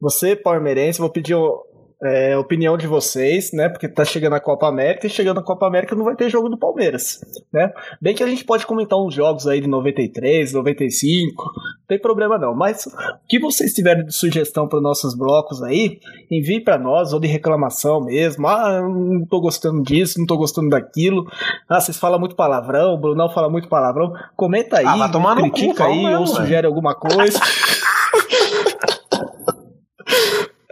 você, 0.00 0.34
palmeirense, 0.34 0.98
vou 0.98 1.10
pedir 1.10 1.34
ó, 1.34 1.60
é, 2.02 2.36
opinião 2.36 2.76
de 2.76 2.86
vocês, 2.86 3.52
né? 3.52 3.68
Porque 3.68 3.88
tá 3.88 4.04
chegando 4.04 4.34
a 4.34 4.40
Copa 4.40 4.68
América 4.68 5.06
e 5.06 5.10
chegando 5.10 5.40
a 5.40 5.42
Copa 5.42 5.66
América 5.66 5.94
não 5.94 6.04
vai 6.04 6.14
ter 6.14 6.28
jogo 6.28 6.48
do 6.48 6.58
Palmeiras, 6.58 7.20
né? 7.52 7.72
Bem 8.00 8.14
que 8.14 8.22
a 8.22 8.26
gente 8.26 8.44
pode 8.44 8.66
comentar 8.66 8.98
uns 8.98 9.14
jogos 9.14 9.46
aí 9.46 9.62
de 9.62 9.66
93, 9.66 10.52
95, 10.52 11.42
não 11.42 11.52
tem 11.88 11.98
problema 11.98 12.36
não. 12.36 12.54
Mas 12.54 12.86
o 12.86 12.90
que 13.26 13.38
vocês 13.38 13.72
tiverem 13.72 14.04
de 14.04 14.14
sugestão 14.14 14.68
para 14.68 14.80
nossos 14.80 15.16
blocos 15.16 15.62
aí, 15.62 15.98
envie 16.30 16.60
para 16.60 16.78
nós, 16.78 17.14
ou 17.14 17.20
de 17.20 17.26
reclamação 17.26 18.04
mesmo. 18.04 18.46
Ah, 18.46 18.82
não 18.82 19.24
tô 19.24 19.40
gostando 19.40 19.82
disso, 19.82 20.18
não 20.18 20.26
tô 20.26 20.36
gostando 20.36 20.68
daquilo. 20.68 21.26
Ah, 21.66 21.80
vocês 21.80 21.96
falam 21.96 22.20
muito 22.20 22.36
palavrão, 22.36 22.92
o 22.92 22.98
Brunão 22.98 23.30
fala 23.30 23.48
muito 23.48 23.68
palavrão. 23.68 24.12
Comenta 24.36 24.78
aí, 24.78 24.86
Ah, 24.86 25.08
tomar 25.08 25.36
cu, 25.36 25.50
critica 25.50 25.84
fala 25.84 25.94
aí, 25.94 26.04
mesmo, 26.04 26.20
ou 26.20 26.26
sugere 26.26 26.66
alguma 26.66 26.94
coisa. 26.94 27.40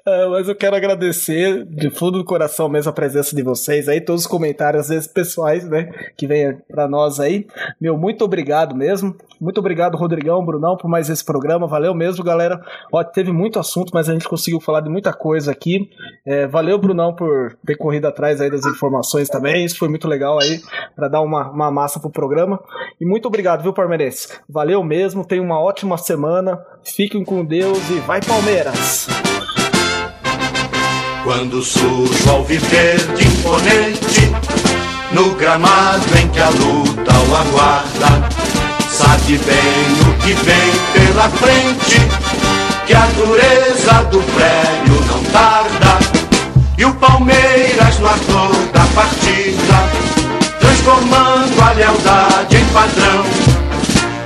É, 0.07 0.27
mas 0.29 0.49
eu 0.49 0.55
quero 0.55 0.77
agradecer 0.77 1.65
de 1.65 1.89
fundo 1.89 2.19
do 2.19 2.25
coração 2.25 2.69
mesmo 2.69 2.91
a 2.91 2.93
presença 2.93 3.35
de 3.35 3.43
vocês 3.43 3.89
aí, 3.89 4.03
todos 4.03 4.23
os 4.23 4.27
comentários, 4.27 4.83
às 4.83 4.89
vezes 4.89 5.07
pessoais, 5.07 5.67
né, 5.67 5.91
que 6.15 6.27
vem 6.27 6.59
pra 6.69 6.87
nós 6.87 7.19
aí. 7.19 7.47
Meu, 7.81 7.97
muito 7.97 8.23
obrigado 8.23 8.77
mesmo. 8.77 9.17
Muito 9.41 9.59
obrigado, 9.59 9.97
Rodrigão, 9.97 10.45
Brunão, 10.45 10.77
por 10.77 10.89
mais 10.89 11.09
esse 11.09 11.25
programa. 11.25 11.67
Valeu 11.67 11.95
mesmo, 11.95 12.23
galera. 12.23 12.63
Ó, 12.93 13.03
teve 13.03 13.33
muito 13.33 13.59
assunto, 13.59 13.91
mas 13.93 14.09
a 14.09 14.13
gente 14.13 14.29
conseguiu 14.29 14.61
falar 14.61 14.81
de 14.81 14.89
muita 14.89 15.13
coisa 15.13 15.53
aqui. 15.53 15.91
É, 16.25 16.47
valeu, 16.47 16.79
Brunão, 16.79 17.15
por 17.15 17.57
ter 17.67 17.77
corrido 17.77 18.07
atrás 18.07 18.41
aí 18.41 18.51
das 18.51 18.65
informações 18.65 19.29
também. 19.29 19.65
Isso 19.65 19.79
foi 19.79 19.89
muito 19.89 20.07
legal 20.07 20.39
aí, 20.41 20.61
pra 20.95 21.09
dar 21.09 21.21
uma, 21.21 21.51
uma 21.51 21.71
massa 21.71 21.99
pro 21.99 22.11
programa. 22.11 22.59
E 23.01 23.07
muito 23.07 23.27
obrigado, 23.27 23.63
viu, 23.63 23.73
Palmeirense? 23.73 24.29
Valeu 24.49 24.83
mesmo, 24.83 25.27
tenham 25.27 25.45
uma 25.45 25.61
ótima 25.61 25.97
semana. 25.97 26.59
Fiquem 26.83 27.25
com 27.25 27.45
Deus 27.45 27.79
e 27.91 27.95
vai, 28.01 28.21
Palmeiras! 28.21 29.34
Quando 31.25 31.63
surge 31.63 32.29
o 32.29 32.31
alviverde 32.33 33.27
imponente 33.27 34.31
No 35.11 35.35
gramado 35.37 36.05
em 36.19 36.29
que 36.29 36.39
a 36.39 36.51
luta 36.51 37.13
o 37.13 37.35
aguarda 37.35 38.29
Sabe 38.91 39.39
bem 39.39 40.11
o 40.11 40.19
que 40.19 40.35
vem 40.35 40.73
pela 40.93 41.31
frente 41.31 41.99
Que 42.87 42.93
a 42.93 43.07
dureza 43.17 44.05
do 44.11 44.21
prédio 44.35 45.01
não 45.07 45.25
tarda 45.33 45.99
E 46.77 46.85
o 46.85 46.93
Palmeiras 46.93 47.99
no 48.01 48.07
ator 48.07 48.55
da 48.75 48.85
partida 48.95 50.59
Transformando 50.61 51.63
a 51.63 51.73
lealdade 51.73 52.55
em 52.55 52.65
padrão 52.67 53.25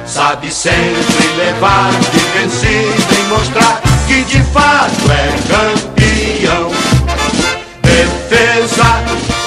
Sabe 0.04 0.52
sempre 0.52 1.28
levar 1.36 1.92
de 1.92 2.18
vencido 2.40 3.14
e 3.14 3.22
mostrar 3.28 3.80
que 4.08 4.24
de 4.24 4.42
fato 4.44 5.12
é 5.12 5.28
campeão. 5.48 6.77
Defesa 8.28 9.02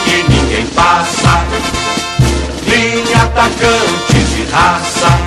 que 0.06 0.24
ninguém 0.24 0.66
passa, 0.74 1.45
linha 2.66 3.22
atacante 3.22 4.14
de 4.14 4.44
raça, 4.52 5.20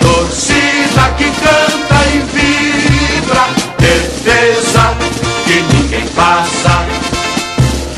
torcida 0.00 1.14
que 1.16 1.30
canta 1.30 2.04
e 2.12 2.18
vibra. 2.32 3.46
Defesa 3.78 4.96
que 5.44 5.62
ninguém 5.76 6.08
passa, 6.08 6.84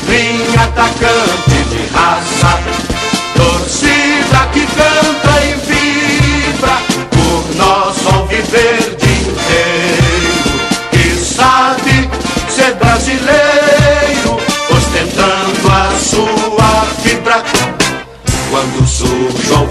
linha 0.06 0.64
atacante 0.64 1.53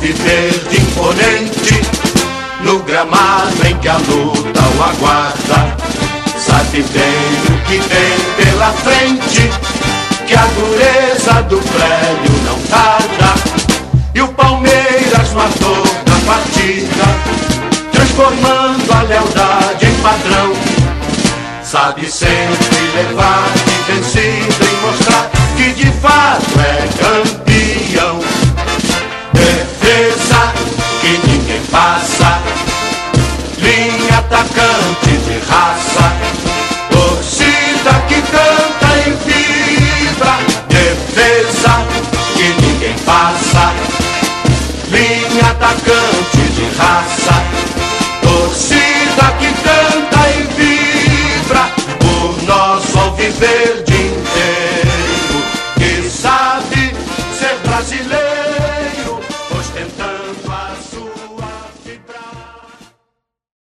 o 0.03 0.05
alviverde 0.05 0.81
imponente 0.81 1.81
no 2.61 2.79
gramado 2.79 3.65
em 3.65 3.77
que 3.77 3.87
a 3.87 3.97
luta 3.97 4.61
o 4.77 4.83
aguarda. 4.83 5.77
Sabe 6.37 6.83
bem 6.83 7.33
o 7.49 7.65
que 7.65 7.77
vem 7.77 8.45
pela 8.45 8.71
frente 8.73 9.49
que 10.27 10.35
a 10.35 10.45
dureza 10.45 11.43
do 11.43 11.57
prédio 11.57 12.43
não 12.45 12.59
tarda. 12.63 13.33
E 14.13 14.21
o 14.21 14.27
Palmeiras 14.27 15.31
no 15.33 15.41
ator 15.41 15.87
da 16.05 16.33
partida 16.33 17.05
transformando 17.91 18.91
a 18.91 19.01
lealdade 19.03 19.85
em 19.85 19.95
padrão. 20.01 20.53
Sempre 22.07 22.77
levar 22.95 23.49
de 23.55 23.93
vencido 23.93 24.65
e 24.65 24.85
mostrar 24.85 25.31
que 25.55 25.73
de 25.73 25.91
fato 25.93 26.59
é 26.59 26.87
campeão. 27.01 27.52